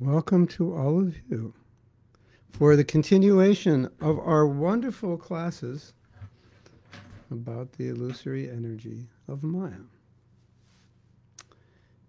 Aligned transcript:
welcome 0.00 0.46
to 0.46 0.76
all 0.76 1.00
of 1.00 1.16
you 1.28 1.52
for 2.48 2.76
the 2.76 2.84
continuation 2.84 3.90
of 4.00 4.16
our 4.20 4.46
wonderful 4.46 5.16
classes 5.16 5.92
about 7.32 7.72
the 7.72 7.88
illusory 7.88 8.48
energy 8.48 9.08
of 9.26 9.42
Maya. 9.42 9.72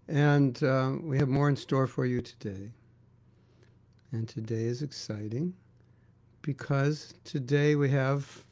And 0.08 0.62
uh, 0.62 0.98
we 1.02 1.18
have 1.18 1.30
more 1.30 1.50
in 1.50 1.56
store 1.56 1.88
for 1.88 2.06
you 2.06 2.22
today. 2.22 2.70
And 4.12 4.28
today 4.30 4.66
is 4.66 4.84
exciting 4.84 5.56
because 6.44 7.16
today 7.24 7.76
we 7.76 7.90
have 7.90 8.46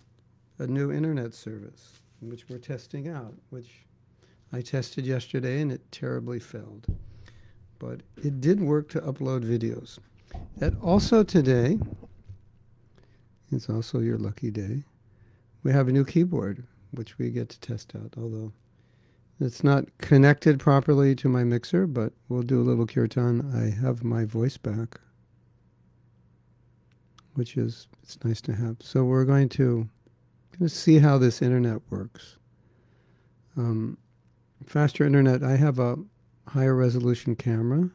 a 0.58 0.66
new 0.66 0.92
internet 0.92 1.36
service 1.36 1.94
which 2.22 2.50
we're 2.50 2.58
testing 2.58 3.08
out, 3.08 3.36
which 3.52 3.86
I 4.52 4.62
tested 4.62 5.06
yesterday 5.06 5.62
and 5.62 5.72
it 5.72 5.92
terribly 5.92 6.40
failed. 6.40 6.88
But 7.80 8.02
it 8.24 8.42
did 8.42 8.62
work 8.62 8.90
to 8.90 9.02
upload 9.02 9.44
videos. 9.44 10.00
And 10.60 10.78
also 10.82 11.24
today, 11.24 11.80
it's 13.52 13.70
also 13.70 14.00
your 14.00 14.18
lucky 14.18 14.52
day, 14.52 14.84
we 15.64 15.72
have 15.72 15.88
a 15.88 15.92
new 15.92 16.06
keyboard 16.06 16.66
which 16.92 17.18
we 17.18 17.30
get 17.30 17.50
to 17.50 17.60
test 17.60 17.94
out, 17.96 18.14
although 18.18 18.54
it's 19.40 19.64
not 19.64 19.86
connected 20.00 20.60
properly 20.60 21.14
to 21.16 21.30
my 21.30 21.44
mixer, 21.44 21.86
but 21.86 22.14
we'll 22.28 22.42
do 22.42 22.60
a 22.60 22.64
little 22.64 22.88
kirtan. 22.88 23.52
I 23.54 23.80
have 23.80 24.04
my 24.04 24.26
voice 24.26 24.58
back, 24.58 25.00
which 27.36 27.56
is 27.56 27.88
it's 28.02 28.18
nice 28.24 28.42
to 28.42 28.56
have. 28.56 28.78
So 28.82 29.04
we're 29.04 29.26
going 29.26 29.50
to, 29.50 29.88
going 30.58 30.68
to 30.68 30.70
see 30.70 31.00
how 31.00 31.18
this 31.18 31.42
internet 31.42 31.82
works. 31.90 32.38
Um, 33.56 33.98
faster 34.66 35.06
internet. 35.06 35.44
I 35.44 35.56
have 35.58 35.78
a 35.78 35.98
higher 36.50 36.76
resolution 36.76 37.36
camera, 37.36 37.90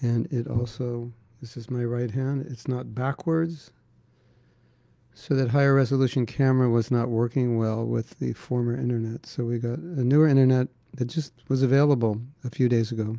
and 0.00 0.26
it 0.32 0.46
also 0.46 1.12
this 1.40 1.56
is 1.56 1.70
my 1.70 1.84
right 1.84 2.10
hand. 2.10 2.46
It's 2.50 2.66
not 2.66 2.94
backwards. 2.94 3.70
So 5.14 5.34
that 5.34 5.50
higher 5.50 5.74
resolution 5.74 6.26
camera 6.26 6.68
was 6.68 6.90
not 6.90 7.08
working 7.08 7.58
well 7.58 7.84
with 7.84 8.18
the 8.18 8.32
former 8.32 8.74
internet. 8.76 9.26
So 9.26 9.44
we 9.44 9.58
got 9.58 9.78
a 9.78 10.04
newer 10.04 10.28
internet 10.28 10.68
that 10.94 11.06
just 11.06 11.32
was 11.48 11.62
available 11.62 12.20
a 12.44 12.50
few 12.50 12.68
days 12.68 12.92
ago. 12.92 13.16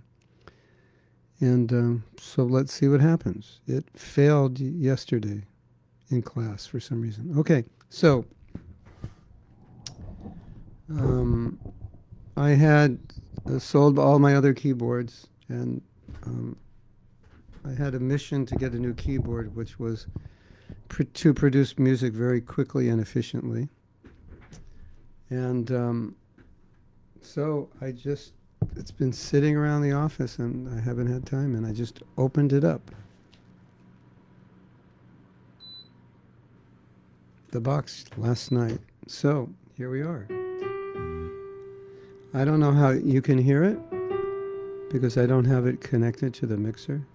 And 1.41 1.71
um, 1.71 2.03
so 2.19 2.43
let's 2.43 2.73
see 2.73 2.87
what 2.87 2.99
happens. 3.01 3.61
It 3.67 3.85
failed 3.97 4.59
yesterday 4.59 5.43
in 6.09 6.21
class 6.21 6.65
for 6.65 6.79
some 6.79 7.01
reason. 7.01 7.37
Okay, 7.37 7.63
so 7.89 8.25
um, 10.89 11.59
I 12.35 12.49
had 12.51 12.99
sold 13.59 13.99
all 13.99 14.19
my 14.19 14.35
other 14.35 14.53
keyboards, 14.53 15.27
and 15.47 15.81
um, 16.25 16.55
I 17.65 17.71
had 17.71 17.95
a 17.95 17.99
mission 17.99 18.45
to 18.47 18.55
get 18.55 18.73
a 18.73 18.79
new 18.79 18.93
keyboard, 18.93 19.55
which 19.55 19.79
was 19.79 20.07
pr- 20.87 21.03
to 21.03 21.33
produce 21.33 21.77
music 21.77 22.13
very 22.13 22.41
quickly 22.41 22.89
and 22.89 23.01
efficiently. 23.01 23.69
And 25.29 25.71
um, 25.71 26.15
so 27.21 27.69
I 27.81 27.91
just, 27.91 28.33
it's 28.75 28.91
been 28.91 29.13
sitting 29.13 29.55
around 29.55 29.83
the 29.83 29.91
office 29.91 30.39
and 30.39 30.67
I 30.75 30.81
haven't 30.81 31.07
had 31.07 31.25
time, 31.25 31.55
and 31.55 31.65
I 31.65 31.71
just 31.71 32.01
opened 32.17 32.53
it 32.53 32.63
up. 32.63 32.91
The 37.51 37.61
box 37.61 38.05
last 38.17 38.51
night. 38.51 38.79
So 39.07 39.49
here 39.75 39.89
we 39.89 40.01
are. 40.01 40.27
I 42.33 42.45
don't 42.45 42.59
know 42.59 42.71
how 42.71 42.91
you 42.91 43.21
can 43.21 43.37
hear 43.37 43.63
it 43.63 43.79
because 44.91 45.17
I 45.17 45.25
don't 45.25 45.45
have 45.45 45.65
it 45.65 45.81
connected 45.81 46.33
to 46.35 46.45
the 46.45 46.57
mixer. 46.57 47.05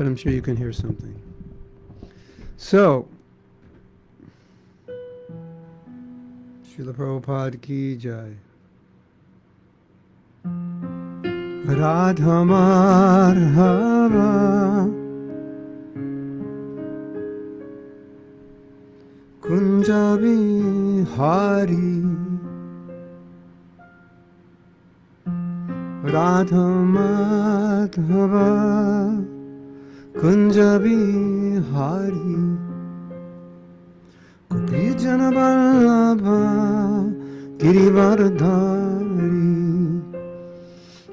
but 0.00 0.06
I'm 0.06 0.16
sure 0.16 0.32
you 0.32 0.40
can 0.40 0.56
hear 0.56 0.72
something. 0.72 1.14
So, 2.56 3.06
Srila 6.64 6.94
Prabhupada 6.94 7.60
ki 7.60 7.96
jai. 7.96 8.34
Radha 11.66 12.44
Madhava 12.48 13.90
चाबी 19.90 20.38
हारी। 21.12 21.88
राधा 26.14 26.66
माधवा 26.92 28.50
कुंज 30.20 30.58
बिहारी 30.84 32.36
कुटी 34.52 34.84
जन 35.02 35.22
बल्लभा 35.36 36.38
गिरिवरधारी 37.62 39.44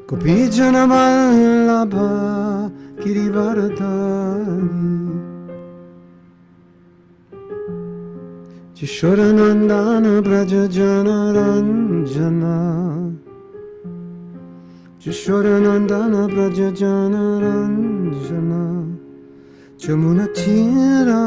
कुपी 0.09 0.37
जन 0.57 0.75
बल्लभा 0.93 2.09
Girivardhari 3.03 5.06
किशोरानन्दान 8.79 10.05
Braj 10.25 10.51
जनरञ्जन 10.75 12.41
किशोरानन्दान 15.03 16.13
Braj 16.33 16.59
जनरञ्जन 16.81 18.51
चमुनचिरा 19.81 21.23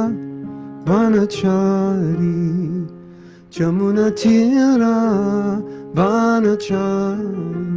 बाणचारी 0.86 2.36
चमुनचिरा 3.56 4.94
बाणचारी 5.98 7.69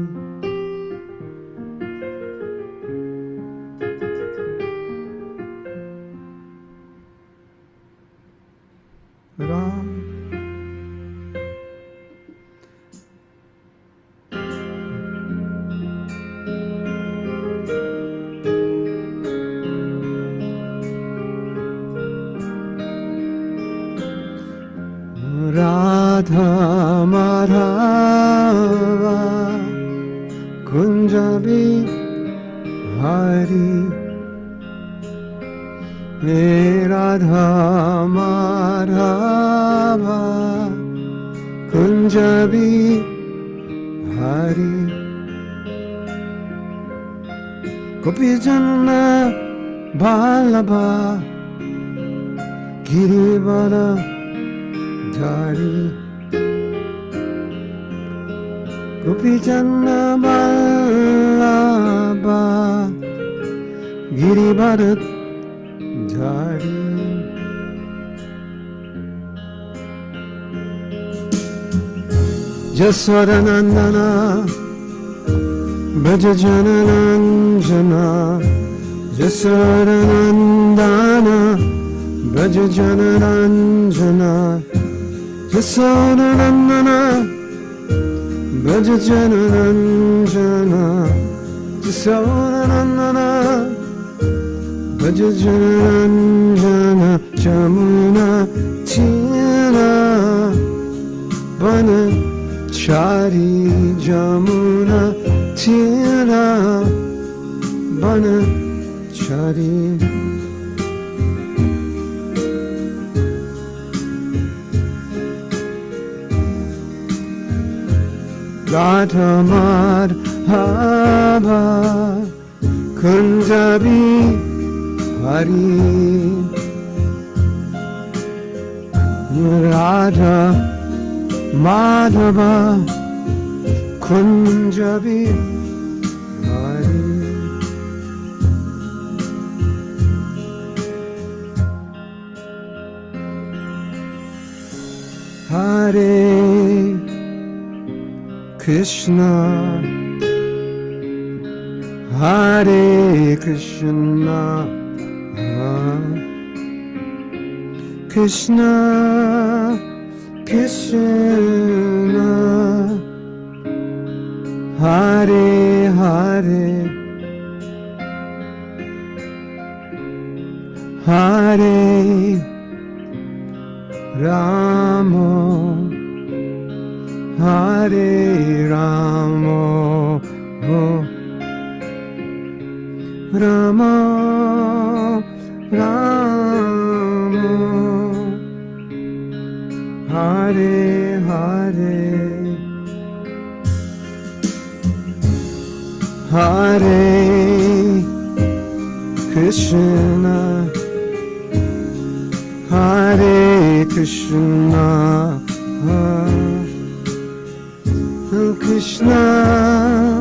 Krishna 208.56 210.20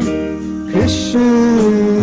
Krishna 0.71 2.02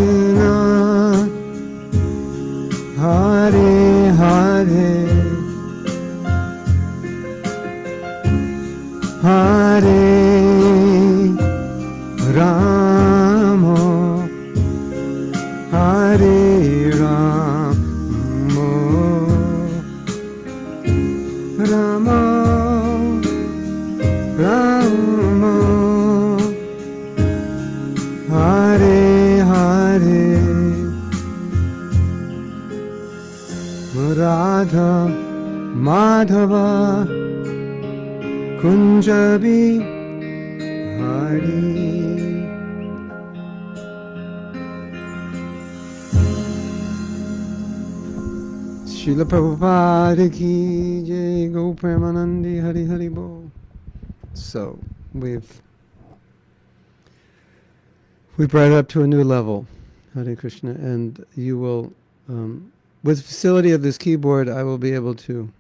we 58.39 58.47
brought 58.47 58.67
it 58.67 58.73
up 58.73 58.87
to 58.87 59.03
a 59.03 59.07
new 59.07 59.21
level, 59.21 59.67
Hare 60.15 60.33
Krishna, 60.33 60.71
and 60.71 61.25
you 61.35 61.59
will, 61.59 61.91
um, 62.29 62.71
with 63.03 63.17
the 63.17 63.23
facility 63.23 63.71
of 63.71 63.81
this 63.81 63.97
keyboard, 63.97 64.47
I 64.47 64.63
will 64.63 64.77
be 64.77 64.93
able 64.93 65.13
to 65.15 65.51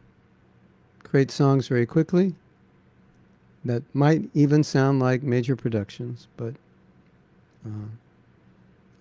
create 1.03 1.29
songs 1.29 1.67
very 1.67 1.85
quickly 1.85 2.35
that 3.65 3.83
might 3.93 4.29
even 4.33 4.63
sound 4.63 5.01
like 5.01 5.23
major 5.23 5.57
productions, 5.57 6.29
but 6.37 6.53
uh, 7.65 7.89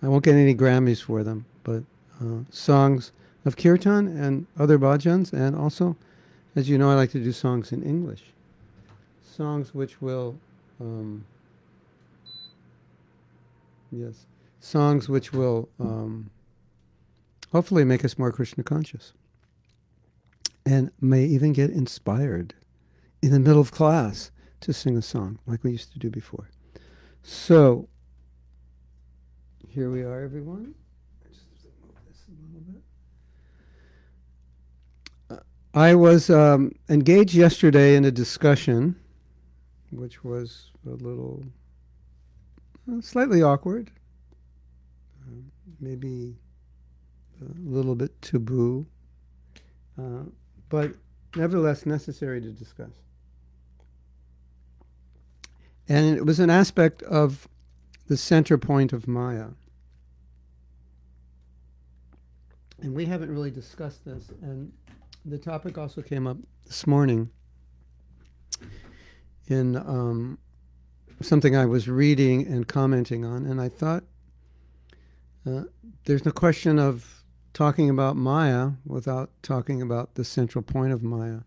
I 0.03 0.09
won't 0.09 0.25
get 0.25 0.35
any 0.35 0.53
Grammys 0.53 1.01
for 1.01 1.23
them. 1.23 1.45
But 1.63 1.83
uh, 2.21 2.39
songs 2.49 3.13
of 3.45 3.55
kirtan 3.55 4.07
and 4.07 4.45
other 4.57 4.77
bhajans, 4.77 5.31
and 5.31 5.55
also, 5.55 5.95
as 6.53 6.67
you 6.67 6.77
know, 6.77 6.91
I 6.91 6.95
like 6.95 7.11
to 7.11 7.23
do 7.23 7.31
songs 7.31 7.71
in 7.71 7.83
English. 7.83 8.23
Songs 9.23 9.73
which 9.73 10.01
will, 10.01 10.35
um, 10.81 11.23
yes, 13.91 14.25
songs 14.59 15.09
which 15.09 15.33
will 15.33 15.69
um, 15.79 16.31
hopefully 17.51 17.83
make 17.83 18.03
us 18.05 18.17
more 18.17 18.31
Krishna 18.31 18.63
conscious, 18.63 19.13
and 20.65 20.91
may 20.99 21.25
even 21.25 21.53
get 21.53 21.69
inspired 21.69 22.53
in 23.21 23.31
the 23.31 23.39
middle 23.39 23.61
of 23.61 23.71
class 23.71 24.31
to 24.61 24.73
sing 24.73 24.97
a 24.97 25.01
song 25.01 25.39
like 25.45 25.63
we 25.63 25.71
used 25.71 25.91
to 25.93 25.99
do 25.99 26.09
before. 26.09 26.49
So, 27.23 27.87
here 29.67 29.89
we 29.89 30.03
are, 30.03 30.21
everyone. 30.21 30.75
I 35.73 35.93
was 35.93 36.31
um, 36.31 36.71
engaged 36.89 37.35
yesterday 37.35 37.95
in 37.95 38.03
a 38.03 38.09
discussion, 38.09 38.95
which 39.91 40.23
was 40.23 40.71
a 40.85 40.89
little 40.89 41.43
slightly 43.01 43.41
awkward, 43.41 43.91
uh, 45.21 45.41
maybe 45.79 46.35
a 47.41 47.45
little 47.69 47.95
bit 47.95 48.21
taboo, 48.21 48.85
uh, 49.97 50.23
but 50.69 50.91
nevertheless 51.35 51.85
necessary 51.85 52.41
to 52.41 52.51
discuss. 52.51 52.91
And 55.87 56.17
it 56.17 56.25
was 56.25 56.39
an 56.39 56.49
aspect 56.49 57.01
of 57.03 57.47
the 58.07 58.17
center 58.17 58.57
point 58.57 58.93
of 58.93 59.07
Maya. 59.07 59.49
And 62.81 62.93
we 62.93 63.05
haven't 63.05 63.31
really 63.31 63.51
discussed 63.51 64.05
this, 64.05 64.31
and 64.41 64.71
the 65.25 65.37
topic 65.37 65.77
also 65.77 66.01
came 66.01 66.27
up 66.27 66.37
this 66.65 66.87
morning 66.87 67.29
in 69.47 69.75
um, 69.75 70.37
something 71.21 71.55
I 71.55 71.65
was 71.65 71.87
reading 71.87 72.45
and 72.47 72.67
commenting 72.67 73.25
on, 73.25 73.45
and 73.45 73.59
I 73.59 73.69
thought 73.69 74.03
uh, 75.45 75.63
there's 76.05 76.25
no 76.25 76.31
question 76.31 76.79
of 76.79 77.23
talking 77.53 77.89
about 77.89 78.15
Maya 78.15 78.71
without 78.85 79.31
talking 79.41 79.81
about 79.81 80.15
the 80.15 80.23
central 80.23 80.61
point 80.61 80.93
of 80.93 81.03
Maya 81.03 81.41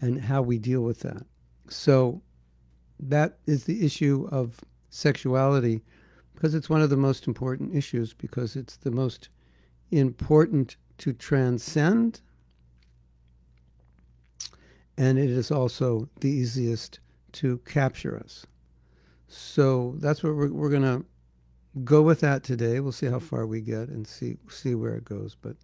and 0.00 0.22
how 0.22 0.42
we 0.42 0.58
deal 0.58 0.82
with 0.82 1.00
that. 1.00 1.26
So 1.68 2.22
that 3.00 3.38
is 3.46 3.64
the 3.64 3.84
issue 3.84 4.28
of 4.30 4.60
sexuality 4.90 5.82
because 6.34 6.54
it's 6.54 6.68
one 6.68 6.82
of 6.82 6.90
the 6.90 6.96
most 6.96 7.26
important 7.26 7.74
issues 7.74 8.14
because 8.14 8.56
it's 8.56 8.76
the 8.76 8.90
most 8.90 9.28
important 9.90 10.76
to 10.98 11.12
transcend 11.12 12.20
and 14.96 15.18
it 15.18 15.30
is 15.30 15.50
also 15.50 16.08
the 16.20 16.28
easiest 16.28 17.00
to 17.32 17.58
capture 17.58 18.18
us. 18.18 18.46
So 19.32 19.94
that's 19.98 20.22
what 20.22 20.34
we're, 20.34 20.52
we're 20.52 20.68
going 20.68 20.82
to 20.82 21.04
go 21.84 22.02
with 22.02 22.20
that 22.20 22.42
today. 22.42 22.80
We'll 22.80 22.92
see 22.92 23.06
how 23.06 23.16
mm-hmm. 23.16 23.26
far 23.26 23.46
we 23.46 23.60
get 23.60 23.88
and 23.88 24.06
see 24.06 24.36
see 24.48 24.74
where 24.74 24.94
it 24.94 25.04
goes, 25.04 25.36
but 25.40 25.56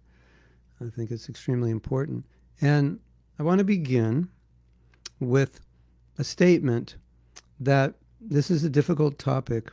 I 0.81 0.89
think 0.89 1.11
it's 1.11 1.29
extremely 1.29 1.69
important. 1.69 2.25
And 2.61 2.99
I 3.37 3.43
want 3.43 3.59
to 3.59 3.63
begin 3.63 4.29
with 5.19 5.61
a 6.17 6.23
statement 6.23 6.95
that 7.59 7.93
this 8.19 8.49
is 8.49 8.63
a 8.63 8.69
difficult 8.69 9.19
topic. 9.19 9.71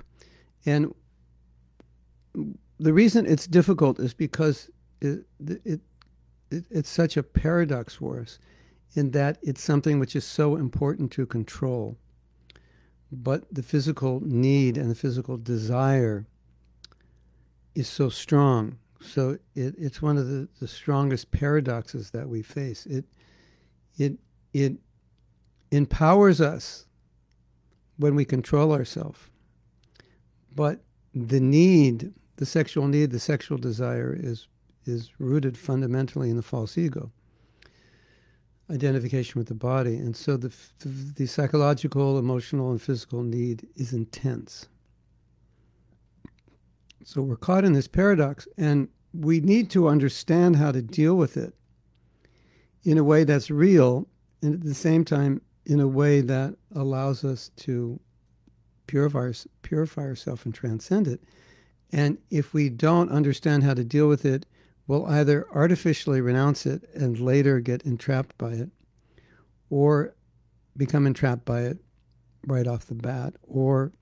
And 0.67 0.95
the 2.79 2.93
reason 2.93 3.25
it's 3.25 3.47
difficult 3.47 3.99
is 3.99 4.13
because 4.13 4.71
it, 5.01 5.25
it, 5.45 5.81
it, 6.51 6.65
it's 6.71 6.91
such 6.91 7.17
a 7.17 7.23
paradox 7.23 7.95
for 7.95 8.21
us 8.21 8.39
in 8.95 9.13
that 9.13 9.39
it's 9.43 9.63
something 9.63 9.99
which 9.99 10.15
is 10.15 10.25
so 10.25 10.57
important 10.57 11.13
to 11.13 11.27
control. 11.27 11.97
But 13.11 13.45
the 13.53 13.63
physical 13.63 14.21
need 14.25 14.77
and 14.77 14.91
the 14.91 14.95
physical 14.95 15.37
desire 15.37 16.27
is 17.75 17.89
so 17.89 18.09
strong. 18.09 18.79
So 19.01 19.39
it, 19.55 19.75
it's 19.79 20.03
one 20.03 20.17
of 20.17 20.29
the, 20.29 20.49
the 20.61 20.67
strongest 20.67 21.31
paradoxes 21.31 22.11
that 22.11 22.29
we 22.29 22.43
face. 22.43 22.87
It, 22.87 23.05
it, 23.97 24.19
it 24.53 24.79
empowers 25.71 26.41
us 26.41 26.87
when 27.97 28.15
we 28.15 28.25
control 28.25 28.73
ourselves. 28.73 29.31
But 30.55 30.81
the 31.15 31.41
need, 31.41 32.13
the 32.37 32.47
sexual 32.47 32.89
need, 32.89 33.11
the 33.11 33.21
sexual 33.21 33.59
desire 33.59 34.17
is, 34.19 34.49
is 34.85 35.13
rooted 35.19 35.57
fundamentally 35.57 36.31
in 36.31 36.37
the 36.37 36.43
false 36.43 36.77
ego 36.77 37.13
identification 38.71 39.39
with 39.39 39.49
the 39.49 39.55
body. 39.55 39.97
And 39.97 40.17
so 40.17 40.37
the, 40.37 40.53
the 40.85 41.27
psychological, 41.27 42.19
emotional, 42.19 42.71
and 42.71 42.83
physical 42.83 43.23
need 43.23 43.67
is 43.77 43.93
intense. 43.93 44.69
So 47.05 47.23
we're 47.23 47.37
caught 47.37 47.65
in 47.65 47.73
this 47.73 47.87
paradox, 47.87 48.49
and 48.57 48.89
we 49.15 49.41
need 49.41 49.71
to 49.71 49.89
understand 49.89 50.57
how 50.57 50.73
to 50.73 50.83
deal 50.83 51.15
with 51.15 51.37
it 51.37 51.55
in 52.83 52.99
a 52.99 53.05
way 53.05 53.25
that's 53.25 53.51
real, 53.51 54.09
and 54.43 54.55
at 54.55 54.63
the 54.63 54.75
same 54.75 55.05
time, 55.05 55.41
in 55.65 55.81
a 55.81 55.89
way 55.89 56.21
that 56.21 56.55
allows 56.75 57.25
us 57.25 57.51
to 57.57 58.01
purify, 58.87 59.33
purify 59.63 60.03
ourselves 60.03 60.45
and 60.45 60.55
transcend 60.55 61.09
it. 61.09 61.21
And 61.93 62.19
if 62.31 62.53
we 62.53 62.69
don't 62.69 63.11
understand 63.11 63.63
how 63.63 63.75
to 63.75 63.85
deal 63.85 64.09
with 64.09 64.25
it, 64.25 64.47
we'll 64.87 65.07
either 65.07 65.47
artificially 65.53 66.21
renounce 66.21 66.67
it 66.67 66.89
and 66.95 67.19
later 67.19 67.61
get 67.61 67.83
entrapped 67.83 68.37
by 68.39 68.53
it, 68.53 68.71
or 69.71 70.15
become 70.77 71.07
entrapped 71.07 71.45
by 71.45 71.63
it 71.63 71.79
right 72.47 72.67
off 72.67 72.87
the 72.87 72.95
bat, 72.95 73.35
or 73.43 73.93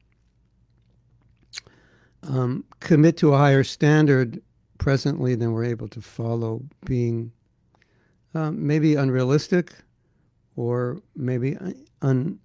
um, 2.22 2.64
commit 2.80 3.16
to 3.18 3.34
a 3.34 3.38
higher 3.38 3.64
standard 3.64 4.42
presently 4.78 5.34
than 5.34 5.52
we're 5.52 5.64
able 5.64 5.88
to 5.88 6.00
follow, 6.00 6.62
being 6.84 7.32
um, 8.34 8.66
maybe 8.66 8.94
unrealistic 8.96 9.72
or 10.56 11.00
maybe 11.16 11.56
un, 12.02 12.38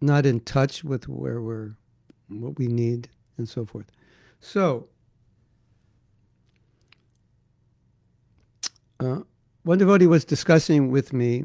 not 0.00 0.26
in 0.26 0.40
touch 0.40 0.84
with 0.84 1.08
where 1.08 1.40
we're, 1.40 1.76
what 2.28 2.58
we 2.58 2.66
need, 2.66 3.08
and 3.36 3.48
so 3.48 3.64
forth. 3.64 3.86
So, 4.40 4.88
uh, 9.00 9.20
one 9.62 9.78
devotee 9.78 10.06
was 10.06 10.24
discussing 10.24 10.90
with 10.90 11.12
me 11.12 11.44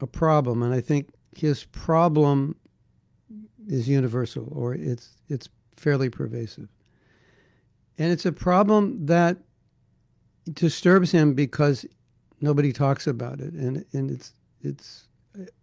a 0.00 0.06
problem, 0.06 0.62
and 0.62 0.74
I 0.74 0.80
think 0.80 1.10
his 1.36 1.64
problem 1.64 2.56
is 3.68 3.88
universal 3.88 4.48
or 4.50 4.74
it's 4.74 5.16
it's 5.28 5.48
fairly 5.76 6.10
pervasive. 6.10 6.68
And 7.98 8.10
it's 8.12 8.26
a 8.26 8.32
problem 8.32 9.06
that 9.06 9.38
disturbs 10.52 11.12
him 11.12 11.34
because 11.34 11.86
nobody 12.40 12.72
talks 12.72 13.06
about 13.06 13.40
it 13.40 13.52
and 13.52 13.84
and 13.92 14.10
it's 14.10 14.34
it's 14.60 15.06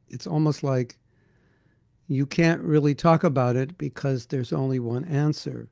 it's 0.07 0.25
almost 0.25 0.63
like 0.63 0.97
you 2.07 2.25
can't 2.25 2.61
really 2.61 2.95
talk 2.95 3.23
about 3.23 3.55
it 3.55 3.77
because 3.77 4.27
there's 4.27 4.51
only 4.51 4.79
one 4.79 5.05
answer. 5.05 5.69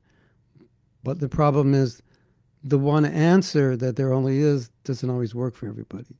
But 1.02 1.18
the 1.18 1.28
problem 1.28 1.74
is 1.74 2.02
the 2.68 2.78
one 2.78 3.06
answer 3.06 3.76
that 3.76 3.96
there 3.96 4.12
only 4.12 4.38
is 4.38 4.70
doesn't 4.84 5.08
always 5.08 5.34
work 5.34 5.54
for 5.54 5.66
everybody. 5.66 6.16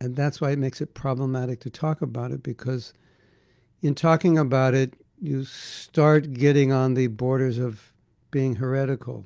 And 0.00 0.14
that's 0.14 0.40
why 0.40 0.50
it 0.50 0.58
makes 0.58 0.80
it 0.80 0.92
problematic 0.92 1.60
to 1.60 1.70
talk 1.70 2.02
about 2.02 2.30
it 2.30 2.42
because 2.42 2.92
in 3.80 3.94
talking 3.94 4.36
about 4.36 4.74
it, 4.74 4.94
you 5.18 5.44
start 5.44 6.34
getting 6.34 6.72
on 6.72 6.92
the 6.92 7.06
borders 7.06 7.58
of 7.58 7.94
being 8.30 8.56
heretical 8.56 9.24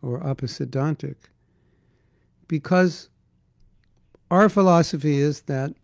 or 0.00 0.20
apasiddhantic. 0.20 1.16
Because 2.48 3.10
our 4.30 4.48
philosophy 4.48 5.18
is 5.18 5.42
that 5.42 5.74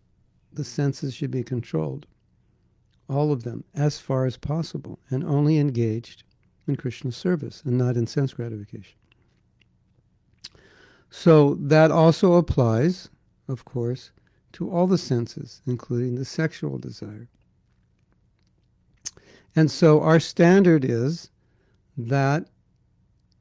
the 0.51 0.63
senses 0.63 1.13
should 1.13 1.29
be 1.29 1.43
controlled, 1.43 2.07
all 3.07 3.31
of 3.31 3.43
them, 3.43 3.63
as 3.75 3.99
far 3.99 4.25
as 4.25 4.37
possible, 4.37 4.97
and 5.11 5.23
only 5.23 5.59
engaged 5.59 6.23
in 6.67 6.77
Krishna 6.77 7.11
service 7.11 7.61
and 7.63 7.77
not 7.77 7.95
in 7.95 8.07
sense 8.07 8.33
gratification. 8.33 8.97
So 11.15 11.53
that 11.61 11.91
also 11.91 12.33
applies, 12.33 13.07
of 13.47 13.65
course, 13.65 14.11
to 14.53 14.71
all 14.71 14.87
the 14.87 14.97
senses, 14.97 15.61
including 15.67 16.15
the 16.15 16.25
sexual 16.25 16.79
desire. 16.79 17.29
And 19.55 19.69
so 19.69 20.01
our 20.01 20.19
standard 20.19 20.83
is 20.83 21.29
that 21.95 22.47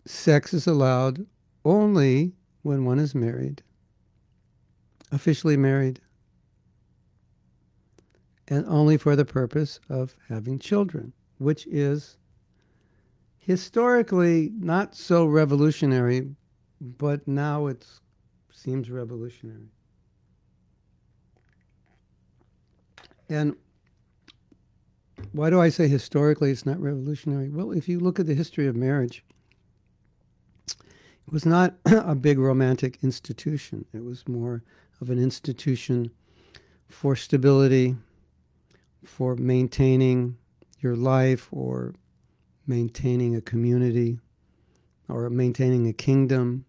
sex 0.05 0.52
is 0.52 0.67
allowed 0.67 1.25
only 1.64 2.35
when 2.61 2.85
one 2.85 2.99
is 2.99 3.14
married, 3.14 3.62
officially 5.11 5.57
married, 5.57 5.99
and 8.49 8.67
only 8.67 8.99
for 8.99 9.17
the 9.17 9.25
purpose 9.25 9.81
of 9.88 10.14
having 10.29 10.59
children, 10.59 11.14
which 11.38 11.67
is 11.69 12.19
historically 13.38 14.52
not 14.59 14.95
so 14.95 15.25
revolutionary, 15.25 16.37
but 16.82 17.28
now 17.28 17.68
it 17.68 17.86
seems 18.52 18.90
revolutionary. 18.90 19.70
And 23.28 23.56
why 25.30 25.48
do 25.48 25.60
I 25.60 25.68
say 25.68 25.86
historically 25.86 26.50
it's 26.50 26.66
not 26.66 26.80
revolutionary? 26.80 27.48
Well, 27.48 27.70
if 27.70 27.88
you 27.88 28.00
look 28.00 28.18
at 28.18 28.26
the 28.26 28.34
history 28.34 28.66
of 28.66 28.74
marriage, 28.74 29.24
it 30.66 31.32
was 31.32 31.46
not 31.46 31.74
a 31.86 32.16
big 32.16 32.38
romantic 32.38 32.98
institution. 33.02 33.84
It 33.94 34.04
was 34.04 34.26
more 34.26 34.64
of 35.00 35.08
an 35.08 35.20
institution 35.20 36.10
for 36.88 37.14
stability, 37.14 37.96
for 39.04 39.36
maintaining 39.36 40.36
your 40.80 40.96
life 40.96 41.48
or 41.52 41.94
maintaining 42.66 43.36
a 43.36 43.40
community 43.40 44.18
or 45.08 45.30
maintaining 45.30 45.86
a 45.86 45.92
kingdom. 45.92 46.64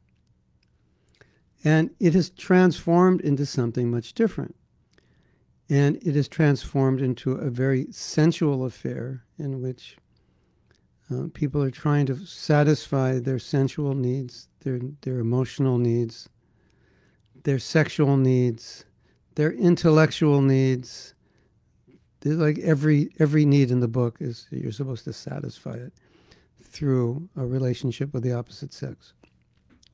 And 1.64 1.92
it 2.00 2.14
has 2.14 2.30
transformed 2.30 3.22
into 3.22 3.46
something 3.46 3.90
much 3.90 4.14
different. 4.14 4.56
And 5.70 5.96
it 5.98 6.16
is 6.16 6.28
transformed 6.28 7.02
into 7.02 7.34
a 7.34 7.50
very 7.50 7.88
sensual 7.92 8.66
affair 8.66 9.24
in 9.40 9.62
which 9.62 9.98
uh, 11.12 11.28
people 11.34 11.64
are 11.64 11.72
trying 11.72 12.06
to 12.08 12.26
satisfy 12.26 13.20
their 13.20 13.40
sensual 13.40 13.94
needs, 13.94 14.50
their, 14.64 14.80
their 15.02 15.20
emotional 15.20 15.78
needs, 15.78 16.30
their 17.44 17.60
sexual 17.60 18.18
needs, 18.18 18.86
their 19.36 19.52
intellectual 19.52 20.42
needs. 20.42 21.14
They're 22.22 22.34
like 22.34 22.60
every 22.60 23.10
every 23.20 23.46
need 23.46 23.70
in 23.70 23.82
the 23.82 23.88
book 23.88 24.18
is 24.22 24.48
you're 24.50 24.72
supposed 24.72 25.04
to 25.06 25.14
satisfy 25.14 25.74
it 25.74 25.94
through 26.62 27.28
a 27.36 27.46
relationship 27.46 28.14
with 28.14 28.24
the 28.24 28.32
opposite 28.32 28.74
sex 28.74 29.14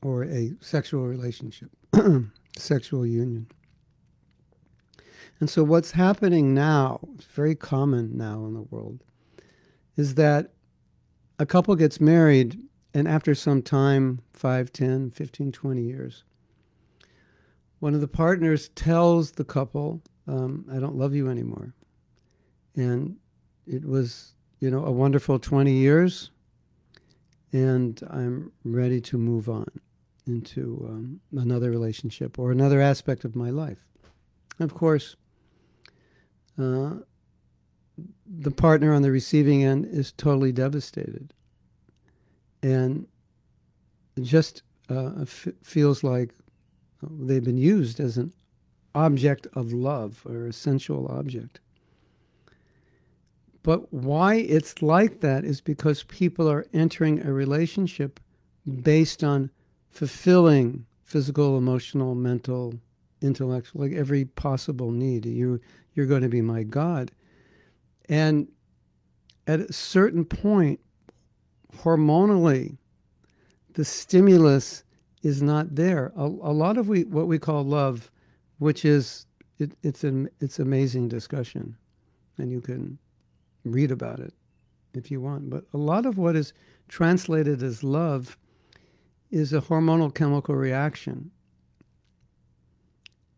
or 0.02 0.24
a 0.24 0.52
sexual 0.60 1.06
relationship, 1.06 1.70
sexual 2.56 3.06
union. 3.06 3.46
And 5.38 5.48
so, 5.48 5.64
what's 5.64 5.92
happening 5.92 6.54
now, 6.54 7.00
it's 7.14 7.24
very 7.24 7.54
common 7.54 8.16
now 8.16 8.44
in 8.46 8.54
the 8.54 8.62
world, 8.62 9.04
is 9.96 10.14
that 10.16 10.52
a 11.38 11.46
couple 11.46 11.74
gets 11.76 12.00
married, 12.00 12.58
and 12.92 13.08
after 13.08 13.34
some 13.34 13.62
time 13.62 14.20
5, 14.32 14.72
10, 14.72 15.10
15, 15.10 15.52
20 15.52 15.82
years 15.82 16.24
one 17.80 17.94
of 17.94 18.00
the 18.00 18.08
partners 18.08 18.68
tells 18.70 19.32
the 19.32 19.44
couple, 19.44 20.02
um, 20.28 20.64
I 20.72 20.78
don't 20.78 20.96
love 20.96 21.14
you 21.14 21.28
anymore. 21.28 21.74
And 22.76 23.16
it 23.66 23.84
was, 23.84 24.34
you 24.60 24.70
know, 24.70 24.84
a 24.84 24.92
wonderful 24.92 25.38
20 25.38 25.72
years, 25.72 26.30
and 27.52 28.00
I'm 28.08 28.52
ready 28.64 29.00
to 29.00 29.18
move 29.18 29.48
on 29.48 29.66
into 30.30 30.86
um, 30.88 31.20
another 31.36 31.70
relationship 31.70 32.38
or 32.38 32.50
another 32.50 32.80
aspect 32.80 33.24
of 33.24 33.36
my 33.36 33.50
life. 33.50 33.86
of 34.58 34.74
course, 34.74 35.16
uh, 36.58 36.94
the 38.26 38.50
partner 38.50 38.92
on 38.92 39.02
the 39.02 39.10
receiving 39.10 39.64
end 39.64 39.86
is 39.86 40.12
totally 40.12 40.52
devastated 40.52 41.32
and 42.62 43.06
just 44.20 44.62
uh, 44.90 45.12
f- 45.22 45.48
feels 45.62 46.02
like 46.04 46.34
they've 47.02 47.44
been 47.44 47.58
used 47.58 48.00
as 48.00 48.18
an 48.18 48.32
object 48.94 49.46
of 49.54 49.72
love 49.72 50.22
or 50.28 50.46
a 50.46 50.52
sensual 50.52 51.08
object. 51.08 51.60
But 53.62 53.92
why 53.92 54.36
it's 54.36 54.82
like 54.82 55.20
that 55.20 55.44
is 55.44 55.60
because 55.60 56.02
people 56.04 56.50
are 56.50 56.66
entering 56.72 57.24
a 57.24 57.32
relationship 57.32 58.18
based 58.82 59.22
on 59.22 59.50
fulfilling 59.90 60.86
physical, 61.02 61.58
emotional, 61.58 62.14
mental, 62.14 62.74
intellectual, 63.20 63.82
like 63.82 63.92
every 63.92 64.24
possible 64.24 64.90
need. 64.90 65.26
You 65.26 65.60
you're 65.94 66.06
going 66.06 66.22
to 66.22 66.28
be 66.28 66.40
my 66.40 66.62
God. 66.62 67.10
And 68.08 68.48
at 69.46 69.60
a 69.60 69.72
certain 69.72 70.24
point, 70.24 70.80
hormonally, 71.78 72.78
the 73.74 73.84
stimulus 73.84 74.84
is 75.22 75.42
not 75.42 75.74
there. 75.74 76.12
A, 76.16 76.24
a 76.24 76.54
lot 76.54 76.78
of 76.78 76.88
we 76.88 77.04
what 77.04 77.26
we 77.26 77.38
call 77.38 77.64
love, 77.64 78.10
which 78.58 78.84
is 78.84 79.26
it, 79.58 79.72
it's 79.82 80.04
an 80.04 80.28
it's 80.40 80.58
amazing 80.58 81.08
discussion, 81.08 81.76
and 82.38 82.50
you 82.50 82.60
can 82.60 82.98
read 83.64 83.90
about 83.90 84.20
it 84.20 84.32
if 84.94 85.10
you 85.10 85.20
want. 85.20 85.50
But 85.50 85.64
a 85.74 85.78
lot 85.78 86.06
of 86.06 86.18
what 86.18 86.36
is 86.36 86.52
translated 86.88 87.62
as 87.62 87.84
love 87.84 88.36
is 89.30 89.52
a 89.52 89.60
hormonal 89.60 90.14
chemical 90.14 90.54
reaction. 90.54 91.30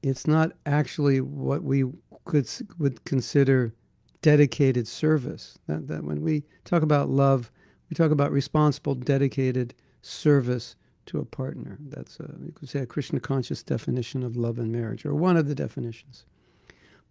It's 0.02 0.26
not 0.26 0.52
actually 0.66 1.20
what 1.20 1.62
we 1.62 1.84
could 2.24 2.48
would 2.78 3.04
consider 3.04 3.74
dedicated 4.20 4.88
service. 4.88 5.58
That, 5.66 5.88
that 5.88 6.04
when 6.04 6.22
we 6.22 6.44
talk 6.64 6.82
about 6.82 7.08
love, 7.08 7.52
we 7.90 7.94
talk 7.94 8.10
about 8.10 8.32
responsible, 8.32 8.94
dedicated 8.94 9.74
service 10.00 10.76
to 11.06 11.18
a 11.18 11.24
partner. 11.24 11.78
That's 11.80 12.18
a, 12.20 12.34
you 12.44 12.52
could 12.52 12.68
say 12.68 12.80
a 12.80 12.86
Krishna 12.86 13.20
conscious 13.20 13.62
definition 13.62 14.22
of 14.22 14.36
love 14.36 14.58
and 14.58 14.72
marriage, 14.72 15.04
or 15.04 15.14
one 15.14 15.36
of 15.36 15.46
the 15.46 15.54
definitions. 15.54 16.24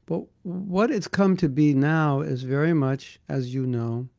But 0.05 0.23
what 0.43 0.91
it's 0.91 1.07
come 1.07 1.37
to 1.37 1.47
be 1.47 1.73
now 1.73 2.21
is 2.21 2.43
very 2.43 2.73
much, 2.73 3.19
as 3.29 3.53
you 3.53 3.65
know, 3.65 4.09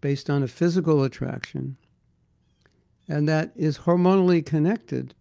based 0.00 0.28
on 0.28 0.42
a 0.42 0.48
physical 0.48 1.02
attraction, 1.02 1.76
and 3.10 3.28
that 3.28 3.50
is 3.56 3.78
hormonally 3.78 4.46
connected. 4.46 5.14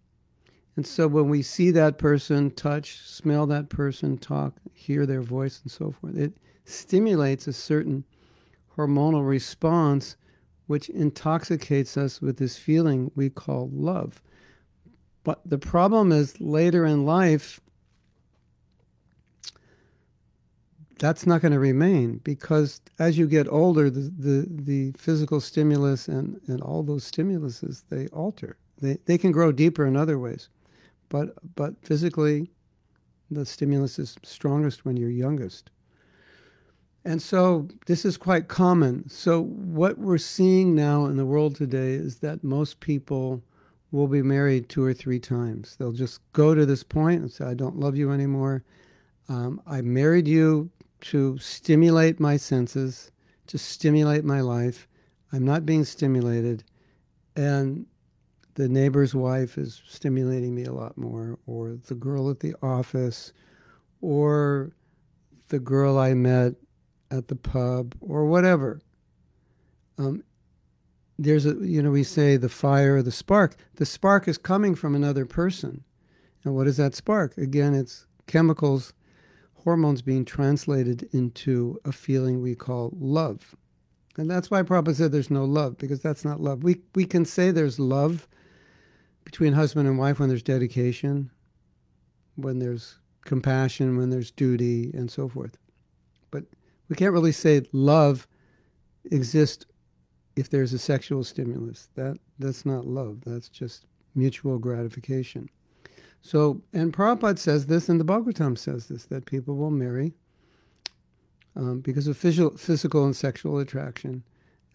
And 0.75 0.85
so 0.85 1.07
when 1.07 1.27
we 1.27 1.41
see 1.41 1.71
that 1.71 1.97
person, 1.97 2.51
touch, 2.51 2.99
smell 2.99 3.47
that 3.47 3.69
person, 3.69 4.19
talk, 4.19 4.53
hear 4.73 5.07
their 5.07 5.23
voice, 5.23 5.59
and 5.63 5.71
so 5.71 5.91
forth, 5.91 6.15
it 6.15 6.33
stimulates 6.65 7.47
a 7.47 7.53
certain 7.53 8.05
hormonal 8.77 9.27
response 9.27 10.15
which 10.67 10.87
intoxicates 10.89 11.97
us 11.97 12.21
with 12.21 12.37
this 12.37 12.57
feeling 12.57 13.11
we 13.15 13.27
call 13.27 13.71
love. 13.73 14.21
But 15.23 15.41
the 15.43 15.57
problem 15.57 16.11
is 16.11 16.39
later 16.39 16.85
in 16.85 17.05
life, 17.05 17.59
that's 20.99 21.25
not 21.25 21.41
going 21.41 21.53
to 21.53 21.59
remain 21.59 22.17
because 22.23 22.81
as 22.99 23.17
you 23.17 23.27
get 23.27 23.47
older, 23.47 23.89
the, 23.89 24.11
the, 24.17 24.47
the 24.49 24.91
physical 24.97 25.39
stimulus 25.39 26.07
and, 26.07 26.39
and 26.47 26.61
all 26.61 26.83
those 26.83 27.09
stimuluses, 27.09 27.83
they 27.89 28.07
alter. 28.07 28.57
They, 28.81 28.97
they 29.05 29.17
can 29.17 29.31
grow 29.31 29.51
deeper 29.51 29.85
in 29.85 29.95
other 29.95 30.19
ways. 30.19 30.49
But, 31.07 31.33
but 31.55 31.73
physically, 31.81 32.51
the 33.31 33.45
stimulus 33.45 33.97
is 33.97 34.15
strongest 34.23 34.85
when 34.85 34.97
you're 34.97 35.09
youngest. 35.09 35.71
And 37.05 37.21
so 37.21 37.67
this 37.85 38.05
is 38.05 38.17
quite 38.17 38.47
common. 38.47 39.09
So, 39.09 39.41
what 39.41 39.97
we're 39.97 40.17
seeing 40.17 40.75
now 40.75 41.05
in 41.05 41.15
the 41.15 41.25
world 41.25 41.55
today 41.55 41.93
is 41.93 42.19
that 42.19 42.43
most 42.43 42.81
people 42.81 43.41
will 43.91 44.07
be 44.07 44.21
married 44.21 44.69
two 44.69 44.83
or 44.83 44.93
three 44.93 45.19
times. 45.19 45.75
They'll 45.77 45.93
just 45.93 46.19
go 46.33 46.53
to 46.53 46.65
this 46.65 46.83
point 46.83 47.21
and 47.21 47.31
say, 47.31 47.45
I 47.45 47.53
don't 47.53 47.79
love 47.79 47.95
you 47.95 48.11
anymore. 48.11 48.63
Um, 49.29 49.61
I 49.65 49.81
married 49.81 50.27
you 50.27 50.69
to 51.01 51.37
stimulate 51.37 52.19
my 52.19 52.37
senses, 52.37 53.11
to 53.47 53.57
stimulate 53.57 54.23
my 54.23 54.41
life. 54.41 54.87
I'm 55.31 55.45
not 55.45 55.65
being 55.65 55.85
stimulated. 55.85 56.63
And 57.35 57.85
the 58.55 58.67
neighbor's 58.67 59.15
wife 59.15 59.57
is 59.57 59.81
stimulating 59.87 60.53
me 60.53 60.65
a 60.65 60.73
lot 60.73 60.97
more, 60.97 61.39
or 61.45 61.77
the 61.87 61.95
girl 61.95 62.29
at 62.29 62.41
the 62.41 62.55
office, 62.61 63.31
or 64.01 64.71
the 65.49 65.59
girl 65.59 65.97
I 65.97 66.13
met 66.13 66.53
at 67.11 67.27
the 67.27 67.35
pub 67.35 67.95
or 68.01 68.25
whatever. 68.25 68.81
Um, 69.97 70.23
there's 71.17 71.45
a, 71.45 71.55
you 71.55 71.81
know, 71.81 71.91
we 71.91 72.03
say 72.03 72.37
the 72.37 72.49
fire 72.49 73.01
the 73.01 73.11
spark. 73.11 73.55
The 73.75 73.85
spark 73.85 74.27
is 74.27 74.37
coming 74.37 74.75
from 74.75 74.95
another 74.95 75.25
person. 75.25 75.83
And 76.43 76.55
what 76.55 76.67
is 76.67 76.77
that 76.77 76.95
spark? 76.95 77.37
Again, 77.37 77.73
it's 77.73 78.05
chemicals, 78.27 78.93
hormones 79.63 80.01
being 80.01 80.25
translated 80.25 81.07
into 81.11 81.79
a 81.85 81.91
feeling 81.91 82.41
we 82.41 82.55
call 82.55 82.91
love. 82.97 83.55
And 84.17 84.29
that's 84.29 84.51
why 84.51 84.63
Prabhupada 84.63 84.95
said 84.95 85.11
there's 85.11 85.29
no 85.29 85.45
love, 85.45 85.77
because 85.77 86.01
that's 86.01 86.25
not 86.25 86.41
love. 86.41 86.63
We, 86.63 86.81
we 86.95 87.05
can 87.05 87.25
say 87.25 87.51
there's 87.51 87.79
love 87.79 88.27
between 89.23 89.53
husband 89.53 89.87
and 89.87 89.97
wife 89.97 90.19
when 90.19 90.29
there's 90.29 90.43
dedication, 90.43 91.29
when 92.35 92.59
there's 92.59 92.97
compassion, 93.25 93.97
when 93.97 94.09
there's 94.09 94.31
duty, 94.31 94.91
and 94.93 95.11
so 95.11 95.27
forth 95.27 95.57
But 96.31 96.45
we 96.87 96.95
can't 96.95 97.13
really 97.13 97.31
say 97.31 97.61
love 97.71 98.27
exists 99.11 99.65
if 100.35 100.49
there's 100.49 100.73
a 100.73 100.79
sexual 100.79 101.23
stimulus. 101.23 101.89
That 101.95 102.17
that's 102.37 102.65
not 102.65 102.85
love. 102.85 103.21
That's 103.25 103.49
just 103.49 103.85
mutual 104.15 104.57
gratification. 104.57 105.49
So, 106.21 106.61
and 106.73 106.93
Prabhupada 106.93 107.39
says 107.39 107.67
this, 107.67 107.89
and 107.89 107.99
the 107.99 108.05
Bhagavatam 108.05 108.57
says 108.57 108.87
this, 108.87 109.05
that 109.05 109.25
people 109.25 109.55
will 109.55 109.71
marry 109.71 110.13
um, 111.55 111.79
because 111.79 112.07
of 112.07 112.17
physical, 112.17 112.57
physical 112.57 113.05
and 113.05 113.15
sexual 113.15 113.59
attraction, 113.59 114.23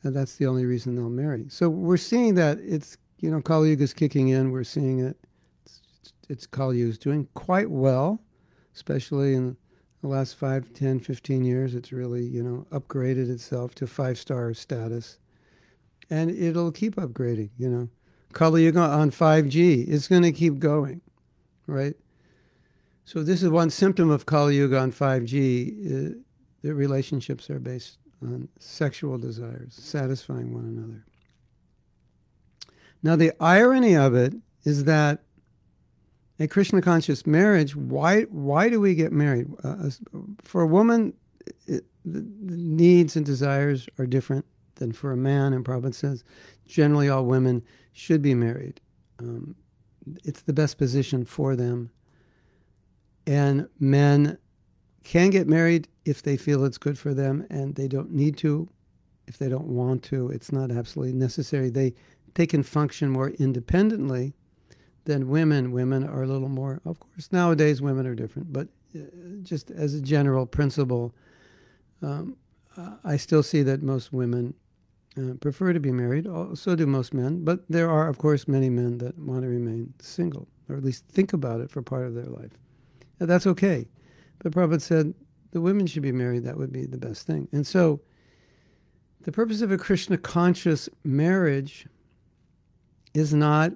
and 0.02 0.16
that's 0.16 0.36
the 0.36 0.46
only 0.46 0.64
reason 0.64 0.96
they'll 0.96 1.08
marry. 1.08 1.46
So 1.48 1.68
we're 1.68 1.96
seeing 1.96 2.34
that 2.34 2.58
it's, 2.60 2.96
you 3.20 3.30
know, 3.30 3.40
Kali 3.40 3.72
is 3.72 3.94
kicking 3.94 4.28
in. 4.28 4.50
We're 4.50 4.64
seeing 4.64 5.00
it. 5.00 5.16
It's, 5.64 6.12
it's 6.28 6.46
Kali 6.46 6.80
is 6.80 6.98
doing 6.98 7.28
quite 7.34 7.70
well, 7.70 8.20
especially 8.74 9.34
in 9.34 9.56
the 10.04 10.10
last 10.10 10.36
5, 10.36 10.74
10, 10.74 11.00
15 11.00 11.44
years, 11.44 11.74
it's 11.74 11.90
really, 11.90 12.22
you 12.24 12.42
know, 12.42 12.66
upgraded 12.70 13.30
itself 13.30 13.74
to 13.76 13.86
five 13.86 14.18
star 14.18 14.52
status. 14.52 15.18
And 16.10 16.30
it'll 16.30 16.72
keep 16.72 16.96
upgrading, 16.96 17.50
you 17.56 17.70
know. 17.70 17.88
Kali 18.34 18.64
Yuga 18.64 18.80
on 18.80 19.10
5G, 19.10 19.88
it's 19.88 20.06
going 20.06 20.22
to 20.22 20.32
keep 20.32 20.58
going, 20.58 21.00
right? 21.66 21.94
So 23.04 23.22
this 23.22 23.42
is 23.42 23.50
one 23.50 23.70
symptom 23.70 24.10
of 24.10 24.26
Kali 24.26 24.56
Yuga 24.56 24.78
on 24.78 24.92
5G. 24.92 26.14
Uh, 26.14 26.18
the 26.62 26.74
relationships 26.74 27.50
are 27.50 27.58
based 27.58 27.98
on 28.22 28.48
sexual 28.58 29.18
desires, 29.18 29.74
satisfying 29.74 30.54
one 30.54 30.64
another. 30.64 31.04
Now, 33.02 33.16
the 33.16 33.32
irony 33.38 33.94
of 33.94 34.14
it 34.14 34.34
is 34.64 34.84
that 34.84 35.20
a 36.40 36.48
Krishna 36.48 36.80
conscious 36.80 37.26
marriage, 37.26 37.76
why 37.76 38.22
why 38.22 38.68
do 38.68 38.80
we 38.80 38.94
get 38.94 39.12
married? 39.12 39.46
Uh, 39.62 39.90
for 40.42 40.62
a 40.62 40.66
woman, 40.66 41.12
it, 41.66 41.84
the, 42.04 42.20
the, 42.20 42.56
needs 42.56 43.14
and 43.14 43.24
desires 43.24 43.88
are 43.98 44.06
different 44.06 44.44
than 44.76 44.92
for 44.92 45.12
a 45.12 45.16
man. 45.16 45.52
And 45.52 45.64
Prabhupada 45.64 45.94
says, 45.94 46.24
generally, 46.66 47.08
all 47.08 47.24
women 47.24 47.62
should 47.92 48.22
be 48.22 48.34
married. 48.34 48.80
Um, 49.20 49.54
it's 50.24 50.42
the 50.42 50.52
best 50.52 50.78
position 50.78 51.24
for 51.24 51.56
them. 51.56 51.90
And 53.26 53.68
men 53.78 54.38
can 55.02 55.30
get 55.30 55.46
married 55.46 55.88
if 56.04 56.22
they 56.22 56.36
feel 56.36 56.64
it's 56.64 56.78
good 56.78 56.98
for 56.98 57.14
them, 57.14 57.46
and 57.50 57.74
they 57.74 57.88
don't 57.88 58.10
need 58.10 58.36
to 58.38 58.68
if 59.26 59.38
they 59.38 59.48
don't 59.48 59.66
want 59.66 60.02
to. 60.04 60.30
It's 60.30 60.52
not 60.52 60.70
absolutely 60.70 61.14
necessary. 61.14 61.70
They 61.70 61.94
they 62.34 62.46
can 62.46 62.62
function 62.62 63.10
more 63.10 63.30
independently 63.30 64.34
than 65.04 65.28
women. 65.28 65.72
Women 65.72 66.04
are 66.06 66.22
a 66.22 66.26
little 66.26 66.48
more, 66.48 66.80
of 66.84 66.98
course, 67.00 67.30
nowadays 67.30 67.80
women 67.80 68.06
are 68.06 68.14
different, 68.14 68.52
but 68.52 68.68
uh, 68.94 69.00
just 69.42 69.70
as 69.70 69.94
a 69.94 70.00
general 70.00 70.46
principle, 70.46 71.14
um, 72.02 72.36
I 73.04 73.16
still 73.16 73.42
see 73.42 73.62
that 73.62 73.82
most 73.82 74.12
women 74.12 74.54
uh, 75.16 75.34
prefer 75.40 75.72
to 75.72 75.80
be 75.80 75.92
married. 75.92 76.26
So 76.54 76.74
do 76.74 76.86
most 76.86 77.14
men, 77.14 77.44
but 77.44 77.60
there 77.68 77.90
are, 77.90 78.08
of 78.08 78.18
course, 78.18 78.48
many 78.48 78.68
men 78.68 78.98
that 78.98 79.18
want 79.18 79.42
to 79.42 79.48
remain 79.48 79.94
single, 80.00 80.48
or 80.68 80.76
at 80.76 80.84
least 80.84 81.06
think 81.06 81.32
about 81.32 81.60
it 81.60 81.70
for 81.70 81.82
part 81.82 82.06
of 82.06 82.14
their 82.14 82.26
life. 82.26 82.52
And 83.20 83.28
that's 83.28 83.46
okay. 83.46 83.86
But 84.40 84.52
Prabhupad 84.52 84.82
said 84.82 85.14
the 85.52 85.60
women 85.60 85.86
should 85.86 86.02
be 86.02 86.12
married. 86.12 86.44
That 86.44 86.58
would 86.58 86.72
be 86.72 86.84
the 86.84 86.98
best 86.98 87.26
thing. 87.26 87.48
And 87.52 87.66
so, 87.66 88.00
the 89.22 89.32
purpose 89.32 89.62
of 89.62 89.72
a 89.72 89.78
Krishna 89.78 90.18
conscious 90.18 90.88
marriage 91.02 91.86
is 93.14 93.32
not 93.32 93.72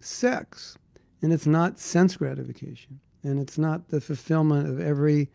sex. 0.00 0.76
And 1.22 1.32
it's 1.32 1.46
not 1.46 1.78
sense 1.78 2.16
gratification. 2.16 3.00
And 3.22 3.38
it's 3.38 3.56
not 3.56 3.88
the 3.88 4.00
fulfillment 4.00 4.68
of 4.68 4.80
every 4.80 5.30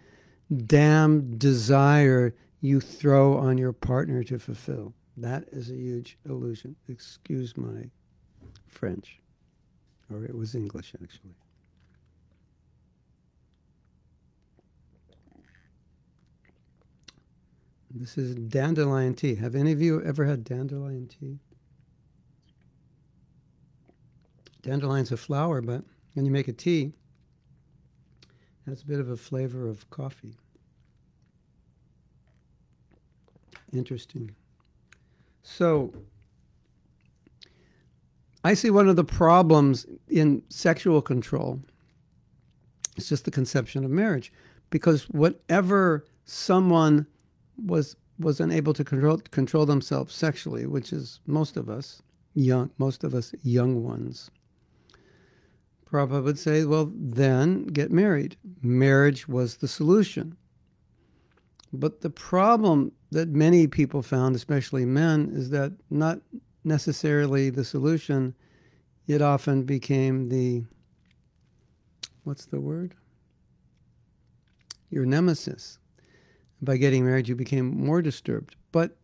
damn 0.66 1.38
desire 1.38 2.36
you 2.60 2.82
throw 2.82 3.38
on 3.38 3.58
your 3.58 3.72
partner 3.72 4.24
to 4.26 4.38
fulfill. 4.38 4.94
That 5.18 5.46
is 5.52 5.72
a 5.72 5.76
huge 5.76 6.18
illusion. 6.30 6.76
Excuse 6.88 7.58
my 7.58 7.90
French. 8.68 9.20
Or 10.14 10.24
it 10.24 10.36
was 10.36 10.54
English, 10.54 10.94
actually. 11.02 11.34
This 17.90 18.18
is 18.18 18.36
dandelion 18.36 19.16
tea. 19.16 19.36
Have 19.36 19.56
any 19.56 19.72
of 19.72 19.82
you 19.82 20.04
ever 20.04 20.26
had 20.26 20.44
dandelion 20.44 21.08
tea? 21.08 21.40
Dandelion's 24.62 25.12
a 25.12 25.18
flower, 25.18 25.62
but 25.62 25.84
when 26.14 26.26
you 26.26 26.32
make 26.32 26.48
a 26.48 26.54
tea, 26.54 26.94
it 28.22 28.70
has 28.70 28.84
a 28.84 28.86
bit 28.86 29.00
of 29.00 29.10
a 29.10 29.18
flavor 29.18 29.68
of 29.68 29.90
coffee. 29.90 30.36
Interesting. 33.74 34.36
So, 35.50 35.94
I 38.44 38.54
see 38.54 38.70
one 38.70 38.90
of 38.90 38.98
the 38.98 39.06
problems 39.06 39.86
in 40.10 40.44
sexual 40.50 41.02
control 41.02 41.62
It's 42.98 43.08
just 43.08 43.24
the 43.24 43.32
conception 43.32 43.86
of 43.86 43.90
marriage, 43.90 44.34
because 44.70 45.04
whatever 45.06 46.06
someone 46.26 47.08
was 47.56 47.96
was 48.20 48.42
unable 48.42 48.74
to 48.74 48.84
control 48.84 49.20
control 49.32 49.66
themselves 49.66 50.14
sexually, 50.14 50.66
which 50.66 50.92
is 50.92 51.22
most 51.26 51.56
of 51.56 51.70
us 51.70 52.02
young, 52.34 52.72
most 52.78 53.06
of 53.06 53.16
us 53.16 53.34
young 53.42 53.84
ones. 53.86 54.30
Prabhupada 55.90 56.24
would 56.24 56.40
say, 56.40 56.66
well, 56.66 56.92
then 56.94 57.68
get 57.68 57.90
married. 57.90 58.36
Marriage 58.62 59.30
was 59.30 59.58
the 59.58 59.68
solution. 59.70 60.36
But 61.74 62.02
the 62.02 62.10
problem 62.10 62.92
that 63.12 63.30
many 63.30 63.68
people 63.68 64.02
found, 64.02 64.36
especially 64.36 64.86
men, 64.86 65.32
is 65.34 65.50
that 65.50 65.74
not 65.90 66.20
necessarily 66.64 67.50
the 67.50 67.64
solution, 67.64 68.36
it 69.08 69.22
often 69.22 69.64
became 69.64 70.30
the 70.30 70.64
what's 72.24 72.46
the 72.46 72.60
word? 72.60 72.94
Your 74.90 75.06
nemesis. 75.06 75.80
By 76.62 76.78
getting 76.78 77.06
married, 77.06 77.28
you 77.28 77.36
became 77.36 77.86
more 77.86 78.02
disturbed. 78.02 78.56
But 78.72 78.98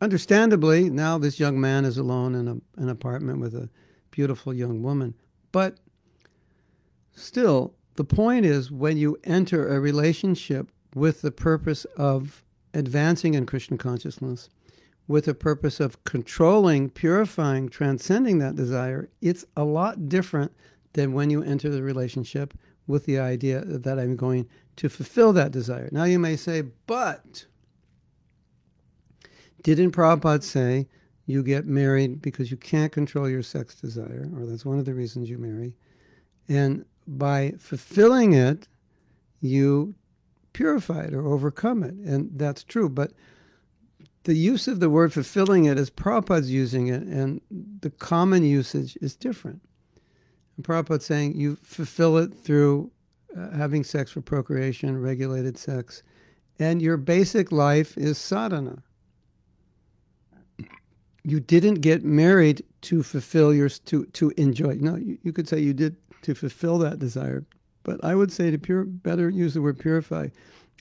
understandably, 0.00 0.90
now 0.90 1.18
this 1.18 1.40
young 1.40 1.60
man 1.60 1.84
is 1.84 1.98
alone 1.98 2.34
in 2.34 2.46
a, 2.46 2.56
an 2.80 2.88
apartment 2.88 3.40
with 3.40 3.54
a 3.54 3.68
beautiful 4.10 4.54
young 4.54 4.82
woman. 4.82 5.14
But 5.50 5.78
still, 7.14 7.74
the 7.94 8.04
point 8.04 8.44
is 8.46 8.70
when 8.70 8.96
you 8.96 9.18
enter 9.24 9.68
a 9.68 9.80
relationship 9.80 10.70
with 10.94 11.22
the 11.22 11.30
purpose 11.30 11.84
of 11.96 12.44
advancing 12.74 13.34
in 13.34 13.46
Krishna 13.46 13.76
consciousness, 13.76 14.48
with 15.06 15.24
the 15.24 15.34
purpose 15.34 15.80
of 15.80 16.02
controlling, 16.04 16.90
purifying, 16.90 17.68
transcending 17.68 18.38
that 18.38 18.56
desire, 18.56 19.08
it's 19.20 19.44
a 19.56 19.64
lot 19.64 20.08
different 20.08 20.52
than 20.92 21.12
when 21.12 21.30
you 21.30 21.42
enter 21.42 21.70
the 21.70 21.82
relationship 21.82 22.54
with 22.86 23.06
the 23.06 23.18
idea 23.18 23.64
that 23.64 23.98
I'm 23.98 24.16
going 24.16 24.48
to 24.76 24.88
fulfill 24.88 25.32
that 25.34 25.50
desire. 25.50 25.88
Now 25.92 26.04
you 26.04 26.18
may 26.18 26.36
say, 26.36 26.62
but 26.86 27.46
didn't 29.62 29.92
Prabhupada 29.92 30.42
say 30.42 30.88
you 31.26 31.42
get 31.42 31.66
married 31.66 32.22
because 32.22 32.50
you 32.50 32.56
can't 32.56 32.92
control 32.92 33.28
your 33.28 33.42
sex 33.42 33.74
desire, 33.74 34.30
or 34.34 34.46
that's 34.46 34.64
one 34.64 34.78
of 34.78 34.86
the 34.86 34.94
reasons 34.94 35.28
you 35.28 35.38
marry, 35.38 35.74
and 36.48 36.84
by 37.06 37.54
fulfilling 37.58 38.32
it, 38.32 38.68
you 39.40 39.94
purify 40.58 41.04
it 41.04 41.14
or 41.14 41.24
overcome 41.24 41.84
it. 41.84 41.94
And 41.94 42.30
that's 42.34 42.64
true. 42.64 42.88
But 42.88 43.12
the 44.24 44.34
use 44.34 44.66
of 44.66 44.80
the 44.80 44.90
word 44.90 45.12
fulfilling 45.12 45.66
it 45.66 45.78
as 45.78 45.88
Prabhupada's 45.88 46.50
using 46.50 46.88
it, 46.88 47.02
and 47.02 47.40
the 47.80 47.90
common 47.90 48.42
usage 48.42 48.98
is 49.00 49.14
different. 49.14 49.62
And 50.56 50.66
Prabhupada's 50.66 51.06
saying 51.06 51.36
you 51.36 51.58
fulfill 51.62 52.18
it 52.18 52.34
through 52.34 52.90
uh, 53.36 53.50
having 53.50 53.84
sex 53.84 54.10
for 54.10 54.20
procreation, 54.20 55.00
regulated 55.00 55.56
sex, 55.56 56.02
and 56.58 56.82
your 56.82 56.96
basic 56.96 57.52
life 57.52 57.96
is 57.96 58.18
sadhana. 58.18 58.82
You 61.22 61.38
didn't 61.38 61.82
get 61.82 62.04
married 62.04 62.64
to 62.80 63.04
fulfill 63.04 63.54
your 63.54 63.68
to 63.68 64.06
to 64.06 64.32
enjoy. 64.36 64.78
No, 64.80 64.96
you, 64.96 65.18
you 65.22 65.32
could 65.32 65.46
say 65.46 65.60
you 65.60 65.72
did 65.72 65.94
to 66.22 66.34
fulfill 66.34 66.78
that 66.78 66.98
desire, 66.98 67.46
but 67.88 68.04
I 68.04 68.14
would 68.14 68.30
say 68.30 68.50
to 68.50 68.58
pure, 68.58 68.84
better 68.84 69.30
use 69.30 69.54
the 69.54 69.62
word 69.62 69.78
purify. 69.78 70.28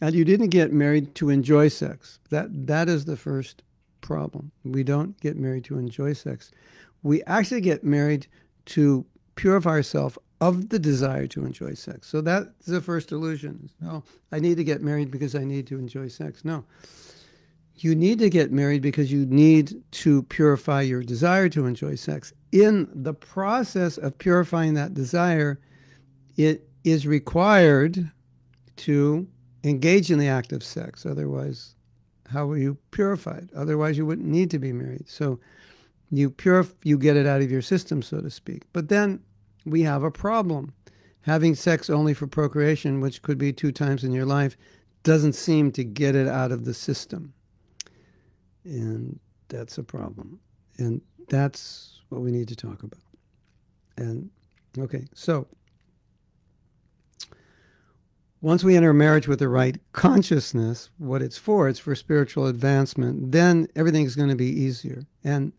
And 0.02 0.14
you 0.14 0.26
didn't 0.26 0.50
get 0.50 0.74
married 0.74 1.16
to 1.16 1.30
enjoy 1.30 1.70
sex. 1.70 2.20
That 2.32 2.68
that 2.68 2.90
is 2.90 3.06
the 3.06 3.16
first 3.16 3.64
problem. 4.02 4.52
We 4.66 4.84
don't 4.84 5.18
get 5.22 5.38
married 5.38 5.64
to 5.66 5.78
enjoy 5.78 6.14
sex. 6.14 6.52
We 7.04 7.24
actually 7.24 7.62
get 7.62 7.86
married 7.86 8.28
to 8.76 9.06
purify 9.36 9.70
ourselves 9.70 10.18
of 10.42 10.68
the 10.68 10.80
desire 10.80 11.28
to 11.28 11.46
enjoy 11.46 11.76
sex. 11.76 12.10
So 12.10 12.20
that's 12.20 12.66
the 12.66 12.82
first 12.82 13.14
illusion. 13.14 13.70
No, 13.80 14.04
I 14.34 14.40
need 14.40 14.58
to 14.58 14.66
get 14.66 14.82
married 14.82 15.10
because 15.10 15.34
I 15.34 15.46
need 15.46 15.66
to 15.68 15.80
enjoy 15.80 16.10
sex. 16.10 16.44
No. 16.44 16.66
You 17.76 17.96
need 17.96 18.20
to 18.20 18.30
get 18.30 18.52
married 18.52 18.82
because 18.82 19.14
you 19.14 19.26
need 19.26 19.82
to 20.04 20.24
purify 20.24 20.82
your 20.82 21.04
desire 21.04 21.48
to 21.50 21.68
enjoy 21.68 21.96
sex. 21.96 22.34
In 22.52 22.90
the 22.94 23.14
process 23.14 23.98
of 23.98 24.18
purifying 24.18 24.74
that 24.74 24.94
desire, 24.94 25.60
it 26.38 26.68
is 26.88 27.06
required 27.06 28.12
to 28.78 29.28
engage 29.64 30.10
in 30.10 30.20
the 30.20 30.28
act 30.28 30.54
of 30.54 30.64
sex. 30.64 31.06
Otherwise, 31.06 31.76
how 32.30 32.50
are 32.50 32.58
you 32.58 32.78
purified? 32.92 33.50
Otherwise, 33.56 33.98
you 33.98 34.06
wouldn't 34.06 34.28
need 34.28 34.50
to 34.52 34.60
be 34.60 34.72
married. 34.72 35.10
So 35.10 35.40
you 36.10 36.30
purif- 36.30 36.76
you 36.84 36.98
get 36.98 37.18
it 37.18 37.26
out 37.26 37.42
of 37.42 37.52
your 37.52 37.62
system, 37.62 38.02
so 38.02 38.22
to 38.22 38.30
speak. 38.30 38.64
But 38.72 38.88
then 38.88 39.22
we 39.66 39.82
have 39.82 40.04
a 40.04 40.12
problem. 40.12 40.74
Having 41.22 41.56
sex 41.56 41.90
only 41.90 42.14
for 42.14 42.26
procreation, 42.26 43.02
which 43.02 43.22
could 43.22 43.38
be 43.38 43.52
two 43.52 43.74
times 43.74 44.06
in 44.06 44.14
your 44.14 44.26
life, 44.26 44.56
doesn't 45.04 45.34
seem 45.34 45.72
to 45.74 45.84
get 45.84 46.16
it 46.16 46.28
out 46.28 46.54
of 46.54 46.64
the 46.64 46.74
system. 46.74 47.34
And 48.64 49.20
that's 49.50 49.78
a 49.78 49.84
problem. 49.84 50.40
And 50.78 51.02
that's 51.28 52.02
what 52.08 52.22
we 52.22 52.32
need 52.32 52.48
to 52.48 52.56
talk 52.56 52.84
about. 52.84 53.02
And 53.98 54.30
okay, 54.78 55.06
so 55.14 55.48
once 58.42 58.64
we 58.64 58.76
enter 58.78 58.94
marriage 58.94 59.28
with 59.28 59.40
the 59.40 59.50
right 59.50 59.80
consciousness, 59.94 60.90
what 60.98 61.22
it's 61.22 61.38
for, 61.38 61.68
it's 61.68 61.80
for 61.80 61.96
spiritual 61.96 62.46
advancement, 62.46 63.32
then 63.32 63.68
everything's 63.76 64.16
going 64.16 64.30
to 64.30 64.36
be 64.36 64.46
easier. 64.46 65.04
And 65.24 65.54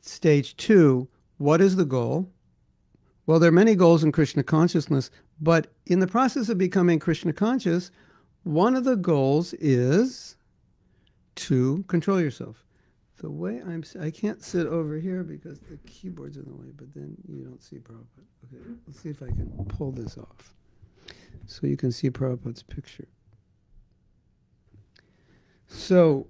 stage 0.00 0.56
two, 0.56 1.08
what 1.36 1.60
is 1.60 1.76
the 1.76 1.84
goal? 1.84 2.30
Well, 3.26 3.38
there 3.38 3.48
are 3.48 3.52
many 3.52 3.74
goals 3.74 4.02
in 4.02 4.10
Krishna 4.10 4.42
consciousness, 4.42 5.10
but 5.40 5.68
in 5.86 6.00
the 6.00 6.06
process 6.06 6.48
of 6.48 6.58
becoming 6.58 6.98
Krishna 6.98 7.32
conscious, 7.32 7.90
one 8.42 8.74
of 8.74 8.84
the 8.84 8.96
goals 8.96 9.52
is 9.54 10.36
to 11.34 11.84
control 11.88 12.20
yourself. 12.20 12.64
The 13.18 13.30
way 13.30 13.62
I'm, 13.64 13.84
I 14.00 14.10
can't 14.10 14.42
sit 14.42 14.66
over 14.66 14.96
here 14.96 15.22
because 15.22 15.60
the 15.60 15.76
keyboard's 15.86 16.36
in 16.36 16.44
the 16.44 16.54
way, 16.54 16.72
but 16.74 16.92
then 16.92 17.16
you 17.28 17.44
don't 17.44 17.62
see 17.62 17.76
Prabhupada. 17.76 18.24
Okay, 18.46 18.64
let's 18.86 19.00
see 19.00 19.10
if 19.10 19.22
I 19.22 19.26
can 19.26 19.48
pull 19.68 19.92
this 19.92 20.18
off 20.18 20.54
so 21.46 21.66
you 21.66 21.76
can 21.76 21.92
see 21.92 22.10
Prabhupada's 22.10 22.62
picture. 22.62 23.08
So, 25.68 26.26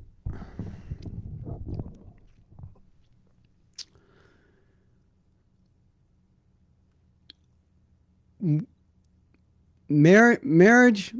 mar- 9.88 10.38
marriage, 10.42 11.14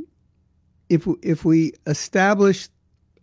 if 0.88 1.06
we, 1.06 1.14
if 1.22 1.44
we 1.44 1.72
establish 1.86 2.68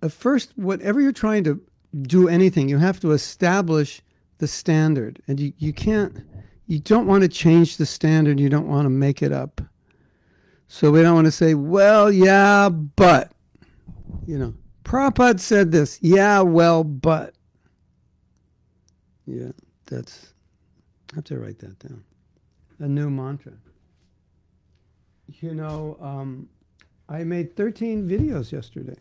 uh, 0.01 0.09
first, 0.09 0.57
whatever 0.57 1.01
you're 1.01 1.11
trying 1.11 1.43
to 1.45 1.61
do 2.01 2.27
anything, 2.27 2.69
you 2.69 2.77
have 2.77 2.99
to 2.99 3.11
establish 3.11 4.01
the 4.37 4.47
standard, 4.47 5.21
and 5.27 5.39
you, 5.39 5.53
you 5.57 5.73
can't, 5.73 6.23
you 6.67 6.79
don't 6.79 7.07
want 7.07 7.23
to 7.23 7.27
change 7.27 7.77
the 7.77 7.85
standard. 7.85 8.39
You 8.39 8.49
don't 8.49 8.67
want 8.67 8.85
to 8.85 8.89
make 8.89 9.21
it 9.21 9.31
up. 9.33 9.61
So 10.71 10.91
we 10.91 11.01
don't 11.01 11.15
want 11.15 11.25
to 11.25 11.31
say, 11.31 11.55
well, 11.55 12.11
yeah, 12.11 12.69
but, 12.69 13.31
you 14.27 14.37
know, 14.37 14.53
Prabhupada 14.83 15.39
said 15.39 15.71
this. 15.71 15.97
Yeah, 15.99 16.41
well, 16.41 16.83
but. 16.83 17.33
Yeah, 19.25 19.51
that's, 19.87 20.31
I 21.11 21.15
have 21.15 21.23
to 21.25 21.39
write 21.39 21.57
that 21.59 21.79
down. 21.79 22.03
A 22.77 22.87
new 22.87 23.09
mantra. 23.09 23.53
You 25.41 25.55
know, 25.55 25.97
um, 25.99 26.47
I 27.09 27.23
made 27.23 27.55
13 27.55 28.07
videos 28.07 28.51
yesterday. 28.51 28.97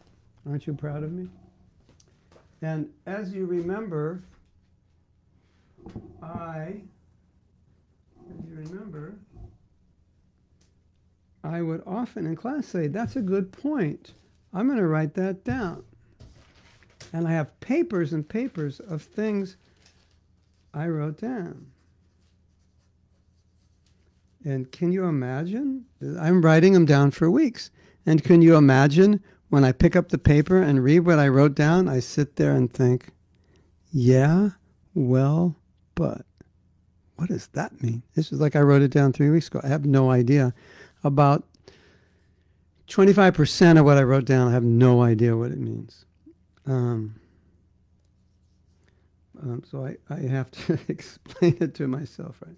Aren't 0.48 0.66
you 0.66 0.72
proud 0.72 1.04
of 1.04 1.12
me? 1.12 1.28
And 2.62 2.88
as 3.04 3.35
you 3.35 3.44
remember, 3.44 4.22
I, 6.22 6.81
as 8.31 8.46
you 8.48 8.57
remember, 8.57 9.16
I 11.48 11.62
would 11.62 11.82
often 11.87 12.26
in 12.26 12.37
class 12.37 12.66
say, 12.66 12.88
That's 12.88 13.16
a 13.16 13.22
good 13.22 13.50
point. 13.52 14.12
I'm 14.52 14.66
going 14.66 14.78
to 14.78 14.87
write 14.87 15.14
that 15.14 15.44
down. 15.44 15.82
And 17.12 17.26
I 17.26 17.32
have 17.32 17.58
papers 17.61 18.12
and 18.12 18.28
papers 18.28 18.80
of 18.80 19.02
things 19.02 19.56
I 20.74 20.88
wrote 20.88 21.18
down. 21.18 21.66
And 24.44 24.70
can 24.70 24.92
you 24.92 25.04
imagine? 25.04 25.87
I'm 26.20 26.42
writing 26.42 26.74
them 26.74 26.84
down 26.84 27.11
for 27.11 27.30
weeks. 27.30 27.70
And 28.04 28.22
can 28.22 28.42
you 28.42 28.56
imagine 28.56 29.22
when 29.48 29.64
I 29.64 29.72
pick 29.72 29.96
up 29.96 30.08
the 30.08 30.18
paper 30.18 30.61
and 30.61 30.84
read 30.84 31.00
what 31.00 31.18
I 31.18 31.28
wrote 31.28 31.54
down, 31.54 31.88
I 31.88 32.00
sit 32.00 32.37
there 32.37 32.52
and 32.52 32.72
think, 32.72 33.11
yeah, 33.90 34.50
well, 34.94 35.56
but 35.94 36.26
what 37.16 37.28
does 37.28 37.48
that 37.48 37.82
mean? 37.82 38.02
This 38.14 38.32
is 38.32 38.40
like 38.40 38.54
I 38.54 38.61
wrote 38.61 38.82
it 38.82 38.90
down 38.90 39.12
three 39.12 39.30
weeks 39.30 39.48
ago. 39.48 39.61
I 39.64 39.68
have 39.68 39.87
no 39.87 40.11
idea. 40.11 40.54
About 41.04 41.44
25% 42.88 43.78
of 43.78 43.84
what 43.84 43.98
I 43.98 44.02
wrote 44.02 44.24
down, 44.24 44.48
I 44.48 44.52
have 44.52 44.64
no 44.64 45.02
idea 45.02 45.37
what 45.37 45.50
it 45.50 45.58
means. 45.58 46.04
Um, 46.66 47.14
um, 49.40 49.62
so 49.70 49.87
I, 49.87 49.96
I 50.12 50.20
have 50.20 50.50
to 50.50 50.78
explain 50.88 51.56
it 51.61 51.74
to 51.76 51.87
myself, 51.87 52.42
right? 52.44 52.56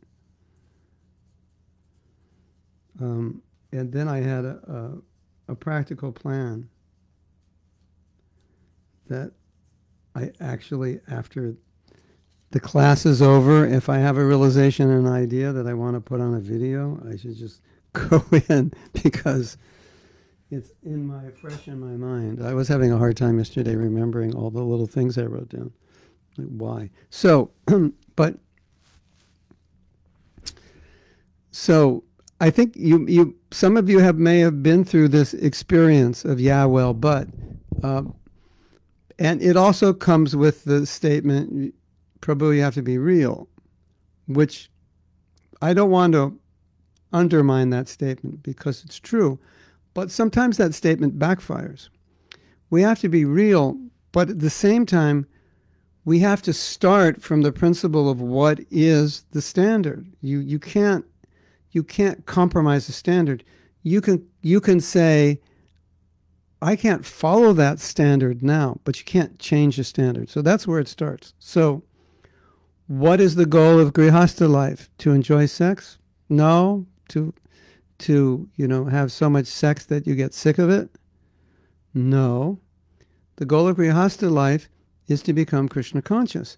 Um, 3.00 3.42
and 3.72 3.92
then 3.92 4.08
I 4.08 4.18
had 4.18 4.44
a, 4.44 5.00
a, 5.48 5.52
a 5.52 5.54
practical 5.54 6.12
plan 6.12 6.68
that 9.08 9.32
I 10.14 10.30
actually, 10.40 11.00
after 11.10 11.54
the 12.50 12.60
class 12.60 13.06
is 13.06 13.22
over, 13.22 13.64
if 13.64 13.88
I 13.88 13.98
have 13.98 14.16
a 14.16 14.24
realization 14.24 14.90
and 14.90 15.06
an 15.06 15.12
idea 15.12 15.52
that 15.52 15.66
I 15.66 15.74
want 15.74 15.94
to 15.94 16.00
put 16.00 16.20
on 16.20 16.34
a 16.34 16.40
video, 16.40 17.00
I 17.08 17.16
should 17.16 17.36
just 17.36 17.60
go 18.10 18.24
in 18.48 18.72
because 19.02 19.56
it's 20.50 20.72
in 20.82 21.06
my 21.06 21.30
fresh 21.30 21.68
in 21.68 21.78
my 21.78 21.96
mind. 21.96 22.44
I 22.44 22.54
was 22.54 22.68
having 22.68 22.92
a 22.92 22.98
hard 22.98 23.16
time 23.16 23.38
yesterday 23.38 23.76
remembering 23.76 24.34
all 24.34 24.50
the 24.50 24.62
little 24.62 24.86
things 24.86 25.16
I 25.16 25.24
wrote 25.24 25.50
down. 25.50 25.72
Like 26.36 26.48
why? 26.48 26.90
So, 27.10 27.50
but 28.16 28.36
so 31.50 32.04
I 32.40 32.50
think 32.50 32.74
you 32.76 33.06
you 33.06 33.36
some 33.50 33.76
of 33.76 33.88
you 33.88 33.98
have 34.00 34.16
may 34.16 34.40
have 34.40 34.62
been 34.62 34.84
through 34.84 35.08
this 35.08 35.34
experience 35.34 36.24
of 36.24 36.40
yeah 36.40 36.64
well 36.64 36.94
but, 36.94 37.28
uh, 37.82 38.02
and 39.18 39.42
it 39.42 39.56
also 39.56 39.92
comes 39.92 40.34
with 40.34 40.64
the 40.64 40.86
statement, 40.86 41.74
Prabhu, 42.20 42.56
you 42.56 42.62
have 42.62 42.74
to 42.74 42.82
be 42.82 42.96
real, 42.96 43.48
which 44.26 44.70
I 45.60 45.74
don't 45.74 45.90
want 45.90 46.14
to 46.14 46.38
undermine 47.12 47.70
that 47.70 47.88
statement 47.88 48.42
because 48.42 48.84
it's 48.84 48.98
true. 48.98 49.38
But 49.94 50.10
sometimes 50.10 50.56
that 50.56 50.74
statement 50.74 51.18
backfires. 51.18 51.88
We 52.68 52.82
have 52.82 53.00
to 53.00 53.08
be 53.08 53.24
real, 53.24 53.78
but 54.12 54.30
at 54.30 54.40
the 54.40 54.50
same 54.50 54.86
time, 54.86 55.26
we 56.04 56.20
have 56.20 56.42
to 56.42 56.52
start 56.52 57.22
from 57.22 57.42
the 57.42 57.52
principle 57.52 58.08
of 58.08 58.20
what 58.20 58.60
is 58.70 59.24
the 59.32 59.42
standard. 59.42 60.06
You 60.20 60.38
you 60.38 60.58
can't 60.58 61.04
you 61.72 61.82
can't 61.82 62.26
compromise 62.26 62.86
the 62.86 62.92
standard. 62.92 63.44
You 63.82 64.00
can 64.00 64.26
you 64.40 64.60
can 64.60 64.80
say 64.80 65.40
I 66.62 66.76
can't 66.76 67.06
follow 67.06 67.52
that 67.54 67.80
standard 67.80 68.42
now, 68.42 68.80
but 68.84 68.98
you 68.98 69.04
can't 69.04 69.38
change 69.38 69.76
the 69.76 69.84
standard. 69.84 70.28
So 70.28 70.42
that's 70.42 70.66
where 70.66 70.78
it 70.78 70.88
starts. 70.88 71.34
So 71.38 71.82
what 72.86 73.20
is 73.20 73.34
the 73.34 73.46
goal 73.46 73.78
of 73.78 73.92
grihasta 73.92 74.48
life? 74.48 74.90
To 74.98 75.12
enjoy 75.12 75.46
sex? 75.46 75.98
No, 76.28 76.86
to 77.10 77.34
to, 78.00 78.48
you 78.56 78.66
know, 78.66 78.86
have 78.86 79.12
so 79.12 79.30
much 79.30 79.46
sex 79.46 79.84
that 79.86 80.06
you 80.06 80.14
get 80.14 80.34
sick 80.34 80.58
of 80.58 80.70
it? 80.70 80.90
No. 81.94 82.58
The 83.36 83.44
goal 83.44 83.68
of 83.68 83.76
Grihastha 83.76 84.30
life 84.30 84.68
is 85.06 85.22
to 85.22 85.32
become 85.32 85.68
Krishna 85.68 86.02
conscious. 86.02 86.56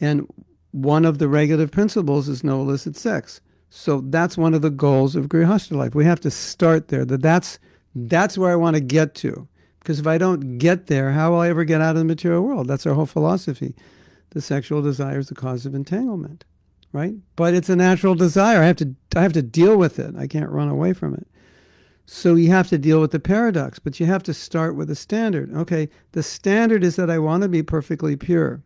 And 0.00 0.26
one 0.70 1.04
of 1.04 1.18
the 1.18 1.28
regulative 1.28 1.70
principles 1.70 2.28
is 2.28 2.42
no 2.42 2.60
illicit 2.60 2.96
sex. 2.96 3.40
So 3.70 4.00
that's 4.00 4.38
one 4.38 4.54
of 4.54 4.62
the 4.62 4.70
goals 4.70 5.14
of 5.14 5.26
Grihastha 5.26 5.72
life. 5.72 5.94
We 5.94 6.04
have 6.04 6.20
to 6.20 6.30
start 6.30 6.88
there. 6.88 7.04
That 7.04 7.22
that's 7.22 7.58
that's 7.94 8.38
where 8.38 8.52
I 8.52 8.56
want 8.56 8.76
to 8.76 8.80
get 8.80 9.14
to. 9.16 9.48
Because 9.80 10.00
if 10.00 10.06
I 10.06 10.18
don't 10.18 10.58
get 10.58 10.86
there, 10.86 11.12
how 11.12 11.32
will 11.32 11.40
I 11.40 11.48
ever 11.48 11.64
get 11.64 11.80
out 11.80 11.96
of 11.96 11.96
the 11.96 12.04
material 12.04 12.42
world? 12.42 12.66
That's 12.66 12.86
our 12.86 12.94
whole 12.94 13.06
philosophy. 13.06 13.74
The 14.30 14.40
sexual 14.40 14.82
desire 14.82 15.18
is 15.18 15.28
the 15.28 15.34
cause 15.34 15.66
of 15.66 15.74
entanglement 15.74 16.44
right? 16.92 17.14
But 17.36 17.54
it's 17.54 17.68
a 17.68 17.76
natural 17.76 18.14
desire. 18.14 18.62
I 18.62 18.66
have 18.66 18.76
to 18.76 18.94
I 19.16 19.22
have 19.22 19.32
to 19.34 19.42
deal 19.42 19.76
with 19.76 19.98
it. 19.98 20.14
I 20.16 20.26
can't 20.26 20.50
run 20.50 20.68
away 20.68 20.92
from 20.92 21.14
it. 21.14 21.26
So 22.06 22.36
you 22.36 22.50
have 22.50 22.68
to 22.68 22.78
deal 22.78 23.00
with 23.00 23.10
the 23.10 23.20
paradox, 23.20 23.78
but 23.78 24.00
you 24.00 24.06
have 24.06 24.22
to 24.22 24.34
start 24.34 24.74
with 24.74 24.90
a 24.90 24.94
standard. 24.94 25.54
Okay, 25.54 25.90
the 26.12 26.22
standard 26.22 26.82
is 26.82 26.96
that 26.96 27.10
I 27.10 27.18
want 27.18 27.42
to 27.42 27.48
be 27.48 27.62
perfectly 27.62 28.16
pure. 28.16 28.62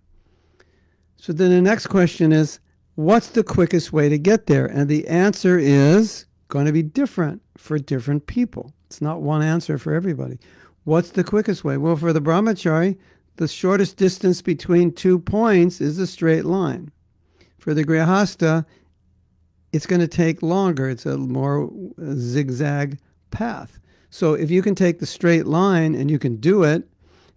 So 1.16 1.32
then 1.32 1.50
the 1.50 1.60
next 1.60 1.88
question 1.88 2.32
is 2.32 2.60
what's 2.94 3.28
the 3.28 3.42
quickest 3.42 3.92
way 3.92 4.08
to 4.08 4.18
get 4.18 4.46
there? 4.46 4.66
And 4.66 4.88
the 4.88 5.08
answer 5.08 5.58
is 5.58 6.26
going 6.48 6.66
to 6.66 6.72
be 6.72 6.82
different 6.82 7.42
for 7.56 7.78
different 7.78 8.26
people. 8.26 8.74
It's 8.86 9.00
not 9.00 9.22
one 9.22 9.42
answer 9.42 9.78
for 9.78 9.94
everybody. 9.94 10.38
What's 10.84 11.10
the 11.10 11.24
quickest 11.24 11.64
way? 11.64 11.76
Well, 11.76 11.96
for 11.96 12.12
the 12.12 12.20
brahmachari, 12.20 12.98
the 13.36 13.48
shortest 13.48 13.96
distance 13.96 14.42
between 14.42 14.92
two 14.92 15.18
points 15.18 15.80
is 15.80 15.98
a 15.98 16.06
straight 16.06 16.44
line. 16.44 16.92
For 17.62 17.74
the 17.74 17.84
Grihasta, 17.84 18.66
it's 19.72 19.86
going 19.86 20.00
to 20.00 20.08
take 20.08 20.42
longer. 20.42 20.90
It's 20.90 21.06
a 21.06 21.16
more 21.16 21.70
zigzag 22.12 22.98
path. 23.30 23.78
So 24.10 24.34
if 24.34 24.50
you 24.50 24.62
can 24.62 24.74
take 24.74 24.98
the 24.98 25.06
straight 25.06 25.46
line 25.46 25.94
and 25.94 26.10
you 26.10 26.18
can 26.18 26.38
do 26.38 26.64
it, 26.64 26.88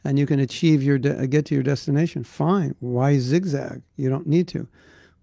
and 0.03 0.17
you 0.17 0.25
can 0.25 0.39
achieve 0.39 0.81
your 0.81 0.97
de- 0.97 1.27
get 1.27 1.45
to 1.45 1.53
your 1.53 1.63
destination, 1.63 2.23
fine. 2.23 2.73
Why 2.79 3.19
zigzag? 3.19 3.83
You 3.97 4.09
don't 4.09 4.25
need 4.25 4.47
to. 4.47 4.67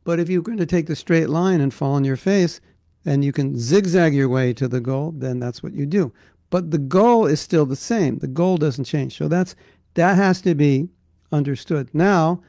But 0.04 0.20
if 0.20 0.28
you're 0.28 0.40
going 0.40 0.58
to 0.58 0.66
take 0.66 0.86
the 0.86 0.94
straight 0.94 1.28
line 1.28 1.60
and 1.60 1.74
fall 1.74 1.94
on 1.94 2.04
your 2.04 2.16
face, 2.16 2.60
and 3.04 3.24
you 3.24 3.32
can 3.32 3.58
zigzag 3.58 4.14
your 4.14 4.28
way 4.28 4.52
to 4.52 4.68
the 4.68 4.80
goal, 4.80 5.12
then 5.16 5.40
that's 5.40 5.64
what 5.64 5.72
you 5.72 5.84
do. 5.84 6.12
But 6.48 6.70
the 6.70 6.78
goal 6.78 7.26
is 7.26 7.40
still 7.40 7.66
the 7.66 7.74
same. 7.74 8.18
The 8.18 8.28
goal 8.28 8.56
doesn't 8.56 8.84
change. 8.84 9.18
So 9.18 9.26
that's 9.26 9.56
that 9.94 10.14
has 10.14 10.40
to 10.42 10.54
be 10.54 10.90
understood. 11.32 11.90
Now, 11.92 12.40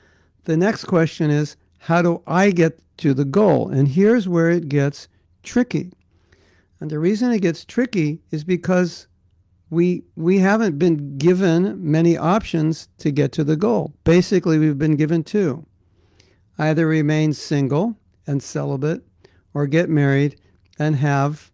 the 0.44 0.56
next 0.56 0.84
question 0.84 1.32
is 1.32 1.58
how 1.88 2.02
do 2.02 2.24
I 2.26 2.52
get 2.52 2.80
to 3.00 3.14
the 3.14 3.26
goal? 3.26 3.68
And 3.68 3.90
here's 3.90 4.26
where 4.26 4.50
it 4.50 4.70
gets 4.70 5.10
tricky. 5.44 5.92
And 6.80 6.90
the 6.90 6.98
reason 6.98 7.30
it 7.32 7.42
gets 7.42 7.66
tricky 7.66 8.22
is 8.32 8.46
because 8.46 9.08
we 9.70 10.04
we 10.16 10.40
haven't 10.40 10.80
been 10.80 11.18
given 11.18 11.92
many 11.92 12.16
options 12.16 12.88
to 13.00 13.12
get 13.12 13.34
to 13.34 13.44
the 13.44 13.58
goal. 13.58 13.94
Basically, 14.06 14.58
we've 14.58 14.78
been 14.78 14.96
given 14.96 15.24
two. 15.24 15.66
Either 16.58 16.88
remain 16.88 17.34
single 17.34 17.98
and 18.26 18.42
celibate 18.42 19.04
or 19.54 19.68
get 19.68 19.90
married 19.90 20.40
and 20.80 20.96
have 20.98 21.52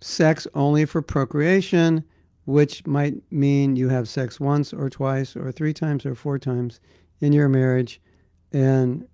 sex 0.00 0.46
only 0.54 0.86
for 0.86 1.02
procreation, 1.02 2.04
which 2.46 2.86
might 2.86 3.16
mean 3.30 3.76
you 3.76 3.90
have 3.90 4.08
sex 4.08 4.40
once 4.40 4.72
or 4.72 4.88
twice 4.88 5.36
or 5.36 5.52
three 5.52 5.74
times 5.74 6.06
or 6.06 6.14
four 6.14 6.38
times 6.38 6.80
in 7.20 7.34
your 7.34 7.48
marriage 7.48 8.00
and 8.52 9.06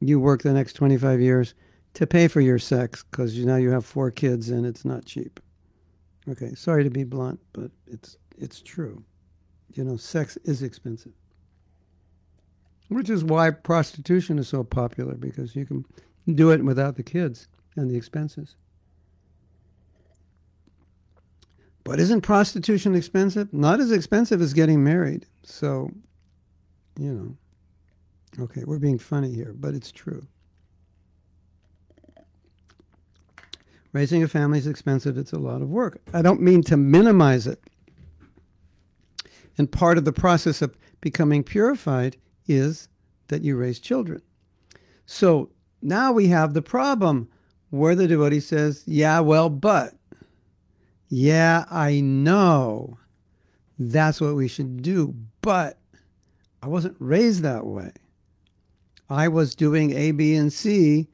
you 0.00 0.20
work 0.20 0.42
the 0.42 0.52
next 0.52 0.74
25 0.74 1.20
years 1.20 1.54
to 1.94 2.06
pay 2.06 2.28
for 2.28 2.40
your 2.40 2.58
sex 2.58 3.04
because 3.10 3.36
you, 3.36 3.44
now 3.44 3.56
you 3.56 3.70
have 3.70 3.84
four 3.84 4.10
kids 4.10 4.50
and 4.50 4.64
it's 4.66 4.84
not 4.84 5.04
cheap. 5.04 5.40
Okay, 6.28 6.54
sorry 6.54 6.84
to 6.84 6.90
be 6.90 7.04
blunt, 7.04 7.40
but 7.52 7.70
it's 7.86 8.16
it's 8.36 8.60
true. 8.60 9.02
You 9.74 9.84
know, 9.84 9.96
sex 9.96 10.36
is 10.44 10.62
expensive. 10.62 11.12
Which 12.88 13.10
is 13.10 13.24
why 13.24 13.50
prostitution 13.50 14.38
is 14.38 14.48
so 14.48 14.64
popular 14.64 15.14
because 15.14 15.56
you 15.56 15.66
can 15.66 15.84
do 16.32 16.50
it 16.50 16.64
without 16.64 16.96
the 16.96 17.02
kids 17.02 17.48
and 17.76 17.90
the 17.90 17.96
expenses. 17.96 18.56
But 21.84 22.00
isn't 22.00 22.20
prostitution 22.20 22.94
expensive? 22.94 23.52
Not 23.52 23.80
as 23.80 23.90
expensive 23.90 24.42
as 24.42 24.52
getting 24.52 24.84
married. 24.84 25.26
So, 25.42 25.90
you 26.98 27.12
know. 27.12 27.36
Okay, 28.40 28.62
we're 28.64 28.78
being 28.78 28.98
funny 28.98 29.32
here, 29.32 29.52
but 29.52 29.74
it's 29.74 29.90
true. 29.90 30.26
Raising 33.92 34.22
a 34.22 34.28
family 34.28 34.58
is 34.58 34.66
expensive, 34.66 35.18
it's 35.18 35.32
a 35.32 35.38
lot 35.38 35.62
of 35.62 35.68
work. 35.68 36.00
I 36.12 36.22
don't 36.22 36.40
mean 36.40 36.62
to 36.64 36.76
minimize 36.76 37.46
it. 37.46 37.60
And 39.56 39.70
part 39.72 39.98
of 39.98 40.04
the 40.04 40.12
process 40.12 40.62
of 40.62 40.76
becoming 41.00 41.42
purified 41.42 42.16
is 42.46 42.88
that 43.26 43.42
you 43.42 43.56
raise 43.56 43.80
children. 43.80 44.22
So 45.04 45.50
now 45.82 46.12
we 46.12 46.28
have 46.28 46.54
the 46.54 46.62
problem 46.62 47.28
where 47.70 47.94
the 47.94 48.06
devotee 48.06 48.40
says, 48.40 48.84
Yeah, 48.86 49.20
well, 49.20 49.50
but. 49.50 49.94
Yeah, 51.08 51.64
I 51.70 52.00
know 52.00 52.98
that's 53.78 54.20
what 54.20 54.34
we 54.34 54.46
should 54.46 54.82
do, 54.82 55.14
but 55.40 55.78
I 56.62 56.68
wasn't 56.68 56.96
raised 56.98 57.42
that 57.42 57.64
way. 57.64 57.92
I 59.10 59.28
was 59.28 59.54
doing 59.54 59.92
A, 59.92 60.10
B, 60.10 60.34
and 60.34 60.52
C 60.52 61.08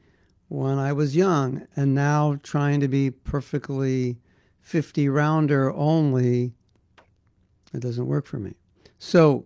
when 0.47 0.77
I 0.77 0.93
was 0.93 1.15
young, 1.15 1.67
and 1.75 1.95
now 1.95 2.37
trying 2.43 2.79
to 2.81 2.87
be 2.87 3.09
perfectly 3.09 4.17
50 4.61 5.09
rounder 5.09 5.73
only, 5.73 6.53
it 7.73 7.79
doesn't 7.79 8.05
work 8.05 8.25
for 8.25 8.37
me. 8.37 8.53
So, 8.99 9.45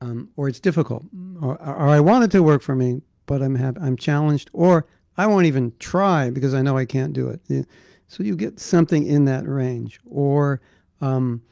um, 0.00 0.30
or 0.36 0.48
it's 0.48 0.60
difficult, 0.60 1.04
or, 1.40 1.60
or 1.60 1.88
I 1.88 2.00
want 2.00 2.24
it 2.24 2.30
to 2.32 2.42
work 2.42 2.62
for 2.62 2.74
me, 2.74 3.02
but 3.26 3.42
I'm 3.42 3.56
I'm 3.56 3.96
challenged, 3.96 4.50
or 4.52 4.86
I 5.16 5.26
won't 5.26 5.46
even 5.46 5.72
try 5.78 6.30
because 6.30 6.54
I 6.54 6.62
know 6.62 6.76
I 6.76 6.84
can't 6.84 7.12
do 7.12 7.28
it. 7.28 7.66
So 8.08 8.22
you 8.22 8.36
get 8.36 8.60
something 8.60 9.06
in 9.06 9.24
that 9.24 9.46
range. 9.48 10.00
Or 10.08 10.60
um, 11.00 11.42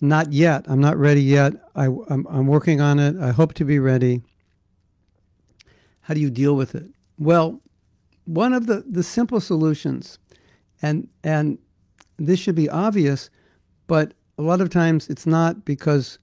not 0.00 0.32
yet. 0.32 0.64
I'm 0.68 0.80
not 0.80 0.96
ready 0.96 1.22
yet. 1.22 1.54
I, 1.74 1.86
I'm, 1.86 2.26
I'm 2.28 2.46
working 2.46 2.80
on 2.80 2.98
it. 2.98 3.16
I 3.20 3.30
hope 3.30 3.54
to 3.54 3.64
be 3.64 3.78
ready. 3.78 4.22
How 6.08 6.14
do 6.14 6.20
you 6.20 6.30
deal 6.30 6.56
with 6.56 6.74
it? 6.74 6.86
Well, 7.18 7.60
one 8.24 8.54
of 8.54 8.66
the, 8.66 8.82
the 8.88 9.02
simple 9.02 9.40
solutions, 9.40 10.18
and, 10.80 11.06
and 11.22 11.58
this 12.16 12.40
should 12.40 12.54
be 12.54 12.70
obvious, 12.70 13.28
but 13.88 14.14
a 14.38 14.42
lot 14.42 14.62
of 14.62 14.70
times 14.70 15.10
it's 15.10 15.26
not 15.26 15.66
because 15.66 16.18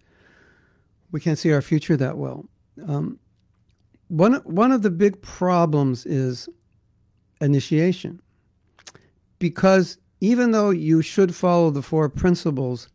we 1.12 1.20
can't 1.20 1.38
see 1.38 1.54
our 1.54 1.62
future 1.62 1.96
that 1.98 2.18
well. 2.18 2.50
Um, 2.88 3.20
one, 4.08 4.34
one 4.38 4.72
of 4.72 4.82
the 4.82 4.90
big 4.90 5.22
problems 5.22 6.04
is 6.08 6.50
initiation. 7.40 8.24
Because 9.38 10.00
even 10.20 10.50
though 10.50 10.72
you 10.72 11.04
should 11.04 11.36
follow 11.36 11.70
the 11.70 11.84
four 11.84 12.10
principles, 12.10 12.90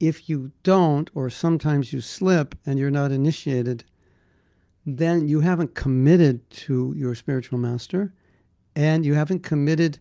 if 0.00 0.28
you 0.28 0.50
don't, 0.64 1.08
or 1.14 1.30
sometimes 1.30 1.92
you 1.92 2.00
slip 2.00 2.56
and 2.66 2.80
you're 2.80 2.90
not 2.90 3.12
initiated, 3.12 3.84
then 4.84 5.28
you 5.28 5.40
haven't 5.40 5.74
committed 5.74 6.48
to 6.50 6.92
your 6.96 7.14
spiritual 7.14 7.58
master 7.58 8.12
and 8.74 9.04
you 9.04 9.14
haven't 9.14 9.40
committed 9.40 9.98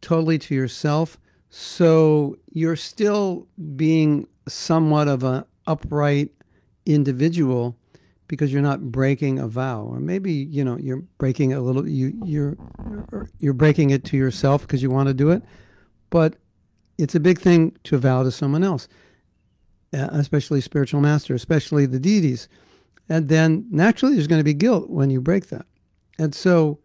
totally 0.00 0.38
to 0.38 0.54
yourself. 0.54 1.18
So 1.50 2.36
you're 2.52 2.76
still 2.76 3.46
being 3.76 4.28
somewhat 4.46 5.08
of 5.08 5.24
an 5.24 5.44
upright 5.66 6.30
individual 6.84 7.76
because 8.26 8.52
you're 8.52 8.60
not 8.60 8.92
breaking 8.92 9.38
a 9.38 9.48
vow. 9.48 9.82
Or 9.82 10.00
maybe 10.00 10.32
you 10.32 10.62
know 10.62 10.76
you're 10.76 11.02
breaking 11.16 11.54
a 11.54 11.60
little 11.60 11.88
you 11.88 12.12
you're 12.24 12.56
you're 13.38 13.54
breaking 13.54 13.90
it 13.90 14.04
to 14.04 14.16
yourself 14.16 14.62
because 14.62 14.82
you 14.82 14.90
want 14.90 15.08
to 15.08 15.14
do 15.14 15.30
it. 15.30 15.42
But 16.10 16.36
it's 16.98 17.14
a 17.14 17.20
big 17.20 17.38
thing 17.38 17.76
to 17.84 17.96
vow 17.96 18.24
to 18.24 18.30
someone 18.30 18.64
else 18.64 18.88
especially 19.92 20.60
spiritual 20.60 21.00
master 21.00 21.34
especially 21.34 21.86
the 21.86 21.98
deities 21.98 22.48
and 23.08 23.28
then 23.28 23.66
naturally 23.70 24.14
there's 24.14 24.26
going 24.26 24.40
to 24.40 24.44
be 24.44 24.54
guilt 24.54 24.88
when 24.90 25.10
you 25.10 25.20
break 25.20 25.48
that 25.48 25.66
and 26.18 26.34
so 26.34 26.78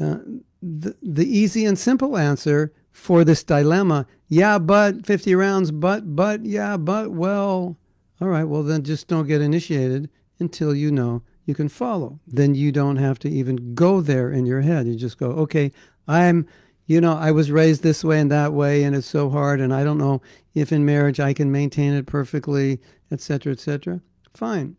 uh, 0.00 0.18
the, 0.62 0.94
the 1.02 1.26
easy 1.26 1.64
and 1.64 1.78
simple 1.78 2.16
answer 2.16 2.72
for 2.90 3.24
this 3.24 3.42
dilemma 3.42 4.06
yeah 4.28 4.58
but 4.58 5.06
50 5.06 5.34
rounds 5.34 5.70
but 5.70 6.14
but 6.16 6.44
yeah 6.44 6.76
but 6.76 7.10
well 7.12 7.76
all 8.20 8.28
right 8.28 8.44
well 8.44 8.62
then 8.62 8.82
just 8.82 9.08
don't 9.08 9.26
get 9.26 9.40
initiated 9.40 10.10
until 10.38 10.74
you 10.74 10.90
know 10.90 11.22
you 11.50 11.54
can 11.54 11.68
follow. 11.68 12.20
Then 12.26 12.54
you 12.54 12.72
don't 12.72 12.96
have 12.96 13.18
to 13.20 13.28
even 13.28 13.74
go 13.74 14.00
there 14.00 14.30
in 14.30 14.46
your 14.46 14.60
head. 14.60 14.86
You 14.86 14.94
just 14.94 15.18
go, 15.18 15.30
okay, 15.32 15.72
I'm, 16.06 16.46
you 16.86 17.00
know, 17.00 17.14
I 17.16 17.32
was 17.32 17.50
raised 17.50 17.82
this 17.82 18.04
way 18.04 18.20
and 18.20 18.30
that 18.30 18.52
way, 18.52 18.84
and 18.84 18.94
it's 18.94 19.06
so 19.06 19.28
hard, 19.30 19.60
and 19.60 19.74
I 19.74 19.84
don't 19.84 19.98
know 19.98 20.22
if 20.54 20.72
in 20.72 20.84
marriage 20.84 21.20
I 21.20 21.32
can 21.32 21.50
maintain 21.50 21.92
it 21.92 22.06
perfectly, 22.06 22.80
etc., 23.10 23.52
etc. 23.52 24.00
Fine. 24.32 24.76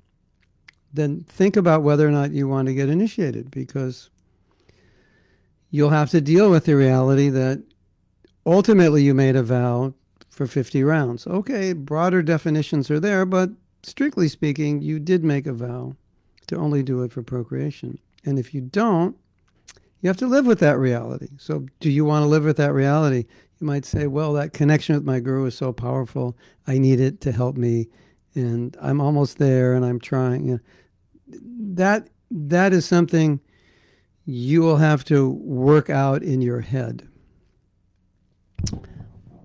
Then 0.94 1.22
think 1.28 1.56
about 1.56 1.84
whether 1.84 2.08
or 2.08 2.12
not 2.12 2.32
you 2.32 2.48
want 2.48 2.68
to 2.68 2.74
get 2.74 2.90
initiated 2.90 3.50
because 3.52 4.10
you'll 5.70 5.90
have 5.90 6.10
to 6.12 6.22
deal 6.22 6.52
with 6.52 6.66
the 6.66 6.76
reality 6.76 7.30
that 7.30 7.64
ultimately 8.46 9.04
you 9.04 9.14
made 9.14 9.36
a 9.36 9.44
vow 9.44 9.94
for 10.30 10.48
50 10.48 10.84
rounds. 10.84 11.28
Okay, 11.28 11.74
broader 11.74 12.22
definitions 12.22 12.92
are 12.92 13.00
there, 13.00 13.26
but 13.26 13.52
strictly 13.84 14.28
speaking, 14.28 14.82
you 14.82 15.00
did 15.00 15.24
make 15.24 15.46
a 15.46 15.54
vow 15.54 15.96
to 16.48 16.58
only 16.58 16.84
do 16.84 17.04
it 17.04 17.12
for 17.12 17.24
procreation. 17.24 18.00
And 18.26 18.38
if 18.38 18.54
you 18.54 18.62
don't, 18.62 19.16
you 20.02 20.08
have 20.08 20.18
to 20.18 20.28
live 20.28 20.46
with 20.46 20.60
that 20.60 20.78
reality. 20.78 21.30
So, 21.38 21.68
do 21.80 21.90
you 21.90 22.04
want 22.06 22.24
to 22.24 22.28
live 22.28 22.44
with 22.44 22.58
that 22.58 22.74
reality? 22.74 23.26
You 23.60 23.68
might 23.68 23.86
say, 23.86 24.08
well, 24.08 24.34
that 24.34 24.54
connection 24.54 24.96
with 24.96 25.04
my 25.04 25.20
guru 25.20 25.46
is 25.46 25.56
so 25.56 25.72
powerful. 25.72 26.36
I 26.66 26.80
need 26.80 27.00
it 27.00 27.22
to 27.22 27.32
help 27.32 27.56
me. 27.56 27.88
And 28.34 28.76
I'm 28.82 29.00
almost 29.00 29.38
there 29.38 29.74
and 29.74 29.86
I'm 29.86 30.00
trying. 30.00 30.60
That, 31.32 32.10
that 32.30 32.74
is 32.74 32.86
something 32.86 33.40
you 34.26 34.62
will 34.62 34.78
have 34.78 35.04
to 35.06 35.30
work 35.30 35.90
out 35.90 36.24
in 36.24 36.42
your 36.42 36.62
head. 36.62 37.08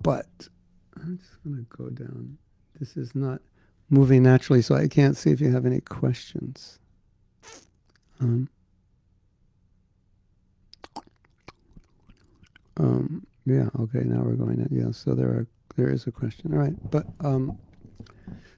But 0.02 0.48
I'm 0.96 1.18
just 1.18 1.42
going 1.42 1.56
to 1.56 1.76
go 1.76 1.90
down. 1.90 2.38
This 2.78 2.96
is 2.96 3.14
not 3.14 3.40
moving 3.88 4.22
naturally, 4.22 4.62
so 4.62 4.74
I 4.74 4.88
can't 4.88 5.16
see 5.16 5.30
if 5.30 5.40
you 5.40 5.50
have 5.52 5.66
any 5.66 5.80
questions. 5.80 6.78
Um, 8.20 8.48
um, 12.76 13.26
yeah, 13.44 13.68
okay, 13.80 14.00
now 14.00 14.22
we're 14.22 14.34
going 14.34 14.64
to, 14.64 14.74
yeah, 14.74 14.90
so 14.90 15.14
there 15.14 15.28
are, 15.28 15.46
there 15.76 15.88
is 15.88 16.06
a 16.06 16.12
question. 16.12 16.52
All 16.52 16.60
right, 16.60 16.90
but, 16.90 17.06
um, 17.20 17.58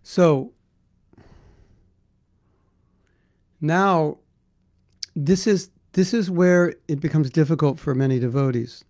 so 0.02 0.52
now 3.61 4.18
this 5.14 5.47
is, 5.47 5.71
this 5.92 6.14
is 6.14 6.31
where 6.31 6.75
it 6.87 7.01
becomes 7.01 7.31
difficult 7.31 7.79
for 7.79 7.94
many 7.94 8.18
devotees. 8.18 8.85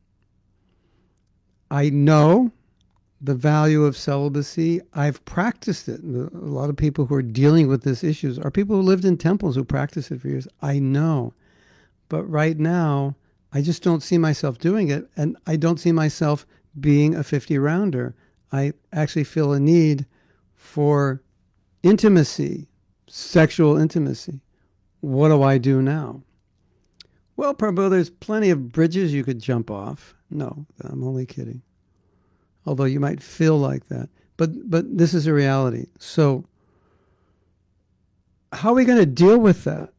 I 1.71 1.91
know 1.91 2.53
the 3.21 3.35
value 3.35 3.85
of 3.85 3.97
celibacy. 3.97 4.81
I've 4.95 5.25
practiced 5.25 5.89
it. 5.89 6.01
A 6.03 6.31
lot 6.33 6.71
of 6.71 6.77
people 6.77 7.07
who 7.07 7.15
are 7.15 7.23
dealing 7.23 7.69
with 7.69 7.83
this 7.83 8.05
issues 8.05 8.39
are 8.39 8.51
people 8.51 8.77
who 8.77 8.83
lived 8.83 9.05
in 9.05 9.17
temples 9.17 9.57
who 9.57 9.65
practiced 9.65 10.11
it 10.11 10.21
for 10.21 10.29
years. 10.29 10.49
I 10.63 10.79
know. 10.79 11.35
But 12.09 12.25
right 12.25 12.59
now, 12.59 13.17
I 13.53 13.61
just 13.61 13.83
don't 13.83 14.03
see 14.03 14.19
myself 14.19 14.59
doing 14.59 14.89
it. 14.89 15.09
And 15.17 15.37
I 15.47 15.57
don't 15.57 15.79
see 15.81 15.93
myself 15.93 16.47
being 16.79 17.15
a 17.15 17.25
50 17.25 17.59
rounder. 17.59 18.15
I 18.53 18.73
actually 18.93 19.25
feel 19.25 19.53
a 19.53 19.61
need 19.61 20.07
for 20.55 21.23
intimacy, 21.83 22.69
sexual 23.09 23.77
intimacy. 23.77 24.41
What 25.01 25.29
do 25.29 25.43
I 25.43 25.59
do 25.59 25.81
now? 25.83 26.23
Well, 27.37 27.55
Prabhu, 27.55 27.89
there's 27.89 28.11
plenty 28.11 28.51
of 28.51 28.73
bridges 28.73 29.15
you 29.15 29.23
could 29.23 29.41
jump 29.41 29.71
off. 29.71 30.15
No, 30.31 30.67
I'm 30.83 31.05
only 31.05 31.25
kidding 31.25 31.63
although 32.69 32.85
you 32.85 33.01
might 33.01 33.23
feel 33.23 33.59
like 33.59 33.89
that. 33.89 34.11
But 34.37 34.71
but 34.71 34.99
this 34.99 35.15
is 35.15 35.27
a 35.27 35.33
reality. 35.33 35.87
So 35.99 36.45
how 38.53 38.71
are 38.71 38.75
we 38.75 38.85
going 38.85 38.99
to 38.99 39.07
deal 39.07 39.39
with 39.39 39.65
that? 39.65 39.91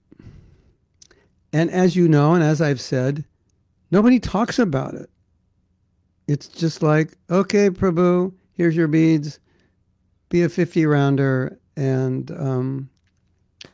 And 1.52 1.72
as 1.72 1.96
you 1.96 2.08
know, 2.08 2.36
and 2.36 2.44
as 2.44 2.62
I've 2.62 2.80
said, 2.80 3.26
nobody 3.90 4.20
talks 4.20 4.60
about 4.60 4.94
it. 4.94 5.10
It's 6.28 6.48
just 6.48 6.84
like, 6.84 7.14
okay, 7.30 7.72
Prabhu, 7.72 8.34
here's 8.54 8.76
your 8.76 8.88
beads, 8.88 9.40
be 10.30 10.44
a 10.44 10.50
50 10.50 10.86
rounder, 10.86 11.60
and 11.76 12.30
um, 12.32 12.90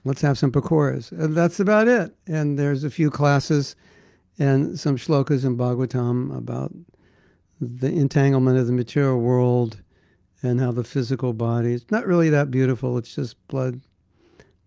let's 0.05 0.21
have 0.21 0.37
some 0.37 0.51
pakoras. 0.51 1.11
And 1.11 1.35
that's 1.35 1.59
about 1.59 1.87
it. 1.87 2.15
And 2.27 2.57
there's 2.57 2.83
a 2.83 2.89
few 2.89 3.09
classes 3.09 3.75
and 4.39 4.79
some 4.79 4.95
shlokas 4.95 5.43
in 5.43 5.57
Bhagavatam 5.57 6.35
about 6.35 6.71
the 7.59 7.87
entanglement 7.87 8.57
of 8.57 8.67
the 8.67 8.73
material 8.73 9.19
world 9.19 9.81
and 10.41 10.59
how 10.59 10.71
the 10.71 10.83
physical 10.83 11.33
body 11.33 11.73
is 11.73 11.89
not 11.89 12.05
really 12.05 12.29
that 12.29 12.51
beautiful. 12.51 12.97
It's 12.97 13.15
just 13.15 13.35
blood, 13.47 13.81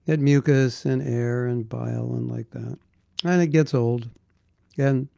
and 0.09 0.23
mucus 0.23 0.85
and 0.85 1.03
air 1.03 1.47
and 1.47 1.69
bile 1.69 2.15
and 2.15 2.29
like 2.29 2.51
that. 2.51 2.79
And 3.25 3.43
it 3.43 3.49
gets 3.49 3.75
old. 3.75 4.09
And 4.79 5.09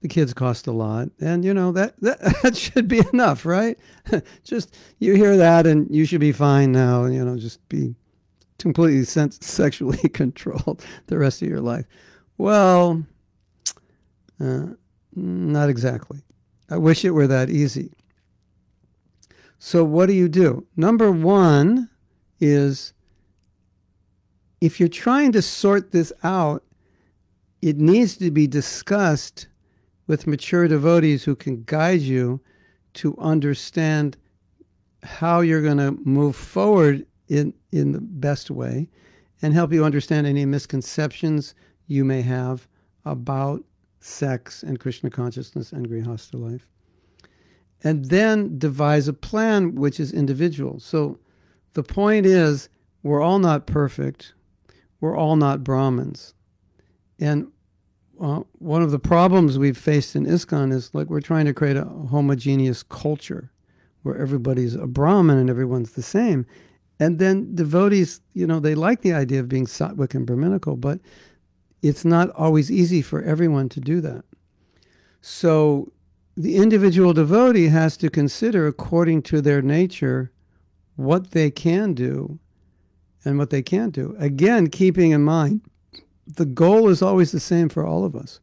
the 0.00 0.08
kids 0.08 0.32
cost 0.32 0.66
a 0.68 0.72
lot. 0.72 1.08
And, 1.20 1.44
you 1.44 1.52
know, 1.52 1.72
that, 1.72 2.00
that, 2.00 2.20
that 2.42 2.56
should 2.56 2.86
be 2.88 3.02
enough, 3.12 3.44
right? 3.44 3.76
just 4.44 4.74
you 4.98 5.14
hear 5.14 5.36
that 5.36 5.66
and 5.66 5.92
you 5.94 6.04
should 6.04 6.20
be 6.20 6.32
fine 6.32 6.70
now. 6.72 7.04
You 7.06 7.24
know, 7.24 7.36
just 7.36 7.68
be 7.68 7.96
completely 8.58 9.04
sexually 9.04 10.08
controlled 10.12 10.84
the 11.06 11.18
rest 11.18 11.42
of 11.42 11.48
your 11.48 11.60
life. 11.60 11.86
Well, 12.36 13.04
uh, 14.40 14.66
not 15.14 15.68
exactly. 15.68 16.22
I 16.70 16.76
wish 16.76 17.04
it 17.04 17.10
were 17.10 17.26
that 17.26 17.50
easy. 17.50 17.92
So, 19.58 19.84
what 19.84 20.06
do 20.06 20.12
you 20.12 20.28
do? 20.28 20.66
Number 20.76 21.10
one 21.10 21.90
is 22.40 22.92
if 24.60 24.78
you're 24.78 24.88
trying 24.88 25.32
to 25.32 25.42
sort 25.42 25.90
this 25.90 26.12
out, 26.22 26.62
it 27.60 27.78
needs 27.78 28.16
to 28.18 28.30
be 28.30 28.46
discussed 28.46 29.48
with 30.06 30.26
mature 30.26 30.68
devotees 30.68 31.24
who 31.24 31.34
can 31.34 31.64
guide 31.64 32.00
you 32.00 32.40
to 32.94 33.16
understand 33.18 34.16
how 35.02 35.40
you're 35.40 35.62
going 35.62 35.78
to 35.78 35.92
move 36.04 36.36
forward 36.36 37.06
in, 37.28 37.54
in 37.72 37.92
the 37.92 38.00
best 38.00 38.50
way 38.50 38.88
and 39.40 39.54
help 39.54 39.72
you 39.72 39.84
understand 39.84 40.26
any 40.26 40.44
misconceptions 40.44 41.54
you 41.86 42.04
may 42.04 42.22
have 42.22 42.66
about 43.04 43.62
sex, 44.00 44.62
and 44.62 44.78
Krishna 44.78 45.10
consciousness 45.10 45.72
and 45.72 45.88
Grihastha 45.88 46.38
life. 46.38 46.68
And 47.82 48.06
then 48.06 48.58
devise 48.58 49.08
a 49.08 49.12
plan 49.12 49.74
which 49.74 50.00
is 50.00 50.12
individual. 50.12 50.80
So 50.80 51.18
the 51.74 51.82
point 51.82 52.26
is, 52.26 52.68
we're 53.02 53.22
all 53.22 53.38
not 53.38 53.66
perfect. 53.66 54.34
We're 55.00 55.16
all 55.16 55.36
not 55.36 55.62
Brahmins. 55.62 56.34
And 57.20 57.52
uh, 58.20 58.42
one 58.58 58.82
of 58.82 58.90
the 58.90 58.98
problems 58.98 59.58
we've 59.58 59.78
faced 59.78 60.16
in 60.16 60.26
ISKCON 60.26 60.72
is 60.72 60.92
like 60.92 61.08
we're 61.08 61.20
trying 61.20 61.46
to 61.46 61.54
create 61.54 61.76
a 61.76 61.84
homogeneous 61.84 62.82
culture 62.82 63.52
where 64.02 64.16
everybody's 64.16 64.74
a 64.74 64.86
Brahmin 64.86 65.38
and 65.38 65.48
everyone's 65.48 65.92
the 65.92 66.02
same. 66.02 66.46
And 67.00 67.18
then 67.18 67.54
devotees, 67.54 68.20
you 68.34 68.46
know, 68.46 68.60
they 68.60 68.74
like 68.74 69.02
the 69.02 69.12
idea 69.12 69.40
of 69.40 69.48
being 69.48 69.66
sattvic 69.66 70.14
and 70.14 70.26
brahminical, 70.26 70.76
but 70.76 71.00
it's 71.80 72.04
not 72.04 72.30
always 72.30 72.70
easy 72.70 73.02
for 73.02 73.22
everyone 73.22 73.68
to 73.70 73.80
do 73.80 74.00
that. 74.00 74.24
So 75.20 75.92
the 76.36 76.56
individual 76.56 77.12
devotee 77.12 77.68
has 77.68 77.96
to 77.98 78.10
consider, 78.10 78.66
according 78.66 79.22
to 79.22 79.40
their 79.40 79.62
nature, 79.62 80.32
what 80.96 81.30
they 81.30 81.50
can 81.50 81.94
do 81.94 82.38
and 83.24 83.38
what 83.38 83.50
they 83.50 83.62
can't 83.62 83.92
do. 83.92 84.16
Again, 84.18 84.68
keeping 84.68 85.12
in 85.12 85.22
mind, 85.22 85.60
the 86.26 86.44
goal 86.44 86.88
is 86.88 87.02
always 87.02 87.32
the 87.32 87.40
same 87.40 87.68
for 87.68 87.86
all 87.86 88.04
of 88.04 88.16
us. 88.16 88.40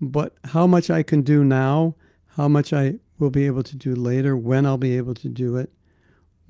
But 0.00 0.34
how 0.44 0.66
much 0.66 0.90
I 0.90 1.02
can 1.02 1.22
do 1.22 1.44
now, 1.44 1.94
how 2.36 2.48
much 2.48 2.72
I 2.72 2.94
will 3.18 3.30
be 3.30 3.46
able 3.46 3.62
to 3.64 3.76
do 3.76 3.94
later, 3.94 4.36
when 4.36 4.66
I'll 4.66 4.78
be 4.78 4.96
able 4.96 5.14
to 5.14 5.28
do 5.28 5.56
it, 5.56 5.72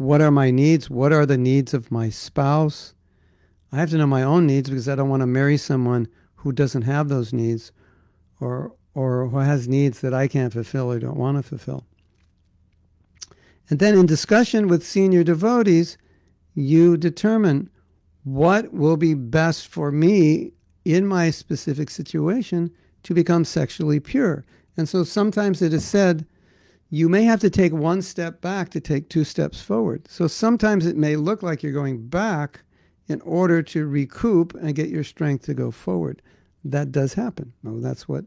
what 0.00 0.22
are 0.22 0.30
my 0.30 0.50
needs, 0.50 0.88
what 0.88 1.12
are 1.12 1.26
the 1.26 1.36
needs 1.36 1.74
of 1.74 1.90
my 1.90 2.08
spouse. 2.08 2.94
I 3.70 3.76
have 3.76 3.90
to 3.90 3.98
know 3.98 4.06
my 4.06 4.22
own 4.22 4.46
needs 4.46 4.70
because 4.70 4.88
I 4.88 4.94
don't 4.94 5.10
want 5.10 5.20
to 5.20 5.26
marry 5.26 5.58
someone 5.58 6.08
who 6.36 6.52
doesn't 6.52 6.82
have 6.82 7.10
those 7.10 7.34
needs 7.34 7.70
or 8.40 8.72
or 8.94 9.28
who 9.28 9.36
has 9.40 9.68
needs 9.68 10.00
that 10.00 10.14
I 10.14 10.26
can't 10.26 10.54
fulfill 10.54 10.90
or 10.90 10.98
don't 10.98 11.18
want 11.18 11.36
to 11.36 11.42
fulfill. 11.42 11.84
And 13.68 13.78
then 13.78 13.94
in 13.94 14.06
discussion 14.06 14.68
with 14.68 14.86
senior 14.86 15.22
devotees, 15.22 15.98
you 16.54 16.96
determine 16.96 17.68
what 18.24 18.72
will 18.72 18.96
be 18.96 19.12
best 19.12 19.68
for 19.68 19.92
me 19.92 20.52
in 20.82 21.06
my 21.06 21.28
specific 21.30 21.90
situation 21.90 22.70
to 23.02 23.12
become 23.12 23.44
sexually 23.44 24.00
pure. 24.00 24.46
And 24.78 24.88
so 24.88 25.04
sometimes 25.04 25.60
it 25.60 25.74
is 25.74 25.84
said 25.84 26.26
you 26.90 27.08
may 27.08 27.22
have 27.22 27.40
to 27.40 27.50
take 27.50 27.72
one 27.72 28.02
step 28.02 28.40
back 28.40 28.68
to 28.70 28.80
take 28.80 29.08
two 29.08 29.22
steps 29.22 29.60
forward. 29.62 30.08
So 30.08 30.26
sometimes 30.26 30.86
it 30.86 30.96
may 30.96 31.14
look 31.14 31.42
like 31.42 31.62
you're 31.62 31.72
going 31.72 32.08
back 32.08 32.62
in 33.06 33.20
order 33.20 33.62
to 33.62 33.86
recoup 33.86 34.54
and 34.54 34.74
get 34.74 34.88
your 34.88 35.04
strength 35.04 35.46
to 35.46 35.54
go 35.54 35.70
forward. 35.70 36.20
That 36.64 36.90
does 36.90 37.14
happen. 37.14 37.52
Oh, 37.64 37.80
that's 37.80 38.08
what 38.08 38.24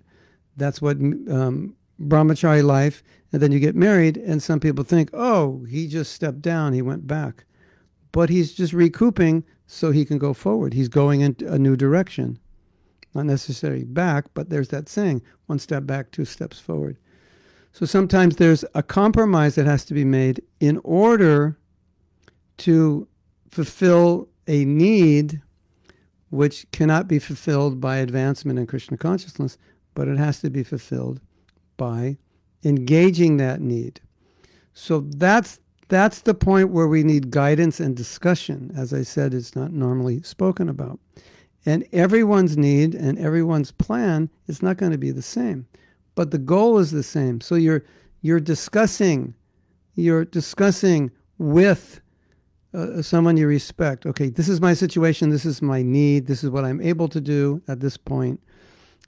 that's 0.55 0.82
what 0.82 0.97
um, 0.97 1.76
brahmachari 2.01 2.64
life. 2.64 3.03
And 3.32 3.41
then 3.41 3.51
you 3.51 3.59
get 3.59 3.76
married, 3.76 4.18
and 4.18 4.41
some 4.41 4.59
people 4.59 4.84
think, 4.84 5.09
oh, 5.11 5.66
he 5.68 5.88
just 5.88 6.14
stepped 6.14 6.41
down, 6.41 6.74
he 6.74 6.84
went 6.84 7.07
back, 7.07 7.45
but 8.11 8.30
he's 8.30 8.53
just 8.53 8.74
recouping 8.74 9.43
so 9.66 9.91
he 9.91 10.05
can 10.05 10.20
go 10.20 10.34
forward. 10.34 10.74
He's 10.74 10.89
going 10.89 11.22
in 11.22 11.36
a 11.47 11.57
new 11.57 11.76
direction, 11.76 12.38
not 13.14 13.26
necessarily 13.26 13.84
back, 13.84 14.26
but 14.34 14.49
there's 14.49 14.70
that 14.70 14.88
saying: 14.88 15.22
one 15.47 15.59
step 15.59 15.86
back, 15.86 16.11
two 16.11 16.26
steps 16.26 16.59
forward. 16.59 16.97
So 17.74 17.88
sometimes 17.88 18.36
there's 18.36 18.63
a 18.76 18.84
compromise 18.84 19.55
that 19.55 19.65
has 19.65 19.84
to 19.86 19.95
be 19.95 20.05
made 20.05 20.43
in 20.59 20.80
order 20.84 21.57
to 22.59 23.07
fulfill 23.49 24.30
a 24.47 24.63
need 24.63 25.41
which 26.30 26.67
cannot 26.71 27.07
be 27.07 27.17
fulfilled 27.17 27.82
by 27.82 27.97
advancement 27.97 28.59
in 28.59 28.67
Krishna 28.67 28.95
consciousness, 28.97 29.57
but 29.95 30.07
it 30.07 30.17
has 30.17 30.39
to 30.41 30.51
be 30.51 30.63
fulfilled 30.63 31.19
by 31.76 32.17
engaging 32.63 33.38
that 33.38 33.59
need. 33.59 33.99
So 34.74 35.01
that's 35.01 35.59
that's 35.89 36.21
the 36.21 36.34
point 36.34 36.69
where 36.69 36.88
we 36.88 37.03
need 37.03 37.32
guidance 37.32 37.80
and 37.80 37.95
discussion. 37.95 38.71
As 38.76 38.93
I 38.93 39.01
said, 39.01 39.34
it's 39.34 39.55
not 39.55 39.71
normally 39.71 40.21
spoken 40.21 40.69
about. 40.69 40.99
And 41.65 41.88
everyone's 41.91 42.55
need 42.55 42.95
and 42.95 43.17
everyone's 43.19 43.71
plan 43.71 44.30
is 44.47 44.61
not 44.61 44.78
going 44.78 44.91
to 44.91 44.97
be 44.97 45.11
the 45.11 45.21
same. 45.21 45.67
But 46.16 46.32
the 46.32 46.38
goal 46.38 46.78
is 46.78 46.91
the 46.91 47.03
same. 47.03 47.41
So 47.41 47.55
you're 47.55 47.84
you're 48.22 48.39
discussing 48.39 49.36
you're 49.95 50.26
discussing 50.26 51.11
with 51.38 52.01
uh, 52.74 53.01
someone 53.01 53.38
you 53.38 53.47
respect. 53.47 54.05
Okay, 54.05 54.30
this 54.30 54.49
is 54.49 54.59
my 54.59 54.74
situation, 54.74 55.30
this 55.30 55.45
is 55.45 55.61
my 55.61 55.82
need, 55.82 56.26
this 56.26 56.43
is 56.43 56.49
what 56.49 56.66
I'm 56.66 56.82
able 56.82 57.07
to 57.09 57.22
do 57.22 57.61
at 57.68 57.80
this 57.80 57.97
point. 57.97 58.41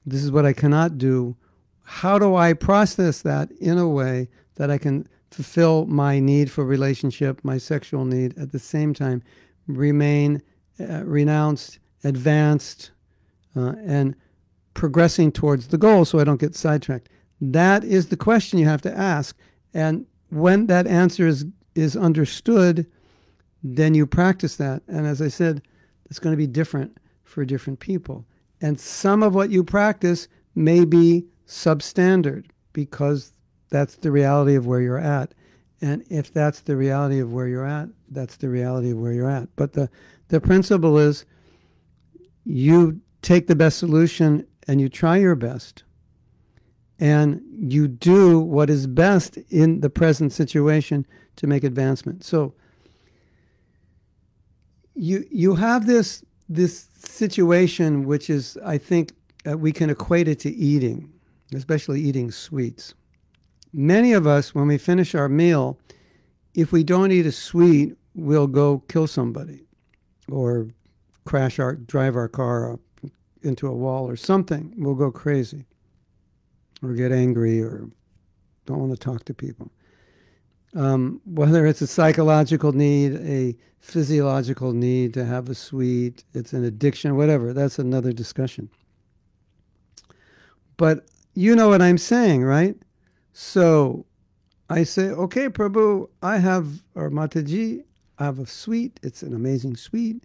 This 0.06 0.24
is 0.24 0.32
what 0.32 0.46
I 0.46 0.54
cannot 0.54 0.98
do. 0.98 1.36
How 1.84 2.20
do 2.20 2.36
I 2.36 2.54
process 2.54 3.22
that 3.24 3.52
in 3.54 3.78
a 3.78 3.90
way 3.90 4.30
that 4.56 4.70
I 4.70 4.78
can 4.78 5.08
fulfill 5.32 5.86
my 5.86 6.20
need 6.20 6.52
for 6.52 6.64
relationship, 6.64 7.42
my 7.44 7.58
sexual 7.58 8.06
need, 8.06 8.38
at 8.38 8.52
the 8.52 8.60
same 8.60 8.94
time 8.94 9.24
remain 9.68 10.42
uh, 10.80 11.04
renounced, 11.04 11.80
advanced, 12.04 12.92
uh, 13.56 13.74
and 13.84 14.16
progressing 14.76 15.32
towards 15.32 15.70
the 15.70 15.78
goal 15.80 16.06
so 16.06 16.20
I 16.20 16.24
don't 16.24 16.40
get 16.40 16.56
sidetracked? 16.56 17.10
That 17.42 17.84
is 17.84 18.10
the 18.10 18.18
question 18.18 18.60
you 18.60 18.68
have 18.68 18.84
to 18.84 18.96
ask. 18.96 19.36
And 19.74 20.06
when 20.30 20.68
that 20.68 20.86
answer 20.86 21.26
is, 21.28 21.46
is 21.74 21.98
understood, 21.98 22.86
then 23.64 23.96
you 23.96 24.06
practice 24.06 24.56
that. 24.58 24.84
And 24.88 25.08
as 25.08 25.22
I 25.22 25.30
said, 25.30 25.64
it's 26.06 26.20
going 26.20 26.34
to 26.34 26.38
be 26.38 26.48
different 26.48 26.98
for 27.24 27.44
different 27.44 27.80
people. 27.80 28.26
And 28.62 28.80
some 28.80 29.24
of 29.24 29.34
what 29.34 29.50
you 29.50 29.64
practice 29.64 30.28
may 30.54 30.86
be 30.86 31.26
substandard 31.48 32.46
because 32.74 33.34
that's 33.70 33.96
the 33.96 34.12
reality 34.12 34.56
of 34.56 34.66
where 34.66 34.82
you're 34.82 34.98
at. 34.98 35.34
And 35.82 36.04
if 36.10 36.32
that's 36.32 36.62
the 36.62 36.78
reality 36.78 37.20
of 37.20 37.34
where 37.34 37.48
you're 37.48 37.66
at, 37.66 37.90
that's 38.10 38.38
the 38.38 38.50
reality 38.50 38.92
of 38.92 38.98
where 38.98 39.12
you're 39.12 39.30
at. 39.30 39.50
But 39.56 39.74
the, 39.74 39.90
the 40.30 40.40
principle 40.40 40.98
is 40.98 41.26
you 42.46 43.02
take 43.22 43.48
the 43.48 43.56
best 43.56 43.78
solution 43.78 44.48
and 44.68 44.82
you 44.82 44.90
try 44.90 45.18
your 45.18 45.36
best. 45.36 45.84
And 46.98 47.42
you 47.58 47.88
do 47.88 48.40
what 48.40 48.70
is 48.70 48.88
best 48.88 49.38
in 49.50 49.82
the 49.82 49.90
present 49.90 50.32
situation 50.32 51.06
to 51.36 51.48
make 51.48 51.64
advancement. 51.64 52.24
So 52.24 52.54
you 54.96 55.26
you 55.30 55.56
have 55.56 55.88
this 55.88 56.24
this 56.48 56.88
situation, 56.98 58.06
which 58.06 58.30
is, 58.30 58.58
I 58.64 58.78
think, 58.78 59.12
uh, 59.48 59.58
we 59.58 59.72
can 59.72 59.90
equate 59.90 60.28
it 60.28 60.40
to 60.40 60.50
eating, 60.50 61.12
especially 61.54 62.02
eating 62.02 62.32
sweets. 62.32 62.94
Many 63.74 64.14
of 64.14 64.26
us, 64.26 64.56
when 64.56 64.68
we 64.68 64.78
finish 64.78 65.16
our 65.16 65.28
meal, 65.28 65.80
if 66.54 66.72
we 66.72 66.84
don't 66.84 67.12
eat 67.12 67.26
a 67.26 67.32
sweet, 67.32 67.98
we'll 68.14 68.48
go 68.48 68.84
kill 68.88 69.08
somebody 69.08 69.66
or 70.32 70.70
crash 71.26 71.60
our, 71.60 71.76
drive 71.76 72.16
our 72.16 72.30
car 72.30 72.74
up 72.74 72.80
into 73.46 73.68
a 73.68 73.74
wall 73.74 74.10
or 74.10 74.16
something. 74.16 74.74
We'll 74.78 74.96
go 74.96 75.12
crazy 75.12 75.66
or 76.84 76.94
get 76.94 77.12
angry 77.12 77.62
or 77.62 77.90
don't 78.66 78.80
want 78.80 78.92
to 78.92 78.98
talk 78.98 79.26
to 79.26 79.34
people 79.34 79.72
um, 80.76 81.22
whether 81.26 81.66
it's 81.66 81.82
a 81.82 81.88
psychological 81.88 82.74
need, 82.74 83.16
a 83.16 83.56
physiological 83.80 84.74
need 84.74 85.14
to 85.14 85.26
have 85.26 85.50
a 85.50 85.56
sweet, 85.56 86.24
it's 86.34 86.54
an 86.54 86.66
addiction, 86.66 87.16
whatever, 87.16 87.54
that's 87.54 87.80
another 87.80 88.12
discussion. 88.12 88.70
But 90.78 91.06
you 91.34 91.56
know 91.56 91.70
what 91.70 91.82
I'm 91.82 91.98
saying, 91.98 92.44
right? 92.44 92.76
So 93.32 94.06
I 94.70 94.84
say, 94.84 95.10
okay, 95.10 95.48
Prabhu, 95.48 96.10
I 96.22 96.38
have, 96.40 96.84
or 96.94 97.10
Mataji, 97.10 97.84
I 98.20 98.26
have 98.26 98.40
a 98.40 98.46
sweet. 98.46 99.00
It's 99.04 99.24
an 99.24 99.34
amazing 99.34 99.78
sweet. 99.78 100.24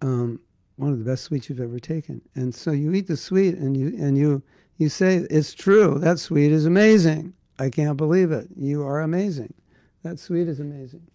Um, 0.00 0.40
one 0.76 0.92
of 0.92 0.98
the 0.98 1.04
best 1.04 1.24
sweets 1.24 1.48
you've 1.48 1.60
ever 1.60 1.78
taken. 1.78 2.22
And 2.34 2.54
so 2.54 2.70
you 2.70 2.92
eat 2.92 3.06
the 3.06 3.16
sweet 3.16 3.54
and 3.56 3.76
you 3.76 3.88
and 3.98 4.16
you 4.16 4.42
you 4.78 4.88
say, 4.88 5.26
It's 5.30 5.54
true, 5.54 5.98
that 5.98 6.18
sweet 6.18 6.52
is 6.52 6.66
amazing. 6.66 7.34
I 7.58 7.70
can't 7.70 7.96
believe 7.96 8.32
it. 8.32 8.48
You 8.56 8.82
are 8.82 9.00
amazing. 9.00 9.54
That 10.02 10.18
sweet 10.18 10.48
is 10.48 10.58
amazing. 10.58 11.06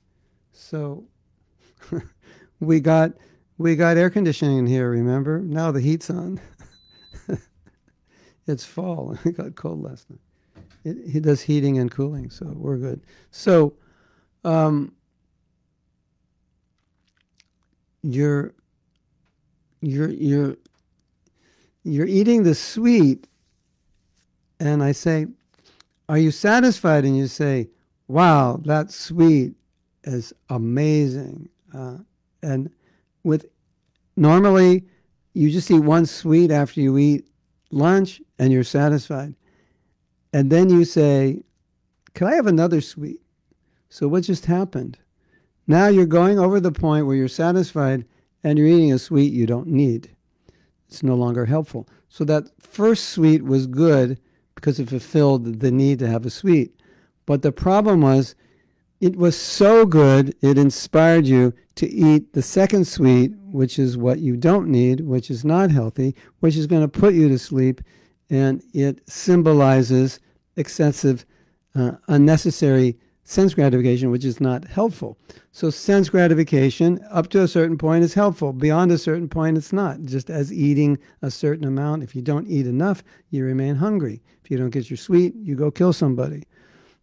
So 0.51 1.05
we 2.59 2.79
got 2.79 3.11
we 3.57 3.75
got 3.75 3.97
air 3.97 4.09
conditioning 4.09 4.59
in 4.59 4.67
here, 4.67 4.89
remember? 4.89 5.39
Now 5.39 5.71
the 5.71 5.81
heat's 5.81 6.09
on. 6.09 6.39
it's 8.47 8.63
fall. 8.63 9.17
It 9.25 9.35
got 9.35 9.55
cold 9.55 9.81
last 9.83 10.09
night. 10.09 10.19
It, 10.83 11.11
he 11.11 11.19
does 11.19 11.41
heating 11.41 11.77
and 11.79 11.91
cooling, 11.91 12.29
so 12.29 12.53
we're 12.55 12.77
good. 12.77 13.01
So 13.31 13.73
um, 14.43 14.93
you're 18.03 18.53
you're 19.87 20.09
you're 20.09 20.55
you're 21.83 22.07
eating 22.07 22.43
the 22.43 22.55
sweet 22.55 23.27
and 24.59 24.83
I 24.83 24.91
say, 24.91 25.27
are 26.09 26.17
you 26.17 26.31
satisfied? 26.31 27.05
And 27.05 27.17
you 27.17 27.27
say, 27.27 27.69
wow, 28.07 28.59
that 28.65 28.91
sweet 28.91 29.53
is 30.03 30.33
amazing. 30.49 31.49
Uh, 31.73 31.97
and 32.41 32.69
with 33.23 33.45
normally, 34.15 34.83
you 35.33 35.51
just 35.51 35.69
eat 35.69 35.79
one 35.79 36.05
sweet 36.05 36.51
after 36.51 36.81
you 36.81 36.97
eat 36.97 37.27
lunch 37.71 38.21
and 38.39 38.51
you're 38.51 38.63
satisfied. 38.63 39.35
And 40.33 40.51
then 40.51 40.69
you 40.69 40.85
say, 40.85 41.43
Can 42.13 42.27
I 42.27 42.35
have 42.35 42.47
another 42.47 42.81
sweet? 42.81 43.21
So, 43.89 44.07
what 44.07 44.23
just 44.23 44.45
happened? 44.45 44.97
Now 45.67 45.87
you're 45.87 46.05
going 46.05 46.39
over 46.39 46.59
the 46.59 46.71
point 46.71 47.05
where 47.05 47.15
you're 47.15 47.27
satisfied 47.27 48.05
and 48.47 48.57
you're 48.57 48.67
eating 48.67 48.93
a 48.93 48.97
sweet 48.97 49.33
you 49.33 49.45
don't 49.45 49.67
need. 49.67 50.15
it's 50.87 51.03
no 51.03 51.15
longer 51.15 51.47
helpful. 51.47 51.85
So 52.07 52.23
that 52.23 52.49
first 52.61 53.09
sweet 53.09 53.43
was 53.43 53.67
good 53.67 54.21
because 54.55 54.79
it 54.79 54.87
fulfilled 54.87 55.59
the 55.59 55.69
need 55.69 55.99
to 55.99 56.07
have 56.07 56.25
a 56.25 56.29
sweet. 56.29 56.79
But 57.25 57.41
the 57.41 57.51
problem 57.51 57.99
was 57.99 58.35
it 59.01 59.17
was 59.17 59.37
so 59.37 59.85
good, 59.85 60.33
it 60.41 60.57
inspired 60.57 61.27
you 61.27 61.53
to 61.75 61.89
eat 61.89 62.31
the 62.31 62.41
second 62.41 62.87
sweet, 62.87 63.33
which 63.51 63.77
is 63.77 63.97
what 63.97 64.19
you 64.19 64.37
don't 64.37 64.69
need, 64.69 65.01
which 65.01 65.29
is 65.29 65.43
not 65.43 65.69
healthy, 65.69 66.15
which 66.39 66.55
is 66.55 66.67
going 66.67 66.83
to 66.89 66.99
put 66.99 67.13
you 67.13 67.27
to 67.27 67.37
sleep. 67.37 67.81
And 68.29 68.63
it 68.73 69.01
symbolizes 69.09 70.21
excessive, 70.55 71.25
uh, 71.75 71.97
unnecessary 72.07 72.97
sense 73.27 73.53
gratification, 73.53 74.09
which 74.09 74.23
is 74.23 74.39
not 74.39 74.65
helpful. 74.65 75.17
So, 75.51 75.69
sense 75.69 76.09
gratification 76.09 77.05
up 77.11 77.27
to 77.29 77.41
a 77.41 77.47
certain 77.47 77.77
point 77.77 78.05
is 78.05 78.13
helpful. 78.13 78.53
Beyond 78.53 78.91
a 78.91 78.97
certain 78.97 79.27
point, 79.27 79.57
it's 79.57 79.73
not. 79.73 80.03
Just 80.05 80.29
as 80.29 80.51
eating 80.51 80.97
a 81.21 81.29
certain 81.29 81.65
amount, 81.65 82.03
if 82.03 82.15
you 82.15 82.21
don't 82.21 82.47
eat 82.47 82.65
enough, 82.65 83.03
you 83.29 83.43
remain 83.43 83.75
hungry. 83.75 84.21
If 84.43 84.49
you 84.49 84.57
don't 84.57 84.69
get 84.69 84.89
your 84.89 84.97
sweet, 84.97 85.35
you 85.35 85.55
go 85.55 85.69
kill 85.69 85.91
somebody. 85.91 86.43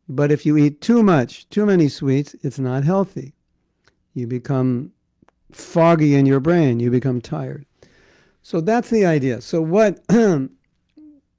But 0.09 0.33
if 0.33 0.47
you 0.47 0.57
eat 0.57 0.81
too 0.81 1.03
much, 1.03 1.49
too 1.51 1.67
many 1.67 1.89
sweets, 1.89 2.35
it's 2.43 2.59
not 2.59 2.85
healthy. 2.85 3.35
You 4.15 4.27
become 4.27 4.93
foggy 5.53 6.15
in 6.15 6.25
your 6.25 6.41
brain, 6.41 6.81
you 6.81 6.91
become 6.91 7.21
tired. 7.21 7.67
So 8.43 8.61
that's 8.61 8.89
the 8.89 9.05
idea. 9.05 9.43
So 9.43 9.61
what 9.61 10.01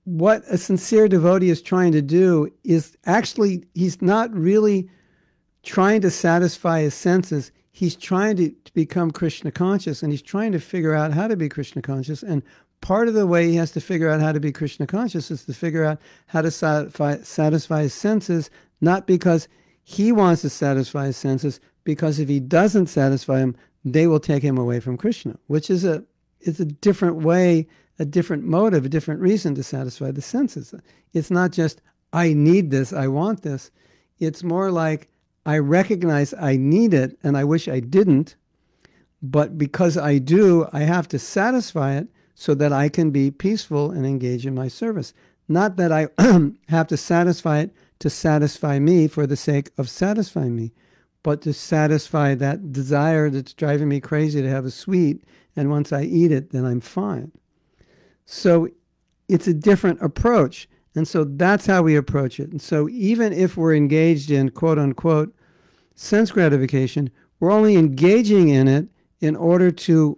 what 0.06 0.44
a 0.48 0.58
sincere 0.58 1.08
devotee 1.08 1.50
is 1.50 1.62
trying 1.62 1.92
to 1.92 2.02
do 2.02 2.50
is 2.64 2.96
actually 3.06 3.66
he's 3.74 4.02
not 4.02 4.34
really 4.34 4.90
trying 5.64 6.00
to 6.02 6.12
satisfy 6.12 6.82
his 6.82 6.94
senses. 6.94 7.52
He's 7.72 7.96
trying 7.96 8.38
to, 8.38 8.50
to 8.50 8.74
become 8.74 9.12
Krishna 9.12 9.52
conscious 9.52 10.02
and 10.02 10.12
he's 10.12 10.22
trying 10.22 10.52
to 10.54 10.60
figure 10.60 10.94
out 10.94 11.14
how 11.14 11.28
to 11.28 11.36
be 11.36 11.50
Krishna 11.50 11.82
conscious. 11.82 12.22
And 12.22 12.44
part 12.82 13.08
of 13.08 13.16
the 13.16 13.26
way 13.26 13.48
he 13.48 13.56
has 13.56 13.72
to 13.72 13.82
figure 13.82 14.10
out 14.10 14.22
how 14.22 14.32
to 14.32 14.40
be 14.40 14.52
Krishna 14.52 14.86
conscious 14.86 15.32
is 15.32 15.44
to 15.46 15.54
figure 15.54 15.84
out 15.84 16.00
how 16.28 16.44
to 16.44 16.52
satisfy, 16.52 17.18
satisfy 17.18 17.82
his 17.82 17.94
senses, 17.96 18.52
not 18.80 19.08
because 19.08 19.48
he 19.84 20.12
wants 20.12 20.44
to 20.44 20.50
satisfy 20.50 21.08
his 21.08 21.18
senses, 21.18 21.60
because 21.84 22.20
if 22.20 22.30
he 22.30 22.40
doesn't 22.40 22.88
satisfy 22.88 23.40
them, 23.40 23.56
they 23.84 24.06
will 24.06 24.20
take 24.20 24.44
him 24.44 24.58
away 24.58 24.80
from 24.80 24.98
Krishna, 24.98 25.38
which 25.48 25.70
is 25.70 25.84
a 25.84 26.04
is 26.42 26.60
a 26.60 26.66
different 26.66 27.18
way, 27.18 27.68
a 27.98 28.06
different 28.06 28.44
motive, 28.44 28.86
a 28.86 28.90
different 28.90 29.22
reason 29.22 29.56
to 29.56 29.64
satisfy 29.64 30.12
the 30.12 30.22
senses. 30.22 30.74
It's 31.14 31.32
not 31.32 31.52
just 31.52 31.82
I 32.12 32.34
need 32.34 32.72
this, 32.72 32.94
I 32.94 33.08
want 33.08 33.42
this. 33.42 33.72
It's 34.20 34.44
more 34.44 34.72
like 34.72 35.10
I 35.46 35.58
recognize 35.58 36.34
I 36.34 36.58
need 36.58 36.94
it 36.94 37.18
and 37.24 37.38
I 37.38 37.44
wish 37.44 37.68
I 37.68 37.80
didn't, 37.80 38.36
but 39.22 39.58
because 39.58 39.98
I 39.98 40.18
do, 40.18 40.68
I 40.74 40.82
have 40.82 41.08
to 41.10 41.20
satisfy 41.20 41.96
it 41.96 42.08
so 42.34 42.54
that 42.56 42.74
I 42.74 42.90
can 42.90 43.12
be 43.12 43.32
peaceful 43.32 43.92
and 43.92 44.06
engage 44.06 44.46
in 44.46 44.56
my 44.56 44.68
service. 44.68 45.14
Not 45.48 45.78
that 45.78 45.92
I 45.92 46.08
have 46.70 46.88
to 46.88 46.98
satisfy 46.98 47.60
it 47.60 47.74
to 48.00 48.10
satisfy 48.10 48.80
me 48.80 49.08
for 49.08 49.26
the 49.26 49.38
sake 49.38 49.72
of 49.78 49.90
satisfying 49.90 50.56
me, 50.56 50.74
but 51.24 51.42
to 51.42 51.54
satisfy 51.54 52.36
that 52.36 52.72
desire 52.72 53.30
that's 53.30 53.54
driving 53.54 53.88
me 53.88 54.00
crazy 54.00 54.42
to 54.42 54.50
have 54.50 54.66
a 54.66 54.72
sweet. 54.72 55.24
And 55.56 55.70
once 55.70 55.94
I 55.94 56.04
eat 56.04 56.32
it, 56.32 56.52
then 56.52 56.66
I'm 56.66 56.82
fine. 56.82 57.32
So 58.26 58.70
it's 59.28 59.48
a 59.48 59.54
different 59.54 60.02
approach. 60.02 60.68
And 60.96 61.08
so 61.08 61.24
that's 61.24 61.66
how 61.66 61.84
we 61.84 61.96
approach 61.96 62.40
it. 62.40 62.50
And 62.52 62.62
so 62.62 62.88
even 62.90 63.34
if 63.34 63.58
we're 63.58 63.76
engaged 63.76 64.32
in 64.32 64.50
quote 64.50 64.80
unquote 64.80 65.36
sense 65.96 66.32
gratification, 66.32 67.10
we're 67.40 67.52
only 67.52 67.76
engaging 67.76 68.50
in 68.50 68.68
it 68.68 68.88
in 69.20 69.36
order 69.36 69.72
to 69.72 70.18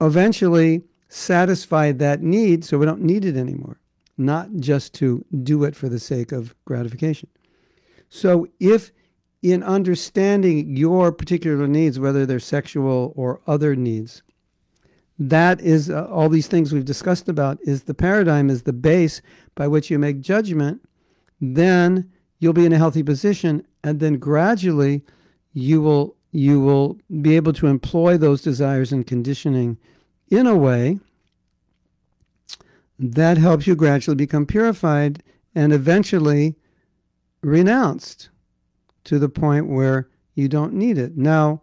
eventually 0.00 0.82
satisfy 1.08 1.92
that 1.92 2.22
need 2.22 2.64
so 2.64 2.78
we 2.78 2.86
don't 2.86 3.02
need 3.02 3.24
it 3.24 3.36
anymore, 3.36 3.78
not 4.16 4.48
just 4.58 4.94
to 4.94 5.24
do 5.42 5.64
it 5.64 5.76
for 5.76 5.88
the 5.88 6.00
sake 6.00 6.32
of 6.32 6.54
gratification. 6.64 7.28
So, 8.08 8.46
if 8.60 8.92
in 9.42 9.62
understanding 9.62 10.76
your 10.76 11.12
particular 11.12 11.66
needs, 11.66 11.98
whether 11.98 12.24
they're 12.24 12.40
sexual 12.40 13.12
or 13.16 13.40
other 13.46 13.74
needs, 13.74 14.22
that 15.30 15.60
is 15.60 15.90
uh, 15.90 16.06
all 16.06 16.28
these 16.28 16.46
things 16.46 16.72
we've 16.72 16.84
discussed 16.84 17.28
about 17.28 17.58
is 17.62 17.84
the 17.84 17.94
paradigm 17.94 18.50
is 18.50 18.62
the 18.62 18.72
base 18.72 19.20
by 19.54 19.68
which 19.68 19.90
you 19.90 19.98
make 19.98 20.20
judgment 20.20 20.80
then 21.40 22.10
you'll 22.38 22.52
be 22.52 22.66
in 22.66 22.72
a 22.72 22.78
healthy 22.78 23.02
position 23.02 23.66
and 23.84 24.00
then 24.00 24.18
gradually 24.18 25.02
you 25.52 25.80
will 25.80 26.16
you 26.32 26.60
will 26.60 26.98
be 27.20 27.36
able 27.36 27.52
to 27.52 27.66
employ 27.66 28.16
those 28.16 28.40
desires 28.40 28.90
and 28.90 29.06
conditioning 29.06 29.76
in 30.30 30.46
a 30.46 30.56
way 30.56 30.98
that 32.98 33.36
helps 33.36 33.66
you 33.66 33.74
gradually 33.74 34.14
become 34.14 34.46
purified 34.46 35.22
and 35.54 35.72
eventually 35.72 36.56
renounced 37.42 38.30
to 39.04 39.18
the 39.18 39.28
point 39.28 39.68
where 39.68 40.08
you 40.34 40.48
don't 40.48 40.72
need 40.72 40.96
it. 40.96 41.16
Now, 41.16 41.61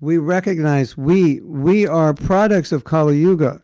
we 0.00 0.18
recognize 0.18 0.96
we 0.96 1.40
we 1.40 1.86
are 1.86 2.14
products 2.14 2.72
of 2.72 2.84
Kali 2.84 3.18
Yuga, 3.18 3.62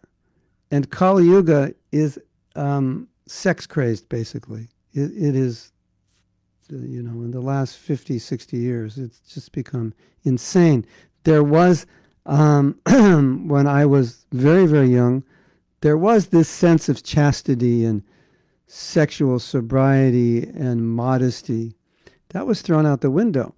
and 0.71 0.91
Kali 0.91 1.25
Yuga 1.25 1.75
is 1.93 2.19
um, 2.57 3.09
sex 3.27 3.67
crazed. 3.67 4.09
Basically, 4.09 4.69
it, 4.93 5.11
it 5.17 5.37
is. 5.37 5.73
You 6.69 7.03
know, 7.03 7.25
in 7.25 7.33
the 7.33 7.41
last 7.41 7.79
50, 7.79 8.21
60 8.21 8.57
years, 8.57 8.97
it's 8.97 9.19
just 9.19 9.51
become 9.51 9.93
insane. 10.23 10.87
There 11.25 11.43
was 11.43 11.85
um, 12.27 12.79
when 13.49 13.67
I 13.67 13.87
was 13.87 14.25
very, 14.31 14.67
very 14.67 14.87
young, 14.87 15.25
there 15.81 15.99
was 15.99 16.29
this 16.29 16.49
sense 16.49 16.89
of 16.89 17.03
chastity 17.03 17.85
and 17.85 18.05
sexual 18.69 19.41
sobriety 19.41 20.45
and 20.45 20.89
modesty. 20.89 21.75
That 22.29 22.47
was 22.47 22.63
thrown 22.63 22.87
out 22.87 23.01
the 23.01 23.11
window 23.11 23.57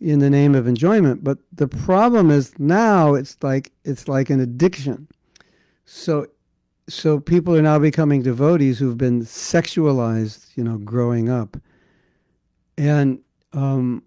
in 0.00 0.18
the 0.18 0.30
name 0.30 0.54
of 0.54 0.66
enjoyment. 0.66 1.22
But 1.22 1.38
the 1.52 1.68
problem 1.68 2.30
is 2.30 2.58
now 2.58 3.14
it's 3.14 3.36
like 3.42 3.72
it's 3.84 4.08
like 4.08 4.30
an 4.30 4.40
addiction. 4.40 5.08
So 5.84 6.26
so 6.88 7.20
people 7.20 7.56
are 7.56 7.62
now 7.62 7.78
becoming 7.78 8.22
devotees 8.22 8.78
who've 8.78 8.98
been 8.98 9.22
sexualized, 9.22 10.56
you 10.56 10.64
know, 10.64 10.78
growing 10.78 11.28
up. 11.28 11.56
And 12.76 13.20
um, 13.52 14.02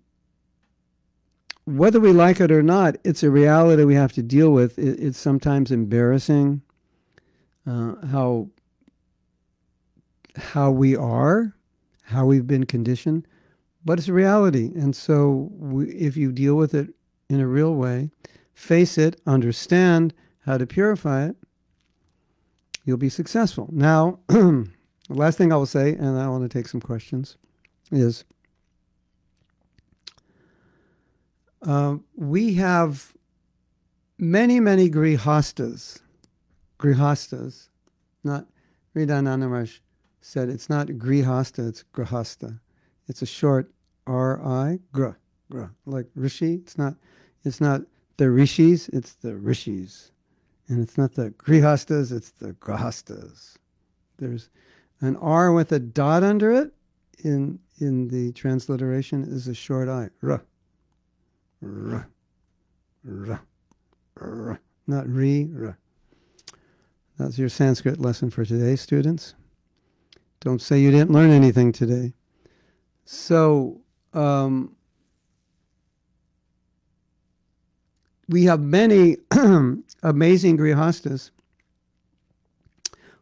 whether 1.65 1.99
we 1.99 2.11
like 2.11 2.41
it 2.41 2.51
or 2.51 2.63
not, 2.63 2.97
it's 3.03 3.23
a 3.23 3.29
reality 3.29 3.83
we 3.83 3.95
have 3.95 4.11
to 4.13 4.23
deal 4.23 4.51
with. 4.51 4.77
It, 4.77 4.99
it's 4.99 5.17
sometimes 5.17 5.71
embarrassing 5.71 6.61
uh, 7.65 7.95
how 8.07 8.49
how 10.35 10.71
we 10.71 10.95
are, 10.95 11.55
how 12.03 12.25
we've 12.25 12.47
been 12.47 12.65
conditioned, 12.65 13.27
but 13.85 13.99
it's 13.99 14.09
reality. 14.09 14.71
And 14.75 14.95
so, 14.95 15.49
we, 15.53 15.89
if 15.89 16.17
you 16.17 16.31
deal 16.31 16.55
with 16.55 16.73
it 16.73 16.93
in 17.29 17.39
a 17.39 17.47
real 17.47 17.75
way, 17.75 18.11
face 18.53 18.97
it, 18.97 19.19
understand 19.25 20.13
how 20.45 20.57
to 20.57 20.67
purify 20.67 21.25
it, 21.27 21.35
you'll 22.85 22.97
be 22.97 23.09
successful. 23.09 23.69
Now, 23.71 24.19
the 24.27 24.69
last 25.09 25.37
thing 25.37 25.51
I 25.51 25.55
will 25.55 25.65
say, 25.65 25.93
and 25.93 26.17
I 26.19 26.27
want 26.27 26.43
to 26.43 26.49
take 26.49 26.67
some 26.67 26.81
questions, 26.81 27.37
is 27.91 28.25
Uh, 31.65 31.95
we 32.15 32.55
have 32.55 33.13
many, 34.17 34.59
many 34.59 34.89
grihastas. 34.89 36.01
Grihastas. 36.77 37.69
Not 38.23 38.47
Ridananamash 38.95 39.79
said 40.21 40.49
it's 40.49 40.69
not 40.69 40.87
grihasta, 40.87 41.67
it's 41.67 41.83
grihasta. 41.93 42.59
It's 43.07 43.21
a 43.21 43.27
short 43.27 43.71
R-I, 44.07 44.79
gra, 44.91 45.17
gra. 45.49 45.71
Like 45.85 46.07
rishi, 46.15 46.55
it's 46.55 46.77
not, 46.77 46.95
it's 47.43 47.61
not 47.61 47.81
the 48.17 48.29
rishis, 48.29 48.89
it's 48.89 49.13
the 49.15 49.35
rishis. 49.35 50.11
And 50.67 50.81
it's 50.81 50.97
not 50.97 51.13
the 51.13 51.31
grihastas, 51.31 52.11
it's 52.11 52.31
the 52.31 52.53
grahastas. 52.53 53.55
There's 54.17 54.49
an 55.01 55.17
R 55.17 55.51
with 55.51 55.71
a 55.71 55.79
dot 55.79 56.23
under 56.23 56.51
it 56.51 56.73
in 57.23 57.59
in 57.79 58.07
the 58.07 58.31
transliteration 58.33 59.23
is 59.23 59.47
a 59.47 59.53
short 59.53 59.89
I. 59.89 60.09
Ra. 60.21 60.39
R, 61.61 62.09
r, 63.07 63.41
r, 64.19 64.59
not 64.85 65.07
re, 65.07 65.49
r. 65.59 65.77
That's 67.17 67.37
your 67.37 67.49
Sanskrit 67.49 67.99
lesson 67.99 68.29
for 68.29 68.43
today, 68.43 68.75
students. 68.75 69.35
Don't 70.39 70.61
say 70.61 70.79
you 70.79 70.91
didn't 70.91 71.11
learn 71.11 71.29
anything 71.29 71.71
today. 71.71 72.13
So, 73.05 73.81
um, 74.13 74.75
we 78.29 78.45
have 78.45 78.61
many 78.61 79.17
amazing 80.03 80.57
grihastas 80.57 81.31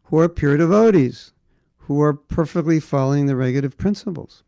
who 0.04 0.20
are 0.20 0.30
pure 0.30 0.58
devotees, 0.58 1.34
who 1.78 2.02
are 2.02 2.14
perfectly 2.14 2.80
following 2.80 3.26
the 3.26 3.36
regulative 3.36 3.78
principles. 3.78 4.44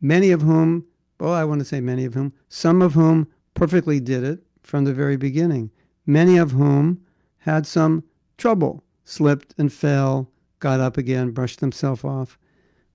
Many 0.00 0.30
of 0.30 0.42
whom 0.42 0.86
well, 1.18 1.32
I 1.32 1.44
want 1.44 1.60
to 1.60 1.64
say 1.64 1.80
many 1.80 2.04
of 2.04 2.14
whom, 2.14 2.32
some 2.48 2.82
of 2.82 2.94
whom 2.94 3.28
perfectly 3.54 4.00
did 4.00 4.22
it 4.22 4.40
from 4.62 4.84
the 4.84 4.92
very 4.92 5.16
beginning, 5.16 5.70
many 6.04 6.36
of 6.36 6.50
whom 6.50 7.02
had 7.38 7.66
some 7.66 8.04
trouble, 8.36 8.84
slipped 9.04 9.54
and 9.56 9.72
fell, 9.72 10.30
got 10.58 10.80
up 10.80 10.96
again, 10.96 11.30
brushed 11.30 11.60
himself 11.60 12.04
off. 12.04 12.38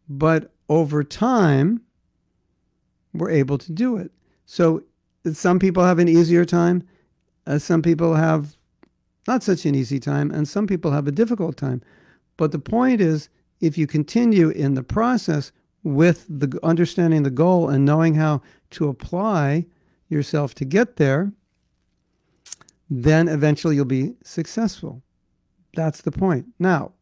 But 0.08 0.52
over 0.72 1.04
time, 1.04 1.82
we're 3.14 3.30
able 3.30 3.58
to 3.58 3.74
do 3.74 3.98
it. 3.98 4.10
So 4.46 4.84
some 5.34 5.60
people 5.60 5.84
have 5.84 6.00
an 6.00 6.08
easier 6.08 6.46
time, 6.46 6.88
uh, 7.46 7.60
some 7.60 7.82
people 7.82 8.16
have 8.16 8.56
not 9.28 9.44
such 9.44 9.66
an 9.66 9.76
easy 9.76 10.00
time, 10.00 10.32
and 10.32 10.48
some 10.48 10.68
people 10.68 10.92
have 10.92 11.08
a 11.08 11.12
difficult 11.12 11.58
time. 11.58 11.82
But 12.38 12.54
the 12.54 12.60
point 12.60 13.02
is, 13.02 13.28
if 13.60 13.78
you 13.78 13.86
continue 13.86 14.48
in 14.50 14.76
the 14.76 14.82
process 14.82 15.52
with 15.84 16.26
the 16.30 16.58
understanding 16.64 17.24
the 17.24 17.30
goal 17.30 17.68
and 17.68 17.84
knowing 17.84 18.16
how 18.16 18.42
to 18.70 18.88
apply 18.88 19.66
yourself 20.08 20.56
to 20.56 20.66
get 20.66 20.96
there, 20.96 21.34
then 22.90 23.28
eventually 23.28 23.76
you'll 23.76 23.86
be 23.86 24.14
successful. 24.24 25.04
That's 25.76 26.02
the 26.02 26.12
point. 26.12 26.46
Now, 26.60 26.94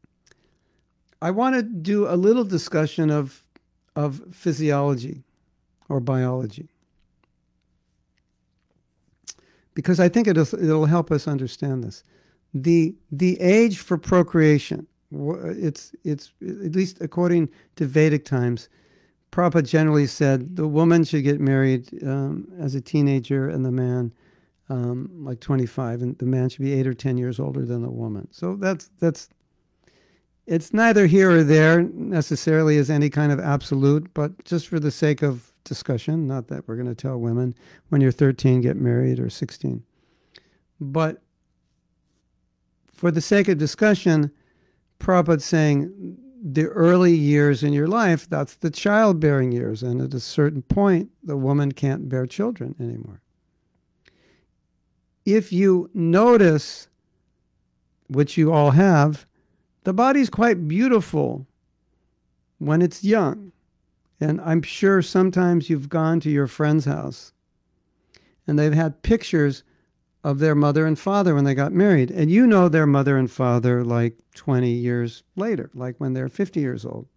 I 1.21 1.29
want 1.29 1.55
to 1.55 1.61
do 1.61 2.07
a 2.07 2.17
little 2.17 2.43
discussion 2.43 3.11
of, 3.11 3.45
of 3.95 4.21
physiology 4.31 5.23
or 5.87 5.99
biology 5.99 6.69
because 9.79 9.99
I 9.99 10.09
think 10.09 10.27
it'll, 10.27 10.53
it'll 10.61 10.87
help 10.87 11.09
us 11.09 11.25
understand 11.25 11.85
this. 11.85 12.03
The, 12.53 12.95
the 13.13 13.39
age 13.39 13.77
for 13.77 13.97
procreation, 13.97 14.87
it's, 15.09 15.93
it's 16.03 16.33
at 16.41 16.75
least 16.75 16.97
according 16.99 17.47
to 17.77 17.85
Vedic 17.85 18.25
times, 18.25 18.67
Prabhupada 19.31 19.69
generally 19.69 20.05
said 20.05 20.57
the 20.57 20.67
woman 20.67 21.05
should 21.05 21.23
get 21.23 21.39
married 21.39 21.87
um, 22.03 22.51
as 22.59 22.75
a 22.75 22.81
teenager 22.81 23.47
and 23.47 23.63
the 23.63 23.71
man 23.71 24.11
um, 24.67 25.09
like 25.23 25.39
25, 25.39 26.01
and 26.01 26.17
the 26.17 26.25
man 26.25 26.49
should 26.49 26.61
be 26.61 26.73
eight 26.73 26.85
or 26.85 26.93
10 26.93 27.17
years 27.17 27.39
older 27.39 27.65
than 27.65 27.81
the 27.81 27.89
woman. 27.89 28.27
So 28.31 28.57
that's, 28.57 28.89
that's, 28.99 29.29
it's 30.49 30.73
neither 30.73 31.05
here 31.05 31.29
or 31.29 31.43
there 31.43 31.83
necessarily 31.83 32.79
as 32.79 32.89
any 32.89 33.11
kind 33.11 33.31
of 33.31 33.39
absolute, 33.39 34.11
but 34.15 34.43
just 34.45 34.67
for 34.67 34.79
the 34.79 34.89
sake 34.89 35.21
of 35.21 35.51
discussion, 35.63 36.25
not 36.25 36.47
that 36.47 36.67
we're 36.67 36.75
going 36.75 36.87
to 36.87 36.95
tell 36.95 37.19
women 37.19 37.53
when 37.89 38.01
you're 38.01 38.11
13 38.11 38.59
get 38.61 38.75
married 38.75 39.19
or 39.19 39.29
16. 39.29 39.83
But 40.81 41.21
for 42.91 43.11
the 43.11 43.21
sake 43.21 43.47
of 43.47 43.59
discussion, 43.59 44.31
Prabhupada's 44.99 45.45
saying 45.45 46.17
the 46.41 46.65
early 46.65 47.13
years 47.13 47.61
in 47.61 47.71
your 47.71 47.87
life, 47.87 48.27
that's 48.27 48.55
the 48.55 48.71
childbearing 48.71 49.51
years. 49.51 49.83
And 49.83 50.01
at 50.01 50.15
a 50.15 50.19
certain 50.19 50.63
point, 50.63 51.11
the 51.21 51.37
woman 51.37 51.73
can't 51.73 52.09
bear 52.09 52.25
children 52.25 52.75
anymore. 52.79 53.21
If 55.25 55.53
you 55.53 55.91
notice, 55.93 56.87
which 58.07 58.35
you 58.35 58.51
all 58.51 58.71
have, 58.71 59.27
the 59.83 59.93
body's 59.93 60.29
quite 60.29 60.67
beautiful 60.67 61.47
when 62.57 62.81
it's 62.81 63.03
young. 63.03 63.51
And 64.21 64.41
I'm 64.41 64.61
sure 64.61 65.01
sometimes 65.01 65.69
you've 65.69 65.89
gone 65.89 66.19
to 66.21 66.29
your 66.29 66.47
friend's 66.47 66.85
house 66.85 67.31
and 68.45 68.59
they've 68.59 68.73
had 68.73 69.01
pictures 69.01 69.63
of 70.23 70.39
their 70.39 70.55
mother 70.55 70.85
and 70.85 70.99
father 70.99 71.33
when 71.33 71.45
they 71.45 71.53
got 71.53 71.71
married. 71.71 72.11
And 72.11 72.29
you 72.29 72.45
know 72.45 72.67
their 72.67 72.85
mother 72.85 73.17
and 73.17 73.31
father 73.31 73.85
like 73.85 74.17
20 74.35 74.69
years 74.69 75.23
later, 75.35 75.69
like 75.73 75.95
when 75.97 76.13
they're 76.13 76.27
50 76.27 76.59
years 76.59 76.85
old. 76.85 77.07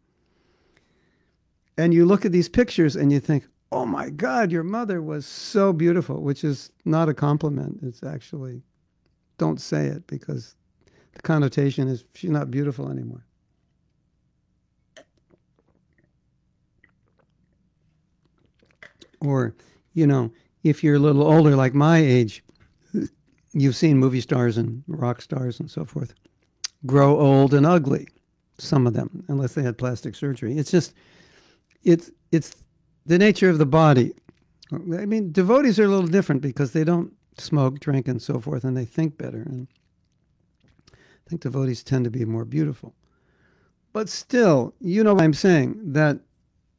And 1.77 1.93
you 1.93 2.05
look 2.05 2.25
at 2.25 2.33
these 2.33 2.49
pictures 2.49 2.95
and 2.95 3.11
you 3.11 3.19
think, 3.19 3.47
oh 3.73 3.87
my 3.87 4.11
God, 4.11 4.53
your 4.53 4.63
mother 4.63 5.03
was 5.03 5.27
so 5.27 5.73
beautiful, 5.73 6.23
which 6.23 6.45
is 6.45 6.71
not 6.85 7.09
a 7.09 7.15
compliment. 7.15 7.81
It's 7.83 8.03
actually, 8.03 8.63
don't 9.39 9.61
say 9.61 9.87
it 9.87 10.07
because 10.07 10.55
the 11.13 11.23
connotation 11.23 11.89
is 11.89 12.05
she's 12.15 12.31
not 12.31 12.51
beautiful 12.51 12.91
anymore. 12.91 13.25
Or, 19.21 19.55
you 19.93 20.07
know, 20.07 20.33
if 20.65 20.83
you're 20.83 20.97
a 20.97 21.01
little 21.01 21.23
older, 21.23 21.55
like 21.55 21.75
my 21.75 21.99
age, 21.99 22.43
you've 23.53 23.77
seen 23.77 23.99
movie 23.99 24.21
stars 24.21 24.57
and 24.57 24.83
rock 24.87 25.23
stars 25.23 25.61
and 25.61 25.71
so 25.71 25.85
forth 25.85 26.15
grow 26.87 27.19
old 27.19 27.55
and 27.55 27.67
ugly. 27.67 28.09
Some 28.59 28.87
of 28.87 28.93
them, 28.93 29.25
unless 29.29 29.55
they 29.55 29.63
had 29.63 29.79
plastic 29.79 30.15
surgery. 30.15 30.57
It's 30.57 30.71
just, 30.71 30.95
it's 31.85 32.11
it's 32.31 32.57
the 33.07 33.19
nature 33.19 33.49
of 33.49 33.59
the 33.59 33.67
body. 33.67 34.13
I 34.73 35.07
mean, 35.07 35.33
devotees 35.33 35.79
are 35.79 35.85
a 35.85 35.89
little 35.89 36.07
different 36.07 36.43
because 36.43 36.73
they 36.73 36.85
don't 36.85 37.13
smoke, 37.39 37.81
drink, 37.81 38.09
and 38.09 38.21
so 38.21 38.39
forth, 38.41 38.65
and 38.65 38.77
they 38.77 38.85
think 38.85 39.19
better. 39.19 39.43
And 39.43 39.69
think 41.33 41.43
devotees 41.43 41.83
tend 41.83 42.05
to 42.05 42.11
be 42.11 42.26
more 42.26 42.45
beautiful. 42.45 42.95
But 43.95 44.11
still, 44.11 44.74
you 44.80 45.03
know 45.03 45.14
what 45.14 45.22
I'm 45.22 45.33
saying 45.33 45.93
that 45.93 46.20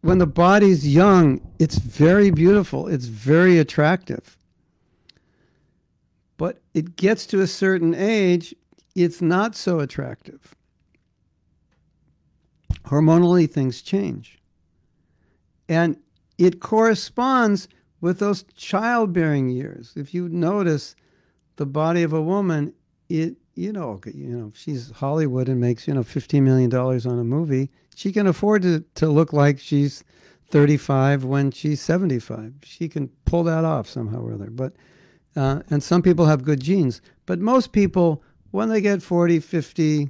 when 0.01 0.19
the 0.19 0.27
body's 0.27 0.87
young, 0.87 1.41
it's 1.57 1.77
very 1.77 2.29
beautiful, 2.29 2.87
it's 2.87 3.05
very 3.05 3.57
attractive. 3.57 4.37
But 6.37 6.61
it 6.73 6.95
gets 6.95 7.25
to 7.27 7.41
a 7.41 7.47
certain 7.47 7.95
age, 7.95 8.53
it's 8.95 9.21
not 9.21 9.55
so 9.55 9.79
attractive. 9.79 10.55
Hormonally, 12.85 13.49
things 13.49 13.81
change. 13.81 14.39
And 15.67 15.97
it 16.37 16.59
corresponds 16.59 17.67
with 18.01 18.19
those 18.19 18.43
childbearing 18.55 19.49
years. 19.49 19.93
If 19.95 20.13
you 20.13 20.29
notice 20.29 20.95
the 21.55 21.65
body 21.65 22.03
of 22.03 22.13
a 22.13 22.21
woman, 22.21 22.73
it 23.09 23.37
you 23.55 23.71
know, 23.71 24.01
you 24.13 24.35
know, 24.37 24.51
she's 24.55 24.91
Hollywood 24.91 25.47
and 25.47 25.59
makes, 25.59 25.87
you 25.87 25.93
know, 25.93 26.03
$15 26.03 26.41
million 26.41 26.73
on 26.73 27.19
a 27.19 27.23
movie. 27.23 27.69
She 27.95 28.11
can 28.11 28.27
afford 28.27 28.63
to, 28.63 28.83
to 28.95 29.07
look 29.07 29.31
like 29.31 29.59
she's 29.59 30.03
35 30.47 31.23
when 31.23 31.51
she's 31.51 31.81
75. 31.81 32.53
She 32.63 32.89
can 32.89 33.09
pull 33.25 33.43
that 33.43 33.63
off 33.63 33.87
somehow 33.87 34.21
or 34.21 34.33
other. 34.33 34.49
But, 34.49 34.73
uh, 35.35 35.61
and 35.69 35.83
some 35.83 36.01
people 36.01 36.25
have 36.25 36.43
good 36.43 36.61
genes. 36.61 37.01
But 37.25 37.39
most 37.39 37.71
people, 37.71 38.23
when 38.51 38.69
they 38.69 38.81
get 38.81 39.03
40, 39.03 39.39
50, 39.39 40.09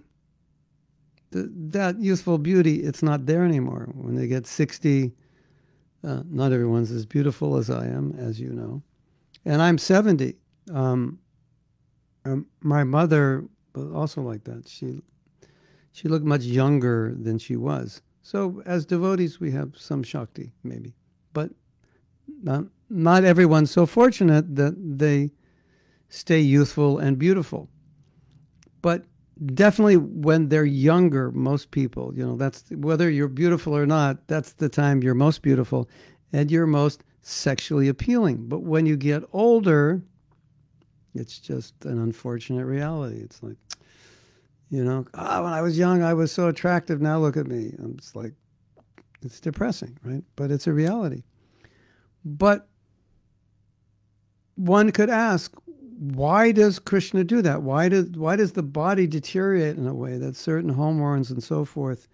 that 1.32 2.00
youthful 2.00 2.38
beauty, 2.38 2.84
it's 2.84 3.04
not 3.04 3.26
there 3.26 3.44
anymore. 3.44 3.90
When 3.94 4.16
they 4.16 4.28
get 4.28 4.48
60, 4.48 5.12
uh, 6.04 6.24
not 6.30 6.52
everyone's 6.52 6.92
as 6.92 7.06
beautiful 7.06 7.58
as 7.58 7.70
I 7.70 7.88
am, 7.88 8.16
as 8.18 8.40
you 8.40 8.50
know. 8.52 8.84
And 9.46 9.62
I'm 9.62 9.78
70. 9.78 10.36
Um, 10.72 11.20
um, 12.26 12.48
my 12.62 12.84
mother 12.84 13.46
also 13.76 14.22
like 14.22 14.44
that. 14.46 14.68
She 14.68 15.02
she 15.92 16.08
looked 16.08 16.26
much 16.26 16.44
younger 16.44 17.14
than 17.16 17.38
she 17.38 17.56
was. 17.56 18.02
So 18.22 18.64
as 18.66 18.86
devotees, 18.86 19.40
we 19.40 19.52
have 19.52 19.78
some 19.78 20.02
shakti, 20.02 20.52
maybe, 20.64 20.96
but 21.34 21.52
not 22.42 22.66
not 22.90 23.24
everyone's 23.24 23.72
so 23.72 23.86
fortunate 23.86 24.56
that 24.56 24.76
they 24.78 25.32
stay 26.10 26.40
youthful 26.40 27.00
and 27.00 27.18
beautiful. 27.18 27.70
But 28.82 29.06
definitely 29.46 29.98
when 29.98 30.50
they're 30.50 30.66
younger, 30.66 31.32
most 31.32 31.72
people, 31.72 32.14
you 32.16 32.26
know, 32.26 32.36
that's 32.36 32.66
whether 32.72 33.10
you're 33.10 33.28
beautiful 33.28 33.76
or 33.76 33.86
not, 33.86 34.28
that's 34.28 34.54
the 34.54 34.70
time 34.70 35.02
you're 35.02 35.16
most 35.16 35.42
beautiful 35.42 35.90
and 36.32 36.52
you're 36.52 36.68
most 36.68 37.04
sexually 37.22 37.88
appealing. 37.88 38.48
But 38.48 38.62
when 38.62 38.86
you 38.86 38.96
get 38.96 39.24
older, 39.32 40.04
it's 41.14 41.38
just 41.40 41.86
an 41.86 42.02
unfortunate 42.02 42.66
reality. 42.66 43.18
It's 43.22 43.42
like, 43.44 43.58
you 44.70 44.84
know, 44.84 45.06
ah, 45.14 45.44
when 45.44 45.54
I 45.54 45.62
was 45.62 45.78
young, 45.78 46.02
I 46.02 46.14
was 46.14 46.32
so 46.32 46.48
attractive. 46.48 47.02
Now 47.02 47.20
look 47.20 47.38
at 47.38 47.48
me. 47.48 47.74
It's 47.96 48.16
like, 48.16 48.34
it's 49.22 49.40
depressing, 49.40 49.98
right? 50.04 50.24
But 50.36 50.52
it's 50.52 50.68
a 50.68 50.74
reality. 50.74 51.24
But 52.26 52.68
one 54.56 54.92
could 54.92 55.10
ask, 55.10 55.54
why 55.98 56.52
does 56.52 56.80
Krishna 56.80 57.24
do 57.24 57.42
that? 57.42 57.62
Why 57.62 57.88
does 57.88 58.08
why 58.10 58.36
does 58.36 58.54
the 58.54 58.64
body 58.64 59.08
deteriorate 59.08 59.78
in 59.78 59.88
a 59.88 59.94
way 59.94 60.18
that 60.18 60.36
certain 60.36 60.72
hormones 60.72 61.32
and 61.32 61.42
so 61.42 61.66
forth 61.66 62.08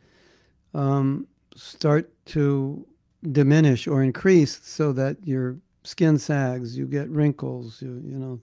um, 0.74 1.28
start 1.56 2.12
to 2.28 2.86
diminish 3.32 3.88
or 3.88 4.04
increase 4.04 4.60
so 4.64 4.94
that 4.94 5.18
your 5.26 5.58
skin 5.84 6.20
sags, 6.20 6.78
you 6.78 6.86
get 6.86 7.10
wrinkles, 7.10 7.82
you 7.82 8.02
you 8.06 8.18
know, 8.18 8.40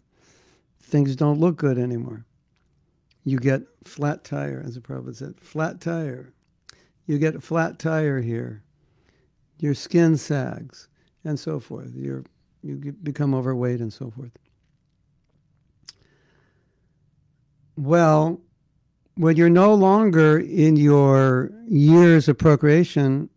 things 0.87 1.17
don't 1.17 1.41
look 1.41 1.57
good 1.57 1.79
anymore. 1.79 2.25
You 3.25 3.39
get 3.39 3.63
flat 3.85 4.23
tire, 4.23 4.63
as 4.65 4.77
the 4.77 4.81
Prabhupada 4.81 5.17
said, 5.17 5.41
flat 5.41 5.81
tire. 5.81 6.33
You 7.07 7.19
get 7.19 7.35
a 7.35 7.41
flat 7.41 7.79
tire 7.79 8.21
here. 8.21 8.63
Your 9.59 9.75
skin 9.75 10.17
sags, 10.17 10.89
and 11.25 11.39
so 11.39 11.59
forth. 11.59 11.93
You're, 11.95 12.25
you 12.63 12.93
become 13.03 13.35
overweight 13.35 13.81
and 13.81 13.93
so 13.93 14.11
forth. 14.11 14.31
Well, 17.77 18.41
when 19.17 19.37
you're 19.37 19.51
no 19.51 19.75
longer 19.75 20.39
in 20.39 20.77
your 20.77 21.51
years 21.67 22.29
of 22.29 22.39
procreation, 22.39 23.29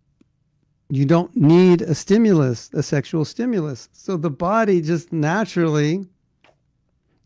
you 0.90 1.06
don't 1.06 1.36
need 1.36 1.82
a 1.82 1.96
stimulus, 1.96 2.70
a 2.74 2.84
sexual 2.84 3.26
stimulus. 3.26 3.90
So 3.92 4.18
the 4.18 4.30
body 4.30 4.82
just 4.82 5.12
naturally 5.12 6.06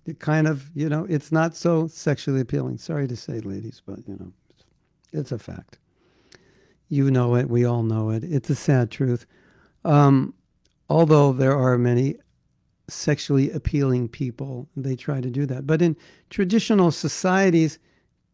it 0.05 0.19
kind 0.19 0.47
of, 0.47 0.69
you 0.75 0.89
know, 0.89 1.05
it's 1.09 1.31
not 1.31 1.55
so 1.55 1.87
sexually 1.87 2.41
appealing. 2.41 2.77
Sorry 2.77 3.07
to 3.07 3.15
say, 3.15 3.39
ladies, 3.39 3.81
but, 3.85 3.99
you 4.07 4.15
know, 4.19 4.33
it's 5.11 5.31
a 5.31 5.39
fact. 5.39 5.79
You 6.89 7.09
know 7.09 7.35
it. 7.35 7.49
We 7.49 7.65
all 7.65 7.83
know 7.83 8.09
it. 8.09 8.23
It's 8.23 8.49
a 8.49 8.55
sad 8.55 8.91
truth. 8.91 9.25
Um, 9.85 10.33
although 10.89 11.31
there 11.31 11.57
are 11.57 11.77
many 11.77 12.17
sexually 12.89 13.49
appealing 13.51 14.09
people, 14.09 14.67
they 14.75 14.95
try 14.95 15.21
to 15.21 15.29
do 15.29 15.45
that. 15.45 15.65
But 15.65 15.81
in 15.81 15.95
traditional 16.29 16.91
societies, 16.91 17.79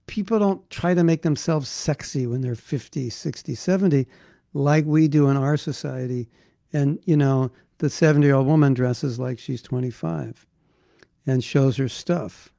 people 0.07 0.39
don't 0.39 0.67
try 0.71 0.95
to 0.95 1.03
make 1.03 1.21
themselves 1.21 1.69
sexy 1.69 2.25
when 2.25 2.41
they're 2.41 2.55
50, 2.55 3.11
60, 3.11 3.55
70, 3.55 4.07
like 4.53 4.85
we 4.85 5.07
do 5.07 5.29
in 5.29 5.37
our 5.37 5.55
society. 5.55 6.27
And, 6.73 6.99
you 7.05 7.15
know, 7.15 7.51
the 7.77 7.89
70 7.91 8.25
year 8.25 8.35
old 8.35 8.47
woman 8.47 8.73
dresses 8.73 9.19
like 9.19 9.37
she's 9.37 9.61
25 9.61 10.47
and 11.29 11.43
shows 11.43 11.77
her 11.77 11.87
stuff. 11.87 12.51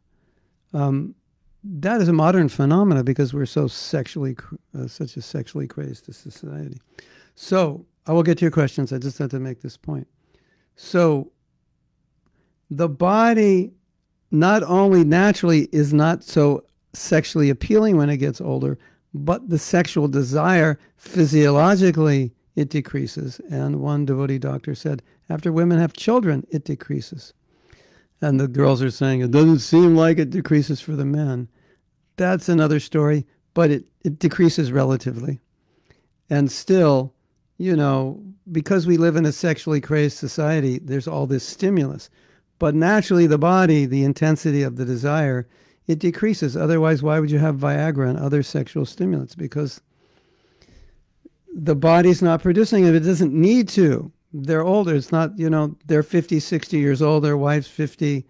Um, 0.72 1.14
that 1.62 2.00
is 2.00 2.08
a 2.08 2.12
modern 2.12 2.48
phenomenon 2.48 3.04
because 3.04 3.34
we're 3.34 3.46
so 3.46 3.66
sexually, 3.66 4.36
uh, 4.78 4.86
such 4.86 5.16
a 5.16 5.22
sexually 5.22 5.66
crazed 5.66 6.12
society. 6.14 6.80
So 7.34 7.84
I 8.06 8.12
will 8.12 8.22
get 8.22 8.38
to 8.38 8.44
your 8.44 8.50
questions. 8.50 8.92
I 8.92 8.98
just 8.98 9.18
had 9.18 9.30
to 9.30 9.40
make 9.40 9.60
this 9.60 9.76
point. 9.76 10.08
So 10.76 11.32
the 12.70 12.88
body 12.88 13.72
not 14.30 14.62
only 14.62 15.04
naturally 15.04 15.68
is 15.72 15.92
not 15.92 16.24
so 16.24 16.64
sexually 16.92 17.50
appealing 17.50 17.96
when 17.96 18.08
it 18.08 18.18
gets 18.18 18.40
older, 18.40 18.78
but 19.12 19.50
the 19.50 19.58
sexual 19.58 20.08
desire 20.08 20.78
physiologically 20.96 22.32
it 22.56 22.68
decreases. 22.68 23.40
And 23.50 23.80
one 23.80 24.04
devotee 24.06 24.38
doctor 24.38 24.74
said, 24.74 25.02
after 25.28 25.52
women 25.52 25.78
have 25.78 25.92
children, 25.92 26.46
it 26.50 26.64
decreases. 26.64 27.32
And 28.20 28.38
the 28.38 28.48
girls 28.48 28.82
are 28.82 28.90
saying 28.90 29.20
it 29.20 29.30
doesn't 29.30 29.60
seem 29.60 29.96
like 29.96 30.18
it 30.18 30.30
decreases 30.30 30.80
for 30.80 30.92
the 30.92 31.04
men. 31.04 31.48
That's 32.16 32.48
another 32.48 32.80
story, 32.80 33.26
but 33.54 33.70
it, 33.70 33.84
it 34.04 34.18
decreases 34.18 34.72
relatively. 34.72 35.40
And 36.28 36.52
still, 36.52 37.14
you 37.56 37.74
know, 37.74 38.22
because 38.50 38.86
we 38.86 38.96
live 38.96 39.16
in 39.16 39.24
a 39.24 39.32
sexually 39.32 39.80
crazed 39.80 40.18
society, 40.18 40.78
there's 40.78 41.08
all 41.08 41.26
this 41.26 41.46
stimulus. 41.46 42.10
But 42.58 42.74
naturally, 42.74 43.26
the 43.26 43.38
body, 43.38 43.86
the 43.86 44.04
intensity 44.04 44.62
of 44.62 44.76
the 44.76 44.84
desire, 44.84 45.48
it 45.86 45.98
decreases. 45.98 46.56
Otherwise, 46.56 47.02
why 47.02 47.18
would 47.18 47.30
you 47.30 47.38
have 47.38 47.56
Viagra 47.56 48.08
and 48.08 48.18
other 48.18 48.42
sexual 48.42 48.84
stimulants? 48.84 49.34
Because 49.34 49.80
the 51.54 51.74
body's 51.74 52.22
not 52.22 52.42
producing 52.42 52.84
it. 52.84 52.94
It 52.94 53.00
doesn't 53.00 53.32
need 53.32 53.68
to. 53.70 54.12
They're 54.32 54.62
older. 54.62 54.94
It's 54.94 55.12
not, 55.12 55.38
you 55.38 55.50
know, 55.50 55.76
they're 55.86 56.02
50, 56.02 56.40
60 56.40 56.78
years 56.78 57.02
old. 57.02 57.24
Their 57.24 57.36
wife's 57.36 57.68
50. 57.68 58.26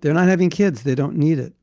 They're 0.00 0.14
not 0.14 0.28
having 0.28 0.50
kids. 0.50 0.82
They 0.82 0.94
don't 0.94 1.16
need 1.16 1.38
it. 1.38 1.54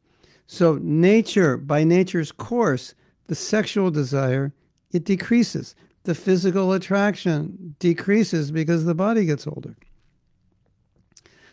So, 0.48 0.80
nature, 0.82 1.58
by 1.58 1.84
nature's 1.84 2.32
course, 2.32 2.96
the 3.28 3.36
sexual 3.36 3.92
desire, 3.92 4.54
it 4.92 5.04
decreases. 5.04 5.76
The 6.04 6.16
physical 6.16 6.74
attraction 6.74 7.76
decreases 7.78 8.50
because 8.50 8.86
the 8.86 8.96
body 8.96 9.26
gets 9.26 9.46
older. 9.46 9.76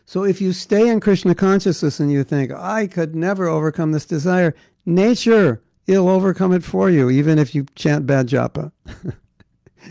So 0.07 0.23
if 0.23 0.41
you 0.41 0.53
stay 0.53 0.89
in 0.89 1.01
Krishna 1.01 1.35
consciousness 1.35 1.99
and 1.99 2.12
you 2.12 2.23
think, 2.23 2.53
I 2.53 2.87
could 2.87 3.17
never 3.17 3.49
overcome 3.49 3.91
this 3.91 4.07
desire, 4.07 4.55
nature, 4.87 5.62
it'll 5.89 6.09
overcome 6.09 6.53
it 6.53 6.62
for 6.62 6.89
you, 6.89 7.11
even 7.11 7.41
if 7.41 7.57
you 7.57 7.67
chant 7.75 8.07
bad 8.07 8.29
japa. 8.29 8.71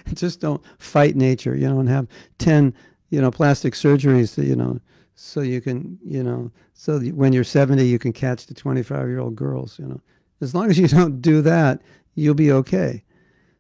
Just 0.14 0.40
don't 0.40 0.62
fight 0.80 1.16
nature, 1.16 1.56
you 1.56 1.68
know, 1.68 1.80
and 1.80 1.90
have 1.90 2.08
10, 2.40 2.74
you 3.10 3.22
know, 3.22 3.32
plastic 3.32 3.74
surgeries, 3.74 4.44
you 4.44 4.56
know, 4.56 4.80
so 5.16 5.42
you 5.42 5.62
can, 5.62 5.98
you 6.04 6.24
know, 6.24 6.52
so 6.74 7.00
when 7.00 7.32
you're 7.34 7.44
70, 7.44 7.86
you 7.86 8.00
can 8.00 8.14
catch 8.14 8.48
the 8.48 8.54
25 8.54 9.08
year 9.08 9.20
old 9.20 9.36
girls, 9.36 9.80
you 9.80 9.86
know. 9.86 10.02
As 10.42 10.54
long 10.54 10.70
as 10.70 10.78
you 10.78 10.88
don't 10.90 11.22
do 11.22 11.42
that, 11.42 11.82
you'll 12.16 12.34
be 12.36 12.52
okay. 12.52 13.04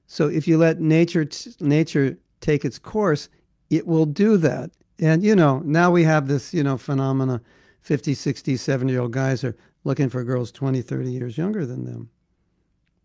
So 0.07 0.27
if 0.27 0.47
you 0.47 0.57
let 0.57 0.79
nature, 0.79 1.27
nature 1.59 2.17
take 2.41 2.65
its 2.65 2.77
course, 2.77 3.29
it 3.69 3.87
will 3.87 4.05
do 4.05 4.37
that 4.37 4.71
and, 4.99 5.23
you 5.23 5.35
know, 5.35 5.59
now 5.65 5.91
we 5.91 6.03
have 6.03 6.27
this, 6.27 6.53
you 6.53 6.63
know, 6.63 6.77
phenomena 6.77 7.41
50, 7.81 8.13
60, 8.13 8.57
70 8.57 8.91
year 8.91 9.01
old 9.01 9.11
guys 9.11 9.43
are 9.43 9.55
looking 9.83 10.09
for 10.09 10.23
girls 10.23 10.51
20, 10.51 10.81
30 10.81 11.11
years 11.11 11.37
younger 11.37 11.65
than 11.65 11.85
them. 11.85 12.09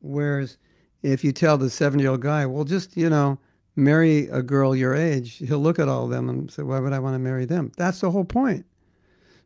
Whereas 0.00 0.56
if 1.02 1.24
you 1.24 1.32
tell 1.32 1.58
the 1.58 1.70
70 1.70 2.02
year 2.02 2.12
old 2.12 2.20
guy, 2.20 2.46
well, 2.46 2.64
just, 2.64 2.96
you 2.96 3.08
know, 3.08 3.38
marry 3.76 4.28
a 4.28 4.42
girl 4.42 4.74
your 4.76 4.94
age, 4.94 5.38
he'll 5.38 5.58
look 5.58 5.78
at 5.78 5.88
all 5.88 6.04
of 6.04 6.10
them 6.10 6.28
and 6.28 6.50
say, 6.50 6.62
why 6.62 6.80
would 6.80 6.92
I 6.92 6.98
want 6.98 7.14
to 7.14 7.18
marry 7.18 7.44
them? 7.44 7.72
That's 7.76 8.00
the 8.00 8.10
whole 8.10 8.24
point. 8.24 8.66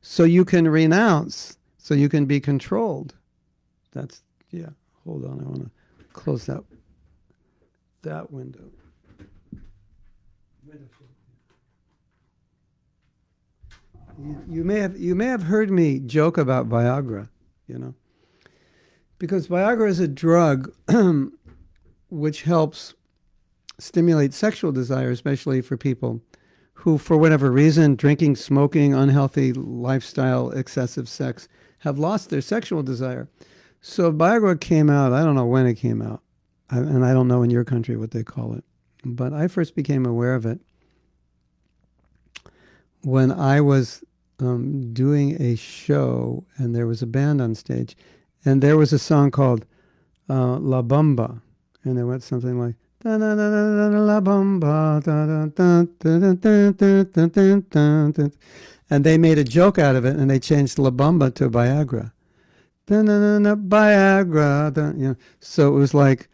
So 0.01 0.25
you 0.25 0.45
can 0.45 0.69
renounce, 0.69 1.57
so 1.79 1.95
you 1.95 2.09
can 2.09 2.27
be 2.27 2.41
controlled. 2.41 3.15
That's, 3.93 4.23
yeah, 4.51 4.71
hold 5.05 5.25
on. 5.25 5.41
I 5.41 5.45
want 5.45 5.65
to 5.65 5.71
close 6.13 6.47
that, 6.47 6.65
that 8.03 8.31
window. 8.31 8.71
You, 14.49 14.63
may 14.63 14.79
have 14.79 14.97
you 14.97 15.17
may 15.17 15.27
have 15.27 15.43
heard 15.43 15.71
me 15.71 15.99
joke 15.99 16.39
about 16.39 16.69
Viagra, 16.69 17.29
you 17.67 17.79
know, 17.79 17.95
because 19.19 19.49
Viagra 19.49 19.89
is 19.89 19.99
a 19.99 20.07
drug 20.07 20.73
um, 20.89 21.37
which 22.15 22.43
helps 22.43 22.95
stimulate 23.79 24.33
sexual 24.33 24.73
desire, 24.73 25.11
especially 25.11 25.61
for 25.61 25.77
people 25.77 26.21
who, 26.75 26.99
for 26.99 27.17
whatever 27.17 27.51
reason, 27.51 27.97
drinking, 27.97 28.37
smoking, 28.37 28.95
unhealthy 28.95 29.53
lifestyle, 29.53 30.51
excessive 30.51 31.09
sex, 31.09 31.49
have 31.79 31.99
lost 31.99 32.31
their 32.31 32.41
sexual 32.41 32.83
desire. 32.83 33.29
So 33.81 34.13
Viagra 34.13 34.61
came 34.61 34.89
out. 34.89 35.13
I 35.13 35.23
don't 35.23 35.35
know 35.35 35.47
when 35.47 35.67
it 35.67 35.75
came 35.75 36.01
out, 36.01 36.23
and 36.71 37.05
I 37.05 37.13
don't 37.13 37.29
know 37.29 37.43
in 37.43 37.51
your 37.51 37.65
country 37.65 37.97
what 37.97 38.13
they 38.13 38.23
call 38.23 38.55
it, 38.55 38.65
but 39.05 39.33
I 39.33 39.49
first 39.49 39.75
became 39.75 40.07
aware 40.07 40.35
of 40.35 40.47
it 40.47 40.61
when 43.03 43.31
I 43.31 43.61
was 43.61 44.03
um, 44.41 44.93
doing 44.93 45.41
a 45.41 45.57
show 45.57 46.45
and 46.57 46.75
there 46.75 46.87
was 46.87 47.03
a 47.03 47.07
band 47.07 47.41
on 47.41 47.55
stage, 47.55 47.97
and 48.45 48.63
there 48.63 48.77
was 48.77 48.93
a 48.93 48.99
song 48.99 49.31
called 49.31 49.67
uh, 50.29 50.59
La 50.59 50.83
Bamba, 50.83 51.41
and 51.85 51.99
it 51.99 52.05
went 52.05 52.23
something 52.23 52.59
like. 52.59 52.75
And 58.91 59.05
they 59.05 59.19
made 59.19 59.39
a 59.39 59.45
joke 59.45 59.79
out 59.79 59.97
of 59.97 60.05
it, 60.05 60.17
and 60.17 60.31
they 60.31 60.39
changed 60.39 60.79
La 60.79 60.91
Bamba 60.91 61.35
to 61.35 61.51
Viagra. 61.51 62.13
Viagra, 62.89 64.77
you 64.99 65.09
know. 65.09 65.17
So 65.41 65.69
it 65.77 65.79
was 65.79 65.93
like, 65.95 66.29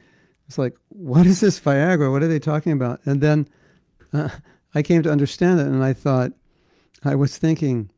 it's 0.46 0.58
like, 0.58 0.76
what 0.88 1.26
is 1.26 1.40
this 1.40 1.58
Viagra? 1.58 2.10
What 2.10 2.22
are 2.22 2.28
they 2.28 2.38
talking 2.38 2.72
about? 2.72 3.00
And 3.04 3.20
then 3.20 3.48
uh, 4.12 4.28
I 4.74 4.82
came 4.82 5.02
to 5.02 5.10
understand 5.10 5.60
it, 5.60 5.66
and 5.66 5.82
I 5.82 5.92
thought, 5.92 6.32
I 7.04 7.14
was 7.14 7.36
thinking, 7.38 7.90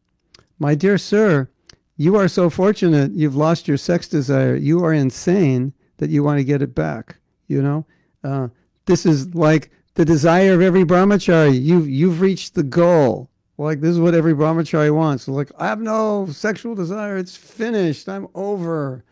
my 0.58 0.74
dear 0.74 0.96
sir, 0.96 1.50
you 1.96 2.16
are 2.16 2.28
so 2.28 2.48
fortunate 2.48 3.12
you've 3.12 3.36
lost 3.36 3.68
your 3.68 3.76
sex 3.76 4.08
desire. 4.08 4.54
You 4.54 4.84
are 4.84 4.92
insane 4.92 5.74
that 5.98 6.10
you 6.10 6.22
want 6.22 6.38
to 6.38 6.44
get 6.44 6.62
it 6.62 6.74
back. 6.74 7.16
You 7.52 7.62
know, 7.62 7.86
uh, 8.24 8.48
this 8.86 9.06
is 9.06 9.34
like 9.34 9.70
the 9.94 10.04
desire 10.04 10.54
of 10.54 10.62
every 10.62 10.84
brahmachari. 10.84 11.60
You've 11.62 11.88
you've 11.88 12.20
reached 12.20 12.54
the 12.54 12.62
goal. 12.62 13.30
Like 13.58 13.80
this 13.80 13.90
is 13.90 14.00
what 14.00 14.14
every 14.14 14.34
brahmachari 14.34 14.94
wants. 14.94 15.28
Like 15.28 15.50
I 15.58 15.66
have 15.66 15.80
no 15.80 16.26
sexual 16.30 16.74
desire. 16.74 17.16
It's 17.16 17.36
finished. 17.36 18.08
I'm 18.08 18.28
over. 18.34 19.04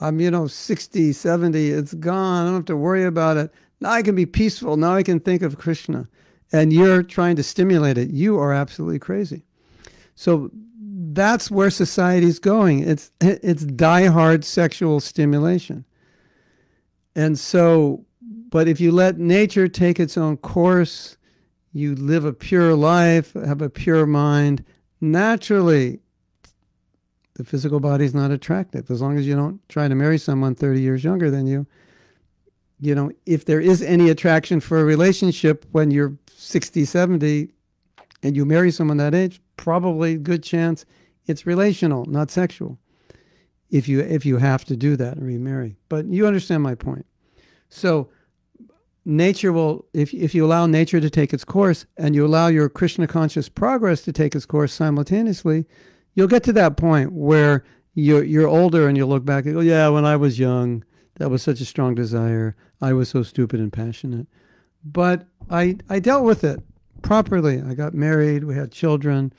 I'm 0.00 0.20
you 0.20 0.30
know 0.30 0.46
60, 0.46 1.12
70. 1.12 1.70
It's 1.70 1.94
gone. 1.94 2.42
I 2.42 2.44
don't 2.46 2.54
have 2.54 2.64
to 2.66 2.76
worry 2.76 3.04
about 3.04 3.36
it. 3.36 3.52
Now 3.80 3.90
I 3.90 4.02
can 4.02 4.14
be 4.14 4.26
peaceful. 4.26 4.76
Now 4.76 4.94
I 4.94 5.02
can 5.02 5.20
think 5.20 5.42
of 5.42 5.58
Krishna 5.58 6.08
and 6.54 6.72
you're 6.72 7.02
trying 7.02 7.34
to 7.34 7.42
stimulate 7.42 7.98
it, 7.98 8.10
you 8.10 8.38
are 8.38 8.52
absolutely 8.52 9.00
crazy. 9.00 9.42
So 10.14 10.50
that's 11.12 11.50
where 11.50 11.68
society's 11.68 12.38
going. 12.38 12.80
It's 12.80 13.10
it's 13.20 13.64
die-hard 13.64 14.44
sexual 14.44 15.00
stimulation. 15.00 15.84
And 17.14 17.38
so, 17.38 18.04
but 18.20 18.68
if 18.68 18.80
you 18.80 18.92
let 18.92 19.18
nature 19.18 19.68
take 19.68 20.00
its 20.00 20.16
own 20.16 20.36
course, 20.36 21.16
you 21.72 21.94
live 21.94 22.24
a 22.24 22.32
pure 22.32 22.74
life, 22.74 23.34
have 23.34 23.62
a 23.62 23.70
pure 23.70 24.06
mind, 24.06 24.64
naturally 25.00 26.00
the 27.34 27.44
physical 27.44 27.80
body 27.80 28.04
is 28.04 28.14
not 28.14 28.30
attractive 28.30 28.88
as 28.90 29.02
long 29.02 29.18
as 29.18 29.26
you 29.26 29.34
don't 29.34 29.60
try 29.68 29.88
to 29.88 29.94
marry 29.94 30.16
someone 30.16 30.54
30 30.54 30.80
years 30.80 31.02
younger 31.02 31.30
than 31.32 31.48
you 31.48 31.66
you 32.78 32.94
know 32.94 33.10
if 33.26 33.44
there 33.44 33.60
is 33.60 33.82
any 33.82 34.08
attraction 34.08 34.60
for 34.60 34.78
a 34.80 34.84
relationship 34.84 35.66
when 35.72 35.90
you're 35.90 36.16
60, 36.44 36.84
70, 36.84 37.48
and 38.22 38.36
you 38.36 38.44
marry 38.44 38.70
someone 38.70 38.98
that 38.98 39.14
age, 39.14 39.40
probably 39.56 40.16
good 40.16 40.42
chance 40.42 40.84
it's 41.26 41.46
relational, 41.46 42.04
not 42.04 42.30
sexual. 42.30 42.78
If 43.74 43.88
you 43.88 43.98
if 43.98 44.24
you 44.24 44.36
have 44.36 44.64
to 44.66 44.76
do 44.76 44.94
that 44.94 45.16
and 45.16 45.26
remarry, 45.26 45.76
but 45.88 46.06
you 46.06 46.28
understand 46.28 46.62
my 46.62 46.76
point. 46.76 47.06
So 47.68 48.08
nature 49.04 49.52
will 49.52 49.84
if 49.92 50.14
if 50.14 50.32
you 50.32 50.44
allow 50.44 50.66
nature 50.66 51.00
to 51.00 51.10
take 51.10 51.34
its 51.34 51.44
course 51.44 51.84
and 51.96 52.14
you 52.14 52.24
allow 52.24 52.46
your 52.46 52.68
Krishna 52.68 53.08
conscious 53.08 53.48
progress 53.48 54.02
to 54.02 54.12
take 54.12 54.36
its 54.36 54.46
course 54.46 54.72
simultaneously, 54.72 55.66
you'll 56.14 56.28
get 56.28 56.44
to 56.44 56.52
that 56.52 56.76
point 56.76 57.10
where 57.14 57.64
you're 57.94 58.22
you're 58.22 58.46
older 58.46 58.86
and 58.86 58.96
you 58.96 59.06
look 59.06 59.24
back 59.24 59.44
and 59.44 59.54
go, 59.54 59.60
yeah, 59.60 59.88
when 59.88 60.04
I 60.04 60.14
was 60.14 60.38
young, 60.38 60.84
that 61.16 61.30
was 61.30 61.42
such 61.42 61.60
a 61.60 61.64
strong 61.64 61.96
desire. 61.96 62.54
I 62.80 62.92
was 62.92 63.08
so 63.08 63.24
stupid 63.24 63.58
and 63.58 63.72
passionate. 63.72 64.28
But 64.84 65.26
I 65.50 65.78
I 65.88 65.98
dealt 65.98 66.22
with 66.22 66.44
it 66.44 66.60
properly. 67.02 67.60
I 67.60 67.74
got 67.74 67.92
married, 67.92 68.44
we 68.44 68.54
had 68.54 68.70
children, 68.70 69.32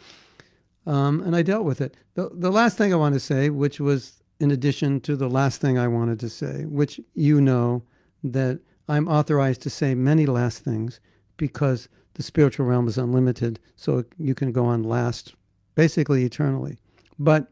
um, 0.85 1.21
and 1.21 1.37
I 1.37 1.41
dealt 1.41 1.63
with 1.63 1.79
it. 1.79 1.95
The 2.15 2.31
the 2.33 2.51
last 2.51 2.77
thing 2.77 2.93
I 2.93 2.97
want 2.97 3.13
to 3.13 3.19
say, 3.21 3.49
which 3.49 3.79
was 3.79 4.21
in 4.45 4.51
addition 4.51 5.01
to 5.01 5.15
the 5.15 5.27
last 5.27 5.59
thing 5.59 5.75
I 5.75 5.87
wanted 5.87 6.19
to 6.19 6.29
say, 6.29 6.65
which 6.65 7.01
you 7.15 7.41
know 7.41 7.81
that 8.23 8.59
I'm 8.87 9.07
authorized 9.07 9.63
to 9.63 9.71
say 9.71 9.95
many 9.95 10.27
last 10.27 10.63
things 10.63 10.99
because 11.35 11.89
the 12.13 12.21
spiritual 12.21 12.67
realm 12.67 12.87
is 12.87 12.99
unlimited, 12.99 13.59
so 13.75 14.05
you 14.19 14.35
can 14.35 14.51
go 14.51 14.65
on 14.65 14.83
last 14.83 15.33
basically 15.73 16.25
eternally. 16.25 16.77
But 17.17 17.47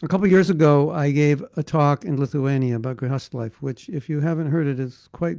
a 0.00 0.06
couple 0.06 0.28
years 0.28 0.48
ago, 0.48 0.92
I 0.92 1.10
gave 1.10 1.44
a 1.56 1.64
talk 1.64 2.04
in 2.04 2.20
Lithuania 2.20 2.76
about 2.76 2.98
Grihastha 2.98 3.34
life, 3.34 3.60
which, 3.60 3.88
if 3.88 4.08
you 4.08 4.20
haven't 4.20 4.52
heard 4.52 4.68
it, 4.68 4.78
is 4.78 5.08
quite 5.10 5.38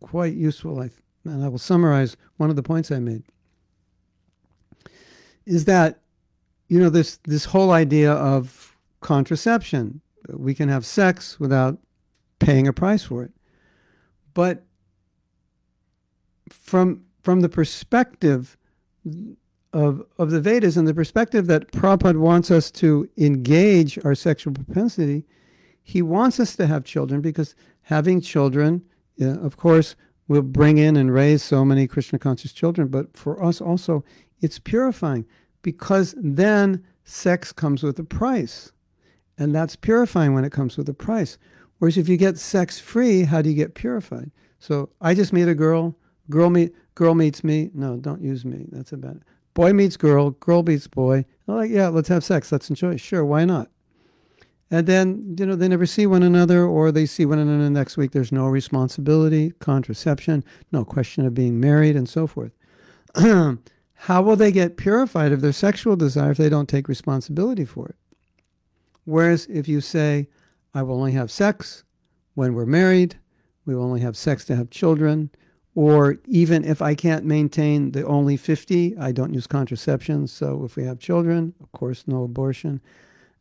quite 0.00 0.34
useful. 0.34 0.80
I, 0.80 0.90
and 1.24 1.44
I 1.44 1.46
will 1.46 1.58
summarize 1.58 2.16
one 2.36 2.50
of 2.50 2.56
the 2.56 2.64
points 2.64 2.90
I 2.90 2.98
made. 2.98 3.22
Is 5.46 5.66
that 5.66 6.00
you 6.66 6.80
know 6.80 6.90
this 6.90 7.18
this 7.18 7.44
whole 7.44 7.70
idea 7.70 8.10
of 8.12 8.73
contraception? 9.04 10.00
We 10.28 10.54
can 10.54 10.68
have 10.68 10.84
sex 10.84 11.38
without 11.38 11.78
paying 12.38 12.66
a 12.66 12.72
price 12.72 13.04
for 13.04 13.22
it, 13.22 13.30
but 14.32 14.64
from 16.50 17.04
from 17.22 17.40
the 17.40 17.48
perspective 17.48 18.56
of, 19.72 20.04
of 20.18 20.30
the 20.30 20.40
Vedas 20.40 20.76
and 20.76 20.86
the 20.86 20.94
perspective 20.94 21.46
that 21.46 21.72
Prabhupada 21.72 22.18
wants 22.18 22.50
us 22.50 22.70
to 22.72 23.08
engage 23.16 23.98
our 24.04 24.14
sexual 24.14 24.52
propensity, 24.52 25.24
he 25.82 26.00
wants 26.00 26.38
us 26.38 26.54
to 26.56 26.66
have 26.66 26.84
children 26.84 27.20
because 27.20 27.54
having 27.82 28.20
children, 28.20 28.84
yeah, 29.16 29.36
of 29.36 29.56
course, 29.56 29.96
will 30.28 30.42
bring 30.42 30.78
in 30.78 30.96
and 30.96 31.12
raise 31.12 31.42
so 31.42 31.64
many 31.64 31.86
Krishna 31.86 32.18
conscious 32.18 32.52
children. 32.52 32.88
But 32.88 33.16
for 33.16 33.42
us 33.42 33.60
also, 33.60 34.04
it's 34.40 34.58
purifying 34.58 35.26
because 35.62 36.14
then 36.16 36.84
sex 37.02 37.52
comes 37.52 37.82
with 37.82 37.98
a 37.98 38.04
price. 38.04 38.72
And 39.36 39.54
that's 39.54 39.76
purifying 39.76 40.34
when 40.34 40.44
it 40.44 40.52
comes 40.52 40.76
with 40.76 40.88
a 40.88 40.94
price. 40.94 41.38
Whereas 41.78 41.96
if 41.96 42.08
you 42.08 42.16
get 42.16 42.38
sex 42.38 42.78
free, 42.78 43.22
how 43.22 43.42
do 43.42 43.48
you 43.50 43.56
get 43.56 43.74
purified? 43.74 44.30
So 44.58 44.90
I 45.00 45.14
just 45.14 45.32
meet 45.32 45.48
a 45.48 45.54
girl, 45.54 45.96
girl 46.30 46.50
meet 46.50 46.74
girl 46.94 47.14
meets 47.14 47.42
me. 47.42 47.70
No, 47.74 47.96
don't 47.96 48.22
use 48.22 48.44
me. 48.44 48.66
That's 48.70 48.92
a 48.92 48.96
bad 48.96 49.22
boy 49.54 49.72
meets 49.72 49.96
girl, 49.96 50.30
girl 50.30 50.62
meets 50.62 50.86
boy. 50.86 51.24
I'm 51.48 51.56
like, 51.56 51.70
yeah, 51.70 51.88
let's 51.88 52.08
have 52.08 52.24
sex. 52.24 52.52
Let's 52.52 52.68
enjoy. 52.68 52.96
Sure, 52.96 53.24
why 53.24 53.44
not? 53.44 53.70
And 54.70 54.86
then, 54.86 55.36
you 55.38 55.46
know, 55.46 55.54
they 55.54 55.68
never 55.68 55.86
see 55.86 56.06
one 56.06 56.22
another 56.22 56.64
or 56.64 56.90
they 56.90 57.06
see 57.06 57.24
one 57.24 57.38
another 57.38 57.70
next 57.70 57.96
week. 57.96 58.10
There's 58.10 58.32
no 58.32 58.46
responsibility, 58.46 59.52
contraception, 59.60 60.44
no 60.72 60.84
question 60.84 61.24
of 61.24 61.34
being 61.34 61.60
married, 61.60 61.96
and 61.96 62.08
so 62.08 62.26
forth. 62.26 62.52
How 63.14 64.20
will 64.22 64.36
they 64.36 64.50
get 64.50 64.76
purified 64.76 65.32
of 65.32 65.40
their 65.40 65.52
sexual 65.52 65.96
desire 65.96 66.32
if 66.32 66.38
they 66.38 66.48
don't 66.48 66.68
take 66.68 66.88
responsibility 66.88 67.64
for 67.64 67.88
it? 67.88 67.96
Whereas 69.04 69.46
if 69.46 69.68
you 69.68 69.80
say, 69.80 70.28
I 70.72 70.82
will 70.82 70.96
only 70.96 71.12
have 71.12 71.30
sex 71.30 71.84
when 72.34 72.54
we're 72.54 72.66
married, 72.66 73.16
we 73.64 73.74
will 73.74 73.84
only 73.84 74.00
have 74.00 74.16
sex 74.16 74.44
to 74.46 74.56
have 74.56 74.70
children, 74.70 75.30
or 75.74 76.18
even 76.26 76.64
if 76.64 76.80
I 76.82 76.94
can't 76.94 77.24
maintain 77.24 77.92
the 77.92 78.06
only 78.06 78.36
50, 78.36 78.96
I 78.96 79.12
don't 79.12 79.34
use 79.34 79.46
contraception. 79.46 80.26
So 80.26 80.64
if 80.64 80.76
we 80.76 80.84
have 80.84 80.98
children, 80.98 81.54
of 81.60 81.72
course, 81.72 82.04
no 82.06 82.24
abortion. 82.24 82.80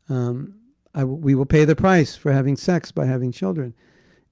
Um, 0.09 0.55
we 0.95 1.35
will 1.35 1.45
pay 1.45 1.65
the 1.65 1.75
price 1.75 2.15
for 2.15 2.31
having 2.31 2.55
sex 2.55 2.91
by 2.91 3.05
having 3.05 3.31
children. 3.31 3.73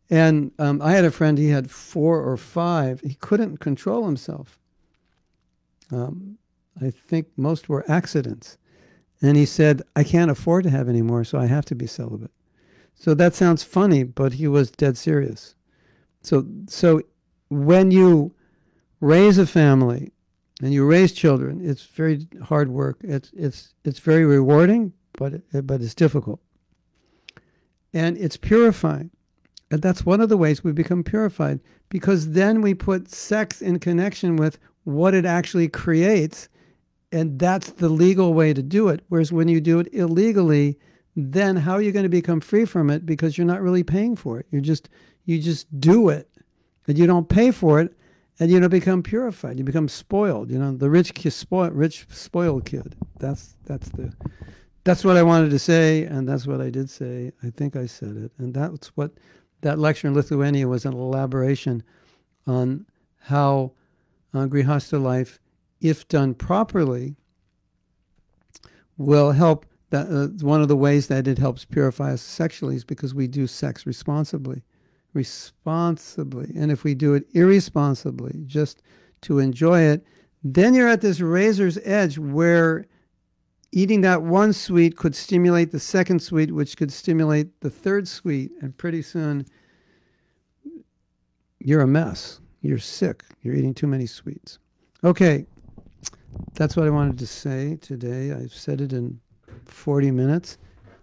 And 0.10 0.52
um, 0.60 0.82
I 0.82 0.92
had 0.92 1.06
a 1.06 1.12
friend, 1.12 1.38
he 1.38 1.50
had 1.50 1.72
four 1.72 2.22
or 2.22 2.38
five. 2.38 3.02
He 3.02 3.16
couldn't 3.16 3.58
control 3.58 4.06
himself. 4.06 4.60
Um, 5.92 6.38
I 6.82 6.90
think 6.90 7.28
most 7.38 7.70
were 7.70 7.90
accidents. 7.90 8.58
And 9.22 9.38
he 9.38 9.46
said, 9.46 9.84
I 9.96 10.04
can't 10.04 10.32
afford 10.32 10.64
to 10.64 10.70
have 10.72 10.90
any 10.90 11.02
more, 11.02 11.24
so 11.24 11.38
I 11.38 11.46
have 11.46 11.66
to 11.66 11.76
be 11.76 11.88
celibate. 11.88 12.32
So 12.96 13.14
that 13.14 13.36
sounds 13.36 13.64
funny, 13.64 14.04
but 14.04 14.34
he 14.34 14.48
was 14.48 14.72
dead 14.72 14.98
serious. 14.98 15.56
So, 16.24 16.46
so 16.68 17.02
when 17.50 17.92
you 17.92 18.34
raise 19.00 19.38
a 19.38 19.46
family 19.46 20.12
and 20.62 20.74
you 20.74 20.86
raise 20.86 21.12
children, 21.12 21.62
it's 21.64 21.84
very 21.84 22.28
hard 22.44 22.70
work. 22.70 22.98
It's 23.02 23.32
it's 23.36 23.74
it's 23.84 24.00
very 24.00 24.26
rewarding, 24.26 24.94
but 25.14 25.34
it, 25.34 25.68
but 25.68 25.82
it's 25.82 25.96
difficult. 25.96 26.40
And 27.94 28.18
it's 28.18 28.38
purifying. 28.38 29.12
And 29.70 29.82
that's 29.82 30.06
one 30.06 30.22
of 30.22 30.30
the 30.30 30.38
ways 30.38 30.64
we 30.64 30.72
become 30.72 31.04
purified 31.04 31.60
because 31.90 32.32
then 32.32 32.62
we 32.62 32.74
put 32.74 33.10
sex 33.10 33.62
in 33.62 33.80
connection 33.80 34.36
with 34.36 34.60
what 34.84 35.14
it 35.14 35.26
actually 35.26 35.68
creates 35.68 36.50
and 37.12 37.40
that's 37.40 37.72
the 37.72 37.90
legal 37.90 38.34
way 38.34 38.54
to 38.54 38.62
do 38.62 38.88
it. 38.88 39.04
Whereas 39.10 39.32
when 39.32 39.48
you 39.48 39.62
do 39.62 39.80
it 39.80 39.90
illegally, 39.94 40.78
then 41.16 41.58
how 41.58 41.74
are 41.74 41.82
you 41.82 41.92
going 41.92 42.04
to 42.04 42.10
become 42.10 42.40
free 42.40 42.66
from 42.66 42.90
it 42.90 43.06
because 43.06 43.38
you're 43.38 43.48
not 43.48 43.62
really 43.62 43.84
paying 43.84 44.16
for 44.16 44.40
it. 44.40 44.46
You 44.50 44.62
just 44.62 44.90
you 45.26 45.40
just 45.40 45.80
do 45.80 46.10
it 46.10 46.30
and 46.88 46.98
you 46.98 47.08
don't 47.08 47.30
pay 47.30 47.52
for 47.52 47.80
it, 47.80 47.94
and 48.40 48.50
you 48.50 48.60
don't 48.60 48.70
become 48.70 49.04
purified. 49.04 49.58
You 49.58 49.64
become 49.64 49.88
spoiled. 49.88 50.50
You 50.50 50.58
know, 50.58 50.76
the 50.76 50.90
rich 50.90 51.14
kid, 51.14 51.32
spoiled, 51.32 51.74
rich 51.74 52.08
spoiled 52.10 52.66
kid. 52.66 52.96
That's 53.20 53.56
that's 53.66 53.90
the 53.90 54.14
that's 54.84 55.06
what 55.06 55.16
I 55.16 55.24
wanted 55.24 55.52
to 55.52 55.60
say, 55.60 56.04
and 56.04 56.28
that's 56.28 56.48
what 56.48 56.60
I 56.60 56.70
did 56.70 56.90
say. 56.90 57.34
I 57.44 57.50
think 57.52 57.76
I 57.76 57.86
said 57.86 58.18
it, 58.18 58.32
and 58.38 58.54
that's 58.54 58.88
what 58.98 59.12
that 59.62 59.78
lecture 59.78 60.08
in 60.08 60.16
Lithuania 60.16 60.68
was 60.68 60.86
an 60.86 60.94
elaboration 60.94 61.84
on 62.48 62.88
how 63.20 63.74
uh, 64.34 64.48
grihastha 64.48 65.02
life, 65.02 65.40
if 65.82 66.08
done 66.08 66.34
properly, 66.34 67.16
will 68.98 69.32
help. 69.32 69.66
That 69.90 70.08
uh, 70.08 70.46
one 70.46 70.62
of 70.62 70.70
the 70.70 70.78
ways 70.78 71.08
that 71.08 71.28
it 71.28 71.38
helps 71.38 71.66
purify 71.66 72.14
us 72.14 72.22
sexually 72.22 72.78
is 72.78 72.86
because 72.86 73.14
we 73.14 73.28
do 73.28 73.46
sex 73.46 73.86
responsibly 73.86 74.64
responsibly. 75.14 76.52
And 76.56 76.72
if 76.72 76.84
we 76.84 76.94
do 76.94 77.14
it 77.14 77.28
irresponsibly, 77.34 78.44
just 78.46 78.82
to 79.22 79.40
enjoy 79.40 79.82
it, 79.82 80.06
then 80.44 80.74
you're 80.74 80.88
at 80.88 81.02
this 81.02 81.20
razor's 81.20 81.78
edge 81.84 82.18
where 82.18 82.86
eating 83.72 84.02
that 84.02 84.24
one 84.24 84.54
sweet 84.54 84.98
could 84.98 85.16
stimulate 85.16 85.72
the 85.72 85.80
second 85.80 86.22
sweet, 86.22 86.52
which 86.52 86.76
could 86.76 86.92
stimulate 86.92 87.62
the 87.62 87.70
third 87.70 88.08
sweet. 88.08 88.52
And 88.62 88.78
pretty 88.78 89.02
soon, 89.02 89.46
you're 91.60 91.82
a 91.82 91.88
mess. 91.88 92.40
You're 92.62 92.80
sick. 92.80 93.24
You're 93.42 93.56
eating 93.56 93.74
too 93.74 93.88
many 93.88 94.06
sweets. 94.06 94.60
Okay, 95.04 95.46
that's 96.54 96.76
what 96.76 96.86
I 96.86 96.90
wanted 96.90 97.20
to 97.20 97.28
say 97.28 97.78
today. 97.82 98.32
I've 98.32 98.54
said 98.54 98.82
it 98.82 98.94
in 98.94 99.20
40 99.66 100.12
minutes. 100.12 100.58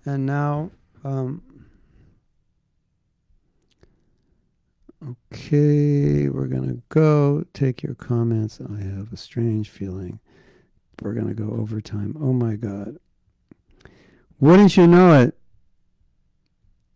And 0.04 0.24
now, 0.26 0.70
um, 1.04 1.42
Okay, 5.32 6.28
we're 6.28 6.48
to 6.68 6.82
go 6.88 7.44
take 7.54 7.84
your 7.84 7.94
comments. 7.94 8.60
I 8.60 8.80
have 8.80 9.12
a 9.12 9.16
strange 9.16 9.70
feeling 9.70 10.18
we're 11.00 11.14
to 11.28 11.34
go 11.34 11.50
overtime. 11.50 12.16
Oh 12.20 12.32
my 12.32 12.56
God. 12.56 12.98
Wouldn't 14.40 14.76
you 14.76 14.88
know 14.88 15.20
it? 15.20 15.36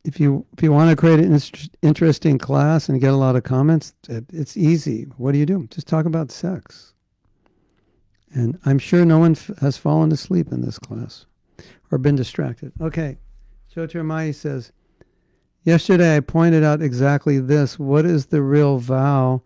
If 0.05 0.19
you 0.19 0.47
if 0.57 0.65
you 0.65 0.73
want 0.73 0.91
to 0.91 0.97
create 0.97 1.21
an 1.21 1.41
interesting 1.81 2.39
class 2.39 2.89
and 2.89 3.01
get 3.01 3.13
a 3.13 3.17
lot 3.17 3.37
of 3.37 3.45
comments, 3.45 3.95
it's 4.09 4.57
easy. 4.57 5.05
What 5.17 5.31
do 5.31 5.39
you 5.39 5.47
do? 5.47 5.69
Just 5.71 5.87
talk 5.87 6.05
about 6.05 6.33
sex. 6.33 6.92
And 8.35 8.59
I'm 8.65 8.79
sure 8.79 9.05
no 9.05 9.19
one 9.19 9.33
f- 9.33 9.51
has 9.61 9.77
fallen 9.77 10.13
asleep 10.13 10.53
in 10.53 10.63
this 10.63 10.79
class 10.79 11.27
or 11.91 11.99
been 11.99 12.17
distracted. 12.17 12.73
Okay. 12.81 13.19
Jyotirmayi 13.75 14.35
says, 14.35 14.73
Yesterday 15.65 16.17
I 16.17 16.21
pointed 16.21 16.65
out 16.65 16.83
exactly 16.83 17.39
this. 17.39 17.79
What 17.79 18.05
is 18.05 18.27
the 18.27 18.43
real 18.43 18.79
vow 18.79 19.43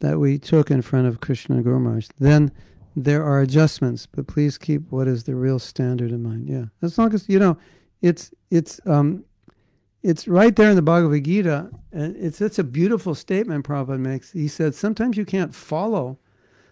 that 0.00 0.18
we 0.18 0.38
took 0.38 0.70
in 0.70 0.82
front 0.82 1.06
of 1.06 1.20
Krishna 1.20 1.62
Guru 1.62 1.78
Maharaj? 1.78 2.08
Then 2.18 2.50
there 2.96 3.22
are 3.22 3.40
adjustments, 3.40 4.06
but 4.06 4.26
please 4.26 4.58
keep 4.58 4.90
what 4.90 5.06
is 5.06 5.24
the 5.24 5.36
real 5.36 5.58
standard 5.58 6.10
in 6.10 6.22
mind. 6.22 6.48
Yeah. 6.48 6.64
As 6.82 6.98
long 6.98 7.14
as 7.14 7.28
you 7.28 7.38
know 7.38 7.56
it's 8.02 8.32
it's 8.50 8.80
um 8.86 9.24
it's 10.02 10.26
right 10.26 10.54
there 10.56 10.68
in 10.68 10.74
the 10.74 10.82
Bhagavad 10.82 11.24
Gita, 11.24 11.70
and 11.92 12.16
it's 12.16 12.40
it's 12.40 12.58
a 12.58 12.64
beautiful 12.64 13.14
statement 13.14 13.64
Prabhupada 13.64 14.00
makes. 14.00 14.32
He 14.32 14.48
said 14.48 14.74
sometimes 14.74 15.16
you 15.16 15.24
can't 15.24 15.54
follow 15.54 16.18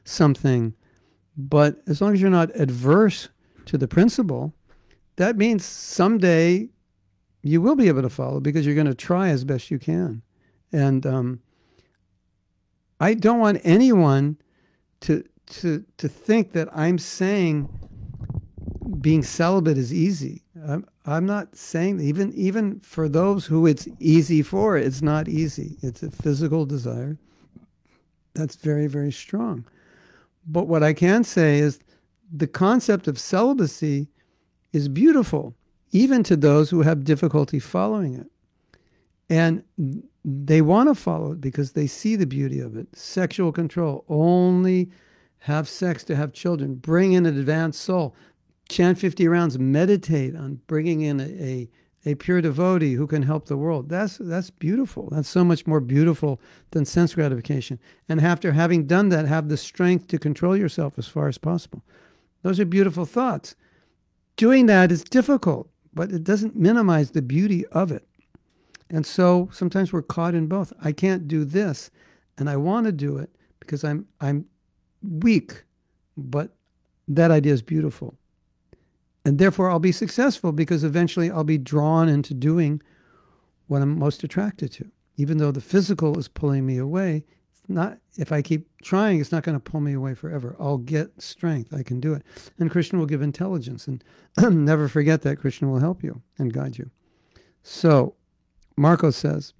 something, 0.04 0.74
but 1.48 1.80
as 1.86 2.00
long 2.00 2.12
as 2.12 2.20
you're 2.20 2.30
not 2.30 2.54
adverse 2.54 3.28
to 3.66 3.78
the 3.78 3.88
principle, 3.88 4.52
that 5.16 5.36
means 5.36 5.64
someday 5.64 6.68
you 7.42 7.60
will 7.60 7.76
be 7.76 7.88
able 7.88 8.02
to 8.02 8.10
follow 8.10 8.40
because 8.40 8.66
you're 8.66 8.74
going 8.74 8.86
to 8.86 8.94
try 8.94 9.28
as 9.28 9.44
best 9.44 9.70
you 9.70 9.78
can. 9.78 10.22
And 10.72 11.06
um, 11.06 11.40
I 13.00 13.14
don't 13.14 13.38
want 13.38 13.60
anyone 13.64 14.36
to 15.00 15.24
to 15.46 15.84
to 15.96 16.08
think 16.08 16.52
that 16.52 16.68
I'm 16.72 16.98
saying 16.98 17.68
being 19.00 19.22
celibate 19.22 19.78
is 19.78 19.92
easy. 19.92 20.42
I'm, 20.66 20.86
I'm 21.06 21.26
not 21.26 21.56
saying 21.56 22.00
even 22.00 22.32
even 22.34 22.80
for 22.80 23.08
those 23.08 23.46
who 23.46 23.66
it's 23.66 23.88
easy 23.98 24.42
for, 24.42 24.76
it's 24.76 25.02
not 25.02 25.28
easy. 25.28 25.78
It's 25.82 26.02
a 26.02 26.10
physical 26.10 26.66
desire 26.66 27.18
that's 28.34 28.56
very 28.56 28.86
very 28.86 29.12
strong. 29.12 29.64
But 30.46 30.66
what 30.66 30.82
I 30.82 30.92
can 30.92 31.24
say 31.24 31.58
is 31.58 31.80
the 32.32 32.46
concept 32.46 33.08
of 33.08 33.18
celibacy 33.18 34.08
is 34.72 34.88
beautiful, 34.88 35.54
even 35.92 36.22
to 36.24 36.36
those 36.36 36.70
who 36.70 36.82
have 36.82 37.04
difficulty 37.04 37.58
following 37.58 38.14
it. 38.14 38.26
And 39.28 39.62
they 40.24 40.60
want 40.60 40.88
to 40.88 40.94
follow 40.94 41.32
it 41.32 41.40
because 41.40 41.72
they 41.72 41.86
see 41.86 42.16
the 42.16 42.26
beauty 42.26 42.60
of 42.60 42.76
it. 42.76 42.88
Sexual 42.96 43.52
control, 43.52 44.04
only 44.08 44.90
have 45.44 45.68
sex 45.68 46.04
to 46.04 46.16
have 46.16 46.32
children, 46.32 46.74
bring 46.74 47.12
in 47.12 47.26
an 47.26 47.38
advanced 47.38 47.80
soul, 47.80 48.14
chant 48.68 48.98
50 48.98 49.26
rounds, 49.28 49.58
meditate 49.58 50.36
on 50.36 50.60
bringing 50.66 51.00
in 51.00 51.20
a, 51.20 51.24
a, 51.24 51.70
a 52.04 52.14
pure 52.14 52.40
devotee 52.40 52.94
who 52.94 53.06
can 53.06 53.22
help 53.22 53.46
the 53.46 53.56
world. 53.56 53.88
That's, 53.88 54.16
that's 54.18 54.50
beautiful. 54.50 55.08
That's 55.10 55.28
so 55.28 55.44
much 55.44 55.66
more 55.66 55.80
beautiful 55.80 56.40
than 56.70 56.84
sense 56.84 57.14
gratification. 57.14 57.78
And 58.08 58.20
after 58.20 58.52
having 58.52 58.86
done 58.86 59.10
that, 59.10 59.26
have 59.26 59.48
the 59.48 59.56
strength 59.56 60.08
to 60.08 60.18
control 60.18 60.56
yourself 60.56 60.98
as 60.98 61.06
far 61.06 61.28
as 61.28 61.38
possible. 61.38 61.82
Those 62.42 62.58
are 62.58 62.64
beautiful 62.64 63.04
thoughts. 63.04 63.54
Doing 64.36 64.66
that 64.66 64.90
is 64.90 65.04
difficult, 65.04 65.68
but 65.92 66.10
it 66.10 66.24
doesn't 66.24 66.56
minimize 66.56 67.10
the 67.10 67.22
beauty 67.22 67.66
of 67.66 67.92
it. 67.92 68.06
And 68.88 69.06
so 69.06 69.48
sometimes 69.52 69.92
we're 69.92 70.02
caught 70.02 70.34
in 70.34 70.46
both. 70.46 70.72
I 70.82 70.92
can't 70.92 71.28
do 71.28 71.44
this, 71.44 71.90
and 72.38 72.50
I 72.50 72.56
want 72.56 72.86
to 72.86 72.92
do 72.92 73.18
it 73.18 73.30
because 73.60 73.84
I'm 73.84 74.06
I'm 74.20 74.46
weak, 75.02 75.64
but 76.16 76.56
that 77.06 77.30
idea 77.30 77.52
is 77.52 77.62
beautiful. 77.62 78.16
And 79.24 79.38
therefore 79.38 79.70
I'll 79.70 79.78
be 79.78 79.92
successful 79.92 80.52
because 80.52 80.84
eventually 80.84 81.30
I'll 81.30 81.44
be 81.44 81.58
drawn 81.58 82.08
into 82.08 82.34
doing 82.34 82.82
what 83.66 83.82
I'm 83.82 83.98
most 83.98 84.24
attracted 84.24 84.72
to. 84.72 84.90
Even 85.16 85.38
though 85.38 85.52
the 85.52 85.60
physical 85.60 86.18
is 86.18 86.28
pulling 86.28 86.64
me 86.64 86.78
away, 86.78 87.24
not 87.68 87.98
if 88.16 88.32
I 88.32 88.42
keep 88.42 88.68
trying, 88.82 89.20
it's 89.20 89.32
not 89.32 89.44
going 89.44 89.58
to 89.58 89.70
pull 89.70 89.80
me 89.80 89.92
away 89.92 90.14
forever. 90.14 90.56
I'll 90.58 90.78
get 90.78 91.22
strength. 91.22 91.72
I 91.72 91.82
can 91.82 92.00
do 92.00 92.12
it. 92.12 92.22
And 92.58 92.70
Krishna 92.70 92.98
will 92.98 93.06
give 93.06 93.22
intelligence. 93.22 93.86
And 93.86 94.02
never 94.64 94.88
forget 94.88 95.22
that 95.22 95.36
Krishna 95.36 95.68
will 95.68 95.78
help 95.78 96.02
you 96.02 96.22
and 96.38 96.52
guide 96.52 96.78
you. 96.78 96.90
So, 97.62 98.14
Marco 98.76 99.10
says, 99.10 99.52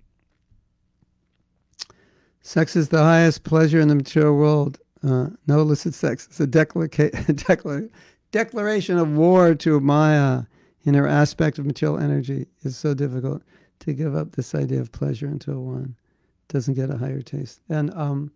sex 2.41 2.75
is 2.75 2.89
the 2.89 3.03
highest 3.03 3.45
pleasure 3.45 3.81
in 3.81 3.89
the 3.89 3.95
material 3.95 4.37
world. 4.37 4.79
Uh, 5.03 5.29
no 5.47 5.61
illicit 5.61 5.95
sex. 5.95 6.27
It's 6.27 6.41
a 6.41 6.47
decla- 6.49 7.91
declaration 8.31 8.99
of 8.99 9.11
war 9.11 9.55
to 9.57 9.81
Maya 9.81 10.45
in 10.85 10.95
her 10.95 11.07
aspect 11.07 11.59
of 11.59 11.66
material 11.66 11.99
energy. 11.99 12.47
is 12.62 12.76
so 12.76 12.95
difficult 12.95 13.43
to 13.81 13.93
give 13.93 14.14
up 14.14 14.33
this 14.33 14.55
idea 14.55 14.81
of 14.81 14.93
pleasure 14.93 15.26
until 15.26 15.64
one 15.64 15.97
doesn't 16.49 16.74
get 16.74 16.91
a 16.91 16.99
higher 16.99 17.22
taste. 17.22 17.61
And 17.68 17.93
um, 17.95 18.33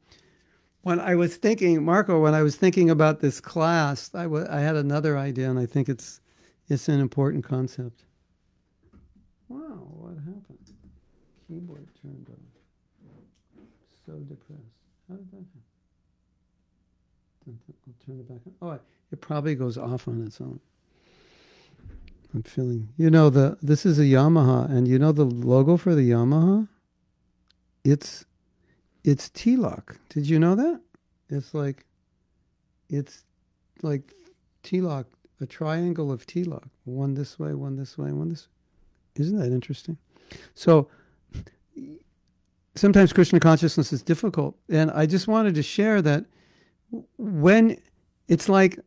when 0.82 1.00
I 1.00 1.14
was 1.14 1.36
thinking, 1.36 1.84
Marco, 1.84 2.20
when 2.20 2.34
I 2.34 2.42
was 2.42 2.56
thinking 2.56 2.90
about 2.90 3.20
this 3.20 3.40
class, 3.40 4.10
I, 4.14 4.24
w- 4.24 4.46
I 4.48 4.60
had 4.60 4.76
another 4.76 5.18
idea, 5.18 5.50
and 5.50 5.58
I 5.58 5.66
think 5.66 5.88
it's 5.88 6.20
it's 6.68 6.88
an 6.88 7.00
important 7.00 7.44
concept. 7.44 8.04
Wow, 9.48 9.86
what 9.90 10.16
happened? 10.16 10.72
Keyboard 11.46 11.88
turned 12.00 12.26
off. 12.30 13.64
So 14.06 14.12
depressed. 14.12 14.60
How 15.08 15.16
did 15.16 15.30
that 15.30 15.36
happen? 15.36 15.62
I'll 17.46 18.06
turn 18.06 18.20
it 18.20 18.28
back 18.28 18.40
on. 18.46 18.54
Oh, 18.62 18.80
it 19.14 19.20
probably 19.20 19.54
goes 19.54 19.78
off 19.78 20.08
on 20.08 20.26
its 20.26 20.40
own. 20.40 20.58
I'm 22.34 22.42
feeling. 22.42 22.88
You 22.96 23.10
know 23.10 23.30
the 23.30 23.56
this 23.62 23.86
is 23.86 23.96
a 24.00 24.02
Yamaha, 24.02 24.68
and 24.68 24.88
you 24.88 24.98
know 24.98 25.12
the 25.12 25.24
logo 25.24 25.76
for 25.76 25.94
the 25.94 26.10
Yamaha. 26.10 26.66
It's 27.84 28.24
it's 29.04 29.28
tilak. 29.28 29.98
Did 30.08 30.28
you 30.28 30.40
know 30.40 30.56
that? 30.56 30.80
It's 31.30 31.54
like 31.54 31.86
it's 32.90 33.22
like 33.82 34.12
tilak, 34.64 35.04
a 35.40 35.46
triangle 35.46 36.10
of 36.10 36.26
tilak. 36.26 36.64
One 36.84 37.14
this 37.14 37.38
way, 37.38 37.54
one 37.54 37.76
this 37.76 37.96
way, 37.96 38.10
one 38.10 38.30
this. 38.30 38.48
Isn't 39.14 39.38
that 39.38 39.52
interesting? 39.52 39.96
So 40.54 40.88
sometimes 42.74 43.12
Krishna 43.12 43.38
consciousness 43.38 43.92
is 43.92 44.02
difficult, 44.02 44.56
and 44.68 44.90
I 44.90 45.06
just 45.06 45.28
wanted 45.28 45.54
to 45.54 45.62
share 45.62 46.02
that 46.02 46.24
when 47.16 47.78
it's 48.26 48.48
like 48.48 48.80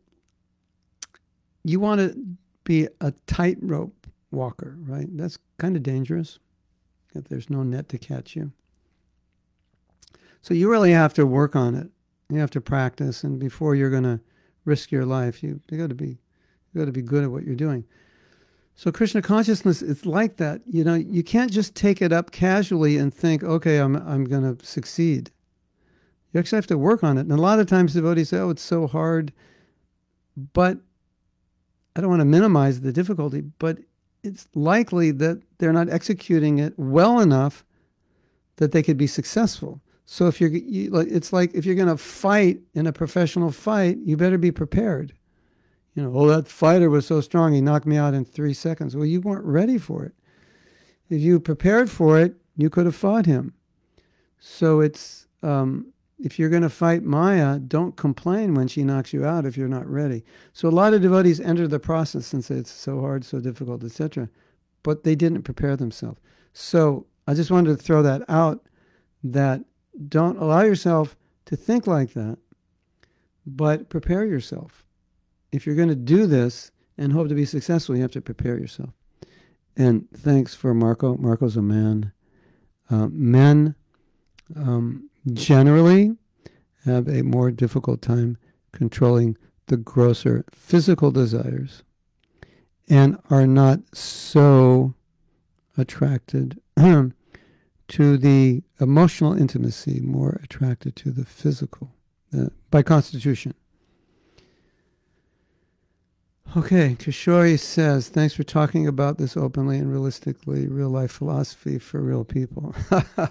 you 1.69 1.79
want 1.79 1.99
to 2.01 2.17
be 2.63 2.87
a 3.01 3.11
tightrope 3.27 4.07
walker, 4.31 4.75
right? 4.79 5.07
That's 5.11 5.37
kind 5.57 5.75
of 5.75 5.83
dangerous 5.83 6.39
if 7.15 7.27
there's 7.27 7.49
no 7.49 7.63
net 7.63 7.89
to 7.89 7.97
catch 7.97 8.35
you. 8.35 8.51
So 10.41 10.53
you 10.53 10.69
really 10.69 10.91
have 10.91 11.13
to 11.15 11.25
work 11.25 11.55
on 11.55 11.75
it. 11.75 11.89
You 12.29 12.39
have 12.39 12.51
to 12.51 12.61
practice, 12.61 13.23
and 13.23 13.39
before 13.39 13.75
you're 13.75 13.89
going 13.89 14.03
to 14.03 14.19
risk 14.65 14.91
your 14.91 15.05
life, 15.05 15.41
you 15.41 15.61
you 15.69 15.77
got 15.77 15.89
to 15.89 15.95
be 15.95 16.17
you 16.73 16.81
got 16.81 16.85
to 16.85 16.91
be 16.91 17.01
good 17.01 17.23
at 17.23 17.31
what 17.31 17.43
you're 17.43 17.55
doing. 17.55 17.85
So 18.75 18.91
Krishna 18.91 19.21
consciousness 19.21 19.81
is 19.81 20.05
like 20.05 20.37
that. 20.37 20.61
You 20.65 20.83
know, 20.83 20.93
you 20.93 21.23
can't 21.23 21.51
just 21.51 21.73
take 21.73 22.01
it 22.01 22.13
up 22.13 22.31
casually 22.31 22.97
and 22.97 23.13
think, 23.13 23.43
okay, 23.43 23.79
I'm 23.79 23.95
I'm 23.95 24.25
going 24.25 24.55
to 24.55 24.65
succeed. 24.65 25.31
You 26.31 26.39
actually 26.39 26.57
have 26.57 26.67
to 26.67 26.77
work 26.77 27.03
on 27.03 27.17
it. 27.17 27.21
And 27.21 27.31
a 27.31 27.37
lot 27.37 27.59
of 27.59 27.67
times 27.67 27.93
devotees 27.93 28.29
say, 28.29 28.37
oh, 28.37 28.49
it's 28.51 28.61
so 28.61 28.85
hard. 28.87 29.33
But 30.53 30.79
I 31.97 32.01
don't 32.01 32.11
want 32.11 32.21
to 32.21 32.25
minimize 32.25 32.81
the 32.81 32.93
difficulty, 32.93 33.41
but 33.41 33.79
it's 34.23 34.47
likely 34.53 35.09
that 35.11 35.41
they're 35.57 35.73
not 35.73 35.89
executing 35.89 36.59
it 36.59 36.73
well 36.77 37.19
enough 37.19 37.65
that 38.57 38.71
they 38.71 38.83
could 38.83 38.97
be 38.97 39.07
successful. 39.07 39.81
So 40.05 40.27
if 40.27 40.39
you're, 40.39 40.51
you, 40.51 40.95
it's 40.95 41.33
like 41.33 41.55
if 41.55 41.65
you're 41.65 41.75
going 41.75 41.87
to 41.87 41.97
fight 41.97 42.59
in 42.75 42.85
a 42.85 42.93
professional 42.93 43.51
fight, 43.51 43.97
you 43.97 44.15
better 44.15 44.37
be 44.37 44.51
prepared. 44.51 45.13
You 45.95 46.03
know, 46.03 46.13
oh, 46.15 46.27
that 46.27 46.47
fighter 46.47 46.91
was 46.91 47.07
so 47.07 47.19
strong, 47.19 47.53
he 47.53 47.61
knocked 47.61 47.87
me 47.87 47.97
out 47.97 48.13
in 48.13 48.25
three 48.25 48.53
seconds. 48.53 48.95
Well, 48.95 49.05
you 49.05 49.19
weren't 49.19 49.45
ready 49.45 49.79
for 49.79 50.05
it. 50.05 50.13
If 51.09 51.21
you 51.21 51.39
prepared 51.39 51.89
for 51.89 52.19
it, 52.19 52.35
you 52.55 52.69
could 52.69 52.85
have 52.85 52.95
fought 52.95 53.25
him. 53.25 53.55
So 54.39 54.81
it's 54.81 55.25
um, 55.41 55.93
if 56.19 56.39
you're 56.39 56.49
going 56.49 56.63
to 56.63 56.69
fight 56.69 57.03
Maya, 57.03 57.59
don't 57.59 57.95
complain 57.95 58.55
when 58.55 58.67
she 58.67 58.83
knocks 58.83 59.13
you 59.13 59.25
out 59.25 59.45
if 59.45 59.55
you're 59.55 59.67
not 59.67 59.87
ready. 59.87 60.23
So 60.51 60.67
a 60.67 60.71
lot 60.71 60.93
of 60.93 61.01
devotees 61.01 61.39
enter 61.39 61.67
the 61.67 61.79
process 61.79 62.33
and 62.33 62.43
say 62.43 62.55
it's 62.55 62.71
so 62.71 63.01
hard, 63.01 63.23
so 63.23 63.39
difficult, 63.39 63.83
etc., 63.83 64.29
but 64.83 65.03
they 65.03 65.15
didn't 65.15 65.43
prepare 65.43 65.75
themselves. 65.75 66.19
So 66.53 67.05
I 67.27 67.33
just 67.33 67.51
wanted 67.51 67.77
to 67.77 67.83
throw 67.83 68.01
that 68.01 68.23
out 68.27 68.65
that 69.23 69.61
don't 70.07 70.37
allow 70.37 70.61
yourself 70.61 71.15
to 71.45 71.55
think 71.55 71.85
like 71.85 72.13
that, 72.13 72.37
but 73.45 73.89
prepare 73.89 74.25
yourself. 74.25 74.83
If 75.51 75.65
you're 75.65 75.75
going 75.75 75.89
to 75.89 75.95
do 75.95 76.25
this 76.25 76.71
and 76.97 77.13
hope 77.13 77.29
to 77.29 77.35
be 77.35 77.45
successful, 77.45 77.95
you 77.95 78.01
have 78.01 78.11
to 78.11 78.21
prepare 78.21 78.57
yourself. 78.57 78.89
And 79.75 80.09
thanks 80.11 80.55
for 80.55 80.73
Marco. 80.73 81.15
Marco's 81.17 81.55
a 81.55 81.61
man. 81.61 82.11
Uh, 82.89 83.07
men 83.11 83.75
um, 84.55 85.06
generally 85.33 86.15
have 86.85 87.07
a 87.07 87.21
more 87.21 87.51
difficult 87.51 88.01
time 88.01 88.37
controlling 88.71 89.37
the 89.67 89.77
grosser 89.77 90.45
physical 90.51 91.11
desires 91.11 91.83
and 92.89 93.17
are 93.29 93.47
not 93.47 93.79
so 93.93 94.93
attracted 95.77 96.59
to 96.77 98.17
the 98.17 98.63
emotional 98.79 99.33
intimacy, 99.33 99.99
more 99.99 100.39
attracted 100.43 100.95
to 100.95 101.11
the 101.11 101.25
physical 101.25 101.93
uh, 102.37 102.47
by 102.71 102.81
constitution. 102.81 103.53
Okay, 106.55 106.95
Kishori 106.97 107.59
says, 107.59 108.07
thanks 108.07 108.33
for 108.33 108.43
talking 108.43 108.87
about 108.87 109.17
this 109.17 109.35
openly 109.35 109.77
and 109.77 109.91
realistically, 109.91 110.67
real 110.67 110.89
life 110.89 111.11
philosophy 111.11 111.77
for 111.77 112.01
real 112.01 112.23
people. 112.23 112.73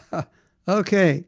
okay, 0.69 1.25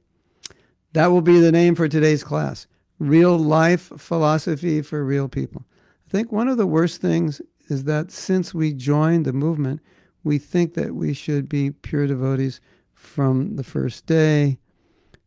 that 0.93 1.09
will 1.09 1.21
be 1.21 1.41
the 1.41 1.53
name 1.53 1.75
for 1.75 1.89
today's 1.89 2.25
class 2.25 2.67
Real 2.99 3.39
Life 3.39 3.93
Philosophy 3.97 4.83
for 4.83 5.05
Real 5.05 5.29
People. 5.29 5.65
I 6.07 6.11
think 6.11 6.33
one 6.33 6.49
of 6.49 6.57
the 6.57 6.67
worst 6.67 7.01
things 7.01 7.41
is 7.69 7.85
that 7.85 8.11
since 8.11 8.55
we 8.55 8.73
joined 8.73 9.25
the 9.25 9.33
movement, 9.33 9.81
we 10.25 10.39
think 10.39 10.75
that 10.75 10.95
we 10.95 11.13
should 11.13 11.49
be 11.49 11.71
pure 11.71 12.07
devotees 12.07 12.61
from 12.95 13.57
the 13.57 13.65
first 13.65 14.07
day 14.07 14.59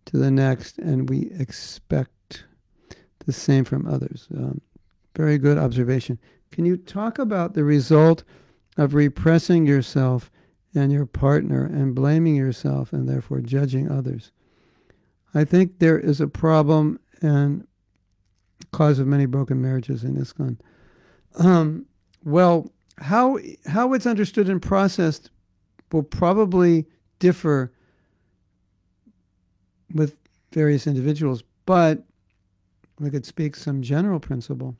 to 0.05 0.17
the 0.17 0.31
next, 0.31 0.77
and 0.77 1.09
we 1.09 1.31
expect 1.37 2.45
the 3.25 3.31
same 3.31 3.63
from 3.63 3.87
others. 3.87 4.27
Um, 4.35 4.61
very 5.15 5.37
good 5.37 5.57
observation. 5.57 6.19
Can 6.51 6.65
you 6.65 6.75
talk 6.75 7.19
about 7.19 7.53
the 7.53 7.63
result 7.63 8.23
of 8.77 8.93
repressing 8.93 9.65
yourself 9.65 10.31
and 10.73 10.91
your 10.91 11.05
partner 11.05 11.65
and 11.65 11.95
blaming 11.95 12.35
yourself 12.35 12.91
and 12.91 13.07
therefore 13.07 13.41
judging 13.41 13.89
others? 13.89 14.31
I 15.33 15.43
think 15.45 15.79
there 15.79 15.97
is 15.97 16.19
a 16.19 16.27
problem 16.27 16.99
and 17.21 17.67
cause 18.71 18.99
of 18.99 19.07
many 19.07 19.25
broken 19.25 19.61
marriages 19.61 20.03
in 20.03 20.15
ISKCON. 20.15 20.57
Um, 21.35 21.85
Well, 22.23 22.71
how 22.97 23.39
how 23.65 23.93
it's 23.93 24.05
understood 24.05 24.49
and 24.49 24.61
processed 24.61 25.31
will 25.91 26.03
probably 26.03 26.85
differ 27.19 27.71
with 29.93 30.19
various 30.53 30.87
individuals, 30.87 31.43
but 31.65 32.03
we 32.99 33.09
could 33.09 33.25
speak 33.25 33.55
some 33.55 33.81
general 33.81 34.19
principle. 34.19 34.77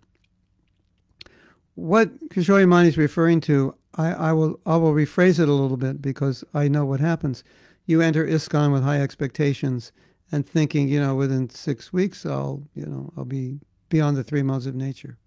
What 1.76 2.30
Kishore 2.30 2.68
Mani 2.68 2.90
is 2.90 2.98
referring 2.98 3.42
to, 3.42 3.76
I, 3.96 4.12
I 4.12 4.34
will 4.34 4.60
I 4.66 4.76
will 4.78 4.94
rephrase 4.94 5.40
it 5.40 5.50
a 5.50 5.54
little 5.54 5.78
bit 5.78 6.02
because 6.02 6.44
I 6.54 6.68
know 6.68 6.86
what 6.86 7.00
happens. 7.00 7.44
You 7.86 8.02
enter 8.02 8.26
ISKCON 8.26 8.72
with 8.72 8.84
high 8.84 9.02
expectations 9.02 9.92
and 10.32 10.48
thinking, 10.48 10.88
you 10.88 11.00
know, 11.00 11.16
within 11.16 11.50
six 11.50 11.92
weeks 11.92 12.26
I'll, 12.26 12.64
you 12.74 12.86
know, 12.86 13.12
I'll 13.18 13.26
be 13.26 13.60
beyond 13.90 14.18
the 14.18 14.24
three 14.24 14.44
modes 14.44 14.66
of 14.66 14.76
nature. 14.76 15.18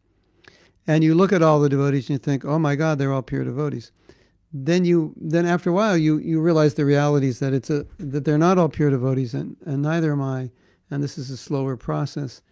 And 0.87 1.03
you 1.03 1.15
look 1.15 1.33
at 1.33 1.43
all 1.43 1.61
the 1.61 1.69
devotees 1.69 2.09
and 2.09 2.15
you 2.15 2.19
think, 2.19 2.45
oh 2.45 2.59
my 2.59 2.77
God, 2.77 2.99
they're 2.99 3.13
all 3.13 3.23
pure 3.23 3.45
devotees. 3.45 3.93
Then 4.53 4.85
you 4.85 5.15
then 5.17 5.47
after 5.47 5.71
a 5.71 5.73
while 5.73 5.97
you 5.97 6.19
you 6.19 6.41
realize 6.41 6.75
the 6.75 6.85
realities 6.85 7.41
that 7.41 7.53
it's 7.53 7.71
a 7.71 7.87
that 7.99 8.25
they're 8.25 8.39
not 8.39 8.59
all 8.59 8.69
pure 8.69 8.91
devotees 8.91 9.35
and, 9.35 9.57
and 9.65 9.83
neither 9.83 10.13
am 10.13 10.23
I. 10.23 10.51
And 10.91 11.03
this 11.03 11.19
is 11.19 11.31
a 11.31 11.37
slower 11.37 11.77
process. 11.77 12.43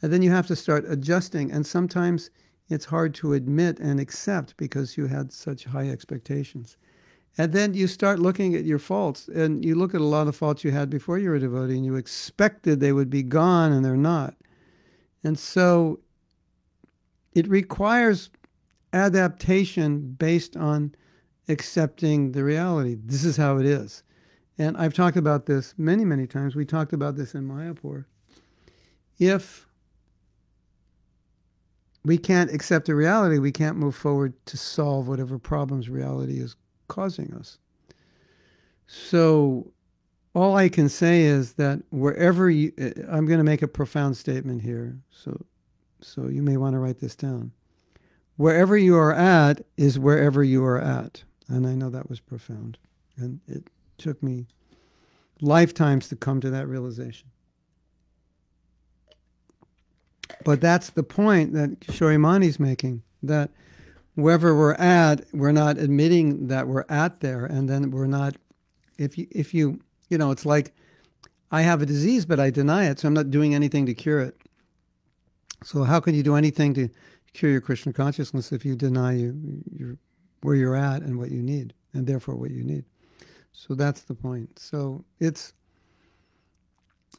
And 0.00 0.12
then 0.12 0.22
you 0.22 0.32
have 0.32 0.48
to 0.48 0.56
start 0.56 0.84
adjusting. 0.88 1.52
And 1.52 1.64
sometimes 1.64 2.30
it's 2.68 2.86
hard 2.86 3.14
to 3.16 3.34
admit 3.34 3.78
and 3.78 4.00
accept 4.00 4.56
because 4.56 4.96
you 4.96 5.06
had 5.06 5.32
such 5.32 5.64
high 5.64 5.88
expectations. 5.88 6.76
And 7.38 7.52
then 7.52 7.72
you 7.72 7.86
start 7.86 8.18
looking 8.18 8.54
at 8.54 8.64
your 8.64 8.78
faults, 8.78 9.26
and 9.28 9.64
you 9.64 9.74
look 9.74 9.94
at 9.94 10.00
a 10.00 10.04
lot 10.04 10.28
of 10.28 10.36
faults 10.36 10.64
you 10.64 10.70
had 10.70 10.90
before 10.90 11.18
you 11.18 11.30
were 11.30 11.36
a 11.36 11.40
devotee, 11.40 11.76
and 11.76 11.84
you 11.84 11.96
expected 11.96 12.80
they 12.80 12.92
would 12.92 13.08
be 13.08 13.22
gone, 13.22 13.72
and 13.72 13.84
they're 13.84 13.96
not. 13.96 14.34
And 15.24 15.38
so 15.38 16.00
it 17.34 17.48
requires 17.48 18.30
adaptation 18.92 20.12
based 20.12 20.56
on 20.56 20.94
accepting 21.48 22.32
the 22.32 22.44
reality. 22.44 22.98
This 23.02 23.24
is 23.24 23.38
how 23.38 23.56
it 23.56 23.64
is. 23.64 24.02
And 24.58 24.76
I've 24.76 24.92
talked 24.92 25.16
about 25.16 25.46
this 25.46 25.74
many, 25.78 26.04
many 26.04 26.26
times. 26.26 26.54
We 26.54 26.66
talked 26.66 26.92
about 26.92 27.16
this 27.16 27.34
in 27.34 27.48
Mayapur. 27.48 28.04
If 29.18 29.66
we 32.04 32.18
can't 32.18 32.52
accept 32.52 32.86
the 32.86 32.94
reality, 32.94 33.38
we 33.38 33.52
can't 33.52 33.78
move 33.78 33.94
forward 33.94 34.34
to 34.46 34.58
solve 34.58 35.08
whatever 35.08 35.38
problems 35.38 35.88
reality 35.88 36.38
is 36.38 36.56
causing 36.92 37.32
us. 37.34 37.58
So, 38.86 39.72
all 40.34 40.56
I 40.56 40.68
can 40.68 40.88
say 40.88 41.22
is 41.22 41.54
that 41.54 41.82
wherever 41.90 42.50
you, 42.50 42.72
eh, 42.76 42.92
I'm 43.08 43.26
going 43.26 43.38
to 43.38 43.44
make 43.44 43.62
a 43.62 43.68
profound 43.68 44.16
statement 44.16 44.62
here. 44.62 44.98
So, 45.10 45.46
so 46.00 46.28
you 46.28 46.42
may 46.42 46.56
want 46.56 46.74
to 46.74 46.78
write 46.78 47.00
this 47.00 47.16
down. 47.16 47.52
Wherever 48.36 48.76
you 48.76 48.96
are 48.96 49.14
at 49.14 49.64
is 49.76 49.98
wherever 49.98 50.44
you 50.44 50.64
are 50.64 50.80
at. 50.80 51.24
And 51.48 51.66
I 51.66 51.74
know 51.74 51.90
that 51.90 52.08
was 52.08 52.20
profound. 52.20 52.78
And 53.16 53.40
it 53.46 53.68
took 53.98 54.22
me 54.22 54.46
lifetimes 55.40 56.08
to 56.08 56.16
come 56.16 56.40
to 56.40 56.50
that 56.50 56.66
realization. 56.66 57.28
But 60.44 60.60
that's 60.60 60.90
the 60.90 61.02
point 61.02 61.52
that 61.52 61.80
Kishore 61.80 62.18
Mani's 62.18 62.58
making 62.58 63.02
that 63.22 63.50
wherever 64.14 64.56
we're 64.56 64.74
at, 64.74 65.24
we're 65.32 65.52
not 65.52 65.78
admitting 65.78 66.48
that 66.48 66.68
we're 66.68 66.84
at 66.88 67.20
there, 67.20 67.44
and 67.44 67.68
then 67.68 67.90
we're 67.90 68.06
not. 68.06 68.36
If 68.98 69.16
you, 69.18 69.26
if 69.30 69.54
you, 69.54 69.80
you 70.08 70.18
know, 70.18 70.30
it's 70.30 70.46
like 70.46 70.72
I 71.50 71.62
have 71.62 71.82
a 71.82 71.86
disease, 71.86 72.24
but 72.24 72.38
I 72.38 72.50
deny 72.50 72.88
it, 72.88 72.98
so 72.98 73.08
I'm 73.08 73.14
not 73.14 73.30
doing 73.30 73.54
anything 73.54 73.86
to 73.86 73.94
cure 73.94 74.20
it. 74.20 74.36
So 75.64 75.84
how 75.84 76.00
can 76.00 76.14
you 76.14 76.22
do 76.22 76.34
anything 76.34 76.74
to 76.74 76.88
cure 77.32 77.50
your 77.50 77.60
Krishna 77.60 77.92
consciousness 77.92 78.52
if 78.52 78.64
you 78.64 78.74
deny 78.74 79.14
you, 79.14 79.62
you 79.70 79.98
where 80.42 80.56
you're 80.56 80.76
at 80.76 81.02
and 81.02 81.18
what 81.18 81.30
you 81.30 81.42
need, 81.42 81.72
and 81.92 82.06
therefore 82.06 82.34
what 82.36 82.50
you 82.50 82.64
need? 82.64 82.84
So 83.52 83.74
that's 83.74 84.02
the 84.02 84.14
point. 84.14 84.58
So 84.58 85.04
it's 85.20 85.52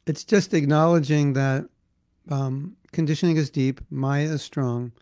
it's 0.06 0.24
just 0.24 0.52
acknowledging 0.52 1.32
that 1.32 1.66
um, 2.30 2.76
conditioning 2.92 3.36
is 3.36 3.50
deep, 3.50 3.80
Maya 3.90 4.24
is 4.24 4.42
strong. 4.42 4.92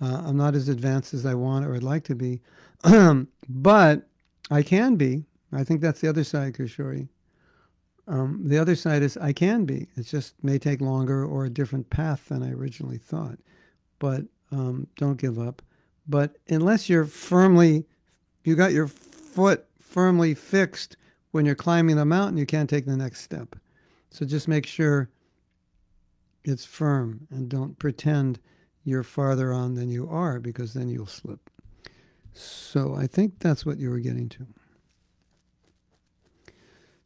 Uh, 0.00 0.22
I'm 0.26 0.36
not 0.36 0.54
as 0.54 0.68
advanced 0.68 1.14
as 1.14 1.24
I 1.24 1.34
want 1.34 1.64
or 1.64 1.74
I'd 1.74 1.82
like 1.82 2.04
to 2.04 2.14
be, 2.14 2.40
but 3.48 4.08
I 4.50 4.62
can 4.62 4.96
be. 4.96 5.24
I 5.52 5.64
think 5.64 5.80
that's 5.80 6.00
the 6.00 6.08
other 6.08 6.24
side, 6.24 6.54
Kishori. 6.54 7.08
Um, 8.08 8.42
the 8.44 8.58
other 8.58 8.76
side 8.76 9.02
is 9.02 9.16
I 9.16 9.32
can 9.32 9.64
be. 9.64 9.88
It 9.96 10.02
just 10.02 10.34
may 10.42 10.58
take 10.58 10.80
longer 10.80 11.24
or 11.24 11.44
a 11.44 11.50
different 11.50 11.90
path 11.90 12.26
than 12.28 12.42
I 12.42 12.50
originally 12.50 12.98
thought. 12.98 13.38
But 13.98 14.24
um, 14.52 14.86
don't 14.96 15.20
give 15.20 15.38
up. 15.38 15.62
But 16.06 16.36
unless 16.48 16.88
you're 16.88 17.04
firmly, 17.04 17.86
you 18.44 18.54
got 18.54 18.72
your 18.72 18.86
foot 18.86 19.66
firmly 19.80 20.34
fixed 20.34 20.96
when 21.36 21.44
you're 21.44 21.54
climbing 21.54 21.96
the 21.96 22.04
mountain, 22.04 22.38
you 22.38 22.46
can't 22.46 22.70
take 22.70 22.86
the 22.86 22.96
next 22.96 23.20
step. 23.20 23.56
So 24.10 24.24
just 24.24 24.48
make 24.48 24.66
sure 24.66 25.10
it's 26.44 26.64
firm 26.64 27.26
and 27.30 27.48
don't 27.48 27.78
pretend 27.78 28.38
you're 28.86 29.02
farther 29.02 29.52
on 29.52 29.74
than 29.74 29.90
you 29.90 30.08
are 30.08 30.38
because 30.38 30.72
then 30.72 30.88
you'll 30.88 31.06
slip. 31.06 31.50
So 32.32 32.94
I 32.94 33.08
think 33.08 33.40
that's 33.40 33.66
what 33.66 33.78
you 33.78 33.90
were 33.90 33.98
getting 33.98 34.28
to. 34.30 34.46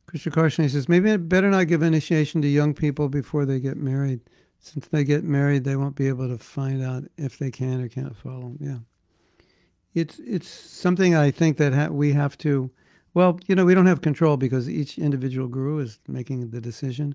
Krishna 0.07 0.31
Karshani 0.31 0.69
says, 0.69 0.91
maybe 0.91 1.11
it 1.11 1.29
better 1.29 1.49
not 1.51 1.69
give 1.69 1.83
initiation 1.83 2.43
to 2.43 2.49
young 2.49 2.75
people 2.75 3.09
before 3.09 3.47
they 3.47 3.61
get 3.61 3.79
married. 3.79 4.21
Since 4.59 4.89
they 4.89 5.05
get 5.05 5.25
married, 5.25 5.65
they 5.65 5.75
won't 5.75 5.95
be 5.95 6.09
able 6.09 6.29
to 6.29 6.37
find 6.37 6.83
out 6.83 7.05
if 7.17 7.39
they 7.39 7.51
can 7.51 7.81
or 7.81 7.89
can't 7.89 8.15
follow. 8.15 8.57
Yeah. 8.61 8.81
It's, 9.95 10.19
it's 10.19 10.49
something 10.49 11.15
I 11.15 11.31
think 11.31 11.57
that 11.57 11.73
ha- 11.73 11.89
we 11.89 12.13
have 12.13 12.37
to, 12.39 12.71
well, 13.15 13.41
you 13.47 13.55
know, 13.55 13.65
we 13.65 13.75
don't 13.75 13.87
have 13.87 14.03
control 14.03 14.37
because 14.37 14.69
each 14.69 14.99
individual 14.99 15.49
guru 15.49 15.79
is 15.79 15.99
making 16.07 16.51
the 16.51 16.61
decision, 16.61 17.15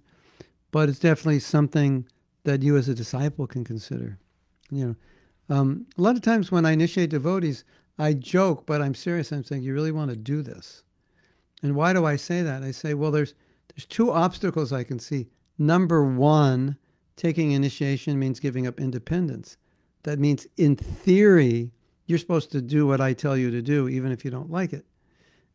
but 0.71 0.89
it's 0.89 0.99
definitely 0.99 1.39
something 1.39 2.07
that 2.45 2.63
you 2.63 2.77
as 2.77 2.89
a 2.89 2.95
disciple 2.95 3.45
can 3.45 3.63
consider. 3.63 4.17
You 4.71 4.85
know, 5.49 5.55
um, 5.55 5.85
a 5.97 6.01
lot 6.01 6.15
of 6.15 6.21
times 6.21 6.51
when 6.51 6.65
I 6.65 6.71
initiate 6.71 7.09
devotees, 7.09 7.63
I 7.97 8.13
joke, 8.13 8.65
but 8.65 8.81
I'm 8.81 8.95
serious. 8.95 9.31
I'm 9.31 9.43
saying, 9.43 9.63
you 9.63 9.73
really 9.73 9.91
want 9.91 10.09
to 10.09 10.17
do 10.17 10.41
this. 10.41 10.83
And 11.61 11.75
why 11.75 11.93
do 11.93 12.05
I 12.05 12.15
say 12.15 12.41
that? 12.41 12.63
I 12.63 12.71
say, 12.71 12.93
well, 12.93 13.11
there's 13.11 13.33
there's 13.73 13.85
two 13.85 14.11
obstacles 14.11 14.71
I 14.71 14.83
can 14.83 14.99
see. 14.99 15.27
Number 15.57 16.03
one, 16.03 16.77
taking 17.15 17.51
initiation 17.51 18.17
means 18.19 18.39
giving 18.39 18.67
up 18.67 18.79
independence. 18.79 19.57
That 20.03 20.19
means, 20.19 20.47
in 20.55 20.75
theory, 20.75 21.71
you're 22.05 22.19
supposed 22.19 22.51
to 22.51 22.61
do 22.61 22.85
what 22.87 23.01
I 23.01 23.13
tell 23.13 23.35
you 23.35 23.51
to 23.51 23.61
do, 23.61 23.89
even 23.89 24.11
if 24.11 24.23
you 24.23 24.31
don't 24.31 24.51
like 24.51 24.71
it. 24.71 24.85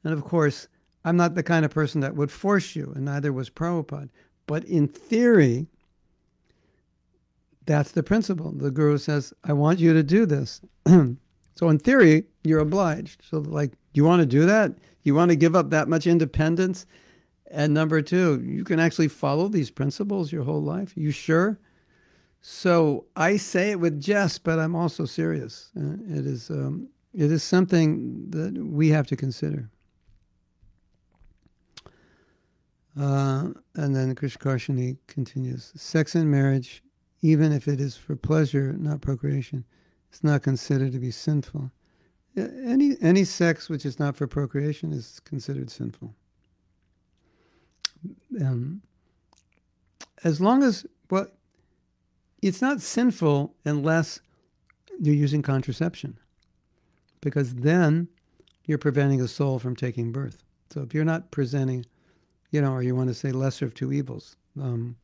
And 0.04 0.12
of 0.12 0.24
course, 0.24 0.68
I'm 1.04 1.16
not 1.16 1.34
the 1.34 1.42
kind 1.42 1.64
of 1.64 1.70
person 1.70 2.00
that 2.00 2.16
would 2.16 2.30
force 2.30 2.74
you, 2.74 2.92
and 2.94 3.04
neither 3.04 3.32
was 3.32 3.48
Prabhupada. 3.48 4.10
But 4.46 4.64
in 4.64 4.88
theory, 4.88 5.68
that's 7.70 7.92
the 7.92 8.02
principle. 8.02 8.50
The 8.50 8.72
guru 8.72 8.98
says, 8.98 9.32
I 9.44 9.52
want 9.52 9.78
you 9.78 9.92
to 9.92 10.02
do 10.02 10.26
this. 10.26 10.60
so 10.86 11.68
in 11.68 11.78
theory, 11.78 12.24
you're 12.42 12.58
obliged. 12.58 13.22
So 13.30 13.38
like, 13.38 13.74
you 13.94 14.04
want 14.04 14.18
to 14.20 14.26
do 14.26 14.44
that? 14.44 14.72
You 15.04 15.14
want 15.14 15.30
to 15.30 15.36
give 15.36 15.54
up 15.54 15.70
that 15.70 15.88
much 15.88 16.04
independence? 16.04 16.84
And 17.48 17.72
number 17.72 18.02
two, 18.02 18.42
you 18.44 18.64
can 18.64 18.80
actually 18.80 19.06
follow 19.06 19.46
these 19.46 19.70
principles 19.70 20.32
your 20.32 20.42
whole 20.42 20.60
life. 20.60 20.96
You 20.96 21.12
sure? 21.12 21.60
So 22.40 23.04
I 23.14 23.36
say 23.36 23.70
it 23.70 23.78
with 23.78 24.00
jest, 24.00 24.42
but 24.42 24.58
I'm 24.58 24.74
also 24.74 25.04
serious. 25.04 25.70
Uh, 25.76 25.94
it 26.08 26.26
is 26.26 26.50
um, 26.50 26.88
it 27.14 27.30
is 27.30 27.44
something 27.44 28.30
that 28.30 28.58
we 28.58 28.88
have 28.88 29.06
to 29.08 29.16
consider. 29.16 29.70
Uh, 32.98 33.50
and 33.76 33.94
then 33.94 34.14
Krishna 34.16 34.40
Karshani 34.40 34.96
continues: 35.06 35.72
Sex 35.76 36.16
and 36.16 36.30
marriage 36.30 36.82
even 37.22 37.52
if 37.52 37.68
it 37.68 37.80
is 37.80 37.96
for 37.96 38.16
pleasure, 38.16 38.72
not 38.72 39.00
procreation, 39.00 39.64
it's 40.08 40.24
not 40.24 40.42
considered 40.42 40.92
to 40.92 40.98
be 40.98 41.10
sinful. 41.10 41.70
Any 42.36 42.96
any 43.00 43.24
sex 43.24 43.68
which 43.68 43.84
is 43.84 43.98
not 43.98 44.16
for 44.16 44.26
procreation 44.26 44.92
is 44.92 45.20
considered 45.20 45.70
sinful. 45.70 46.14
Um, 48.40 48.82
as 50.22 50.40
long 50.40 50.62
as 50.62 50.86
well, 51.10 51.26
it's 52.40 52.62
not 52.62 52.80
sinful 52.80 53.54
unless 53.64 54.20
you're 55.00 55.14
using 55.14 55.42
contraception, 55.42 56.18
because 57.20 57.54
then 57.56 58.08
you're 58.64 58.78
preventing 58.78 59.20
a 59.20 59.28
soul 59.28 59.58
from 59.58 59.74
taking 59.74 60.12
birth. 60.12 60.44
So 60.70 60.82
if 60.82 60.94
you're 60.94 61.04
not 61.04 61.30
presenting, 61.30 61.84
you 62.50 62.60
know, 62.60 62.72
or 62.72 62.82
you 62.82 62.94
want 62.94 63.08
to 63.08 63.14
say 63.14 63.32
lesser 63.32 63.66
of 63.66 63.74
two 63.74 63.92
evils, 63.92 64.36
um, 64.60 64.96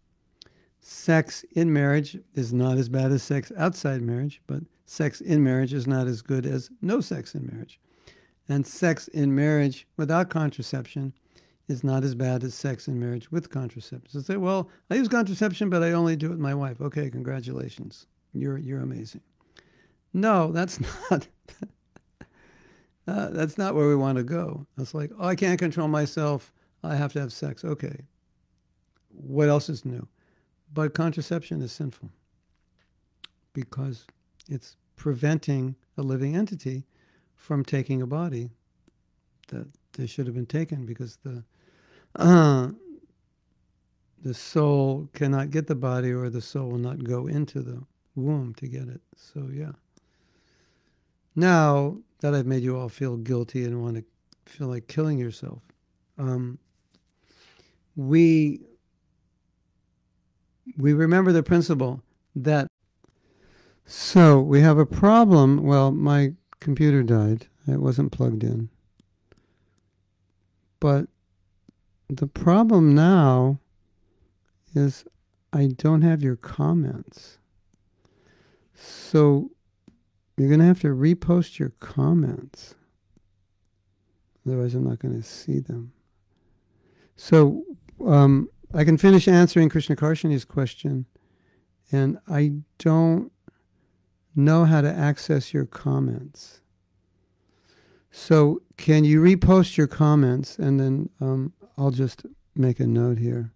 sex 0.87 1.45
in 1.57 1.73
marriage 1.73 2.17
is 2.35 2.53
not 2.53 2.79
as 2.79 2.89
bad 2.89 3.11
as 3.11 3.21
sex 3.21 3.51
outside 3.57 4.01
marriage, 4.01 4.41
but 4.47 4.63
sex 4.85 5.21
in 5.21 5.43
marriage 5.43 5.75
is 5.75 5.85
not 5.85 6.07
as 6.07 6.23
good 6.23 6.47
as 6.47 6.71
no 6.81 7.01
sex 7.01 7.35
in 7.35 7.45
marriage. 7.53 7.81
And 8.49 8.65
sex 8.65 9.09
in 9.09 9.35
marriage 9.35 9.89
without 9.97 10.31
contraception 10.31 11.13
is 11.67 11.83
not 11.83 12.05
as 12.05 12.15
bad 12.15 12.45
as 12.45 12.55
sex 12.55 12.87
in 12.87 13.01
marriage 13.01 13.33
with 13.33 13.51
contraception. 13.51 14.09
So 14.09 14.21
say, 14.21 14.37
well, 14.37 14.71
I 14.89 14.95
use 14.95 15.09
contraception, 15.09 15.71
but 15.71 15.83
I 15.83 15.91
only 15.91 16.15
do 16.15 16.27
it 16.27 16.31
with 16.31 16.39
my 16.39 16.55
wife. 16.55 16.81
Okay, 16.81 17.11
congratulations. 17.11 18.07
You're, 18.33 18.59
you're 18.59 18.81
amazing. 18.81 19.23
No, 20.15 20.53
that's 20.53 20.79
not. 21.11 21.27
uh, 23.09 23.31
that's 23.31 23.59
not 23.59 23.75
where 23.75 23.89
we 23.89 23.97
want 23.97 24.19
to 24.19 24.25
go. 24.25 24.69
It's 24.79 24.95
like, 24.95 25.11
oh, 25.19 25.27
I 25.27 25.35
can't 25.35 25.59
control 25.59 25.89
myself. 25.89 26.53
I 26.85 26.95
have 26.95 27.13
to 27.15 27.21
have 27.21 27.33
sex. 27.33 27.65
Okay. 27.65 28.05
What 29.09 29.49
else 29.49 29.69
is 29.69 29.85
new? 29.85 30.07
But 30.73 30.95
contraception 30.95 31.63
is 31.63 31.73
sinful 31.73 32.11
because 33.53 34.07
it's 34.49 34.77
preventing 34.97 35.77
a 35.97 36.03
living 36.03 36.37
entity 36.37 36.85
from 37.35 37.65
taking 37.65 38.03
a 38.03 38.07
body 38.07 38.51
that 39.49 39.67
they 39.93 40.07
should 40.07 40.27
have 40.27 40.35
been 40.35 40.47
taken 40.47 40.85
because 40.85 41.19
the 41.25 41.45
uh, 42.17 42.71
the 44.23 44.35
soul 44.35 45.09
cannot 45.13 45.51
get 45.51 45.67
the 45.67 45.75
body 45.75 46.11
or 46.11 46.29
the 46.29 46.41
soul 46.41 46.71
will 46.71 46.79
not 46.79 47.05
go 47.05 47.27
into 47.27 47.61
the 47.61 47.83
womb 48.15 48.55
to 48.55 48.67
get 48.67 48.89
it. 48.89 49.01
So 49.17 49.49
yeah. 49.53 49.73
Now 51.35 51.99
that 52.21 52.35
I've 52.35 52.47
made 52.47 52.63
you 52.63 52.79
all 52.79 52.89
feel 52.89 53.17
guilty 53.17 53.65
and 53.65 53.83
want 53.83 53.97
to 53.97 54.05
feel 54.51 54.69
like 54.69 54.89
killing 54.89 55.19
yourself, 55.19 55.61
um, 56.19 56.59
we 57.95 58.61
we 60.77 60.93
remember 60.93 61.33
the 61.33 61.43
principle 61.43 62.03
that 62.35 62.67
so 63.87 64.41
we 64.41 64.61
have 64.63 64.79
a 64.79 64.87
problem. 64.87 65.63
Well, 65.63 65.93
my 65.93 66.33
computer 66.59 67.05
died. 67.05 67.47
It 67.69 67.81
wasn't 67.81 68.13
plugged 68.13 68.43
in. 68.43 68.69
But 70.81 71.07
the 72.09 72.27
problem 72.27 72.95
now 72.95 73.61
is 74.75 75.05
I 75.53 75.69
don't 75.69 76.03
have 76.03 76.23
your 76.23 76.37
comments. 76.37 77.39
So 78.75 79.51
you're 80.37 80.49
going 80.49 80.61
to 80.61 80.67
have 80.67 80.81
to 80.81 80.89
repost 80.89 81.59
your 81.59 81.71
comments. 81.81 82.75
Otherwise, 84.47 84.75
I'm 84.75 84.85
not 84.85 84.99
going 84.99 85.15
to 85.15 85.27
see 85.27 85.61
them. 85.61 85.93
So 87.17 87.65
um, 88.05 88.51
I 88.75 88.85
can 88.85 88.99
finish 88.99 89.29
answering 89.29 89.69
Krishna 89.69 89.97
Karshani's 89.97 90.45
question, 90.45 91.07
and 91.93 92.19
I 92.29 92.53
don't 92.79 93.31
know 94.35 94.65
how 94.65 94.81
to 94.81 94.93
access 94.93 95.55
your 95.55 95.65
comments. 95.65 96.61
So 98.11 98.63
can 98.77 99.05
you 99.05 99.21
repost 99.21 99.77
your 99.77 99.87
comments, 99.87 100.59
and 100.59 100.81
then 100.81 101.11
um, 101.21 101.53
I'll 101.77 101.91
just 101.91 102.25
make 102.55 102.81
a 102.81 102.87
note 102.87 103.19
here. 103.19 103.53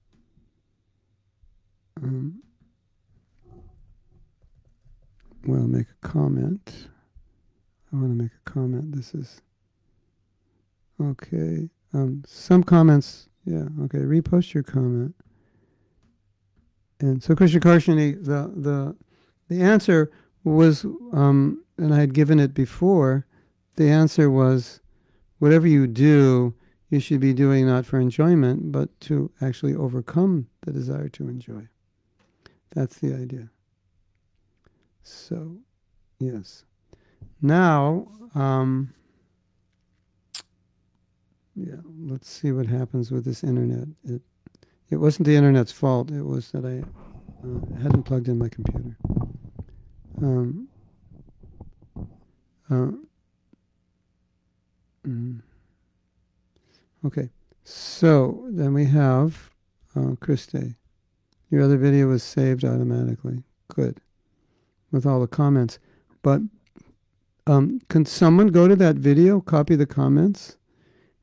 Um, 2.03 2.43
well, 5.47 5.63
make 5.63 5.87
a 5.89 6.07
comment. 6.07 6.89
I 7.93 7.97
want 7.97 8.11
to 8.11 8.23
make 8.23 8.33
a 8.33 8.51
comment. 8.51 8.95
This 8.95 9.15
is 9.15 9.41
okay. 11.01 11.69
Um, 11.93 12.23
some 12.27 12.63
comments 12.63 13.30
yeah. 13.45 13.65
Okay. 13.85 13.99
Repost 13.99 14.55
your 14.55 14.63
comment. 14.63 15.15
And 17.01 17.23
so 17.23 17.35
Krishna 17.35 17.61
Karshani, 17.61 18.23
the 18.25 18.53
the 18.55 18.97
the 19.49 19.63
answer 19.63 20.11
was, 20.45 20.85
um, 21.13 21.63
and 21.77 21.93
I 21.93 21.99
had 21.99 22.15
given 22.15 22.39
it 22.39 22.55
before. 22.55 23.27
The 23.77 23.89
answer 23.89 24.31
was, 24.31 24.81
whatever 25.39 25.67
you 25.67 25.87
do, 25.87 26.55
you 26.91 27.01
should 27.01 27.21
be 27.21 27.33
doing 27.33 27.67
not 27.67 27.87
for 27.87 27.99
enjoyment, 27.99 28.73
but 28.73 29.01
to 29.03 29.31
actually 29.41 29.75
overcome 29.75 30.49
the 30.63 30.73
desire 30.73 31.09
to 31.11 31.29
enjoy. 31.29 31.69
That's 32.75 32.99
the 32.99 33.15
idea. 33.15 33.51
So, 35.03 35.57
yes. 36.19 36.65
Now, 37.41 38.09
um, 38.35 38.93
yeah, 41.55 41.77
let's 41.99 42.29
see 42.29 42.53
what 42.53 42.67
happens 42.67 43.11
with 43.11 43.25
this 43.25 43.43
internet. 43.45 43.89
It 44.05 44.23
it 44.91 44.97
wasn't 44.97 45.27
the 45.27 45.37
internet's 45.37 45.73
fault. 45.73 46.11
It 46.11 46.23
was 46.23 46.51
that 46.51 46.65
I 46.65 46.83
uh, 47.47 47.83
hadn't 47.83 48.03
plugged 48.03 48.29
in 48.29 48.39
my 48.39 48.49
computer. 48.49 48.97
Um, 50.21 50.69
uh, 52.69 52.91
mm. 55.07 55.41
Okay, 57.05 57.31
so 57.65 58.47
then 58.51 58.75
we 58.75 58.87
have 58.87 59.51
uh, 59.97 60.15
Christe. 60.21 60.75
Your 61.51 61.63
other 61.63 61.79
video 61.79 62.09
was 62.09 62.23
saved 62.23 62.65
automatically. 62.65 63.43
Good, 63.69 64.01
with 64.91 65.07
all 65.07 65.21
the 65.21 65.27
comments. 65.27 65.79
But 66.23 66.43
um, 67.47 67.81
can 67.89 68.05
someone 68.07 68.49
go 68.49 68.69
to 68.69 68.77
that 68.77 68.97
video, 68.97 69.41
copy 69.41 69.77
the 69.77 69.87
comments? 69.87 70.57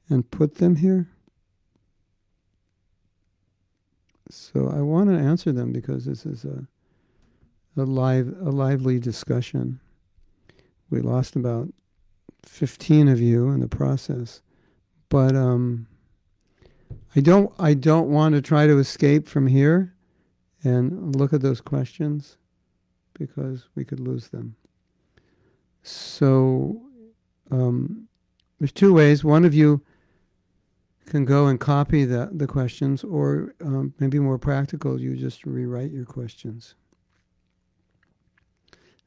And 0.10 0.30
put 0.30 0.56
them 0.56 0.78
here? 0.78 1.10
So 4.30 4.70
I 4.70 4.82
want 4.82 5.10
to 5.10 5.16
answer 5.16 5.52
them 5.52 5.72
because 5.72 6.06
this 6.06 6.26
is 6.26 6.44
a 6.46 6.68
a 7.80 7.84
live 7.84 8.36
a 8.42 8.50
lively 8.50 9.00
discussion. 9.00 9.80
We 10.90 11.00
lost 11.00 11.36
about 11.36 11.70
fifteen 12.44 13.08
of 13.08 13.22
you 13.22 13.50
in 13.50 13.60
the 13.60 13.68
process, 13.68 14.42
but 15.10 15.36
um, 15.36 15.88
I 17.16 17.20
don't 17.20 17.54
I 17.60 17.74
don't 17.74 18.10
want 18.10 18.36
to 18.36 18.42
try 18.42 18.68
to 18.68 18.80
escape 18.80 19.28
from 19.28 19.48
here 19.48 19.94
and 20.64 21.16
look 21.16 21.34
at 21.34 21.42
those 21.42 21.62
questions 21.62 22.38
because 23.14 23.68
we 23.76 23.86
could 23.86 24.00
lose 24.00 24.30
them. 24.30 24.56
So 25.84 26.82
um, 27.52 28.08
there's 28.60 28.72
two 28.72 28.94
ways. 28.94 29.24
One 29.24 29.46
of 29.46 29.54
you 29.54 29.84
can 31.08 31.26
go 31.26 31.48
and 31.48 31.60
copy 31.60 32.06
the, 32.06 32.30
the 32.32 32.48
questions, 32.48 33.04
or 33.04 33.56
um, 33.62 33.94
maybe 34.00 34.20
more 34.20 34.38
practical, 34.38 35.00
you 35.00 35.16
just 35.16 35.46
rewrite 35.46 35.92
your 35.92 36.06
questions. 36.06 36.76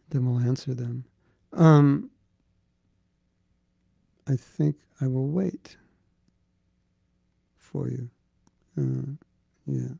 Then 0.09 0.27
we'll 0.27 0.41
answer 0.41 0.75
them. 0.75 1.05
Um, 1.53 2.11
I 4.27 4.37
think 4.37 4.77
I 5.01 5.07
will 5.07 5.29
wait 5.29 5.77
for 7.57 7.89
you. 7.89 8.11
Uh, 8.79 9.13
yeah. 9.67 9.95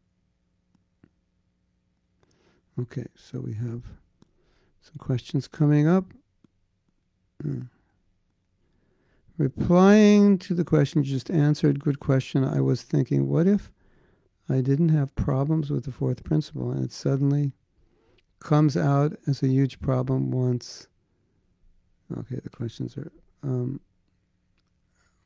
Okay, 2.81 3.07
so 3.15 3.41
we 3.41 3.53
have 3.55 3.83
some 4.81 4.97
questions 4.99 5.47
coming 5.47 5.87
up. 5.87 6.07
Uh. 7.45 7.65
Replying 9.41 10.37
to 10.37 10.53
the 10.53 10.67
question 10.67 11.03
you 11.03 11.11
just 11.11 11.31
answered, 11.31 11.81
good 11.81 11.99
question. 11.99 12.45
I 12.45 12.61
was 12.61 12.83
thinking, 12.83 13.27
what 13.27 13.47
if 13.47 13.73
I 14.51 14.61
didn't 14.61 14.91
have 14.91 15.15
problems 15.15 15.71
with 15.71 15.87
the 15.87 15.91
fourth 15.91 16.25
principle 16.25 16.71
and 16.71 16.85
it 16.85 16.93
suddenly 16.93 17.53
comes 18.39 18.77
out 18.77 19.15
as 19.27 19.43
a 19.43 19.49
huge 19.49 19.81
problem 19.81 20.31
once? 20.31 20.89
Okay, 22.19 22.39
the 22.43 22.51
questions 22.51 22.99
are 22.99 23.11
um, 23.43 23.81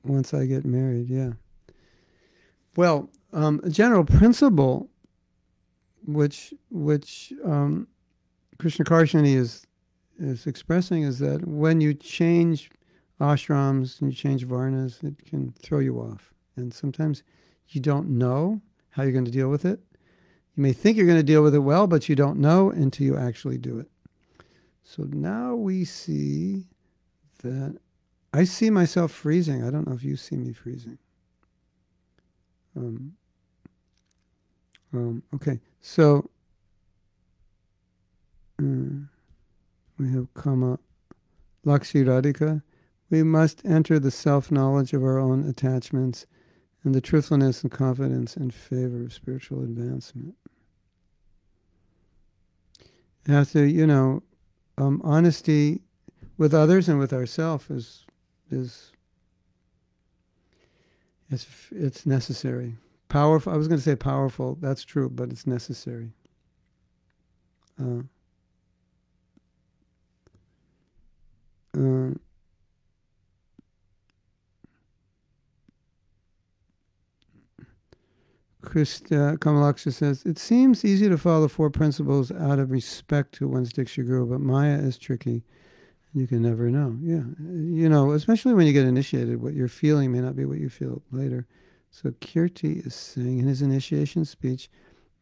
once 0.04 0.32
I 0.32 0.46
get 0.46 0.64
married, 0.64 1.10
yeah. 1.10 1.32
Well, 2.76 3.10
um, 3.32 3.60
a 3.64 3.68
general 3.68 4.04
principle 4.04 4.90
which 6.06 6.54
which 6.70 7.32
um, 7.44 7.88
Krishna 8.60 8.84
Karshani 8.84 9.34
is 9.34 9.66
is 10.20 10.46
expressing 10.46 11.02
is 11.02 11.18
that 11.18 11.48
when 11.48 11.80
you 11.80 11.94
change 11.94 12.70
ashrams 13.20 14.00
and 14.00 14.12
you 14.12 14.16
change 14.16 14.46
varnas, 14.46 15.02
it 15.04 15.24
can 15.24 15.52
throw 15.62 15.78
you 15.78 15.98
off. 15.98 16.32
And 16.56 16.72
sometimes 16.72 17.22
you 17.68 17.80
don't 17.80 18.08
know 18.08 18.60
how 18.90 19.02
you're 19.02 19.12
going 19.12 19.24
to 19.24 19.30
deal 19.30 19.48
with 19.48 19.64
it. 19.64 19.80
You 20.56 20.62
may 20.62 20.72
think 20.72 20.96
you're 20.96 21.06
going 21.06 21.18
to 21.18 21.24
deal 21.24 21.42
with 21.42 21.54
it 21.54 21.60
well, 21.60 21.86
but 21.86 22.08
you 22.08 22.14
don't 22.14 22.38
know 22.38 22.70
until 22.70 23.06
you 23.06 23.16
actually 23.16 23.58
do 23.58 23.78
it. 23.78 23.88
So 24.82 25.04
now 25.04 25.54
we 25.54 25.84
see 25.84 26.66
that 27.42 27.78
I 28.32 28.44
see 28.44 28.70
myself 28.70 29.10
freezing. 29.12 29.64
I 29.64 29.70
don't 29.70 29.86
know 29.86 29.94
if 29.94 30.04
you 30.04 30.16
see 30.16 30.36
me 30.36 30.52
freezing. 30.52 30.98
Um, 32.76 33.14
um, 34.92 35.22
okay, 35.34 35.60
so 35.80 36.28
uh, 38.60 39.06
we 39.98 40.12
have 40.12 40.32
Kama 40.34 40.78
Lakshi 41.64 42.04
Radhika 42.04 42.62
we 43.10 43.22
must 43.22 43.64
enter 43.64 43.98
the 43.98 44.10
self 44.10 44.50
knowledge 44.50 44.92
of 44.92 45.02
our 45.02 45.18
own 45.18 45.48
attachments 45.48 46.26
and 46.82 46.94
the 46.94 47.00
truthfulness 47.00 47.62
and 47.62 47.70
confidence 47.70 48.36
in 48.36 48.50
favor 48.50 49.04
of 49.04 49.12
spiritual 49.12 49.62
advancement. 49.62 50.34
To, 53.26 53.62
you 53.62 53.86
know, 53.86 54.22
um, 54.76 55.00
honesty 55.02 55.80
with 56.36 56.52
others 56.52 56.88
and 56.88 56.98
with 56.98 57.12
ourselves 57.12 57.70
is 57.70 58.04
is 58.50 58.92
it's 61.30 61.46
it's 61.70 62.04
necessary. 62.04 62.76
Powerful. 63.08 63.52
I 63.52 63.56
was 63.56 63.68
going 63.68 63.78
to 63.78 63.84
say 63.84 63.96
powerful. 63.96 64.58
That's 64.60 64.84
true, 64.84 65.08
but 65.08 65.30
it's 65.30 65.46
necessary. 65.46 66.10
Uh, 67.80 68.02
Uh, 71.76 72.10
Krista 78.64 79.36
Kamalaksha 79.38 79.92
says, 79.92 80.24
It 80.24 80.38
seems 80.38 80.84
easy 80.84 81.08
to 81.08 81.18
follow 81.18 81.48
four 81.48 81.70
principles 81.70 82.32
out 82.32 82.58
of 82.58 82.70
respect 82.70 83.34
to 83.34 83.46
one's 83.46 83.72
Diksha 83.72 84.06
Guru, 84.06 84.26
but 84.26 84.40
Maya 84.40 84.78
is 84.78 84.98
tricky. 84.98 85.44
You 86.14 86.26
can 86.26 86.42
never 86.42 86.70
know. 86.70 86.96
Yeah. 87.02 87.24
You 87.40 87.88
know, 87.88 88.12
especially 88.12 88.54
when 88.54 88.66
you 88.66 88.72
get 88.72 88.86
initiated, 88.86 89.42
what 89.42 89.54
you're 89.54 89.68
feeling 89.68 90.12
may 90.12 90.20
not 90.20 90.36
be 90.36 90.44
what 90.44 90.58
you 90.58 90.68
feel 90.68 91.02
later. 91.12 91.46
So 91.90 92.10
Kirti 92.10 92.84
is 92.86 92.94
saying 92.94 93.38
in 93.38 93.46
his 93.46 93.62
initiation 93.62 94.24
speech, 94.24 94.70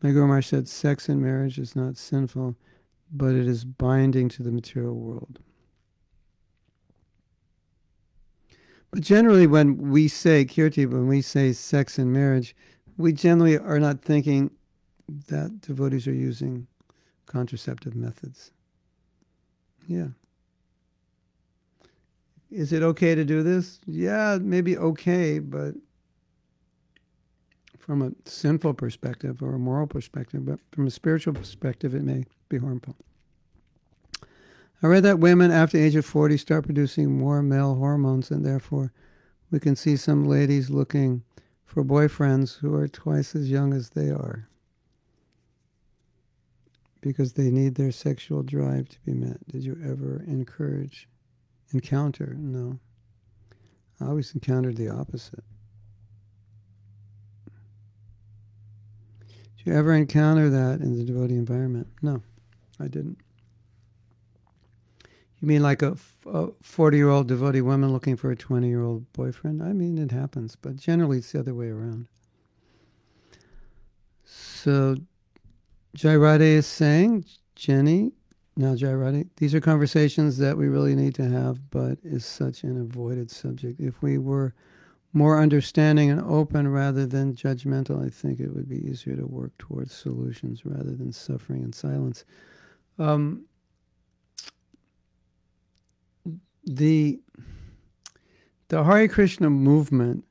my 0.03 0.11
Guru 0.11 0.27
Maharaj 0.27 0.47
said, 0.47 0.69
sex 0.69 1.09
in 1.09 1.21
marriage 1.21 1.59
is 1.59 1.75
not 1.75 1.97
sinful, 1.97 2.57
but 3.11 3.35
it 3.35 3.47
is 3.47 3.65
binding 3.65 4.29
to 4.31 4.43
the 4.43 4.53
material 4.53 4.95
world. 4.95 5.39
But 8.91 9.01
generally, 9.01 9.47
when 9.47 9.91
we 9.91 10.07
say 10.07 10.45
kirti, 10.45 10.87
when 10.87 11.07
we 11.07 11.23
say 11.23 11.53
sex 11.55 11.99
and 11.99 12.13
marriage, 12.13 12.55
we 12.97 13.13
generally 13.13 13.59
are 13.59 13.79
not 13.79 14.03
thinking 14.03 14.51
that 15.29 15.61
devotees 15.61 16.07
are 16.07 16.13
using 16.13 16.67
contraceptive 17.27 17.95
methods. 17.95 18.51
Yeah. 19.87 20.09
Is 22.51 22.73
it 22.73 22.83
okay 22.83 23.15
to 23.15 23.25
do 23.25 23.43
this? 23.43 23.81
Yeah, 23.87 24.39
maybe 24.41 24.77
okay, 24.77 25.39
but 25.39 25.75
from 27.79 28.03
a 28.03 28.13
sinful 28.29 28.75
perspective 28.75 29.43
or 29.43 29.55
a 29.55 29.59
moral 29.59 29.87
perspective, 29.87 30.45
but 30.45 30.61
from 30.71 30.87
a 30.87 30.91
spiritual 30.91 31.33
perspective, 31.35 31.95
it 31.95 32.03
may 32.03 32.25
be 32.49 32.59
harmful. 32.59 32.97
I 34.83 34.87
read 34.87 35.03
that 35.05 35.19
women 35.19 35.51
after 35.51 35.79
the 35.79 35.85
age 35.85 35.97
of 35.97 36.05
40 36.05 36.37
start 36.37 36.65
producing 36.65 37.17
more 37.17 37.43
male 37.43 37.77
hormones, 37.77 38.31
and 38.31 38.45
therefore 38.45 38.93
we 39.51 39.59
can 39.59 39.75
see 39.75 39.97
some 39.97 40.27
ladies 40.27 40.71
looking 40.71 41.23
for 41.73 41.83
boyfriends 41.83 42.59
who 42.59 42.75
are 42.75 42.87
twice 42.87 43.35
as 43.35 43.51
young 43.51 43.73
as 43.73 43.91
they 43.91 44.11
are 44.11 44.47
because 47.01 47.33
they 47.33 47.51
need 47.51 47.77
their 47.77 47.91
sexual 47.91 48.43
drive 48.43 48.91
to 48.91 49.01
be 49.07 49.15
met. 49.15 49.39
Did 49.49 49.65
you 49.65 49.79
ever 49.83 50.23
encourage, 50.27 51.09
encounter? 51.73 52.37
No. 52.39 52.79
I 53.99 54.05
always 54.05 54.35
encountered 54.35 54.77
the 54.77 54.91
opposite. 54.91 55.45
Did 59.57 59.65
you 59.65 59.73
ever 59.73 59.95
encounter 59.95 60.51
that 60.51 60.81
in 60.81 60.99
the 60.99 61.05
devotee 61.05 61.37
environment? 61.37 61.87
No, 62.03 62.23
I 62.79 62.89
didn't. 62.89 63.17
You 65.43 65.49
mean 65.49 65.63
like 65.63 65.83
a 65.83 65.97
40 65.97 66.97
year 66.97 67.09
old 67.09 67.27
devotee 67.27 67.61
woman 67.61 67.93
looking 67.93 68.17
for 68.17 68.31
a 68.31 68.37
20 68.37 68.69
year 68.69 68.85
old 68.85 69.13
boyfriend? 69.13 69.61
I 69.61 69.73
mean, 69.73 69.99
it 69.99 70.13
happens, 70.13 70.55
but 70.55 70.77
generally 70.77 71.19
it's 71.19 71.33
the 71.33 71.41
other 71.41 71.53
way 71.53 71.67
around. 71.67 72.07
So, 74.25 74.97
Jairade 76.01 76.43
is 76.43 76.67
saying, 76.67 77.25
Jenny, 77.57 78.13
now 78.57 78.77
Jairade, 78.77 79.31
these 79.39 79.53
are 79.53 79.61
conversations 79.61 80.39
that 80.39 80.57
we 80.57 80.69
really 80.69 80.95
need 80.95 81.17
to 81.17 81.29
have, 81.29 81.71
but 81.71 81.99
is 82.05 82.25
such 82.25 82.63
an 82.63 82.81
avoided 82.81 83.29
subject. 83.29 83.81
If 83.81 84.01
we 84.01 84.19
were 84.19 84.55
more 85.13 85.41
understanding 85.41 86.09
and 86.09 86.21
open 86.21 86.69
rather 86.69 87.05
than 87.05 87.35
judgmental, 87.35 88.07
I 88.07 88.11
think 88.11 88.39
it 88.39 88.55
would 88.55 88.69
be 88.69 88.87
easier 88.87 89.17
to 89.17 89.27
work 89.27 89.59
towards 89.59 89.93
solutions 89.93 90.65
rather 90.65 90.93
than 90.93 91.11
suffering 91.11 91.65
in 91.65 91.73
silence. 91.73 92.25
Um, 92.97 93.47
the 96.65 97.21
the 98.69 98.85
Hare 98.85 99.09
Krishna 99.09 99.51
movement, 99.51 100.25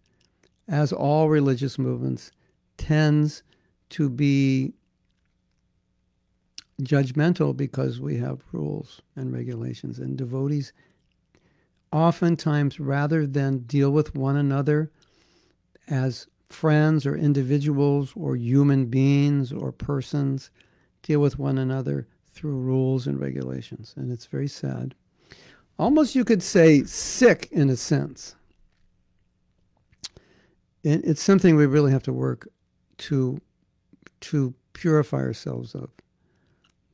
as 0.67 0.91
all 0.91 1.29
religious 1.29 1.77
movements, 1.77 2.31
tends 2.77 3.43
to 3.91 4.09
be 4.09 4.73
judgmental 6.81 7.55
because 7.55 7.99
we 7.99 8.17
have 8.17 8.41
rules 8.51 9.01
and 9.15 9.31
regulations, 9.31 9.99
and 9.99 10.17
devotees 10.17 10.73
oftentimes, 11.91 12.79
rather 12.79 13.27
than 13.27 13.59
deal 13.59 13.91
with 13.91 14.15
one 14.15 14.37
another 14.37 14.89
as 15.87 16.25
friends 16.45 17.05
or 17.05 17.15
individuals 17.15 18.13
or 18.15 18.35
human 18.35 18.85
beings 18.85 19.51
or 19.51 19.71
persons, 19.71 20.49
deal 21.03 21.19
with 21.19 21.37
one 21.37 21.57
another 21.57 22.07
through 22.27 22.55
rules 22.55 23.07
and 23.07 23.19
regulations, 23.19 23.93
and 23.97 24.11
it's 24.11 24.25
very 24.25 24.47
sad 24.47 24.95
almost 25.81 26.13
you 26.13 26.23
could 26.23 26.43
say 26.43 26.83
sick 26.83 27.49
in 27.51 27.69
a 27.69 27.75
sense. 27.75 28.35
And 30.85 31.03
it's 31.03 31.21
something 31.21 31.55
we 31.55 31.65
really 31.65 31.91
have 31.91 32.03
to 32.03 32.13
work 32.13 32.47
to 32.99 33.41
to 34.21 34.53
purify 34.73 35.17
ourselves 35.17 35.73
of. 35.73 35.89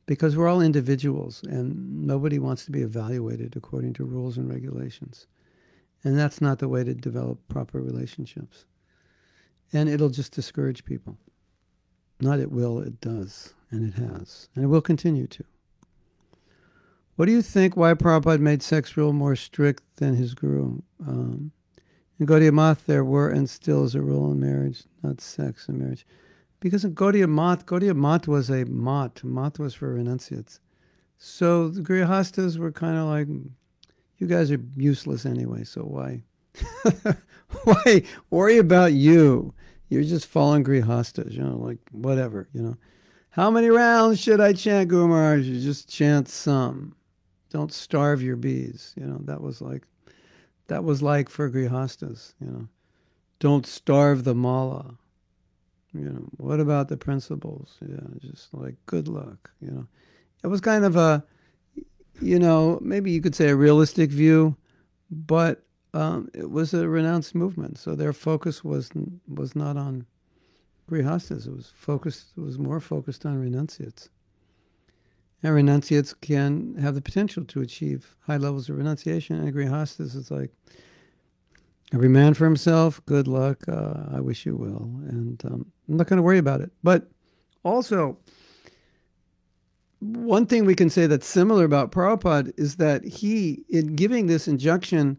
Because 0.06 0.36
we're 0.36 0.48
all 0.48 0.62
individuals 0.62 1.42
and 1.42 2.06
nobody 2.06 2.38
wants 2.38 2.64
to 2.64 2.72
be 2.72 2.80
evaluated 2.80 3.54
according 3.54 3.92
to 3.94 4.04
rules 4.04 4.38
and 4.38 4.48
regulations. 4.48 5.26
And 6.02 6.18
that's 6.18 6.40
not 6.40 6.58
the 6.58 6.68
way 6.68 6.82
to 6.82 6.94
develop 6.94 7.46
proper 7.48 7.82
relationships. 7.82 8.64
And 9.70 9.90
it'll 9.90 10.08
just 10.08 10.32
discourage 10.32 10.86
people. 10.86 11.18
Not 12.20 12.40
it 12.40 12.50
will, 12.50 12.78
it 12.80 13.02
does. 13.02 13.52
And 13.70 13.86
it 13.86 13.98
has. 13.98 14.48
And 14.54 14.64
it 14.64 14.68
will 14.68 14.80
continue 14.80 15.26
to. 15.26 15.44
What 17.18 17.26
do 17.26 17.32
you 17.32 17.42
think 17.42 17.76
why 17.76 17.94
Prabhupada 17.94 18.38
made 18.38 18.62
sex 18.62 18.96
rule 18.96 19.12
more 19.12 19.34
strict 19.34 19.82
than 19.96 20.14
his 20.14 20.34
guru? 20.34 20.82
Um, 21.04 21.50
in 22.16 22.26
Gaudiya 22.26 22.52
Math, 22.52 22.86
there 22.86 23.04
were 23.04 23.28
and 23.28 23.50
still 23.50 23.82
is 23.82 23.96
a 23.96 24.00
rule 24.00 24.30
in 24.30 24.38
marriage, 24.38 24.84
not 25.02 25.20
sex 25.20 25.68
in 25.68 25.80
marriage. 25.80 26.06
Because 26.60 26.84
in 26.84 26.94
Gaudiya 26.94 27.28
Math, 27.28 27.66
Gaudiya 27.66 27.96
Math 27.96 28.28
was 28.28 28.50
a 28.50 28.64
math. 28.66 29.24
Math 29.24 29.58
was 29.58 29.74
for 29.74 29.94
renunciates. 29.94 30.60
So 31.16 31.66
the 31.66 31.80
Grihastas 31.80 32.56
were 32.56 32.70
kind 32.70 32.96
of 32.96 33.06
like, 33.06 33.26
you 34.18 34.28
guys 34.28 34.52
are 34.52 34.62
useless 34.76 35.26
anyway, 35.26 35.64
so 35.64 35.80
why? 35.80 36.22
why 37.64 38.04
worry 38.30 38.58
about 38.58 38.92
you? 38.92 39.54
You're 39.88 40.04
just 40.04 40.26
fallen 40.26 40.62
Grihastas, 40.62 41.32
you 41.32 41.42
know, 41.42 41.56
like 41.56 41.78
whatever, 41.90 42.48
you 42.52 42.62
know. 42.62 42.76
How 43.30 43.50
many 43.50 43.70
rounds 43.70 44.20
should 44.20 44.40
I 44.40 44.52
chant 44.52 44.88
Guru 44.88 45.08
Maharaj? 45.08 45.46
You 45.46 45.60
just 45.60 45.88
chant 45.88 46.28
some 46.28 46.94
don't 47.50 47.72
starve 47.72 48.22
your 48.22 48.36
bees. 48.36 48.94
You 48.96 49.06
know, 49.06 49.18
that 49.24 49.40
was 49.40 49.60
like 49.60 49.84
that 50.68 50.84
was 50.84 51.02
like 51.02 51.28
for 51.28 51.50
grihastas, 51.50 52.34
you 52.40 52.46
know. 52.46 52.68
Don't 53.40 53.66
starve 53.66 54.24
the 54.24 54.34
mala. 54.34 54.96
You 55.94 56.04
know, 56.04 56.28
what 56.36 56.60
about 56.60 56.88
the 56.88 56.96
principles? 56.96 57.78
Yeah, 57.80 58.06
just 58.18 58.52
like 58.52 58.74
good 58.86 59.08
luck, 59.08 59.50
you 59.60 59.70
know. 59.70 59.86
It 60.44 60.48
was 60.48 60.60
kind 60.60 60.84
of 60.84 60.96
a 60.96 61.24
you 62.20 62.38
know, 62.38 62.78
maybe 62.82 63.10
you 63.10 63.20
could 63.20 63.34
say 63.34 63.48
a 63.48 63.56
realistic 63.56 64.10
view, 64.10 64.56
but 65.10 65.62
um, 65.94 66.28
it 66.34 66.50
was 66.50 66.74
a 66.74 66.88
renounced 66.88 67.34
movement. 67.34 67.78
So 67.78 67.94
their 67.94 68.12
focus 68.12 68.64
was 68.64 68.90
was 69.26 69.54
not 69.56 69.76
on 69.76 70.06
grihastas. 70.90 71.46
It 71.46 71.54
was 71.54 71.72
focused. 71.74 72.32
It 72.36 72.40
was 72.40 72.58
more 72.58 72.80
focused 72.80 73.24
on 73.24 73.38
renunciates. 73.38 74.10
And 75.42 75.54
renunciates 75.54 76.14
can 76.14 76.74
have 76.76 76.94
the 76.94 77.00
potential 77.00 77.44
to 77.44 77.60
achieve 77.60 78.16
high 78.20 78.38
levels 78.38 78.68
of 78.68 78.76
renunciation. 78.76 79.38
And 79.38 79.54
grihastas 79.54 80.16
is 80.16 80.30
like, 80.30 80.50
every 81.92 82.08
man 82.08 82.34
for 82.34 82.44
himself, 82.44 83.04
good 83.06 83.28
luck, 83.28 83.68
uh, 83.68 84.06
I 84.12 84.20
wish 84.20 84.44
you 84.44 84.56
well. 84.56 84.90
And 85.08 85.42
um, 85.44 85.66
I'm 85.88 85.96
not 85.96 86.08
going 86.08 86.16
to 86.16 86.22
worry 86.22 86.38
about 86.38 86.60
it. 86.60 86.72
But 86.82 87.08
also, 87.62 88.18
one 90.00 90.46
thing 90.46 90.64
we 90.64 90.74
can 90.74 90.90
say 90.90 91.06
that's 91.06 91.26
similar 91.26 91.64
about 91.64 91.92
Prabhupada 91.92 92.52
is 92.56 92.76
that 92.76 93.04
he, 93.04 93.64
in 93.68 93.94
giving 93.94 94.26
this 94.26 94.48
injunction, 94.48 95.18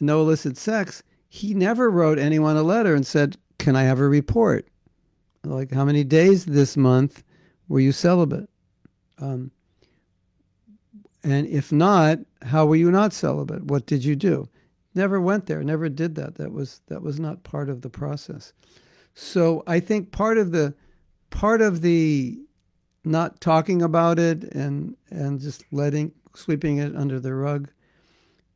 no 0.00 0.20
illicit 0.20 0.56
sex, 0.56 1.02
he 1.28 1.54
never 1.54 1.90
wrote 1.90 2.18
anyone 2.18 2.56
a 2.56 2.62
letter 2.62 2.94
and 2.94 3.06
said, 3.06 3.36
Can 3.58 3.76
I 3.76 3.82
have 3.82 4.00
a 4.00 4.08
report? 4.08 4.68
Like, 5.44 5.72
how 5.72 5.84
many 5.84 6.04
days 6.04 6.46
this 6.46 6.76
month 6.76 7.22
were 7.68 7.80
you 7.80 7.92
celibate? 7.92 8.48
Um, 9.18 9.50
and 11.22 11.46
if 11.46 11.72
not, 11.72 12.18
how 12.42 12.66
were 12.66 12.76
you 12.76 12.90
not 12.90 13.12
celibate? 13.12 13.64
What 13.64 13.86
did 13.86 14.04
you 14.04 14.14
do? 14.16 14.48
Never 14.94 15.20
went 15.20 15.46
there. 15.46 15.62
Never 15.62 15.88
did 15.88 16.14
that. 16.14 16.36
That 16.36 16.52
was 16.52 16.80
that 16.86 17.02
was 17.02 17.18
not 17.18 17.42
part 17.42 17.68
of 17.68 17.82
the 17.82 17.90
process. 17.90 18.52
So 19.12 19.62
I 19.66 19.80
think 19.80 20.12
part 20.12 20.38
of 20.38 20.52
the 20.52 20.74
part 21.30 21.60
of 21.60 21.82
the 21.82 22.38
not 23.04 23.40
talking 23.40 23.82
about 23.82 24.18
it 24.18 24.44
and 24.44 24.96
and 25.10 25.40
just 25.40 25.64
letting 25.72 26.12
sweeping 26.34 26.78
it 26.78 26.94
under 26.94 27.18
the 27.18 27.34
rug 27.34 27.70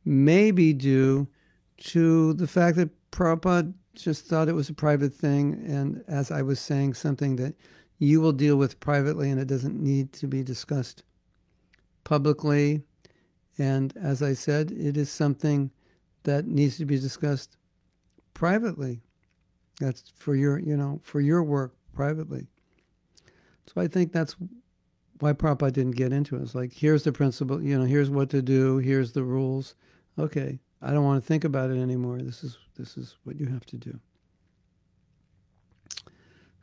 may 0.05 0.51
be 0.51 0.73
due 0.73 1.27
to 1.77 2.33
the 2.33 2.47
fact 2.47 2.77
that 2.77 2.89
Prabhupada 3.11 3.73
just 3.95 4.25
thought 4.25 4.49
it 4.49 4.55
was 4.55 4.69
a 4.69 4.73
private 4.73 5.13
thing, 5.13 5.63
and 5.65 6.03
as 6.07 6.31
I 6.31 6.41
was 6.41 6.59
saying, 6.59 6.93
something 6.93 7.35
that 7.37 7.55
you 8.01 8.19
will 8.19 8.31
deal 8.31 8.55
with 8.55 8.79
privately 8.79 9.29
and 9.29 9.39
it 9.39 9.47
doesn't 9.47 9.79
need 9.79 10.11
to 10.11 10.25
be 10.25 10.41
discussed 10.41 11.03
publicly. 12.03 12.81
And 13.59 13.95
as 13.95 14.23
I 14.23 14.33
said, 14.33 14.71
it 14.71 14.97
is 14.97 15.11
something 15.11 15.69
that 16.23 16.47
needs 16.47 16.77
to 16.77 16.85
be 16.85 16.97
discussed 16.97 17.57
privately. 18.33 19.01
That's 19.79 20.11
for 20.15 20.33
your, 20.33 20.57
you 20.57 20.75
know, 20.75 20.99
for 21.03 21.21
your 21.21 21.43
work 21.43 21.75
privately. 21.93 22.47
So 23.67 23.79
I 23.79 23.87
think 23.87 24.13
that's 24.13 24.35
why 25.19 25.33
Prabhupada 25.33 25.73
didn't 25.73 25.95
get 25.95 26.11
into 26.11 26.37
it. 26.37 26.41
It's 26.41 26.55
like, 26.55 26.73
here's 26.73 27.03
the 27.03 27.11
principle, 27.11 27.61
you 27.61 27.77
know, 27.77 27.85
here's 27.85 28.09
what 28.09 28.31
to 28.31 28.41
do, 28.41 28.79
here's 28.79 29.11
the 29.11 29.23
rules. 29.23 29.75
Okay, 30.17 30.57
I 30.81 30.91
don't 30.91 31.05
want 31.05 31.21
to 31.21 31.27
think 31.27 31.43
about 31.43 31.69
it 31.69 31.79
anymore. 31.79 32.17
This 32.17 32.43
is 32.43 32.57
this 32.77 32.97
is 32.97 33.17
what 33.25 33.39
you 33.39 33.45
have 33.45 33.65
to 33.67 33.77
do. 33.77 33.99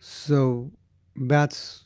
So 0.00 0.72
that's 1.20 1.84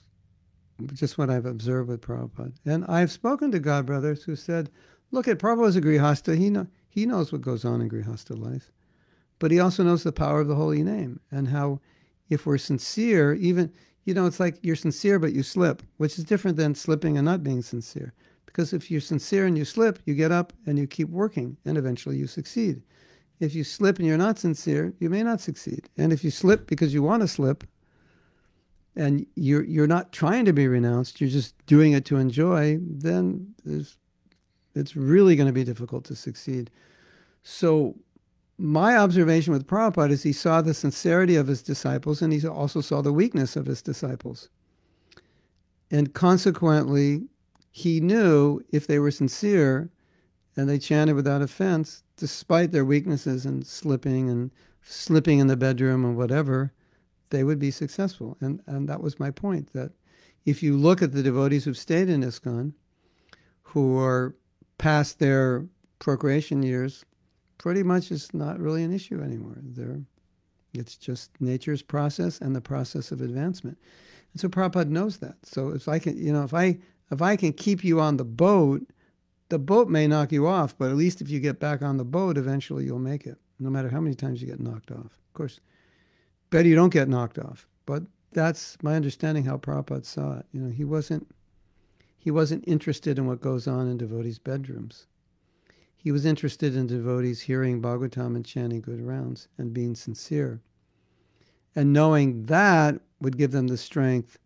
just 0.92 1.16
what 1.16 1.30
I've 1.30 1.46
observed 1.46 1.88
with 1.88 2.00
Prabhupada. 2.00 2.52
And 2.64 2.84
I've 2.86 3.12
spoken 3.12 3.50
to 3.52 3.58
God 3.58 3.86
brothers 3.86 4.24
who 4.24 4.36
said, 4.36 4.70
look 5.10 5.28
at 5.28 5.38
Prabhupada's 5.38 5.76
a 5.76 5.80
Grihasta. 5.80 6.36
He, 6.36 6.50
know, 6.50 6.66
he 6.88 7.06
knows 7.06 7.32
what 7.32 7.40
goes 7.40 7.64
on 7.64 7.80
in 7.80 7.88
Grihasta 7.88 8.38
life. 8.38 8.72
But 9.38 9.50
he 9.50 9.60
also 9.60 9.82
knows 9.82 10.02
the 10.02 10.12
power 10.12 10.40
of 10.40 10.48
the 10.48 10.54
holy 10.54 10.82
name 10.82 11.20
and 11.30 11.48
how 11.48 11.80
if 12.28 12.46
we're 12.46 12.58
sincere, 12.58 13.34
even, 13.34 13.72
you 14.04 14.14
know, 14.14 14.26
it's 14.26 14.40
like 14.40 14.58
you're 14.62 14.76
sincere 14.76 15.18
but 15.18 15.32
you 15.32 15.42
slip, 15.42 15.82
which 15.96 16.18
is 16.18 16.24
different 16.24 16.56
than 16.56 16.74
slipping 16.74 17.16
and 17.16 17.24
not 17.24 17.42
being 17.42 17.62
sincere. 17.62 18.12
Because 18.46 18.72
if 18.72 18.90
you're 18.90 19.00
sincere 19.00 19.46
and 19.46 19.56
you 19.56 19.64
slip, 19.64 19.98
you 20.04 20.14
get 20.14 20.30
up 20.30 20.52
and 20.66 20.78
you 20.78 20.86
keep 20.86 21.08
working 21.08 21.56
and 21.64 21.78
eventually 21.78 22.16
you 22.16 22.26
succeed. 22.26 22.82
If 23.40 23.54
you 23.54 23.64
slip 23.64 23.98
and 23.98 24.06
you're 24.06 24.18
not 24.18 24.38
sincere, 24.38 24.94
you 25.00 25.10
may 25.10 25.22
not 25.22 25.40
succeed. 25.40 25.88
And 25.96 26.12
if 26.12 26.22
you 26.22 26.30
slip 26.30 26.66
because 26.66 26.94
you 26.94 27.02
want 27.02 27.22
to 27.22 27.28
slip, 27.28 27.64
and 28.94 29.26
you're 29.34 29.64
you're 29.64 29.86
not 29.86 30.12
trying 30.12 30.44
to 30.44 30.52
be 30.52 30.68
renounced, 30.68 31.20
you're 31.20 31.30
just 31.30 31.54
doing 31.66 31.92
it 31.92 32.04
to 32.06 32.16
enjoy, 32.16 32.78
then 32.80 33.54
it's 34.74 34.96
really 34.96 35.36
going 35.36 35.46
to 35.46 35.52
be 35.52 35.64
difficult 35.64 36.04
to 36.04 36.16
succeed. 36.16 36.70
So 37.42 37.96
my 38.58 38.96
observation 38.96 39.52
with 39.52 39.66
Prabhupada 39.66 40.10
is 40.10 40.22
he 40.22 40.32
saw 40.32 40.60
the 40.60 40.74
sincerity 40.74 41.36
of 41.36 41.48
his 41.48 41.62
disciples 41.62 42.22
and 42.22 42.32
he 42.32 42.46
also 42.46 42.80
saw 42.80 43.02
the 43.02 43.12
weakness 43.12 43.56
of 43.56 43.66
his 43.66 43.82
disciples. 43.82 44.48
And 45.90 46.14
consequently, 46.14 47.24
he 47.70 48.00
knew 48.00 48.62
if 48.70 48.86
they 48.86 48.98
were 48.98 49.10
sincere 49.10 49.90
and 50.56 50.68
they 50.68 50.78
chanted 50.78 51.16
without 51.16 51.42
offense, 51.42 52.02
despite 52.16 52.72
their 52.72 52.84
weaknesses 52.84 53.44
and 53.44 53.66
slipping 53.66 54.30
and 54.30 54.50
slipping 54.82 55.38
in 55.38 55.46
the 55.46 55.56
bedroom 55.56 56.04
and 56.04 56.16
whatever, 56.16 56.72
they 57.32 57.42
would 57.42 57.58
be 57.58 57.72
successful. 57.72 58.36
And, 58.40 58.62
and 58.66 58.88
that 58.88 59.02
was 59.02 59.18
my 59.18 59.32
point 59.32 59.72
that 59.72 59.90
if 60.44 60.62
you 60.62 60.76
look 60.76 61.02
at 61.02 61.12
the 61.12 61.22
devotees 61.22 61.64
who've 61.64 61.76
stayed 61.76 62.08
in 62.08 62.22
ISKCON, 62.22 62.74
who 63.62 63.98
are 63.98 64.36
past 64.78 65.18
their 65.18 65.66
procreation 65.98 66.62
years, 66.62 67.04
pretty 67.58 67.82
much 67.82 68.12
it's 68.12 68.32
not 68.34 68.60
really 68.60 68.84
an 68.84 68.92
issue 68.92 69.20
anymore. 69.20 69.56
They're, 69.56 70.00
it's 70.74 70.96
just 70.96 71.30
nature's 71.40 71.82
process 71.82 72.40
and 72.40 72.54
the 72.54 72.60
process 72.60 73.10
of 73.10 73.20
advancement. 73.20 73.78
And 74.32 74.40
so 74.40 74.48
Prabhupada 74.48 74.88
knows 74.88 75.18
that. 75.18 75.36
So 75.44 75.70
if 75.70 75.88
I 75.88 75.98
can, 75.98 76.16
you 76.16 76.32
know, 76.32 76.44
if 76.44 76.54
I 76.54 76.78
if 77.10 77.20
I 77.20 77.36
can 77.36 77.52
keep 77.52 77.84
you 77.84 78.00
on 78.00 78.16
the 78.16 78.24
boat, 78.24 78.82
the 79.50 79.58
boat 79.58 79.88
may 79.88 80.06
knock 80.06 80.32
you 80.32 80.46
off, 80.46 80.76
but 80.78 80.90
at 80.90 80.96
least 80.96 81.20
if 81.20 81.28
you 81.28 81.40
get 81.40 81.60
back 81.60 81.82
on 81.82 81.98
the 81.98 82.04
boat, 82.04 82.38
eventually 82.38 82.84
you'll 82.84 82.98
make 82.98 83.26
it, 83.26 83.36
no 83.60 83.68
matter 83.68 83.90
how 83.90 84.00
many 84.00 84.14
times 84.14 84.40
you 84.40 84.48
get 84.48 84.60
knocked 84.60 84.90
off. 84.90 85.04
Of 85.04 85.32
course, 85.34 85.60
better 86.52 86.68
you 86.68 86.76
don't 86.76 86.92
get 86.92 87.08
knocked 87.08 87.40
off. 87.40 87.66
But 87.84 88.04
that's 88.30 88.76
my 88.80 88.94
understanding 88.94 89.44
how 89.44 89.56
Prabhupada 89.56 90.04
saw 90.04 90.38
it. 90.38 90.46
You 90.52 90.60
know, 90.60 90.70
he 90.70 90.84
wasn't 90.84 91.28
he 92.16 92.30
wasn't 92.30 92.62
interested 92.68 93.18
in 93.18 93.26
what 93.26 93.40
goes 93.40 93.66
on 93.66 93.88
in 93.88 93.96
devotees' 93.96 94.38
bedrooms. 94.38 95.06
He 95.96 96.12
was 96.12 96.24
interested 96.24 96.76
in 96.76 96.86
devotees 96.86 97.42
hearing 97.42 97.82
Bhagavatam 97.82 98.36
and 98.36 98.44
chanting 98.44 98.80
good 98.80 99.00
rounds 99.00 99.48
and 99.58 99.74
being 99.74 99.96
sincere. 99.96 100.60
And 101.74 101.92
knowing 101.92 102.44
that 102.44 103.00
would 103.20 103.38
give 103.38 103.50
them 103.50 103.66
the 103.66 103.76
strength 103.76 104.38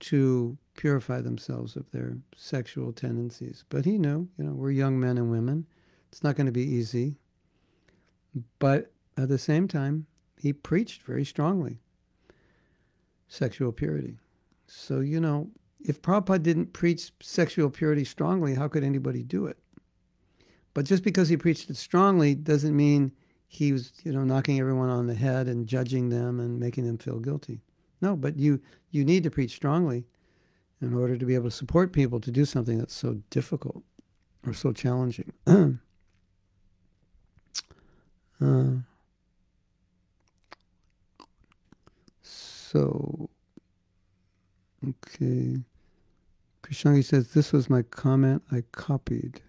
to 0.00 0.56
purify 0.76 1.20
themselves 1.20 1.76
of 1.76 1.90
their 1.90 2.16
sexual 2.36 2.92
tendencies. 2.92 3.64
But 3.68 3.84
he 3.84 3.98
knew, 3.98 4.28
you 4.38 4.44
know, 4.44 4.52
we're 4.52 4.70
young 4.70 4.98
men 4.98 5.18
and 5.18 5.30
women. 5.30 5.66
It's 6.10 6.22
not 6.22 6.36
going 6.36 6.46
to 6.46 6.52
be 6.52 6.64
easy. 6.64 7.16
But 8.58 8.92
at 9.16 9.28
the 9.28 9.38
same 9.38 9.68
time, 9.68 10.06
he 10.40 10.52
preached 10.52 11.02
very 11.02 11.24
strongly 11.24 11.80
sexual 13.28 13.72
purity. 13.72 14.18
So, 14.66 15.00
you 15.00 15.20
know, 15.20 15.50
if 15.80 16.00
Prabhupada 16.00 16.42
didn't 16.42 16.72
preach 16.72 17.12
sexual 17.20 17.70
purity 17.70 18.04
strongly, 18.04 18.54
how 18.54 18.66
could 18.66 18.82
anybody 18.82 19.22
do 19.22 19.46
it? 19.46 19.58
But 20.72 20.86
just 20.86 21.02
because 21.02 21.28
he 21.28 21.36
preached 21.36 21.68
it 21.68 21.76
strongly 21.76 22.34
doesn't 22.34 22.74
mean 22.74 23.12
he 23.46 23.72
was, 23.72 23.92
you 24.02 24.12
know, 24.12 24.24
knocking 24.24 24.58
everyone 24.58 24.88
on 24.88 25.06
the 25.06 25.14
head 25.14 25.46
and 25.46 25.66
judging 25.66 26.08
them 26.08 26.40
and 26.40 26.58
making 26.58 26.86
them 26.86 26.98
feel 26.98 27.18
guilty. 27.18 27.60
No, 28.00 28.16
but 28.16 28.36
you 28.36 28.60
you 28.90 29.04
need 29.04 29.24
to 29.24 29.30
preach 29.30 29.50
strongly 29.50 30.06
in 30.80 30.94
order 30.94 31.18
to 31.18 31.26
be 31.26 31.34
able 31.34 31.50
to 31.50 31.56
support 31.56 31.92
people 31.92 32.18
to 32.20 32.30
do 32.30 32.46
something 32.46 32.78
that's 32.78 32.94
so 32.94 33.20
difficult 33.28 33.82
or 34.46 34.54
so 34.54 34.72
challenging. 34.72 35.32
uh, 35.46 35.68
so, 42.70 43.28
okay. 44.86 45.56
Krishangi 46.62 47.04
says, 47.04 47.32
This 47.32 47.52
was 47.52 47.68
my 47.68 47.82
comment 47.82 48.44
I 48.52 48.62
copied. 48.70 49.40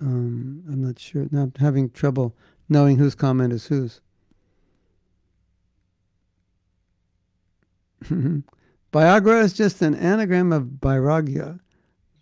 Um, 0.00 0.64
I'm 0.66 0.82
not 0.82 0.98
sure. 0.98 1.26
Now 1.30 1.42
I'm 1.42 1.52
having 1.58 1.90
trouble 1.90 2.34
knowing 2.70 2.96
whose 2.96 3.14
comment 3.14 3.52
is 3.52 3.66
whose. 3.66 4.00
Viagra 8.92 9.42
is 9.42 9.52
just 9.52 9.82
an 9.82 9.94
anagram 9.94 10.54
of 10.54 10.64
Vairagya. 10.64 11.60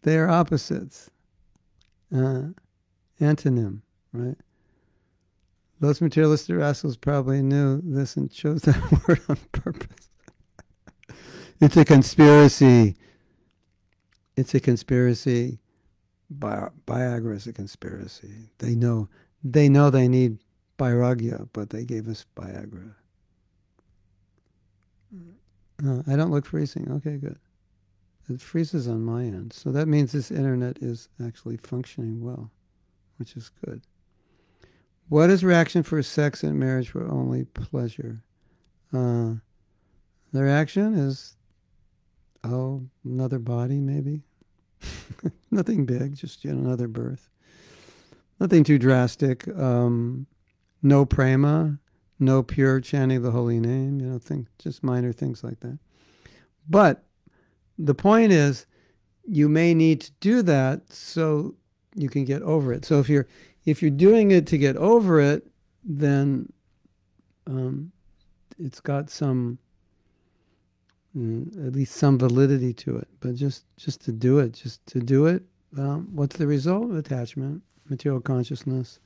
They 0.02 0.18
are 0.18 0.28
opposites. 0.28 1.08
Uh, 2.12 2.48
antonym, 3.20 3.82
right? 4.12 4.36
Those 5.82 6.00
materialistic 6.00 6.56
rascals 6.56 6.96
probably 6.96 7.42
knew 7.42 7.80
this 7.82 8.16
and 8.16 8.30
chose 8.30 8.62
that 8.62 9.04
word 9.08 9.20
on 9.28 9.36
purpose. 9.50 10.08
it's 11.60 11.76
a 11.76 11.84
conspiracy. 11.84 12.94
It's 14.36 14.54
a 14.54 14.60
conspiracy. 14.60 15.58
Bi- 16.30 16.68
Viagra 16.86 17.34
is 17.34 17.48
a 17.48 17.52
conspiracy. 17.52 18.50
They 18.58 18.76
know 18.76 19.08
they 19.42 19.68
know 19.68 19.90
they 19.90 20.06
need 20.06 20.38
Vairagya, 20.78 21.48
but 21.52 21.70
they 21.70 21.84
gave 21.84 22.06
us 22.06 22.26
Viagra. 22.36 22.94
Uh, 25.84 26.02
I 26.06 26.14
don't 26.14 26.30
look 26.30 26.46
freezing. 26.46 26.92
Okay, 26.92 27.16
good. 27.16 27.40
It 28.28 28.40
freezes 28.40 28.86
on 28.86 29.02
my 29.02 29.24
end. 29.24 29.52
So 29.52 29.72
that 29.72 29.88
means 29.88 30.12
this 30.12 30.30
internet 30.30 30.78
is 30.80 31.08
actually 31.20 31.56
functioning 31.56 32.22
well, 32.22 32.52
which 33.16 33.36
is 33.36 33.50
good. 33.66 33.82
What 35.12 35.28
is 35.28 35.44
reaction 35.44 35.82
for 35.82 36.02
sex 36.02 36.42
and 36.42 36.58
marriage 36.58 36.88
for 36.88 37.06
only 37.06 37.44
pleasure? 37.44 38.22
Uh, 38.94 39.34
the 40.32 40.42
reaction 40.42 40.94
is, 40.94 41.36
oh, 42.42 42.86
another 43.04 43.38
body 43.38 43.78
maybe. 43.78 44.22
Nothing 45.50 45.84
big, 45.84 46.16
just 46.16 46.42
know, 46.46 46.52
another 46.52 46.88
birth. 46.88 47.28
Nothing 48.40 48.64
too 48.64 48.78
drastic. 48.78 49.46
Um, 49.48 50.28
no 50.82 51.04
prema, 51.04 51.78
no 52.18 52.42
pure 52.42 52.80
chanting 52.80 53.18
of 53.18 53.22
the 53.22 53.32
holy 53.32 53.60
name, 53.60 54.00
you 54.00 54.06
know, 54.06 54.18
think 54.18 54.46
just 54.58 54.82
minor 54.82 55.12
things 55.12 55.44
like 55.44 55.60
that. 55.60 55.78
But 56.66 57.04
the 57.78 57.94
point 57.94 58.32
is, 58.32 58.64
you 59.28 59.50
may 59.50 59.74
need 59.74 60.00
to 60.00 60.12
do 60.20 60.40
that 60.40 60.90
so 60.90 61.56
you 61.94 62.08
can 62.08 62.24
get 62.24 62.40
over 62.40 62.72
it. 62.72 62.86
So 62.86 62.98
if 62.98 63.10
you're 63.10 63.28
if 63.64 63.82
you're 63.82 63.90
doing 63.90 64.30
it 64.30 64.46
to 64.48 64.58
get 64.58 64.76
over 64.76 65.20
it, 65.20 65.46
then 65.84 66.52
um, 67.46 67.92
it's 68.58 68.80
got 68.80 69.10
some 69.10 69.58
mm, 71.16 71.66
at 71.66 71.74
least 71.74 71.94
some 71.94 72.18
validity 72.18 72.72
to 72.72 72.96
it. 72.96 73.08
But 73.20 73.34
just 73.34 73.64
just 73.76 74.02
to 74.04 74.12
do 74.12 74.38
it, 74.38 74.52
just 74.52 74.84
to 74.86 75.00
do 75.00 75.26
it, 75.26 75.42
um, 75.76 76.08
what's 76.12 76.36
the 76.36 76.46
result? 76.46 76.92
Attachment, 76.92 77.62
material 77.88 78.20
consciousness, 78.20 78.98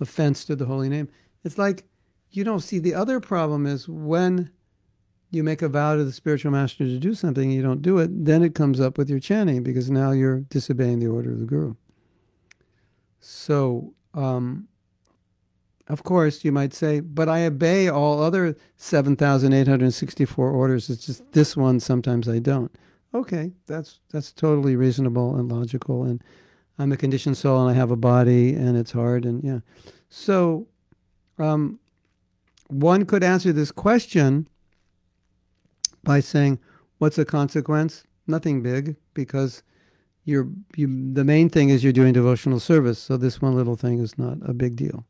offense 0.00 0.44
to 0.46 0.56
the 0.56 0.66
holy 0.66 0.88
name. 0.88 1.08
It's 1.44 1.58
like 1.58 1.84
you 2.30 2.44
don't 2.44 2.60
see 2.60 2.78
the 2.78 2.94
other 2.94 3.20
problem 3.20 3.66
is 3.66 3.88
when 3.88 4.50
you 5.30 5.42
make 5.42 5.62
a 5.62 5.68
vow 5.68 5.96
to 5.96 6.04
the 6.04 6.12
spiritual 6.12 6.52
master 6.52 6.84
to 6.84 6.98
do 6.98 7.14
something 7.14 7.44
and 7.44 7.52
you 7.52 7.62
don't 7.62 7.82
do 7.82 7.98
it, 7.98 8.24
then 8.24 8.42
it 8.42 8.54
comes 8.54 8.80
up 8.80 8.96
with 8.96 9.10
your 9.10 9.18
chanting 9.18 9.62
because 9.62 9.90
now 9.90 10.12
you're 10.12 10.40
disobeying 10.40 11.00
the 11.00 11.06
order 11.06 11.32
of 11.32 11.40
the 11.40 11.44
guru. 11.44 11.74
So, 13.28 13.92
um, 14.14 14.68
of 15.88 16.04
course, 16.04 16.44
you 16.44 16.52
might 16.52 16.72
say, 16.72 17.00
but 17.00 17.28
I 17.28 17.44
obey 17.44 17.88
all 17.88 18.22
other 18.22 18.56
7,864 18.76 20.50
orders. 20.50 20.88
It's 20.88 21.04
just 21.04 21.32
this 21.32 21.56
one 21.56 21.80
sometimes 21.80 22.28
I 22.28 22.38
don't. 22.38 22.70
Okay, 23.12 23.50
that's 23.66 23.98
that's 24.10 24.30
totally 24.30 24.76
reasonable 24.76 25.34
and 25.34 25.50
logical. 25.50 26.04
And 26.04 26.22
I'm 26.78 26.92
a 26.92 26.96
conditioned 26.96 27.36
soul 27.36 27.66
and 27.66 27.70
I 27.70 27.74
have 27.74 27.90
a 27.90 27.96
body 27.96 28.54
and 28.54 28.76
it's 28.76 28.92
hard 28.92 29.24
and 29.24 29.42
yeah. 29.42 29.60
So, 30.08 30.68
um, 31.36 31.80
one 32.68 33.06
could 33.06 33.24
answer 33.24 33.52
this 33.52 33.72
question 33.72 34.46
by 36.04 36.20
saying, 36.20 36.60
"What's 36.98 37.16
the 37.16 37.24
consequence?" 37.24 38.04
Nothing 38.28 38.62
big, 38.62 38.96
because 39.14 39.64
you're 40.26 40.48
you, 40.74 40.86
the 41.14 41.24
main 41.24 41.48
thing 41.48 41.70
is 41.70 41.82
you're 41.82 41.92
doing 41.92 42.12
devotional 42.12 42.60
service. 42.60 42.98
So 42.98 43.16
this 43.16 43.40
one 43.40 43.54
little 43.54 43.76
thing 43.76 44.00
is 44.00 44.18
not 44.18 44.38
a 44.42 44.52
big 44.52 44.76
deal. 44.76 45.06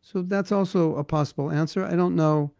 So 0.00 0.22
that's 0.22 0.52
also 0.52 0.94
a 0.96 1.04
possible 1.04 1.50
answer. 1.50 1.84
I 1.84 1.96
don't 1.96 2.14
know 2.14 2.52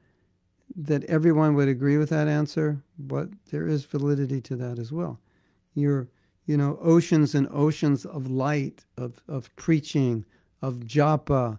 that 0.74 1.04
everyone 1.04 1.54
would 1.54 1.68
agree 1.68 1.98
with 1.98 2.08
that 2.08 2.28
answer, 2.28 2.82
but 2.98 3.28
there 3.50 3.68
is 3.68 3.84
validity 3.84 4.40
to 4.40 4.56
that 4.56 4.78
as 4.78 4.90
well. 4.90 5.20
You're, 5.74 6.08
you 6.46 6.56
know, 6.56 6.78
oceans 6.80 7.34
and 7.34 7.46
oceans 7.52 8.06
of 8.06 8.30
light, 8.30 8.86
of, 8.96 9.22
of 9.28 9.54
preaching, 9.56 10.24
of 10.62 10.76
japa, 10.86 11.58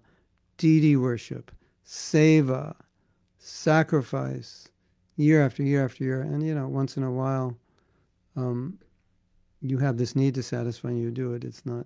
deity 0.58 0.96
worship, 0.96 1.52
seva, 1.86 2.76
sacrifice, 3.38 4.70
year 5.16 5.46
after 5.46 5.62
year 5.62 5.86
after 5.86 6.04
year. 6.04 6.22
And, 6.22 6.42
you 6.42 6.56
know, 6.56 6.68
once 6.68 6.98
in 6.98 7.04
a 7.04 7.12
while, 7.12 7.56
um, 8.36 8.80
you 9.64 9.78
have 9.78 9.98
this 9.98 10.16
need 10.16 10.36
to 10.36 10.44
satisfy 10.44 10.90
and 10.90 11.00
you 11.00 11.10
do 11.10 11.34
it. 11.34 11.44
It's 11.44 11.66
not, 11.66 11.86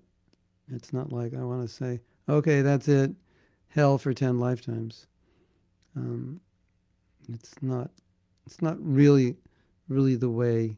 it's 0.67 0.91
not 0.91 1.11
like 1.13 1.33
I 1.33 1.43
want 1.43 1.61
to 1.61 1.73
say, 1.73 2.01
okay, 2.27 2.61
that's 2.61 2.87
it, 2.87 3.11
hell 3.69 3.97
for 3.97 4.13
10 4.13 4.39
lifetimes. 4.39 5.05
Um, 5.95 6.41
it's 7.31 7.53
not, 7.61 7.91
it's 8.45 8.61
not 8.61 8.77
really, 8.79 9.35
really 9.87 10.15
the 10.15 10.29
way 10.29 10.77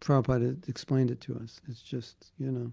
Prabhupada 0.00 0.66
explained 0.68 1.10
it 1.10 1.20
to 1.22 1.36
us. 1.36 1.60
It's 1.68 1.82
just, 1.82 2.32
you 2.38 2.50
know, 2.50 2.72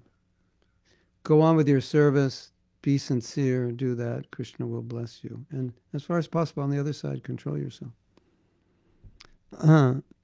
go 1.23 1.41
on 1.41 1.55
with 1.55 1.67
your 1.67 1.81
service, 1.81 2.51
be 2.81 2.97
sincere, 2.97 3.71
do 3.71 3.93
that. 3.95 4.31
Krishna 4.31 4.65
will 4.65 4.81
bless 4.81 5.23
you. 5.23 5.45
And 5.51 5.73
as 5.93 6.03
far 6.03 6.17
as 6.17 6.27
possible, 6.27 6.63
on 6.63 6.69
the 6.69 6.79
other 6.79 6.93
side, 6.93 7.23
control 7.23 7.57
yourself. 7.57 7.91
Uh, 9.59 9.95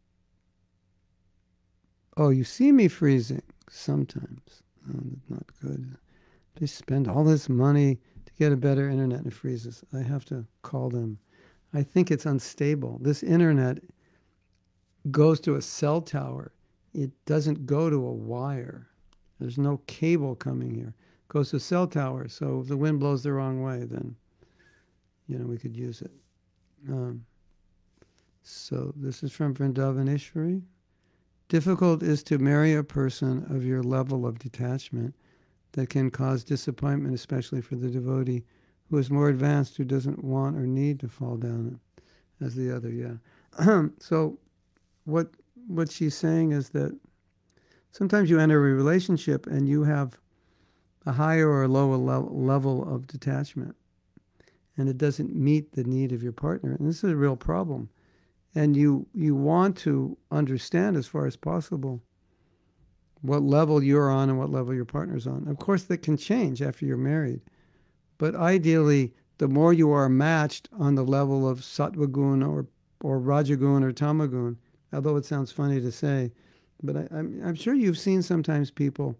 oh, 2.17 2.29
you 2.29 2.43
see 2.43 2.71
me 2.71 2.87
freezing 2.87 3.43
sometimes. 3.69 4.63
Oh, 4.89 5.03
not 5.29 5.45
good. 5.61 5.95
They 6.59 6.65
spend 6.65 7.07
all 7.07 7.23
this 7.23 7.47
money 7.47 7.99
to 8.25 8.33
get 8.33 8.51
a 8.51 8.57
better 8.57 8.89
internet 8.89 9.19
and 9.19 9.27
it 9.27 9.33
freezes. 9.33 9.83
I 9.93 10.01
have 10.01 10.25
to 10.25 10.45
call 10.63 10.89
them. 10.89 11.19
I 11.73 11.83
think 11.83 12.09
it's 12.09 12.25
unstable. 12.25 12.99
This 13.01 13.21
internet 13.21 13.79
goes 15.11 15.39
to 15.41 15.55
a 15.55 15.61
cell 15.61 16.01
tower. 16.01 16.51
It 16.93 17.11
doesn't 17.25 17.65
go 17.65 17.89
to 17.89 17.95
a 17.95 18.11
wire. 18.11 18.87
There's 19.39 19.57
no 19.57 19.81
cable 19.85 20.35
coming 20.35 20.73
here. 20.73 20.95
It 20.95 21.29
goes 21.29 21.51
to 21.51 21.57
a 21.57 21.59
cell 21.59 21.85
tower. 21.85 22.27
So 22.27 22.61
if 22.61 22.67
the 22.67 22.77
wind 22.77 22.99
blows 22.99 23.23
the 23.23 23.33
wrong 23.33 23.61
way, 23.61 23.83
then 23.83 24.15
you 25.27 25.37
know 25.37 25.45
we 25.45 25.57
could 25.57 25.77
use 25.77 26.01
it. 26.01 26.11
Um, 26.89 27.25
so 28.41 28.93
this 28.95 29.21
is 29.23 29.31
from 29.31 29.53
Vrindavan 29.53 30.09
Ishwari. 30.09 30.63
Difficult 31.49 32.03
is 32.03 32.23
to 32.23 32.37
marry 32.37 32.73
a 32.73 32.83
person 32.83 33.45
of 33.49 33.63
your 33.63 33.81
level 33.81 34.25
of 34.25 34.39
detachment 34.39 35.15
that 35.73 35.89
can 35.89 36.09
cause 36.09 36.43
disappointment, 36.43 37.15
especially 37.15 37.61
for 37.61 37.75
the 37.75 37.89
devotee 37.89 38.43
who 38.89 38.97
is 38.97 39.09
more 39.09 39.29
advanced, 39.29 39.77
who 39.77 39.85
doesn't 39.85 40.23
want 40.23 40.57
or 40.57 40.65
need 40.65 40.99
to 40.99 41.07
fall 41.07 41.37
down 41.37 41.79
as 42.41 42.55
the 42.55 42.75
other. 42.75 42.89
Yeah. 42.89 43.87
so, 43.99 44.37
what 45.05 45.29
what 45.67 45.91
she's 45.91 46.15
saying 46.15 46.51
is 46.51 46.69
that 46.69 46.97
sometimes 47.91 48.29
you 48.29 48.39
enter 48.39 48.57
a 48.57 48.73
relationship 48.73 49.47
and 49.47 49.67
you 49.67 49.83
have 49.83 50.17
a 51.05 51.11
higher 51.11 51.49
or 51.49 51.67
lower 51.67 51.95
level 51.95 52.93
of 52.93 53.07
detachment, 53.07 53.75
and 54.75 54.89
it 54.89 54.97
doesn't 54.97 55.35
meet 55.35 55.71
the 55.73 55.83
need 55.83 56.11
of 56.11 56.23
your 56.23 56.33
partner, 56.33 56.73
and 56.73 56.87
this 56.87 57.03
is 57.03 57.11
a 57.11 57.15
real 57.15 57.37
problem. 57.37 57.89
And 58.55 58.75
you 58.75 59.07
you 59.13 59.35
want 59.35 59.77
to 59.79 60.17
understand 60.31 60.95
as 60.95 61.07
far 61.07 61.25
as 61.25 61.35
possible 61.35 62.01
what 63.21 63.43
level 63.43 63.83
you're 63.83 64.09
on 64.09 64.29
and 64.29 64.37
what 64.37 64.49
level 64.49 64.73
your 64.73 64.85
partner's 64.85 65.27
on. 65.27 65.47
Of 65.47 65.57
course, 65.57 65.83
that 65.83 66.01
can 66.01 66.17
change 66.17 66.61
after 66.61 66.85
you're 66.85 66.97
married, 66.97 67.41
but 68.17 68.35
ideally, 68.35 69.13
the 69.37 69.47
more 69.47 69.73
you 69.73 69.91
are 69.91 70.09
matched 70.09 70.69
on 70.79 70.95
the 70.95 71.03
level 71.03 71.47
of 71.47 71.59
sattva 71.59 72.11
gun 72.11 72.41
or 72.41 72.67
or 73.01 73.19
rajagun 73.19 73.83
or 73.83 73.91
tamagun, 73.91 74.57
although 74.91 75.17
it 75.17 75.25
sounds 75.25 75.51
funny 75.51 75.79
to 75.79 75.91
say, 75.91 76.31
but 76.81 76.97
I, 76.97 77.07
I'm 77.11 77.41
I'm 77.43 77.55
sure 77.55 77.73
you've 77.73 77.99
seen 77.99 78.21
sometimes 78.21 78.71
people 78.71 79.15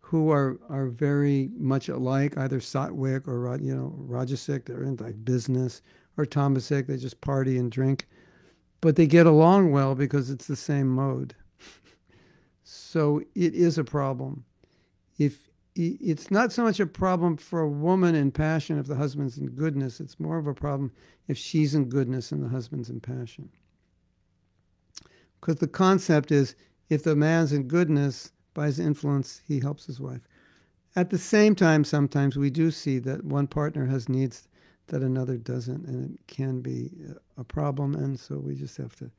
who 0.00 0.30
are 0.30 0.58
are 0.68 0.86
very 0.86 1.50
much 1.56 1.88
alike, 1.88 2.36
either 2.38 2.60
sattvic 2.60 3.26
or 3.26 3.56
you 3.60 3.74
know 3.74 3.94
rajasic, 4.08 4.64
they're 4.64 4.82
in 4.82 4.96
like 4.96 5.24
business, 5.24 5.82
or 6.16 6.24
tamasic, 6.24 6.86
they 6.86 6.96
just 6.96 7.20
party 7.20 7.58
and 7.58 7.70
drink, 7.70 8.06
but 8.86 8.94
they 8.94 9.08
get 9.08 9.26
along 9.26 9.72
well 9.72 9.96
because 9.96 10.30
it's 10.30 10.46
the 10.46 10.54
same 10.54 10.86
mode. 10.86 11.34
So 12.62 13.20
it 13.34 13.52
is 13.52 13.78
a 13.78 13.82
problem. 13.82 14.44
If 15.18 15.50
it's 15.74 16.30
not 16.30 16.52
so 16.52 16.62
much 16.62 16.78
a 16.78 16.86
problem 16.86 17.36
for 17.36 17.58
a 17.58 17.68
woman 17.68 18.14
in 18.14 18.30
passion 18.30 18.78
if 18.78 18.86
the 18.86 18.94
husband's 18.94 19.38
in 19.38 19.48
goodness, 19.48 19.98
it's 19.98 20.20
more 20.20 20.38
of 20.38 20.46
a 20.46 20.54
problem 20.54 20.92
if 21.26 21.36
she's 21.36 21.74
in 21.74 21.88
goodness 21.88 22.30
and 22.30 22.40
the 22.44 22.48
husband's 22.48 22.88
in 22.88 23.00
passion. 23.00 23.48
Because 25.40 25.56
the 25.56 25.66
concept 25.66 26.30
is 26.30 26.54
if 26.88 27.02
the 27.02 27.16
man's 27.16 27.52
in 27.52 27.64
goodness, 27.64 28.30
by 28.54 28.66
his 28.66 28.78
influence, 28.78 29.42
he 29.48 29.58
helps 29.58 29.86
his 29.86 29.98
wife. 29.98 30.28
At 30.94 31.10
the 31.10 31.18
same 31.18 31.56
time, 31.56 31.82
sometimes 31.82 32.36
we 32.36 32.50
do 32.50 32.70
see 32.70 33.00
that 33.00 33.24
one 33.24 33.48
partner 33.48 33.86
has 33.86 34.08
needs 34.08 34.46
that 34.88 35.02
another 35.02 35.36
doesn't, 35.36 35.86
and 35.86 36.14
it 36.14 36.26
can 36.26 36.60
be 36.60 36.90
a 37.36 37.44
problem, 37.44 37.94
and 37.94 38.18
so 38.18 38.38
we 38.38 38.54
just 38.54 38.76
have 38.76 38.94
to 38.96 39.10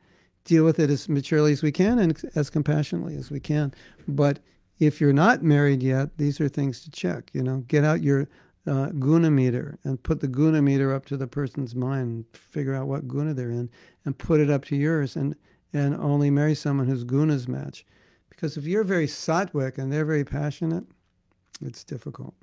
deal 0.46 0.64
with 0.64 0.80
it 0.80 0.90
as 0.90 1.10
maturely 1.10 1.52
as 1.52 1.62
we 1.62 1.72
can 1.72 2.00
and 2.00 2.18
as 2.36 2.50
compassionately 2.50 3.16
as 3.16 3.30
we 3.30 3.40
can. 3.40 3.74
But 4.08 4.40
if 4.80 5.02
you're 5.02 5.14
not 5.14 5.44
married 5.44 5.84
yet, 5.84 6.18
these 6.18 6.40
are 6.40 6.48
things 6.48 6.82
to 6.82 6.92
check. 6.92 7.30
You 7.34 7.44
know, 7.44 7.58
get 7.68 7.84
out 7.84 8.02
your 8.02 8.28
uh, 8.66 8.88
guna 8.88 9.32
meter 9.32 9.78
and 9.84 10.02
put 10.02 10.22
the 10.22 10.28
guna 10.28 10.62
meter 10.62 10.94
up 10.94 11.06
to 11.08 11.18
the 11.18 11.28
person's 11.28 11.76
mind, 11.76 12.26
figure 12.34 12.76
out 12.76 12.88
what 12.88 13.08
guna 13.08 13.34
they're 13.34 13.50
in, 13.50 13.70
and 14.06 14.18
put 14.18 14.40
it 14.40 14.50
up 14.50 14.66
to 14.66 14.76
yours, 14.76 15.16
and 15.16 15.36
and 15.74 15.96
only 15.96 16.30
marry 16.30 16.56
someone 16.56 16.88
whose 16.88 17.04
gunas 17.04 17.48
match. 17.48 17.86
Because 18.30 18.56
if 18.56 18.66
you're 18.66 18.84
very 18.84 19.08
sattvic 19.08 19.78
and 19.78 19.92
they're 19.92 20.06
very 20.06 20.24
passionate, 20.24 20.86
it's 21.62 21.84
difficult. 21.84 22.36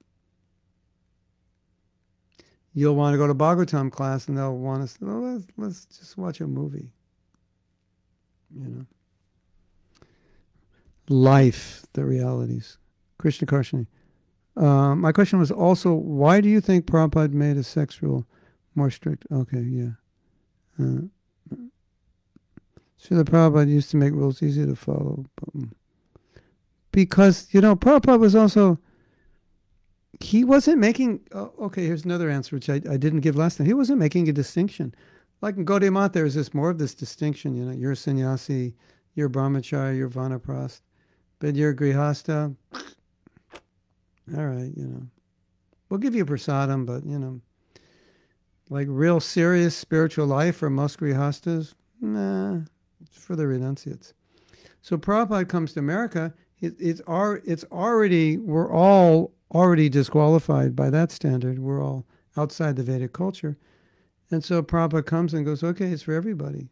You'll 2.74 2.96
want 2.96 3.14
to 3.14 3.18
go 3.18 3.26
to 3.26 3.34
Bhagavatam 3.34 3.92
class, 3.92 4.28
and 4.28 4.36
they'll 4.36 4.56
want 4.56 4.88
to. 4.88 5.05
Well, 5.05 5.34
let's, 5.34 5.46
let's 5.56 5.84
just 5.86 6.18
watch 6.18 6.40
a 6.40 6.46
movie 6.46 6.90
you 8.55 8.68
know. 8.68 8.86
Life, 11.09 11.86
the 11.92 12.05
realities. 12.05 12.78
Krishna 13.18 13.46
Karshani. 13.46 13.86
Uh, 14.56 14.94
my 14.94 15.12
question 15.12 15.38
was 15.38 15.51
also, 15.51 15.92
why 15.92 16.40
do 16.40 16.48
you 16.48 16.60
think 16.60 16.86
Prabhupada 16.86 17.32
made 17.32 17.56
a 17.56 17.62
sex 17.62 18.01
rule 18.02 18.26
more 18.74 18.90
strict? 18.90 19.26
Okay, 19.30 19.60
yeah. 19.60 19.90
Uh, 20.78 21.02
the 23.10 23.24
Prabhupada 23.24 23.68
used 23.68 23.90
to 23.90 23.96
make 23.98 24.12
rules 24.12 24.42
easy 24.42 24.64
to 24.64 24.74
follow. 24.74 25.26
But, 25.36 25.68
because, 26.90 27.48
you 27.51 27.60
know, 27.60 27.76
Prabhupada 27.76 28.18
was 28.18 28.34
also, 28.34 28.78
he 30.24 30.44
wasn't 30.44 30.78
making, 30.78 31.20
oh, 31.32 31.52
okay, 31.60 31.86
here's 31.86 32.05
another 32.05 32.30
answer, 32.30 32.56
which 32.56 32.70
I, 32.70 32.76
I 32.90 32.96
didn't 32.96 33.20
give 33.20 33.36
last 33.36 33.59
time. 33.59 33.66
He 33.66 33.74
wasn't 33.74 33.98
making 33.98 34.28
a 34.28 34.32
distinction 34.32 34.94
like 35.44 35.59
in 35.59 35.66
Gaudiya 35.66 36.10
there's 36.10 36.34
this 36.34 36.55
more 36.55 36.70
of 36.70 36.78
this 36.78 36.94
distinction. 36.94 37.55
You 37.55 37.66
know, 37.66 37.72
you're 37.72 37.92
a 37.92 37.96
sannyasi, 37.96 38.74
you're 39.14 39.26
a 39.26 39.30
brahmachari, 39.30 39.98
you're 39.98 40.09
vanaprasth, 40.09 40.80
but 41.38 41.55
you're 41.55 41.74
grihasta. 41.74 42.56
All 44.34 44.46
right, 44.46 44.72
you 44.74 44.86
know, 44.86 45.02
we'll 45.88 46.01
give 46.01 46.14
you 46.14 46.24
prasadam, 46.24 46.86
but 46.86 47.05
you 47.05 47.18
know, 47.18 47.42
like 48.70 48.86
real 48.88 49.20
serious 49.20 49.76
spiritual 49.76 50.26
life 50.26 50.56
for 50.56 50.70
most 50.70 50.98
grihastas, 50.98 51.74
nah, 52.01 52.60
it's 53.02 53.18
for 53.18 53.36
the 53.36 53.46
renunciates. 53.46 54.14
So 54.80 54.96
Prabhupada 54.96 55.46
comes 55.46 55.74
to 55.74 55.80
America. 55.80 56.32
It, 56.65 56.74
it's, 56.78 57.01
ar- 57.07 57.43
it's 57.45 57.65
already, 57.70 58.39
we're 58.39 58.73
all 58.73 59.32
already 59.53 59.89
disqualified 59.89 60.74
by 60.74 60.91
that 60.91 61.12
standard. 61.12 61.59
We're 61.59 61.82
all 61.82 62.07
outside 62.36 62.77
the 62.77 62.82
Vedic 62.82 63.12
culture. 63.12 63.57
And 64.31 64.43
so 64.43 64.62
Prabhupada 64.62 65.07
comes 65.07 65.35
and 65.35 65.45
goes, 65.45 65.62
okay, 65.62 65.86
it's 65.86 66.03
for 66.03 66.15
everybody 66.15 66.69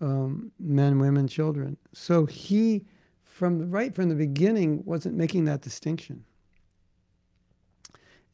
um, 0.00 0.52
men, 0.58 0.98
women, 0.98 1.28
children. 1.28 1.76
So 1.92 2.26
he, 2.26 2.84
from 3.22 3.70
right 3.70 3.94
from 3.94 4.08
the 4.08 4.14
beginning, 4.14 4.82
wasn't 4.84 5.16
making 5.16 5.44
that 5.44 5.60
distinction. 5.60 6.24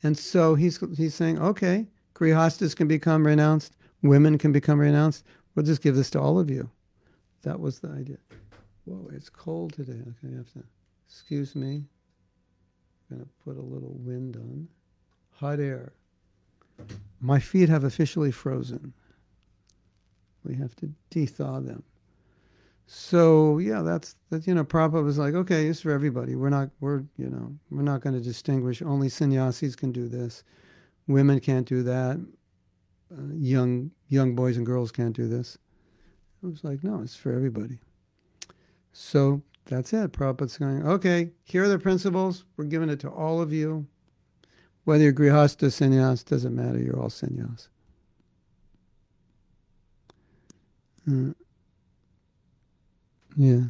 And 0.03 0.16
so 0.16 0.55
he's, 0.55 0.78
he's 0.97 1.15
saying, 1.15 1.40
okay, 1.40 1.86
grihastas 2.15 2.77
can 2.77 2.86
become 2.86 3.27
renounced, 3.27 3.77
women 4.03 4.39
can 4.39 4.53
become 4.53 4.78
renounced. 4.78 5.24
We'll 5.55 5.66
just 5.66 5.82
give 5.82 5.97
this 5.97 6.11
to 6.11 6.20
all 6.20 6.39
of 6.39 6.51
you. 6.51 6.70
That 7.43 7.61
was 7.61 7.81
the 7.81 7.89
idea. 7.89 8.19
Whoa, 8.86 9.10
it's 9.12 9.28
cold 9.28 9.72
today. 9.72 10.00
Okay, 10.00 10.32
I 10.32 10.36
have 10.38 10.52
to, 10.52 10.62
excuse 11.08 11.54
me. 11.56 11.84
I'm 13.10 13.16
going 13.16 13.22
to 13.22 13.28
put 13.44 13.56
a 13.56 13.60
little 13.60 13.96
wind 13.98 14.36
on. 14.36 14.68
Hot 15.40 15.60
air. 15.60 15.92
my 17.20 17.40
feet 17.40 17.68
have 17.68 17.84
officially 17.84 18.30
frozen. 18.30 18.94
We 20.44 20.54
have 20.54 20.74
to 20.76 20.90
de-thaw 21.10 21.60
them. 21.60 21.82
So 22.86 23.58
yeah, 23.58 23.82
that's 23.82 24.14
that. 24.30 24.46
You 24.46 24.54
know, 24.54 24.64
Prabhupada 24.64 25.02
was 25.02 25.18
like, 25.18 25.34
okay, 25.34 25.66
it's 25.66 25.80
for 25.80 25.90
everybody. 25.90 26.36
We're 26.36 26.50
not, 26.50 26.70
we're 26.78 27.02
you 27.16 27.28
know, 27.28 27.52
we're 27.68 27.82
not 27.82 28.00
going 28.00 28.14
to 28.14 28.22
distinguish. 28.22 28.80
Only 28.80 29.08
sannyasis 29.08 29.74
can 29.74 29.90
do 29.90 30.08
this. 30.08 30.44
Women 31.08 31.40
can't 31.40 31.66
do 31.66 31.82
that. 31.82 32.24
Uh, 33.12 33.34
young 33.34 33.90
young 34.08 34.36
boys 34.36 34.56
and 34.56 34.64
girls 34.64 34.92
can't 34.92 35.16
do 35.16 35.26
this. 35.26 35.58
I 36.44 36.46
was 36.46 36.62
like, 36.62 36.84
no, 36.84 37.00
it's 37.02 37.16
for 37.16 37.32
everybody. 37.32 37.80
So 38.98 39.43
that's 39.66 39.93
it. 39.93 40.12
Prabhupada's 40.12 40.56
going, 40.56 40.86
okay, 40.86 41.32
here 41.44 41.64
are 41.64 41.68
the 41.68 41.78
principles. 41.78 42.47
We're 42.56 42.64
giving 42.64 42.89
it 42.89 42.98
to 43.01 43.10
all 43.10 43.43
of 43.43 43.52
you. 43.52 43.86
Whether 44.85 45.05
you're 45.05 45.12
grihasta, 45.12 45.66
sannyas, 45.66 46.24
doesn't 46.24 46.56
matter. 46.56 46.78
You're 46.78 46.98
all 46.98 47.10
sannyas. 47.10 47.68
Uh, 51.06 51.35
yeah. 53.36 53.64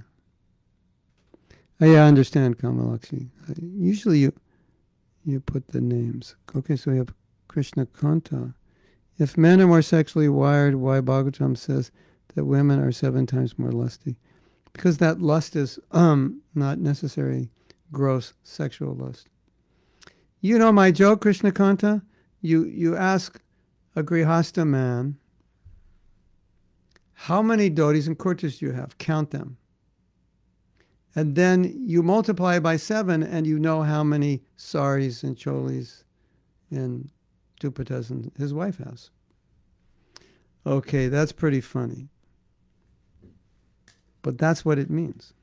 Oh, 1.81 1.86
yeah, 1.86 2.05
I 2.05 2.09
understand, 2.09 2.59
Kamalakshi. 2.59 3.31
Uh, 3.51 3.55
usually 3.59 4.19
you 4.19 4.32
you 5.24 5.40
put 5.40 5.69
the 5.69 5.81
names. 5.81 6.36
Okay, 6.55 6.77
so 6.77 6.93
we 6.93 6.98
have 6.98 7.12
Krishna 7.48 7.86
Kanta. 7.86 8.55
If 9.19 9.36
men 9.36 9.61
are 9.61 9.66
more 9.66 9.82
sexually 9.82 10.28
wired, 10.28 10.77
why 10.77 11.01
Bhagavatam 11.01 11.59
says 11.59 11.90
that 12.36 12.44
women 12.44 12.78
are 12.78 12.93
seven 12.93 13.27
times 13.27 13.59
more 13.59 13.73
lusty? 13.73 14.19
Because 14.77 14.98
that 14.98 15.20
lust 15.23 15.57
is 15.57 15.78
um 15.90 16.43
not 16.55 16.78
necessary 16.78 17.51
gross 17.93 18.35
sexual 18.43 18.94
lust. 18.94 19.28
You 20.40 20.59
know 20.59 20.70
my 20.70 20.90
joke, 20.90 21.23
Krishna 21.23 21.51
Kanta? 21.51 22.03
You, 22.40 22.65
you 22.65 22.94
ask 22.94 23.40
a 23.97 24.03
Grihasta 24.03 24.66
man, 24.66 25.16
how 27.15 27.40
many 27.40 27.70
dhotis 27.70 28.07
and 28.07 28.19
kurtas 28.19 28.59
do 28.59 28.66
you 28.66 28.73
have? 28.73 28.98
Count 28.98 29.31
them. 29.31 29.57
And 31.15 31.35
then 31.35 31.74
you 31.86 32.03
multiply 32.03 32.59
by 32.59 32.77
seven 32.77 33.23
and 33.23 33.47
you 33.47 33.59
know 33.59 33.82
how 33.82 34.05
many 34.05 34.43
saris 34.57 35.23
and 35.23 35.35
cholis 35.35 36.05
and 36.70 37.11
dupatas 37.59 38.11
and 38.11 38.31
his 38.36 38.53
wife 38.53 38.77
has. 38.77 39.11
Okay, 40.66 41.09
that's 41.09 41.32
pretty 41.32 41.62
funny. 41.62 42.11
But 44.27 44.39
that's 44.39 44.65
what 44.65 44.77
it 44.77 44.90
means. 44.90 45.35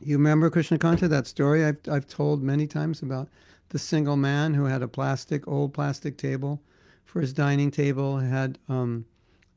You 0.00 0.16
remember 0.16 0.48
Krishna 0.48 0.78
Kanta, 0.78 1.10
that 1.10 1.26
story 1.26 1.62
I've, 1.62 1.76
I've 1.86 2.08
told 2.08 2.42
many 2.42 2.66
times 2.66 3.02
about 3.02 3.28
the 3.68 3.78
single 3.78 4.16
man 4.16 4.54
who 4.54 4.64
had 4.64 4.80
a 4.80 4.88
plastic, 4.88 5.46
old 5.46 5.74
plastic 5.74 6.16
table 6.16 6.62
for 7.04 7.20
his 7.20 7.34
dining 7.34 7.70
table, 7.70 8.16
had 8.20 8.58
um, 8.70 9.04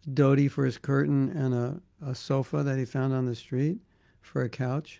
dhoti 0.05 0.51
for 0.51 0.65
his 0.65 0.77
curtain, 0.77 1.29
and 1.29 1.53
a, 1.53 1.81
a 2.05 2.13
sofa 2.13 2.61
that 2.61 2.77
he 2.77 2.83
found 2.83 3.13
on 3.13 3.25
the 3.25 3.33
street 3.33 3.77
for 4.19 4.41
a 4.41 4.49
couch. 4.49 4.99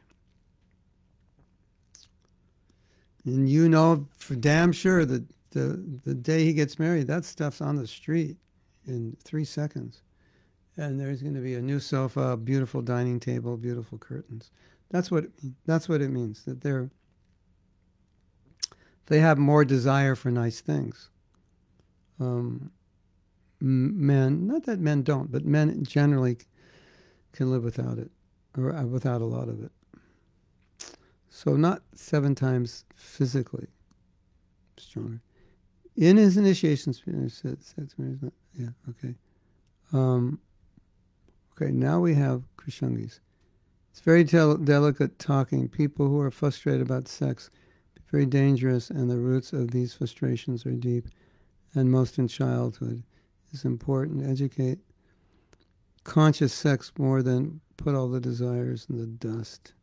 And 3.25 3.49
you 3.49 3.67
know 3.67 4.07
for 4.17 4.35
damn 4.35 4.71
sure 4.71 5.03
that 5.03 5.25
the, 5.51 5.99
the 6.05 6.15
day 6.15 6.45
he 6.45 6.53
gets 6.53 6.79
married, 6.79 7.07
that 7.07 7.25
stuff's 7.25 7.59
on 7.59 7.75
the 7.75 7.85
street 7.85 8.37
in 8.87 9.17
three 9.21 9.43
seconds. 9.43 10.03
And 10.79 10.97
there's 10.97 11.21
going 11.21 11.33
to 11.33 11.41
be 11.41 11.55
a 11.55 11.61
new 11.61 11.81
sofa, 11.81 12.37
beautiful 12.37 12.81
dining 12.81 13.19
table, 13.19 13.57
beautiful 13.57 13.97
curtains. 13.97 14.49
That's 14.89 15.11
what 15.11 15.25
it, 15.25 15.31
that's 15.65 15.89
what 15.89 16.01
it 16.01 16.07
means 16.07 16.45
that 16.45 16.61
they're 16.61 16.89
they 19.07 19.19
have 19.19 19.37
more 19.37 19.65
desire 19.65 20.15
for 20.15 20.31
nice 20.31 20.61
things. 20.61 21.09
Um, 22.17 22.71
men, 23.59 24.47
not 24.47 24.63
that 24.63 24.79
men 24.79 25.03
don't, 25.03 25.29
but 25.29 25.43
men 25.43 25.83
generally 25.83 26.37
can 27.33 27.51
live 27.51 27.65
without 27.65 27.97
it 27.97 28.09
or 28.57 28.73
uh, 28.73 28.85
without 28.85 29.19
a 29.19 29.25
lot 29.25 29.49
of 29.49 29.61
it. 29.61 29.71
So 31.27 31.57
not 31.57 31.81
seven 31.93 32.35
times 32.35 32.85
physically 32.95 33.67
stronger. 34.77 35.19
In 35.97 36.15
his 36.15 36.37
initiation 36.37 36.91
experience, 36.91 37.43
yeah, 38.57 38.69
okay. 38.89 39.15
Um, 39.91 40.39
okay, 41.61 41.71
now 41.71 41.99
we 41.99 42.13
have 42.15 42.43
Krishangis. 42.57 43.19
It's 43.91 44.01
very 44.01 44.23
delicate 44.23 45.19
talking. 45.19 45.67
People 45.67 46.07
who 46.07 46.19
are 46.19 46.31
frustrated 46.31 46.81
about 46.81 47.07
sex, 47.07 47.49
very 48.11 48.25
dangerous, 48.25 48.89
and 48.89 49.09
the 49.09 49.17
roots 49.17 49.51
of 49.51 49.71
these 49.71 49.93
frustrations 49.93 50.65
are 50.65 50.71
deep, 50.71 51.07
and 51.73 51.91
most 51.91 52.17
in 52.17 52.27
childhood. 52.27 53.03
It's 53.51 53.65
important 53.65 54.21
to 54.23 54.29
educate 54.29 54.79
conscious 56.03 56.53
sex 56.53 56.91
more 56.97 57.21
than 57.21 57.61
put 57.77 57.95
all 57.95 58.07
the 58.07 58.21
desires 58.21 58.87
in 58.89 58.97
the 58.97 59.05
dust. 59.05 59.73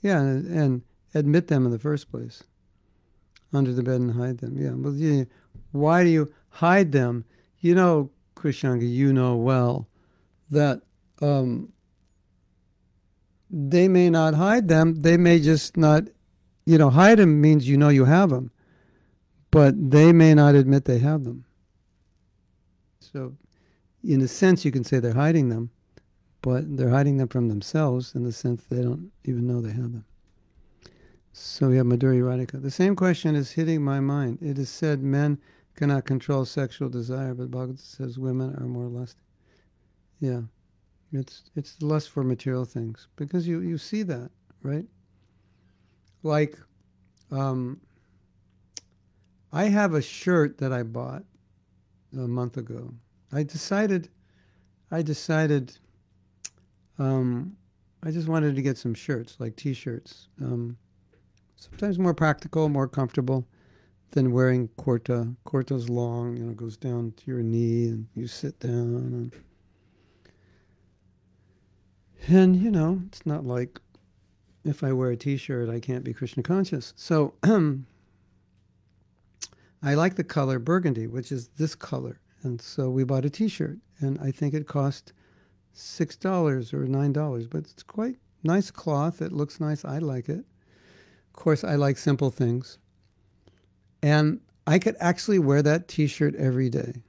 Yeah, 0.00 0.20
and, 0.20 0.46
and 0.46 0.82
admit 1.14 1.48
them 1.48 1.64
in 1.64 1.72
the 1.72 1.78
first 1.78 2.10
place. 2.10 2.42
Under 3.52 3.72
the 3.72 3.82
bed 3.82 4.00
and 4.00 4.12
hide 4.12 4.38
them. 4.38 4.56
Yeah, 4.58 4.72
well, 4.74 4.94
yeah. 4.94 5.24
Why 5.72 6.04
do 6.04 6.08
you 6.08 6.32
hide 6.48 6.92
them? 6.92 7.24
You 7.60 7.74
know, 7.74 8.10
Krishnanga, 8.34 8.90
you 8.90 9.12
know 9.12 9.36
well 9.36 9.88
that 10.50 10.82
um, 11.22 11.72
they 13.50 13.88
may 13.88 14.10
not 14.10 14.34
hide 14.34 14.68
them. 14.68 15.02
They 15.02 15.16
may 15.16 15.38
just 15.40 15.76
not, 15.76 16.04
you 16.66 16.78
know, 16.78 16.90
hide 16.90 17.18
them 17.18 17.40
means 17.40 17.68
you 17.68 17.76
know 17.76 17.90
you 17.90 18.06
have 18.06 18.30
them, 18.30 18.50
but 19.50 19.90
they 19.90 20.12
may 20.12 20.34
not 20.34 20.54
admit 20.54 20.84
they 20.84 20.98
have 20.98 21.24
them. 21.24 21.44
So, 23.00 23.36
in 24.02 24.20
a 24.20 24.28
sense, 24.28 24.64
you 24.64 24.72
can 24.72 24.84
say 24.84 24.98
they're 24.98 25.14
hiding 25.14 25.48
them, 25.48 25.70
but 26.40 26.76
they're 26.76 26.90
hiding 26.90 27.18
them 27.18 27.28
from 27.28 27.48
themselves 27.48 28.14
in 28.14 28.24
the 28.24 28.32
sense 28.32 28.64
they 28.64 28.82
don't 28.82 29.12
even 29.24 29.46
know 29.46 29.60
they 29.60 29.72
have 29.72 29.92
them. 29.92 30.04
So 31.32 31.68
we 31.68 31.76
have 31.78 31.86
Madhuri 31.86 32.20
Radhika. 32.20 32.60
The 32.60 32.70
same 32.70 32.94
question 32.94 33.34
is 33.34 33.52
hitting 33.52 33.82
my 33.82 34.00
mind. 34.00 34.38
It 34.42 34.58
is 34.58 34.68
said 34.68 35.02
men 35.02 35.38
cannot 35.76 36.04
control 36.04 36.44
sexual 36.44 36.90
desire, 36.90 37.32
but 37.32 37.50
Bhagavad 37.50 37.80
says 37.80 38.18
women 38.18 38.54
are 38.56 38.66
more 38.66 38.88
lusty. 38.88 39.22
Yeah. 40.20 40.42
It's 41.12 41.42
it's 41.54 41.80
lust 41.82 42.10
for 42.10 42.24
material 42.24 42.64
things 42.64 43.08
because 43.16 43.46
you 43.46 43.60
you 43.60 43.78
see 43.78 44.02
that 44.04 44.30
right. 44.62 44.86
Like, 46.22 46.56
um, 47.30 47.80
I 49.52 49.64
have 49.64 49.94
a 49.94 50.02
shirt 50.02 50.58
that 50.58 50.72
I 50.72 50.84
bought 50.84 51.24
a 52.12 52.28
month 52.28 52.56
ago. 52.56 52.94
I 53.32 53.42
decided, 53.42 54.08
I 54.90 55.02
decided, 55.02 55.76
um, 56.98 57.56
I 58.04 58.10
just 58.10 58.28
wanted 58.28 58.54
to 58.54 58.62
get 58.62 58.78
some 58.78 58.94
shirts 58.94 59.36
like 59.40 59.56
T-shirts. 59.56 60.28
Um, 60.40 60.76
sometimes 61.56 61.98
more 61.98 62.14
practical, 62.14 62.68
more 62.68 62.88
comfortable 62.88 63.46
than 64.12 64.32
wearing 64.32 64.68
kurta. 64.78 65.34
Kurta's 65.44 65.88
long, 65.88 66.36
you 66.36 66.44
know, 66.44 66.52
goes 66.52 66.76
down 66.76 67.12
to 67.16 67.22
your 67.26 67.42
knee, 67.42 67.88
and 67.88 68.06
you 68.14 68.26
sit 68.28 68.60
down 68.60 68.70
and 68.70 69.32
and, 72.28 72.56
you 72.56 72.70
know, 72.70 73.02
it's 73.06 73.26
not 73.26 73.44
like 73.44 73.80
if 74.64 74.84
I 74.84 74.92
wear 74.92 75.10
a 75.10 75.16
t 75.16 75.36
shirt, 75.36 75.68
I 75.68 75.80
can't 75.80 76.04
be 76.04 76.12
Krishna 76.12 76.42
conscious. 76.42 76.92
So 76.96 77.34
I 79.82 79.94
like 79.94 80.14
the 80.14 80.24
color 80.24 80.58
burgundy, 80.58 81.06
which 81.06 81.32
is 81.32 81.48
this 81.58 81.74
color. 81.74 82.20
And 82.42 82.60
so 82.60 82.90
we 82.90 83.04
bought 83.04 83.24
a 83.24 83.30
t 83.30 83.48
shirt, 83.48 83.78
and 84.00 84.18
I 84.20 84.30
think 84.30 84.54
it 84.54 84.66
cost 84.66 85.12
$6 85.74 86.74
or 86.74 86.86
$9, 86.86 87.50
but 87.50 87.58
it's 87.58 87.82
quite 87.82 88.16
nice 88.42 88.70
cloth. 88.70 89.22
It 89.22 89.32
looks 89.32 89.60
nice. 89.60 89.84
I 89.84 89.98
like 89.98 90.28
it. 90.28 90.44
Of 91.28 91.32
course, 91.34 91.64
I 91.64 91.76
like 91.76 91.98
simple 91.98 92.30
things. 92.30 92.78
And 94.02 94.40
I 94.66 94.78
could 94.78 94.96
actually 95.00 95.38
wear 95.38 95.62
that 95.62 95.88
t 95.88 96.06
shirt 96.06 96.34
every 96.36 96.68
day 96.68 97.02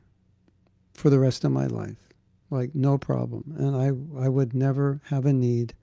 for 0.94 1.10
the 1.10 1.20
rest 1.20 1.44
of 1.44 1.52
my 1.52 1.66
life 1.66 2.13
like 2.54 2.76
no 2.76 2.98
problem. 2.98 3.56
And 3.58 3.76
I, 3.76 4.26
I 4.26 4.30
would 4.30 4.54
never 4.54 5.02
have 5.06 5.26
a 5.26 5.34
need 5.34 5.74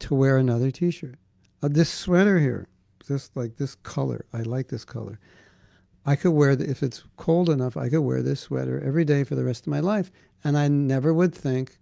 to 0.00 0.14
wear 0.14 0.38
another 0.38 0.70
t-shirt. 0.70 1.16
Uh, 1.62 1.68
this 1.70 1.90
sweater 1.90 2.38
here, 2.40 2.68
this 3.06 3.30
like 3.34 3.56
this 3.56 3.74
color, 3.76 4.24
I 4.32 4.40
like 4.40 4.68
this 4.68 4.84
color. 4.84 5.20
I 6.06 6.16
could 6.16 6.32
wear 6.32 6.56
the, 6.56 6.68
if 6.68 6.82
it's 6.82 7.04
cold 7.16 7.48
enough, 7.48 7.76
I 7.76 7.88
could 7.88 8.00
wear 8.00 8.22
this 8.22 8.40
sweater 8.40 8.82
every 8.84 9.04
day 9.04 9.24
for 9.24 9.34
the 9.34 9.44
rest 9.44 9.66
of 9.66 9.70
my 9.70 9.80
life, 9.80 10.10
and 10.42 10.58
I 10.58 10.68
never 10.68 11.14
would 11.14 11.34
think, 11.34 11.78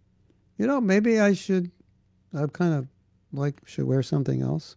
you 0.58 0.66
know, 0.66 0.80
maybe 0.80 1.18
I 1.18 1.32
should. 1.32 1.70
I 2.34 2.46
kind 2.52 2.74
of 2.74 2.88
like 3.32 3.56
should 3.66 3.84
wear 3.84 4.02
something 4.02 4.42
else. 4.42 4.76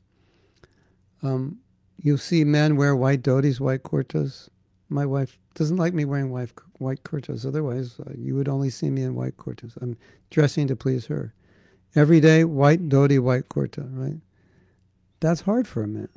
Um, 1.21 1.59
you 2.01 2.17
see 2.17 2.43
men 2.43 2.75
wear 2.75 2.95
white 2.95 3.21
dhotis, 3.21 3.59
white 3.59 3.83
kurtas. 3.83 4.49
My 4.89 5.05
wife 5.05 5.39
doesn't 5.53 5.77
like 5.77 5.93
me 5.93 6.05
wearing 6.05 6.31
white 6.31 6.53
white 6.79 7.03
kurtas. 7.03 7.45
Otherwise, 7.45 7.99
uh, 7.99 8.11
you 8.17 8.35
would 8.35 8.47
only 8.47 8.69
see 8.69 8.89
me 8.89 9.03
in 9.03 9.15
white 9.15 9.37
kurtas. 9.37 9.77
I'm 9.81 9.97
dressing 10.29 10.67
to 10.67 10.75
please 10.75 11.07
her. 11.07 11.33
Every 11.95 12.19
day, 12.19 12.43
white 12.43 12.89
dhoti, 12.89 13.19
white 13.19 13.49
kurta, 13.49 13.87
right? 13.91 14.19
That's 15.19 15.41
hard 15.41 15.67
for 15.67 15.83
a 15.83 15.87
man. 15.87 16.09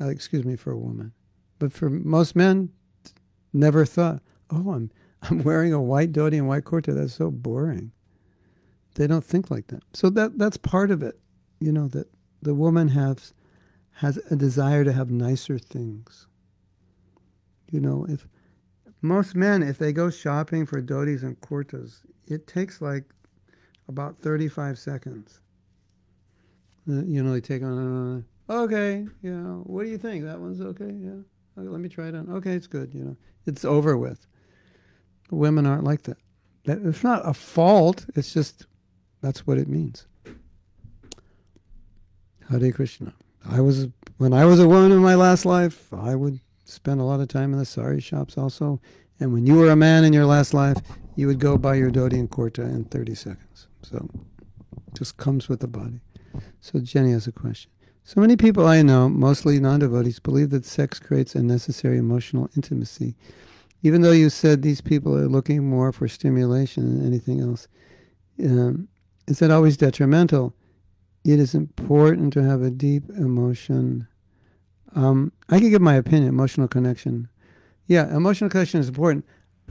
Uh, 0.00 0.08
excuse 0.08 0.44
me, 0.44 0.56
for 0.56 0.70
a 0.70 0.78
woman. 0.78 1.12
But 1.58 1.72
for 1.72 1.90
most 1.90 2.34
men, 2.34 2.70
never 3.52 3.84
thought, 3.84 4.22
oh, 4.50 4.70
I'm 4.70 4.90
I'm 5.22 5.42
wearing 5.42 5.74
a 5.74 5.82
white 5.82 6.12
dhoti 6.12 6.38
and 6.38 6.48
white 6.48 6.64
kurta. 6.64 6.94
That's 6.94 7.14
so 7.14 7.30
boring. 7.30 7.92
They 8.94 9.06
don't 9.06 9.24
think 9.24 9.50
like 9.50 9.66
that. 9.68 9.82
So 9.92 10.08
that 10.10 10.38
that's 10.38 10.56
part 10.56 10.90
of 10.90 11.02
it. 11.02 11.18
You 11.60 11.72
know 11.72 11.88
that 11.88 12.08
the 12.40 12.54
woman 12.54 12.88
has 12.88 13.34
has 13.96 14.18
a 14.30 14.36
desire 14.36 14.82
to 14.84 14.92
have 14.92 15.10
nicer 15.10 15.58
things. 15.58 16.26
You 17.70 17.80
know, 17.80 18.06
if 18.08 18.26
most 19.02 19.34
men, 19.34 19.62
if 19.62 19.78
they 19.78 19.92
go 19.92 20.10
shopping 20.10 20.66
for 20.66 20.80
dhotis 20.82 21.22
and 21.22 21.40
kurtas, 21.40 22.00
it 22.26 22.46
takes 22.46 22.80
like 22.80 23.04
about 23.88 24.18
35 24.18 24.78
seconds. 24.78 25.40
Uh, 26.88 27.04
you 27.04 27.22
know, 27.22 27.32
they 27.32 27.40
take 27.40 27.62
on, 27.62 28.24
uh, 28.48 28.52
okay, 28.52 29.06
you 29.22 29.32
know, 29.32 29.62
what 29.66 29.84
do 29.84 29.90
you 29.90 29.98
think? 29.98 30.24
That 30.24 30.40
one's 30.40 30.60
okay? 30.60 30.92
Yeah. 30.92 31.20
Okay, 31.58 31.68
let 31.68 31.80
me 31.80 31.88
try 31.88 32.08
it 32.08 32.14
on. 32.14 32.30
Okay, 32.30 32.52
it's 32.52 32.66
good. 32.66 32.94
You 32.94 33.04
know, 33.04 33.16
it's 33.46 33.64
over 33.64 33.96
with. 33.96 34.26
Women 35.30 35.66
aren't 35.66 35.84
like 35.84 36.02
that. 36.02 36.18
that. 36.64 36.78
It's 36.84 37.04
not 37.04 37.28
a 37.28 37.34
fault. 37.34 38.06
It's 38.16 38.32
just 38.32 38.66
that's 39.20 39.46
what 39.46 39.58
it 39.58 39.68
means. 39.68 40.06
Hare 42.48 42.72
Krishna. 42.72 43.14
I 43.48 43.60
was 43.60 43.88
when 44.18 44.32
I 44.32 44.44
was 44.44 44.58
a 44.58 44.68
woman 44.68 44.92
in 44.92 44.98
my 44.98 45.14
last 45.14 45.44
life. 45.44 45.92
I 45.92 46.14
would 46.14 46.40
spend 46.64 47.00
a 47.00 47.04
lot 47.04 47.20
of 47.20 47.28
time 47.28 47.52
in 47.52 47.58
the 47.58 47.64
sari 47.64 48.00
shops 48.00 48.38
also. 48.38 48.80
And 49.18 49.32
when 49.32 49.46
you 49.46 49.56
were 49.56 49.70
a 49.70 49.76
man 49.76 50.04
in 50.04 50.12
your 50.12 50.26
last 50.26 50.54
life, 50.54 50.78
you 51.14 51.26
would 51.26 51.38
go 51.40 51.58
buy 51.58 51.74
your 51.74 51.90
dhoti 51.90 52.14
and 52.14 52.30
kurta 52.30 52.64
in 52.64 52.84
30 52.84 53.14
seconds. 53.14 53.68
So 53.82 54.08
just 54.94 55.16
comes 55.16 55.48
with 55.48 55.60
the 55.60 55.68
body. 55.68 56.00
So 56.60 56.78
Jenny 56.80 57.12
has 57.12 57.26
a 57.26 57.32
question. 57.32 57.70
So 58.02 58.20
many 58.20 58.36
people 58.36 58.66
I 58.66 58.82
know, 58.82 59.08
mostly 59.08 59.60
non-devotees, 59.60 60.20
believe 60.20 60.50
that 60.50 60.64
sex 60.64 60.98
creates 60.98 61.34
unnecessary 61.34 61.98
emotional 61.98 62.48
intimacy. 62.56 63.14
Even 63.82 64.02
though 64.02 64.12
you 64.12 64.30
said 64.30 64.62
these 64.62 64.80
people 64.80 65.16
are 65.16 65.28
looking 65.28 65.68
more 65.68 65.92
for 65.92 66.08
stimulation 66.08 66.98
than 66.98 67.06
anything 67.06 67.40
else, 67.40 67.68
um, 68.42 68.88
is 69.26 69.38
that 69.38 69.50
always 69.50 69.76
detrimental? 69.76 70.54
It 71.24 71.38
is 71.38 71.54
important 71.54 72.32
to 72.32 72.42
have 72.42 72.62
a 72.62 72.70
deep 72.70 73.08
emotion. 73.10 74.08
Um, 74.94 75.32
I 75.48 75.58
can 75.58 75.70
give 75.70 75.82
my 75.82 75.94
opinion. 75.94 76.28
Emotional 76.28 76.68
connection. 76.68 77.28
Yeah, 77.86 78.14
emotional 78.14 78.50
connection 78.50 78.80
is 78.80 78.88
important. 78.88 79.24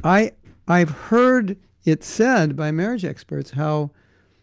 I 0.03 0.31
I've 0.67 0.89
heard 0.89 1.57
it 1.83 2.03
said 2.03 2.55
by 2.55 2.71
marriage 2.71 3.05
experts 3.05 3.51
how 3.51 3.91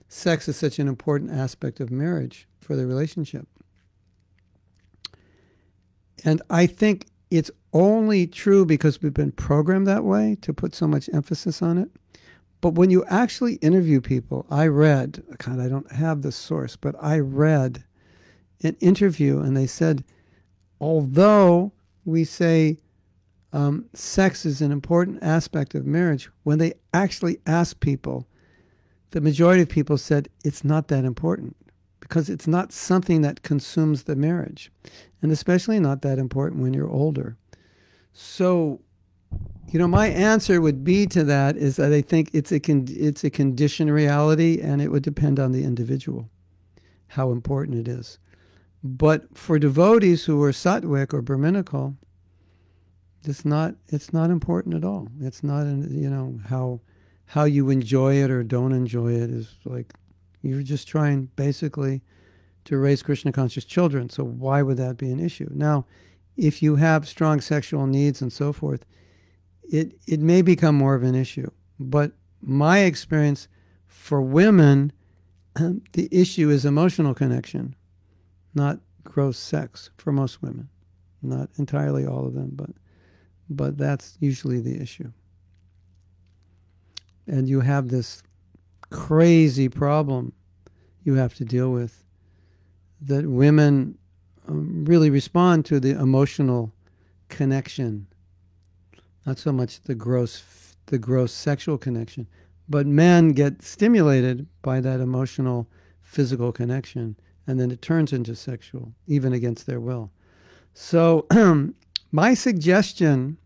sex 0.08 0.48
is 0.48 0.56
such 0.56 0.78
an 0.78 0.88
important 0.88 1.30
aspect 1.30 1.80
of 1.80 1.90
marriage 1.90 2.48
for 2.60 2.76
the 2.76 2.86
relationship. 2.86 3.46
And 6.24 6.42
I 6.50 6.66
think 6.66 7.06
it's 7.30 7.50
only 7.72 8.26
true 8.26 8.64
because 8.64 9.02
we've 9.02 9.14
been 9.14 9.32
programmed 9.32 9.86
that 9.86 10.04
way 10.04 10.36
to 10.42 10.52
put 10.52 10.74
so 10.74 10.86
much 10.86 11.10
emphasis 11.12 11.62
on 11.62 11.78
it. 11.78 11.90
But 12.60 12.74
when 12.74 12.90
you 12.90 13.04
actually 13.06 13.54
interview 13.56 14.00
people, 14.00 14.46
I 14.50 14.66
read, 14.66 15.22
God, 15.38 15.60
I 15.60 15.68
don't 15.68 15.92
have 15.92 16.22
the 16.22 16.32
source, 16.32 16.74
but 16.74 16.94
I 17.00 17.18
read 17.18 17.84
an 18.62 18.76
interview 18.80 19.40
and 19.40 19.56
they 19.56 19.66
said, 19.66 20.04
although 20.80 21.72
we 22.04 22.24
say 22.24 22.78
um, 23.52 23.86
sex 23.94 24.44
is 24.44 24.60
an 24.60 24.72
important 24.72 25.22
aspect 25.22 25.74
of 25.74 25.86
marriage, 25.86 26.30
when 26.42 26.58
they 26.58 26.74
actually 26.92 27.38
asked 27.46 27.80
people, 27.80 28.26
the 29.10 29.20
majority 29.20 29.62
of 29.62 29.68
people 29.68 29.96
said 29.98 30.28
it's 30.44 30.64
not 30.64 30.88
that 30.88 31.04
important 31.04 31.56
because 32.00 32.28
it's 32.28 32.46
not 32.46 32.72
something 32.72 33.22
that 33.22 33.42
consumes 33.42 34.04
the 34.04 34.14
marriage, 34.14 34.70
and 35.22 35.32
especially 35.32 35.80
not 35.80 36.02
that 36.02 36.18
important 36.18 36.62
when 36.62 36.74
you're 36.74 36.90
older. 36.90 37.36
So, 38.12 38.80
you 39.68 39.78
know, 39.78 39.88
my 39.88 40.08
answer 40.08 40.60
would 40.60 40.84
be 40.84 41.06
to 41.06 41.24
that 41.24 41.56
is 41.56 41.76
that 41.76 41.92
I 41.92 42.02
think 42.02 42.30
it's 42.32 42.52
a 42.52 42.60
con- 42.60 42.86
it's 42.90 43.24
a 43.24 43.30
conditioned 43.30 43.92
reality, 43.92 44.60
and 44.60 44.80
it 44.80 44.90
would 44.90 45.02
depend 45.02 45.40
on 45.40 45.52
the 45.52 45.64
individual 45.64 46.28
how 47.08 47.30
important 47.30 47.78
it 47.78 47.88
is. 47.88 48.18
But 48.86 49.36
for 49.36 49.58
devotees 49.58 50.24
who 50.24 50.42
are 50.42 50.52
sattvic 50.52 51.12
or 51.12 51.22
brahminical, 51.22 51.96
it's 53.24 53.44
not 53.44 53.74
it's 53.88 54.12
not 54.12 54.30
important 54.30 54.74
at 54.74 54.84
all. 54.84 55.08
It's 55.20 55.42
not 55.42 55.64
you 55.66 56.08
know 56.08 56.38
how 56.48 56.80
how 57.26 57.44
you 57.44 57.70
enjoy 57.70 58.14
it 58.14 58.30
or 58.30 58.44
don't 58.44 58.72
enjoy 58.72 59.12
it 59.12 59.30
is 59.30 59.56
like 59.64 59.92
you're 60.42 60.62
just 60.62 60.86
trying 60.86 61.30
basically 61.34 62.02
to 62.64 62.78
raise 62.78 63.02
Krishna 63.02 63.32
conscious 63.32 63.64
children. 63.64 64.08
So 64.08 64.24
why 64.24 64.62
would 64.62 64.76
that 64.76 64.96
be 64.96 65.10
an 65.10 65.18
issue? 65.18 65.48
Now, 65.52 65.86
if 66.36 66.62
you 66.62 66.76
have 66.76 67.08
strong 67.08 67.40
sexual 67.40 67.86
needs 67.86 68.22
and 68.22 68.32
so 68.32 68.52
forth, 68.52 68.84
it 69.62 69.98
it 70.06 70.20
may 70.20 70.42
become 70.42 70.76
more 70.76 70.94
of 70.94 71.02
an 71.02 71.16
issue. 71.16 71.50
But 71.80 72.12
my 72.40 72.80
experience 72.80 73.48
for 73.88 74.20
women, 74.20 74.92
the 75.54 76.08
issue 76.12 76.50
is 76.50 76.64
emotional 76.64 77.14
connection, 77.14 77.74
not 78.56 78.80
gross 79.04 79.38
sex 79.38 79.90
for 79.96 80.12
most 80.12 80.42
women. 80.42 80.68
Not 81.22 81.50
entirely 81.56 82.06
all 82.06 82.26
of 82.26 82.34
them, 82.34 82.50
but 82.54 82.70
but 83.48 83.78
that's 83.78 84.16
usually 84.20 84.60
the 84.60 84.80
issue. 84.80 85.12
And 87.26 87.48
you 87.48 87.60
have 87.60 87.88
this 87.88 88.22
crazy 88.90 89.68
problem 89.68 90.32
you 91.04 91.14
have 91.14 91.34
to 91.34 91.44
deal 91.44 91.70
with 91.70 92.04
that 93.00 93.28
women 93.28 93.96
um, 94.48 94.84
really 94.84 95.10
respond 95.10 95.64
to 95.66 95.78
the 95.78 95.90
emotional 95.90 96.72
connection, 97.28 98.08
not 99.24 99.38
so 99.38 99.52
much 99.52 99.82
the 99.82 99.94
gross 99.94 100.42
the 100.86 100.98
gross 100.98 101.32
sexual 101.32 101.78
connection, 101.78 102.28
but 102.68 102.86
men 102.86 103.32
get 103.32 103.60
stimulated 103.60 104.46
by 104.62 104.80
that 104.80 105.00
emotional 105.00 105.68
physical 106.00 106.52
connection, 106.52 107.16
and 107.46 107.60
then 107.60 107.70
it 107.70 107.82
turns 107.82 108.12
into 108.12 108.34
sexual, 108.34 108.92
even 109.06 109.32
against 109.32 109.66
their 109.66 109.80
will. 109.80 110.10
So, 110.74 111.26
my 112.12 112.34
suggestion, 112.34 113.38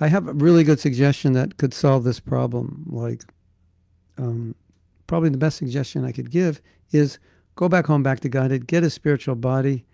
I 0.00 0.08
have 0.08 0.28
a 0.28 0.32
really 0.32 0.64
good 0.64 0.80
suggestion 0.80 1.32
that 1.32 1.56
could 1.56 1.74
solve 1.74 2.04
this 2.04 2.20
problem. 2.20 2.84
Like, 2.88 3.22
um, 4.18 4.54
probably 5.06 5.30
the 5.30 5.38
best 5.38 5.56
suggestion 5.56 6.04
I 6.04 6.12
could 6.12 6.30
give 6.30 6.60
is 6.92 7.18
go 7.56 7.68
back 7.68 7.86
home, 7.86 8.02
back 8.02 8.20
to 8.20 8.28
God, 8.28 8.66
get 8.66 8.84
a 8.84 8.90
spiritual 8.90 9.34
body, 9.34 9.84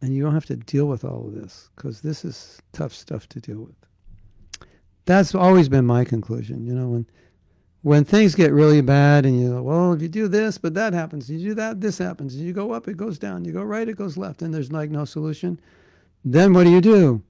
and 0.00 0.14
you 0.14 0.22
don't 0.22 0.34
have 0.34 0.46
to 0.46 0.56
deal 0.56 0.86
with 0.86 1.04
all 1.04 1.26
of 1.26 1.34
this 1.34 1.70
because 1.76 2.00
this 2.00 2.24
is 2.24 2.60
tough 2.72 2.92
stuff 2.92 3.28
to 3.30 3.40
deal 3.40 3.60
with. 3.60 3.76
That's 5.04 5.34
always 5.34 5.68
been 5.68 5.84
my 5.84 6.04
conclusion. 6.04 6.64
You 6.64 6.74
know, 6.74 6.88
when 6.88 7.06
when 7.82 8.04
things 8.04 8.36
get 8.36 8.52
really 8.52 8.80
bad 8.80 9.26
and 9.26 9.40
you 9.40 9.48
go, 9.50 9.62
well, 9.62 9.92
if 9.92 10.00
you 10.00 10.08
do 10.08 10.28
this, 10.28 10.56
but 10.56 10.74
that 10.74 10.92
happens. 10.92 11.28
You 11.28 11.38
do 11.38 11.54
that, 11.54 11.80
this 11.80 11.98
happens. 11.98 12.36
You 12.36 12.52
go 12.52 12.72
up, 12.72 12.86
it 12.86 12.96
goes 12.96 13.18
down. 13.18 13.44
You 13.44 13.52
go 13.52 13.62
right, 13.62 13.88
it 13.88 13.96
goes 13.96 14.16
left, 14.16 14.40
and 14.40 14.54
there's 14.54 14.70
like 14.72 14.90
no 14.90 15.04
solution. 15.04 15.60
Then 16.24 16.54
what 16.54 16.64
do 16.64 16.70
you 16.70 16.80
do? 16.80 17.22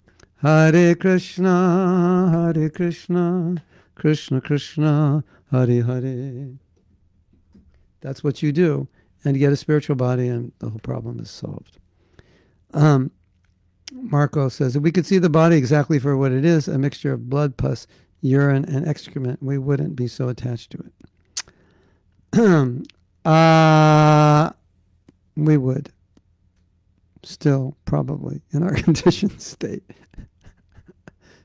Hare 0.42 0.94
Krishna, 0.94 2.52
Hare 2.54 2.68
Krishna, 2.68 3.62
Krishna 3.94 4.40
Krishna, 4.40 5.24
Hare 5.50 5.82
Hare. 5.82 6.50
That's 8.02 8.22
what 8.22 8.42
you 8.42 8.52
do, 8.52 8.88
and 9.24 9.34
you 9.34 9.40
get 9.40 9.52
a 9.52 9.56
spiritual 9.56 9.96
body, 9.96 10.28
and 10.28 10.52
the 10.58 10.68
whole 10.68 10.80
problem 10.80 11.18
is 11.18 11.30
solved. 11.30 11.78
Um, 12.74 13.10
Marco 13.92 14.48
says 14.48 14.76
if 14.76 14.82
we 14.82 14.92
could 14.92 15.06
see 15.06 15.18
the 15.18 15.30
body 15.30 15.56
exactly 15.56 15.98
for 15.98 16.16
what 16.16 16.32
it 16.32 16.44
is, 16.44 16.68
a 16.68 16.78
mixture 16.78 17.12
of 17.12 17.30
blood, 17.30 17.56
pus, 17.56 17.86
urine, 18.22 18.64
and 18.64 18.88
excrement, 18.88 19.42
we 19.42 19.58
wouldn't 19.58 19.94
be 19.96 20.08
so 20.08 20.28
attached 20.28 20.70
to 20.70 20.84
it. 22.32 22.88
uh, 23.30 24.50
we 25.36 25.56
would 25.58 25.92
still 27.22 27.76
probably 27.84 28.40
in 28.52 28.62
our 28.62 28.74
conditioned 28.86 29.42
state. 29.42 29.82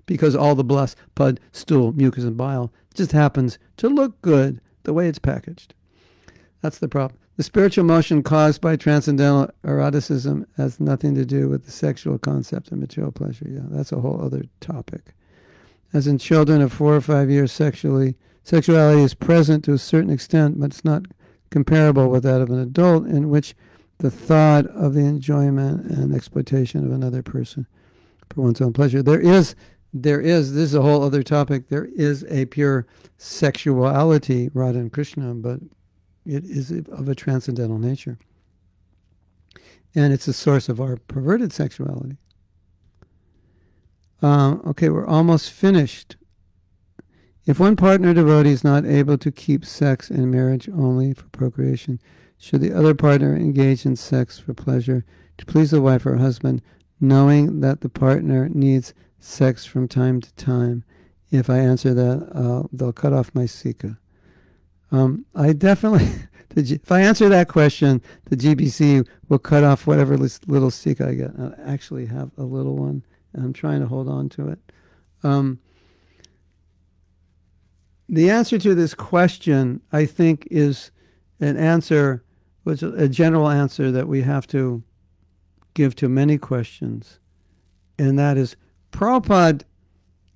because 0.05 0.35
all 0.35 0.55
the 0.55 0.63
blood, 0.63 0.95
pud, 1.15 1.39
stool, 1.51 1.91
mucus, 1.91 2.23
and 2.23 2.37
bile 2.37 2.71
just 2.93 3.11
happens 3.11 3.59
to 3.75 3.89
look 3.89 4.21
good 4.21 4.61
the 4.83 4.93
way 4.93 5.07
it's 5.07 5.19
packaged. 5.19 5.73
That's 6.61 6.79
the 6.79 6.87
problem. 6.87 7.19
The 7.35 7.43
spiritual 7.43 7.83
motion 7.83 8.23
caused 8.23 8.61
by 8.61 8.77
transcendental 8.77 9.51
eroticism 9.63 10.47
has 10.57 10.79
nothing 10.79 11.13
to 11.15 11.25
do 11.25 11.49
with 11.49 11.65
the 11.65 11.71
sexual 11.71 12.17
concept 12.17 12.71
of 12.71 12.79
material 12.79 13.11
pleasure. 13.11 13.45
Yeah, 13.47 13.65
that's 13.65 13.91
a 13.91 13.99
whole 13.99 14.23
other 14.23 14.45
topic. 14.59 15.13
As 15.93 16.07
in 16.07 16.17
children 16.17 16.61
of 16.61 16.73
four 16.73 16.95
or 16.95 17.01
five 17.01 17.29
years, 17.29 17.51
sexually 17.51 18.15
sexuality 18.43 19.01
is 19.01 19.13
present 19.13 19.63
to 19.65 19.73
a 19.73 19.77
certain 19.77 20.09
extent, 20.09 20.59
but 20.59 20.71
it's 20.71 20.85
not 20.85 21.05
comparable 21.49 22.09
with 22.09 22.23
that 22.23 22.41
of 22.41 22.49
an 22.49 22.59
adult, 22.59 23.05
in 23.05 23.29
which 23.29 23.55
the 23.99 24.11
thought 24.11 24.65
of 24.67 24.93
the 24.93 25.01
enjoyment 25.01 25.85
and 25.85 26.13
exploitation 26.13 26.85
of 26.85 26.91
another 26.91 27.23
person 27.23 27.65
for 28.29 28.41
one's 28.41 28.61
own 28.61 28.73
pleasure. 28.73 29.01
There 29.01 29.19
is, 29.19 29.55
there 29.93 30.21
is. 30.21 30.53
This 30.53 30.65
is 30.65 30.75
a 30.75 30.81
whole 30.81 31.03
other 31.03 31.23
topic. 31.23 31.69
There 31.69 31.89
is 31.95 32.23
a 32.29 32.45
pure 32.45 32.85
sexuality, 33.17 34.49
Radha 34.53 34.79
and 34.79 34.91
Krishna, 34.93 35.33
but 35.33 35.59
it 36.25 36.43
is 36.43 36.71
of 36.71 37.07
a 37.07 37.15
transcendental 37.15 37.79
nature. 37.79 38.19
And 39.95 40.13
it's 40.13 40.27
a 40.27 40.33
source 40.33 40.69
of 40.69 40.79
our 40.79 40.97
perverted 40.97 41.53
sexuality. 41.53 42.17
Um, 44.21 44.61
okay, 44.65 44.89
we're 44.89 45.07
almost 45.07 45.51
finished. 45.51 46.15
If 47.45 47.59
one 47.59 47.75
partner 47.75 48.13
devotee 48.13 48.51
is 48.51 48.63
not 48.63 48.85
able 48.85 49.17
to 49.19 49.31
keep 49.31 49.63
sex 49.63 50.09
in 50.09 50.29
marriage 50.29 50.67
only 50.69 51.13
for 51.13 51.29
procreation, 51.29 51.99
should 52.37 52.61
the 52.61 52.73
other 52.73 52.93
partner 52.93 53.35
engage 53.35 53.85
in 53.85 53.95
sex 53.95 54.37
for 54.37 54.53
pleasure 54.53 55.05
to 55.37 55.45
please 55.45 55.71
the 55.71 55.81
wife 55.81 56.05
or 56.05 56.17
husband, 56.17 56.61
knowing 56.99 57.61
that 57.61 57.81
the 57.81 57.89
partner 57.89 58.49
needs 58.49 58.93
sex 59.19 59.65
from 59.65 59.87
time 59.87 60.19
to 60.21 60.33
time? 60.35 60.83
If 61.31 61.49
I 61.49 61.59
answer 61.59 61.93
that, 61.93 62.29
uh, 62.33 62.67
they'll 62.71 62.93
cut 62.93 63.13
off 63.13 63.33
my 63.33 63.45
Sikha. 63.45 63.97
Um, 64.91 65.25
I 65.35 65.53
definitely, 65.53 66.09
if 66.55 66.91
I 66.91 67.01
answer 67.01 67.29
that 67.29 67.47
question, 67.47 68.01
the 68.25 68.35
GBC 68.35 69.07
will 69.29 69.39
cut 69.39 69.63
off 69.63 69.87
whatever 69.87 70.17
little 70.17 70.71
Sikha 70.71 71.07
I 71.07 71.13
get. 71.13 71.31
I 71.39 71.53
actually 71.65 72.07
have 72.07 72.31
a 72.37 72.43
little 72.43 72.75
one, 72.75 73.03
and 73.37 73.45
I'm 73.45 73.53
trying 73.53 73.79
to 73.81 73.87
hold 73.87 74.09
on 74.09 74.29
to 74.29 74.49
it. 74.49 74.59
Um, 75.23 75.59
the 78.09 78.29
answer 78.31 78.57
to 78.57 78.73
this 78.73 78.93
question, 78.93 79.81
I 79.91 80.05
think, 80.05 80.47
is 80.49 80.91
an 81.39 81.55
answer, 81.55 82.23
which 82.63 82.81
a 82.81 83.07
general 83.07 83.47
answer 83.47 83.91
that 83.91 84.07
we 84.07 84.23
have 84.23 84.47
to 84.47 84.83
give 85.75 85.95
to 85.97 86.09
many 86.09 86.37
questions, 86.37 87.19
and 87.99 88.17
that 88.17 88.37
is 88.37 88.55
Prabhupada. 88.91 89.63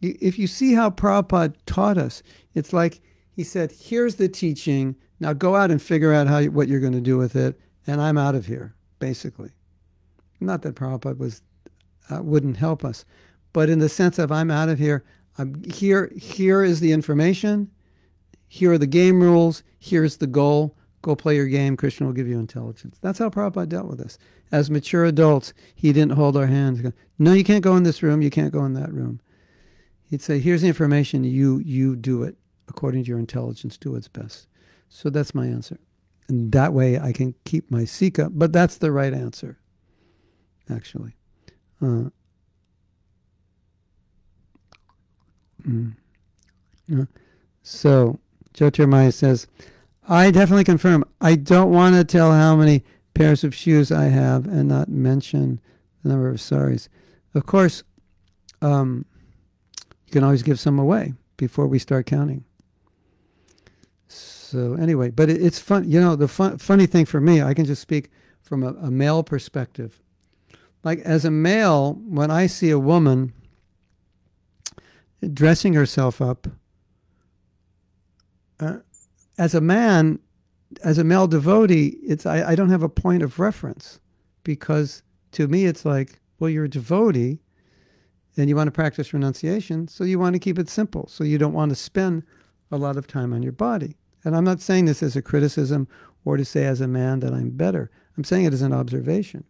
If 0.01 0.37
you 0.37 0.45
see 0.47 0.73
how 0.73 0.91
Prabhupada 0.91 1.55
taught 1.65 1.97
us, 1.97 2.21
it's 2.53 2.73
like 2.73 3.01
he 3.31 3.43
said, 3.43 3.71
"Here's 3.71 4.15
the 4.15 4.29
teaching. 4.29 4.95
Now 5.19 5.33
go 5.33 5.55
out 5.55 5.71
and 5.71 5.81
figure 5.81 6.13
out 6.13 6.27
how 6.27 6.43
what 6.45 6.67
you're 6.67 6.79
going 6.79 6.93
to 6.93 7.01
do 7.01 7.17
with 7.17 7.35
it, 7.35 7.59
and 7.87 7.99
I'm 7.99 8.17
out 8.17 8.35
of 8.35 8.45
here." 8.45 8.75
Basically, 8.99 9.51
not 10.39 10.61
that 10.61 10.75
Prabhupada 10.75 11.17
was 11.17 11.41
uh, 12.11 12.21
wouldn't 12.21 12.57
help 12.57 12.83
us, 12.83 13.05
but 13.53 13.69
in 13.69 13.79
the 13.79 13.89
sense 13.89 14.19
of 14.19 14.31
I'm 14.31 14.51
out 14.51 14.69
of 14.69 14.79
here. 14.79 15.03
I'm 15.37 15.63
here. 15.63 16.11
Here 16.15 16.63
is 16.63 16.79
the 16.79 16.91
information. 16.91 17.71
Here 18.47 18.73
are 18.73 18.77
the 18.77 18.87
game 18.87 19.21
rules. 19.21 19.63
Here's 19.79 20.17
the 20.17 20.27
goal. 20.27 20.75
Go 21.01 21.15
play 21.15 21.35
your 21.35 21.47
game. 21.47 21.77
Krishna 21.77 22.05
will 22.05 22.13
give 22.13 22.27
you 22.27 22.37
intelligence. 22.37 22.97
That's 23.01 23.19
how 23.19 23.29
Prabhupada 23.29 23.69
dealt 23.69 23.87
with 23.87 23.99
us. 23.99 24.17
As 24.51 24.69
mature 24.69 25.05
adults, 25.05 25.53
he 25.73 25.93
didn't 25.93 26.13
hold 26.13 26.37
our 26.37 26.47
hands. 26.47 26.81
Go, 26.81 26.91
no, 27.17 27.33
you 27.33 27.43
can't 27.43 27.63
go 27.63 27.75
in 27.75 27.83
this 27.83 28.03
room. 28.03 28.21
You 28.21 28.29
can't 28.29 28.53
go 28.53 28.65
in 28.65 28.73
that 28.73 28.93
room. 28.93 29.21
He'd 30.03 30.21
say, 30.21 30.39
"Here's 30.39 30.61
the 30.61 30.67
information. 30.67 31.23
You 31.23 31.59
you 31.59 31.95
do 31.95 32.23
it 32.23 32.35
according 32.67 33.03
to 33.05 33.07
your 33.07 33.19
intelligence. 33.19 33.77
Do 33.77 33.93
what's 33.93 34.09
best." 34.09 34.47
So 34.89 35.09
that's 35.09 35.33
my 35.33 35.45
answer, 35.47 35.79
and 36.27 36.51
that 36.51 36.73
way 36.73 36.99
I 36.99 37.13
can 37.13 37.33
keep 37.45 37.71
my 37.71 37.85
sikha. 37.85 38.29
But 38.29 38.51
that's 38.51 38.77
the 38.77 38.91
right 38.91 39.13
answer, 39.13 39.59
actually. 40.69 41.15
Mm, 41.81 42.11
uh, 46.93 47.05
so 47.63 48.19
Jyotirmaya 48.53 49.13
says, 49.13 49.47
I 50.07 50.31
definitely 50.31 50.63
confirm. 50.63 51.05
I 51.19 51.35
don't 51.35 51.71
want 51.71 51.95
to 51.95 52.03
tell 52.03 52.31
how 52.31 52.55
many 52.55 52.83
pairs 53.13 53.43
of 53.43 53.55
shoes 53.55 53.91
I 53.91 54.05
have 54.05 54.45
and 54.47 54.67
not 54.69 54.89
mention 54.89 55.59
the 56.03 56.09
number 56.09 56.29
of 56.29 56.41
saris. 56.41 56.89
Of 57.33 57.45
course, 57.45 57.83
um, 58.61 59.05
you 60.05 60.11
can 60.11 60.23
always 60.23 60.43
give 60.43 60.59
some 60.59 60.79
away 60.79 61.13
before 61.37 61.67
we 61.67 61.79
start 61.79 62.05
counting. 62.05 62.43
So 64.07 64.73
anyway, 64.73 65.11
but 65.11 65.29
it, 65.29 65.41
it's 65.41 65.59
fun. 65.59 65.89
You 65.89 66.01
know, 66.01 66.15
the 66.15 66.27
fun, 66.27 66.57
funny 66.57 66.85
thing 66.85 67.05
for 67.05 67.21
me, 67.21 67.41
I 67.41 67.53
can 67.53 67.65
just 67.65 67.81
speak 67.81 68.09
from 68.41 68.63
a, 68.63 68.73
a 68.73 68.91
male 68.91 69.23
perspective. 69.23 70.01
Like 70.83 70.99
as 70.99 71.25
a 71.25 71.31
male, 71.31 71.93
when 72.05 72.31
I 72.31 72.47
see 72.47 72.69
a 72.69 72.79
woman 72.79 73.33
dressing 75.33 75.73
herself 75.73 76.21
up 76.21 76.47
uh, 78.59 78.77
as 79.37 79.53
a 79.53 79.61
man, 79.61 80.19
as 80.83 80.97
a 80.97 81.03
male 81.03 81.27
devotee, 81.27 81.97
it's 82.03 82.25
I, 82.25 82.51
I 82.51 82.55
don't 82.55 82.69
have 82.69 82.83
a 82.83 82.89
point 82.89 83.23
of 83.23 83.39
reference 83.39 83.99
because 84.43 85.03
to 85.33 85.47
me 85.47 85.65
it's 85.65 85.85
like, 85.85 86.19
well, 86.39 86.49
you're 86.49 86.65
a 86.65 86.69
devotee 86.69 87.39
and 88.37 88.49
you 88.49 88.55
want 88.55 88.67
to 88.67 88.71
practice 88.71 89.13
renunciation, 89.13 89.87
so 89.87 90.03
you 90.03 90.17
want 90.17 90.33
to 90.33 90.39
keep 90.39 90.57
it 90.57 90.69
simple. 90.69 91.07
So 91.07 91.23
you 91.23 91.37
don't 91.37 91.53
want 91.53 91.69
to 91.69 91.75
spend 91.75 92.23
a 92.71 92.77
lot 92.77 92.97
of 92.97 93.07
time 93.07 93.33
on 93.33 93.43
your 93.43 93.51
body. 93.51 93.97
And 94.23 94.35
I'm 94.35 94.45
not 94.45 94.61
saying 94.61 94.85
this 94.85 95.03
as 95.03 95.15
a 95.15 95.21
criticism 95.21 95.87
or 96.23 96.37
to 96.37 96.45
say 96.45 96.65
as 96.65 96.79
a 96.79 96.87
man 96.87 97.19
that 97.21 97.33
I'm 97.33 97.49
better. 97.49 97.91
I'm 98.15 98.23
saying 98.23 98.45
it 98.45 98.53
as 98.53 98.61
an 98.61 98.73
observation. 98.73 99.43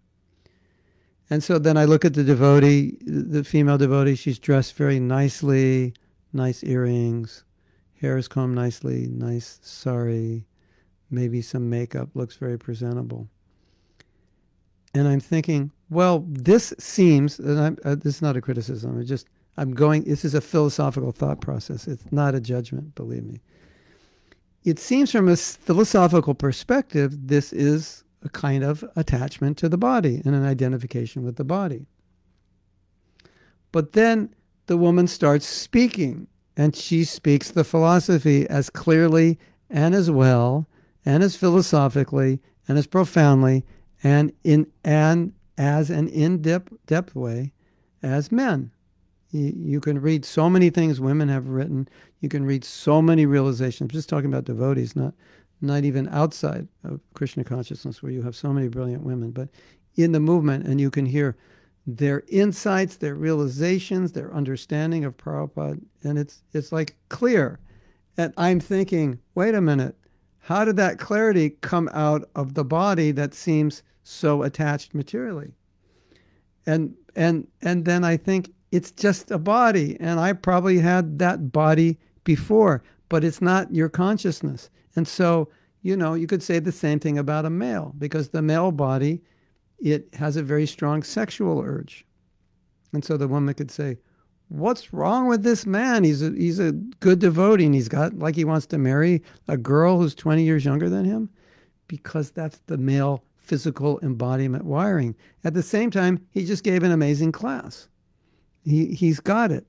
And 1.32 1.41
so 1.41 1.58
then 1.58 1.78
I 1.78 1.86
look 1.86 2.03
at 2.03 2.14
the 2.14 2.26
devotee, 2.26 2.98
the 3.06 3.45
female 3.45 3.78
devotee, 3.78 4.16
she's 4.16 4.38
dressed 4.38 4.76
very 4.76 4.99
nicely, 4.99 5.94
nice 6.34 6.62
earrings, 6.62 7.45
hair 8.02 8.18
is 8.18 8.28
combed 8.28 8.56
nicely, 8.56 9.08
nice 9.08 9.58
sari, 9.62 10.45
maybe 11.10 11.41
some 11.41 11.70
makeup, 11.70 12.10
looks 12.16 12.36
very 12.36 12.60
presentable. 12.60 13.30
And 14.94 15.08
I'm 15.08 15.22
thinking, 15.22 15.72
well, 15.90 16.26
this 16.28 16.74
seems, 16.78 17.40
and 17.40 17.80
uh, 17.86 17.95
this 17.95 18.16
is 18.16 18.22
not 18.22 18.36
a 18.36 18.41
criticism, 18.41 18.98
I'm 18.98 19.06
just, 19.06 19.30
I'm 19.56 19.74
going, 19.74 20.03
this 20.03 20.26
is 20.26 20.36
a 20.36 20.41
philosophical 20.41 21.14
thought 21.14 21.40
process. 21.40 21.88
It's 21.88 22.12
not 22.12 22.36
a 22.36 22.41
judgment, 22.41 22.94
believe 22.94 23.24
me. 23.24 23.40
It 24.66 24.80
seems 24.80 25.14
from 25.14 25.30
a 25.30 25.38
philosophical 25.38 26.34
perspective, 26.34 27.28
this 27.28 27.53
is 27.53 28.03
a 28.23 28.30
kind 28.30 28.64
of 28.64 28.84
attachment 28.95 29.57
to 29.57 29.69
the 29.69 29.77
body 29.77 30.22
and 30.23 30.35
an 30.35 30.45
identification 30.45 31.23
with 31.23 31.38
the 31.38 31.43
body. 31.43 31.88
But 33.72 33.93
then 33.93 34.34
the 34.68 34.77
woman 34.77 35.07
starts 35.07 35.45
speaking 35.45 36.27
and 36.56 36.76
she 36.76 37.03
speaks 37.03 37.49
the 37.49 37.64
philosophy 37.64 38.48
as 38.48 38.69
clearly 38.69 39.39
and 39.69 39.95
as 39.95 40.11
well 40.11 40.68
and 41.06 41.23
as 41.23 41.35
philosophically 41.35 42.41
and 42.68 42.77
as 42.77 42.88
profoundly 42.88 43.65
and 44.03 44.34
in 44.43 44.68
and 44.84 45.34
as 45.57 45.89
an 45.89 46.07
in-depth 46.07 46.73
depth 46.85 47.15
way 47.15 47.53
as 48.03 48.31
men. 48.31 48.72
You, 49.34 49.80
can 49.80 50.02
read 50.02 50.26
so 50.26 50.49
many 50.49 50.69
things 50.69 50.99
women 50.99 51.30
have 51.30 51.48
written. 51.48 51.88
You 52.19 52.27
can 52.27 52.43
read 52.43 52.65
so 52.65 53.02
many 53.02 53.26
realizations. 53.26 53.81
I'm 53.81 53.93
just 53.93 54.10
talking 54.10 54.26
about 54.26 54.43
devotees, 54.43 54.93
not 54.93 55.14
not 55.62 55.84
even 55.84 56.08
outside 56.10 56.68
of 56.84 57.00
Krishna 57.14 57.44
consciousness, 57.44 58.02
where 58.02 58.12
you 58.12 58.24
have 58.24 58.36
so 58.36 58.52
many 58.52 58.68
brilliant 58.68 59.04
women, 59.04 59.32
but 59.32 59.50
in 59.96 60.12
the 60.12 60.20
movement, 60.20 60.66
and 60.66 60.80
you 60.80 60.90
can 60.90 61.06
hear 61.06 61.38
their 61.86 62.24
insights, 62.28 62.98
their 62.98 63.16
realizations, 63.16 64.12
their 64.12 64.34
understanding 64.34 65.04
of 65.04 65.18
Prabhupada, 65.18 65.82
and 66.04 66.18
it's 66.18 66.44
it's 66.54 66.72
like 66.72 66.96
clear. 67.10 67.60
And 68.18 68.34
I'm 68.38 68.60
thinking, 68.60 69.20
wait 69.36 69.56
a 69.56 69.62
minute, 69.62 69.96
how 70.40 70.66
did 70.66 70.76
that 70.78 71.00
clarity 71.00 71.52
come 71.62 71.90
out 71.94 72.30
of 72.36 72.54
the 72.54 72.66
body 72.66 73.12
that 73.12 73.34
seems 73.34 73.84
so 74.04 74.44
attached 74.44 74.94
materially? 74.94 75.54
And 76.66 76.96
and 77.16 77.48
and 77.62 77.86
then 77.86 78.04
I 78.04 78.18
think 78.18 78.54
it's 78.72 78.92
just 78.92 79.32
a 79.32 79.38
body, 79.38 79.98
and 80.00 80.20
I 80.20 80.34
probably 80.34 80.80
had 80.80 81.20
that 81.20 81.52
body 81.52 82.00
before, 82.24 82.84
but 83.10 83.24
it's 83.24 83.42
not 83.42 83.74
your 83.74 83.90
consciousness. 83.90 84.70
And 84.95 85.07
so, 85.07 85.49
you 85.81 85.95
know, 85.95 86.13
you 86.13 86.27
could 86.27 86.43
say 86.43 86.59
the 86.59 86.72
same 86.72 86.99
thing 86.99 87.18
about 87.18 87.45
a 87.45 87.49
male, 87.49 87.93
because 87.97 88.30
the 88.30 88.41
male 88.41 88.72
body 88.72 89.22
it 89.81 90.07
has 90.13 90.38
a 90.38 90.43
very 90.43 90.68
strong 90.68 91.01
sexual 91.03 91.59
urge. 91.59 92.05
And 92.93 93.03
so 93.03 93.18
the 93.18 93.27
woman 93.27 93.53
could 93.55 93.72
say, 93.72 93.97
What's 94.47 94.91
wrong 94.91 95.27
with 95.27 95.43
this 95.43 95.65
man? 95.65 96.03
He's 96.03 96.22
a, 96.22 96.30
he's 96.31 96.59
a 96.59 96.73
good 96.73 97.19
devotee 97.19 97.65
and 97.65 97.73
he's 97.73 97.88
got 97.88 98.19
like 98.19 98.35
he 98.35 98.43
wants 98.43 98.65
to 98.68 98.77
marry 98.77 99.23
a 99.47 99.55
girl 99.55 99.97
who's 99.97 100.13
20 100.13 100.43
years 100.43 100.65
younger 100.65 100.89
than 100.89 101.05
him 101.05 101.30
because 101.88 102.31
that's 102.31 102.59
the 102.68 102.77
male 102.77 103.23
physical 103.38 103.97
embodiment 104.03 104.65
wiring. 104.65 105.15
At 105.45 105.53
the 105.53 105.63
same 105.63 105.89
time, 105.89 106.27
he 106.31 106.45
just 106.45 106.65
gave 106.65 106.84
an 106.84 106.91
amazing 106.91 107.31
class. 107.31 107.88
He, 108.65 108.93
he's 108.93 109.22
got 109.22 109.53
it. 109.53 109.65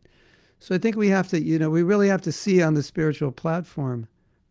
So 0.59 0.75
I 0.75 0.79
think 0.79 0.97
we 0.97 1.11
have 1.11 1.29
to, 1.29 1.41
you 1.41 1.61
know, 1.61 1.71
we 1.71 1.85
really 1.85 2.09
have 2.09 2.23
to 2.23 2.33
see 2.33 2.61
on 2.61 2.75
the 2.75 2.83
spiritual 2.83 3.31
platform 3.31 4.09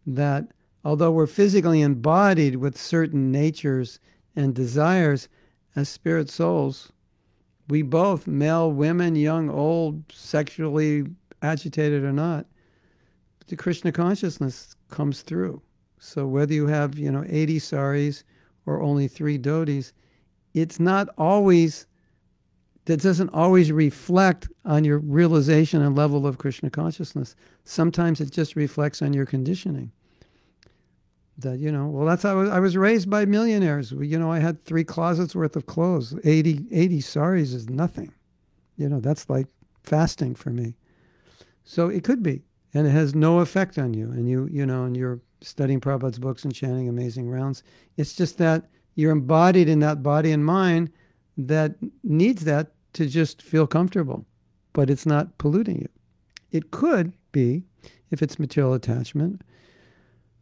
that 0.08 0.48
although 0.84 1.12
we're 1.12 1.28
physically 1.28 1.82
embodied 1.82 2.56
with 2.56 2.78
certain 2.78 3.32
natures 3.32 4.00
and 4.36 4.56
desires, 4.56 5.28
as 5.76 5.90
spirit 5.90 6.30
souls, 6.30 6.92
we 7.68 7.82
both, 7.82 8.28
male, 8.28 8.72
women, 8.72 9.16
young, 9.16 9.50
old, 9.50 10.04
sexually 10.12 11.06
agitated 11.42 12.04
or 12.04 12.12
not, 12.12 12.46
the 13.48 13.56
Krishna 13.56 13.92
consciousness 13.92 14.76
comes 14.90 15.22
through. 15.22 15.62
So 16.00 16.26
whether 16.28 16.54
you 16.54 16.68
have, 16.68 16.98
you 16.98 17.12
know, 17.12 17.24
80 17.28 17.60
saris 17.60 18.24
or 18.66 18.82
only 18.82 19.08
three 19.08 19.38
dhotis, 19.38 19.94
it's 20.54 20.80
not 20.80 21.08
always, 21.18 21.86
that 22.86 23.02
doesn't 23.02 23.30
always 23.30 23.72
reflect 23.72 24.50
on 24.66 24.84
your 24.84 25.00
realization 25.00 25.82
and 25.82 25.96
level 25.96 26.28
of 26.28 26.38
Krishna 26.38 26.70
consciousness. 26.70 27.36
Sometimes 27.64 28.20
it 28.20 28.32
just 28.32 28.56
reflects 28.56 29.02
on 29.02 29.14
your 29.14 29.26
conditioning 29.26 29.92
that 31.38 31.60
you 31.60 31.72
know 31.72 31.88
well 31.88 32.06
that's 32.06 32.24
how 32.24 32.32
I 32.32 32.34
was, 32.34 32.50
I 32.50 32.60
was 32.60 32.78
raised 32.78 33.10
by 33.10 33.26
millionaires 33.26 33.92
you 33.92 34.20
know 34.20 34.32
i 34.32 34.40
had 34.40 34.62
three 34.62 34.84
closets 34.84 35.34
worth 35.34 35.56
of 35.56 35.66
clothes 35.66 36.14
80 36.24 36.66
80 36.72 37.02
saris 37.02 37.54
is 37.54 37.70
nothing 37.70 38.14
you 38.78 38.90
know 38.90 39.00
that's 39.00 39.30
like 39.30 39.48
fasting 39.84 40.36
for 40.36 40.50
me. 40.50 40.76
So 41.64 41.90
it 41.90 42.04
could 42.04 42.24
be, 42.24 42.44
and 42.74 42.88
it 42.88 42.92
has 42.92 43.16
no 43.16 43.40
effect 43.40 43.78
on 43.78 43.94
you. 43.94 44.12
And 44.12 44.28
you, 44.28 44.48
you 44.52 44.66
know, 44.66 44.84
and 44.84 44.96
you're 44.96 45.20
studying 45.42 45.80
Prabhupada's 45.80 46.20
books 46.20 46.44
and 46.44 46.54
chanting 46.54 46.88
amazing 46.88 47.30
rounds. 47.30 47.64
It's 47.98 48.14
just 48.14 48.38
that 48.38 48.70
you're 48.96 49.12
embodied 49.12 49.70
in 49.70 49.80
that 49.80 50.04
body 50.04 50.32
and 50.32 50.46
mind 50.46 50.92
that 51.38 51.76
needs 52.04 52.44
that 52.46 52.72
to 52.94 53.08
just 53.08 53.42
feel 53.42 53.68
comfortable, 53.68 54.26
but 54.74 54.90
it's 54.90 55.06
not 55.06 55.38
polluting 55.38 55.80
you. 55.80 55.90
It 56.52 56.72
could 56.72 57.14
be 57.32 57.64
if 58.10 58.22
it's 58.22 58.38
material 58.38 58.74
attachment. 58.74 59.42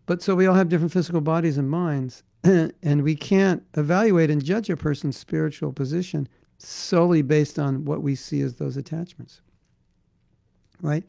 But 0.09 0.23
so 0.23 0.33
we 0.33 0.47
all 0.47 0.55
have 0.55 0.69
different 0.69 0.91
physical 0.91 1.21
bodies 1.21 1.55
and 1.55 1.69
minds, 1.69 2.23
and 2.43 3.03
we 3.03 3.15
can't 3.15 3.61
evaluate 3.75 4.31
and 4.31 4.43
judge 4.43 4.67
a 4.67 4.75
person's 4.75 5.15
spiritual 5.15 5.71
position 5.71 6.27
solely 6.57 7.21
based 7.21 7.59
on 7.59 7.85
what 7.85 8.01
we 8.01 8.15
see 8.15 8.41
as 8.41 8.55
those 8.55 8.75
attachments. 8.75 9.41
Right? 10.81 11.03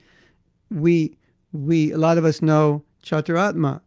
We 0.71 1.17
we 1.51 1.93
a 1.93 1.97
lot 1.97 2.19
of 2.19 2.27
us 2.27 2.43
know 2.43 2.85
Chaturatma. 3.03 3.81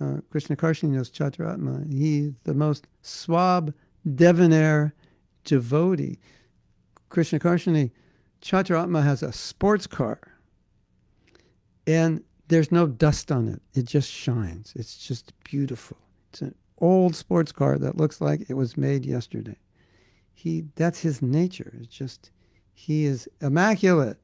Uh, 0.00 0.18
Krishna 0.30 0.54
Karshini 0.54 0.90
knows 0.90 1.10
Chaturatma. 1.10 1.92
He's 1.92 2.38
the 2.44 2.54
most 2.54 2.86
swab, 3.02 3.74
debonair 4.14 4.94
devotee. 5.44 6.20
Krishna 7.08 7.40
Karshini, 7.40 7.90
Chaturatma 8.40 9.02
has 9.02 9.20
a 9.24 9.32
sports 9.32 9.88
car. 9.88 10.20
And 11.88 12.22
there's 12.50 12.72
no 12.72 12.86
dust 12.86 13.30
on 13.30 13.48
it. 13.48 13.62
It 13.74 13.84
just 13.84 14.10
shines. 14.10 14.72
It's 14.76 14.98
just 14.98 15.32
beautiful. 15.44 15.96
It's 16.30 16.42
an 16.42 16.54
old 16.78 17.14
sports 17.14 17.52
car 17.52 17.78
that 17.78 17.96
looks 17.96 18.20
like 18.20 18.50
it 18.50 18.54
was 18.54 18.76
made 18.76 19.06
yesterday. 19.06 19.56
He 20.34 20.64
that's 20.74 21.00
his 21.00 21.22
nature. 21.22 21.78
It's 21.80 21.94
just 21.94 22.30
he 22.72 23.04
is 23.04 23.28
immaculate. 23.40 24.18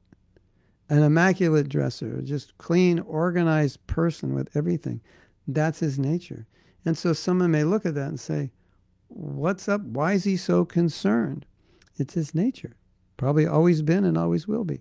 An 0.89 1.03
immaculate 1.03 1.69
dresser, 1.69 2.23
just 2.23 2.57
clean, 2.59 3.01
organized 3.01 3.85
person 3.87 4.35
with 4.35 4.49
everything. 4.57 5.01
That's 5.49 5.81
his 5.81 5.99
nature. 5.99 6.47
And 6.85 6.97
so 6.97 7.13
someone 7.13 7.51
may 7.51 7.65
look 7.65 7.85
at 7.85 7.95
that 7.95 8.09
and 8.09 8.21
say, 8.21 8.53
What's 9.09 9.69
up? 9.69 9.83
Why 9.83 10.13
is 10.15 10.25
he 10.25 10.37
so 10.37 10.65
concerned? 10.65 11.47
It's 11.97 12.15
his 12.15 12.35
nature. 12.35 12.77
Probably 13.17 13.47
always 13.47 13.83
been 13.83 14.05
and 14.05 14.19
always 14.19 14.49
will 14.49 14.65
be. 14.65 14.81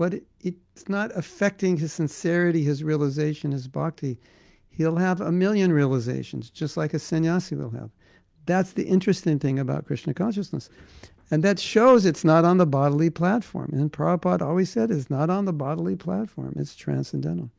But 0.00 0.14
it, 0.14 0.24
it's 0.40 0.88
not 0.88 1.14
affecting 1.14 1.76
his 1.76 1.92
sincerity, 1.92 2.64
his 2.64 2.82
realization, 2.82 3.52
his 3.52 3.68
bhakti. 3.68 4.16
He'll 4.70 4.96
have 4.96 5.20
a 5.20 5.30
million 5.30 5.74
realizations, 5.74 6.48
just 6.48 6.74
like 6.74 6.94
a 6.94 6.98
sannyasi 6.98 7.54
will 7.54 7.72
have. 7.72 7.90
That's 8.46 8.72
the 8.72 8.84
interesting 8.84 9.38
thing 9.38 9.58
about 9.58 9.84
Krishna 9.84 10.14
consciousness. 10.14 10.70
And 11.30 11.42
that 11.42 11.58
shows 11.58 12.06
it's 12.06 12.24
not 12.24 12.46
on 12.46 12.56
the 12.56 12.64
bodily 12.64 13.10
platform. 13.10 13.72
And 13.74 13.92
Prabhupada 13.92 14.40
always 14.40 14.70
said 14.70 14.90
it's 14.90 15.10
not 15.10 15.28
on 15.28 15.44
the 15.44 15.52
bodily 15.52 15.96
platform, 15.96 16.54
it's 16.56 16.74
transcendental. 16.74 17.50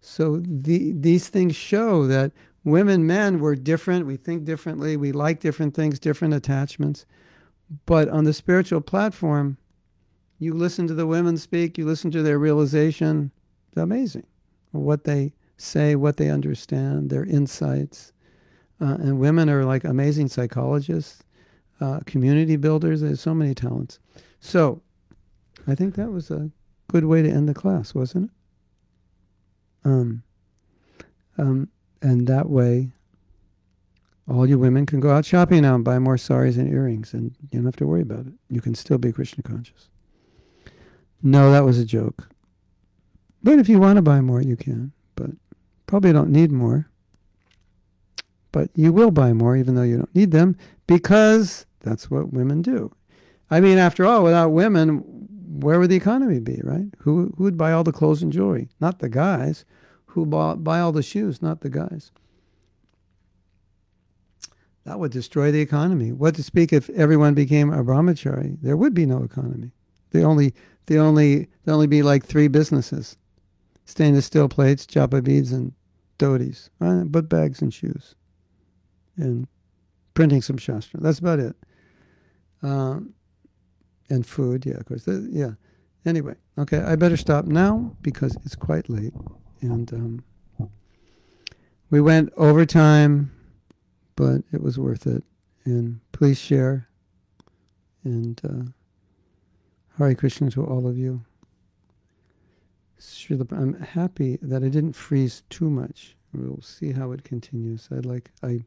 So 0.00 0.38
the, 0.38 0.92
these 0.92 1.28
things 1.28 1.56
show 1.56 2.06
that 2.06 2.32
women, 2.64 3.06
men, 3.06 3.38
we're 3.38 3.54
different, 3.54 4.06
we 4.06 4.16
think 4.16 4.46
differently, 4.46 4.96
we 4.96 5.12
like 5.12 5.40
different 5.40 5.74
things, 5.74 5.98
different 5.98 6.32
attachments. 6.32 7.04
But 7.84 8.08
on 8.08 8.24
the 8.24 8.32
spiritual 8.32 8.80
platform, 8.80 9.58
you 10.38 10.54
listen 10.54 10.86
to 10.88 10.94
the 10.94 11.06
women 11.06 11.36
speak, 11.36 11.78
you 11.78 11.86
listen 11.86 12.10
to 12.10 12.22
their 12.22 12.38
realization. 12.38 13.30
It's 13.68 13.76
amazing 13.76 14.26
what 14.72 15.04
they 15.04 15.32
say, 15.56 15.96
what 15.96 16.16
they 16.16 16.30
understand, 16.30 17.10
their 17.10 17.24
insights. 17.24 18.12
Uh, 18.80 18.96
and 19.00 19.18
women 19.18 19.48
are 19.48 19.64
like 19.64 19.84
amazing 19.84 20.28
psychologists, 20.28 21.22
uh, 21.80 22.00
community 22.04 22.56
builders. 22.56 23.00
There's 23.00 23.20
so 23.20 23.34
many 23.34 23.54
talents. 23.54 23.98
So 24.40 24.82
I 25.66 25.74
think 25.74 25.94
that 25.94 26.10
was 26.10 26.30
a 26.30 26.50
good 26.88 27.04
way 27.04 27.22
to 27.22 27.30
end 27.30 27.48
the 27.48 27.54
class, 27.54 27.94
wasn't 27.94 28.30
it? 28.30 29.88
Um, 29.88 30.22
um, 31.38 31.68
and 32.02 32.26
that 32.26 32.50
way, 32.50 32.90
all 34.28 34.46
you 34.46 34.58
women 34.58 34.86
can 34.86 35.00
go 35.00 35.10
out 35.10 35.24
shopping 35.24 35.62
now 35.62 35.76
and 35.76 35.84
buy 35.84 35.98
more 35.98 36.18
saris 36.18 36.56
and 36.56 36.72
earrings, 36.72 37.14
and 37.14 37.34
you 37.40 37.58
don't 37.58 37.64
have 37.64 37.76
to 37.76 37.86
worry 37.86 38.02
about 38.02 38.26
it. 38.26 38.32
You 38.50 38.60
can 38.60 38.74
still 38.74 38.98
be 38.98 39.12
Krishna 39.12 39.42
conscious. 39.42 39.88
No, 41.22 41.50
that 41.50 41.64
was 41.64 41.78
a 41.78 41.84
joke. 41.84 42.28
But 43.42 43.58
if 43.58 43.68
you 43.68 43.78
want 43.78 43.96
to 43.96 44.02
buy 44.02 44.20
more, 44.20 44.40
you 44.40 44.56
can. 44.56 44.92
But 45.14 45.30
probably 45.86 46.12
don't 46.12 46.30
need 46.30 46.50
more. 46.50 46.88
But 48.52 48.70
you 48.74 48.92
will 48.92 49.10
buy 49.10 49.32
more, 49.32 49.56
even 49.56 49.74
though 49.74 49.82
you 49.82 49.98
don't 49.98 50.14
need 50.14 50.30
them, 50.30 50.56
because 50.86 51.66
that's 51.80 52.10
what 52.10 52.32
women 52.32 52.62
do. 52.62 52.92
I 53.50 53.60
mean, 53.60 53.78
after 53.78 54.04
all, 54.04 54.24
without 54.24 54.48
women, 54.48 54.98
where 55.60 55.78
would 55.78 55.90
the 55.90 55.96
economy 55.96 56.40
be, 56.40 56.60
right? 56.64 56.86
Who, 56.98 57.34
who 57.36 57.44
would 57.44 57.56
buy 57.56 57.72
all 57.72 57.84
the 57.84 57.92
clothes 57.92 58.22
and 58.22 58.32
jewelry? 58.32 58.68
Not 58.80 58.98
the 58.98 59.08
guys. 59.08 59.64
Who 60.06 60.26
bought, 60.26 60.64
buy 60.64 60.80
all 60.80 60.92
the 60.92 61.02
shoes? 61.02 61.42
Not 61.42 61.60
the 61.60 61.70
guys. 61.70 62.10
That 64.84 64.98
would 64.98 65.12
destroy 65.12 65.50
the 65.50 65.60
economy. 65.60 66.12
What 66.12 66.34
to 66.36 66.42
speak 66.42 66.72
if 66.72 66.88
everyone 66.90 67.34
became 67.34 67.72
a 67.72 67.84
brahmachari? 67.84 68.58
There 68.62 68.76
would 68.76 68.94
be 68.94 69.04
no 69.06 69.22
economy. 69.22 69.72
The 70.10 70.22
only, 70.22 70.54
the 70.86 70.98
only, 70.98 71.48
there 71.64 71.74
only 71.74 71.86
be 71.86 72.02
like 72.02 72.24
three 72.24 72.48
businesses: 72.48 73.16
stainless 73.84 74.26
steel 74.26 74.48
plates, 74.48 74.86
japa 74.86 75.22
beads, 75.22 75.52
and 75.52 75.72
dhotis, 76.18 76.70
right? 76.78 77.04
but 77.04 77.28
bags 77.28 77.60
and 77.60 77.72
shoes, 77.72 78.14
and 79.16 79.46
printing 80.14 80.42
some 80.42 80.56
shastra. 80.56 81.00
That's 81.00 81.18
about 81.18 81.38
it. 81.38 81.56
Um, 82.62 83.14
and 84.08 84.26
food, 84.26 84.64
yeah, 84.66 84.74
of 84.74 84.86
course. 84.86 85.06
Yeah. 85.06 85.52
Anyway, 86.04 86.36
okay, 86.56 86.78
I 86.78 86.94
better 86.94 87.16
stop 87.16 87.46
now 87.46 87.96
because 88.00 88.36
it's 88.44 88.54
quite 88.54 88.88
late, 88.88 89.14
and 89.60 89.92
um, 89.92 90.24
we 91.90 92.00
went 92.00 92.32
overtime 92.36 93.32
but 94.16 94.42
it 94.52 94.62
was 94.62 94.78
worth 94.78 95.06
it. 95.06 95.22
And 95.64 96.00
please 96.12 96.38
share. 96.38 96.88
And 98.02 98.40
uh, 98.44 98.70
Hare 99.98 100.14
Krishna 100.14 100.50
to 100.50 100.64
all 100.64 100.86
of 100.86 100.98
you. 100.98 101.24
I'm 103.50 103.74
happy 103.80 104.38
that 104.42 104.62
I 104.62 104.68
didn't 104.68 104.92
freeze 104.92 105.42
too 105.50 105.70
much. 105.70 106.16
We'll 106.32 106.60
see 106.62 106.92
how 106.92 107.12
it 107.12 107.24
continues. 107.24 107.88
I'd 107.90 108.06
like 108.06 108.30
I, 108.42 108.64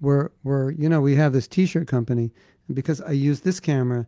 we're 0.00 0.30
we're 0.42 0.70
you 0.72 0.88
know 0.88 1.00
we 1.00 1.14
have 1.16 1.32
this 1.32 1.46
T-shirt 1.46 1.86
company, 1.86 2.32
and 2.66 2.74
because 2.74 3.00
I 3.00 3.12
use 3.12 3.40
this 3.40 3.60
camera, 3.60 4.06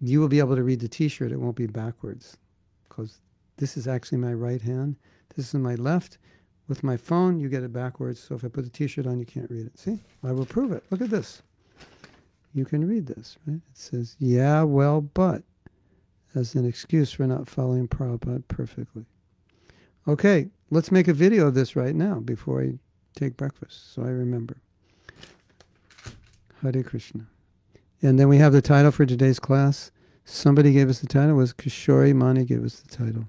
you 0.00 0.20
will 0.20 0.28
be 0.28 0.38
able 0.38 0.56
to 0.56 0.62
read 0.62 0.80
the 0.80 0.88
T-shirt. 0.88 1.32
It 1.32 1.40
won't 1.40 1.56
be 1.56 1.66
backwards, 1.66 2.36
because 2.88 3.20
this 3.56 3.76
is 3.76 3.86
actually 3.86 4.18
my 4.18 4.34
right 4.34 4.62
hand. 4.62 4.96
This 5.36 5.48
is 5.48 5.54
my 5.54 5.76
left, 5.76 6.18
with 6.70 6.82
my 6.82 6.96
phone, 6.96 7.38
you 7.38 7.48
get 7.48 7.62
it 7.62 7.72
backwards. 7.72 8.20
So 8.20 8.34
if 8.34 8.44
I 8.44 8.48
put 8.48 8.64
the 8.64 8.70
T-shirt 8.70 9.06
on, 9.06 9.18
you 9.18 9.26
can't 9.26 9.50
read 9.50 9.66
it. 9.66 9.78
See, 9.78 9.98
I 10.24 10.32
will 10.32 10.46
prove 10.46 10.72
it. 10.72 10.84
Look 10.90 11.00
at 11.00 11.10
this. 11.10 11.42
You 12.54 12.64
can 12.64 12.86
read 12.86 13.06
this, 13.06 13.38
right? 13.46 13.60
It 13.70 13.78
says, 13.78 14.16
"Yeah, 14.18 14.62
well, 14.62 15.00
but," 15.00 15.44
as 16.34 16.54
an 16.54 16.64
excuse 16.64 17.12
for 17.12 17.26
not 17.26 17.48
following 17.48 17.88
Prabhupada 17.88 18.46
perfectly. 18.48 19.06
Okay, 20.06 20.48
let's 20.70 20.90
make 20.90 21.08
a 21.08 21.12
video 21.12 21.46
of 21.46 21.54
this 21.54 21.76
right 21.76 21.94
now 21.94 22.20
before 22.20 22.62
I 22.62 22.78
take 23.14 23.36
breakfast, 23.36 23.92
so 23.92 24.02
I 24.02 24.08
remember. 24.08 24.56
Hare 26.62 26.82
Krishna. 26.82 27.26
And 28.02 28.18
then 28.18 28.28
we 28.28 28.38
have 28.38 28.52
the 28.52 28.62
title 28.62 28.90
for 28.90 29.04
today's 29.04 29.38
class. 29.38 29.90
Somebody 30.24 30.72
gave 30.72 30.88
us 30.88 31.00
the 31.00 31.06
title. 31.06 31.30
It 31.30 31.34
was 31.34 31.52
Kishori 31.52 32.14
Mani 32.14 32.44
gave 32.44 32.64
us 32.64 32.80
the 32.80 32.96
title. 32.96 33.28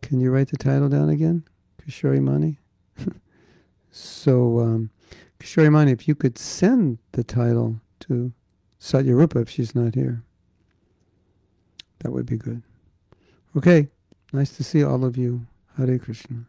Can 0.00 0.20
you 0.20 0.30
write 0.30 0.48
the 0.48 0.56
title 0.56 0.88
down 0.88 1.08
again? 1.08 1.44
Kishori 1.80 2.20
Mani. 2.20 2.58
so, 3.90 4.60
um, 4.60 4.90
Kishori 5.38 5.70
Mani, 5.70 5.92
if 5.92 6.08
you 6.08 6.14
could 6.14 6.38
send 6.38 6.98
the 7.12 7.22
title 7.22 7.80
to 8.00 8.32
Satyarupa 8.80 9.42
if 9.42 9.50
she's 9.50 9.74
not 9.74 9.94
here, 9.94 10.24
that 12.02 12.10
would 12.10 12.26
be 12.26 12.36
good. 12.36 12.62
Okay, 13.56 13.88
nice 14.32 14.56
to 14.56 14.64
see 14.64 14.82
all 14.82 15.04
of 15.04 15.16
you. 15.16 15.46
Hare 15.76 15.98
Krishna. 15.98 16.44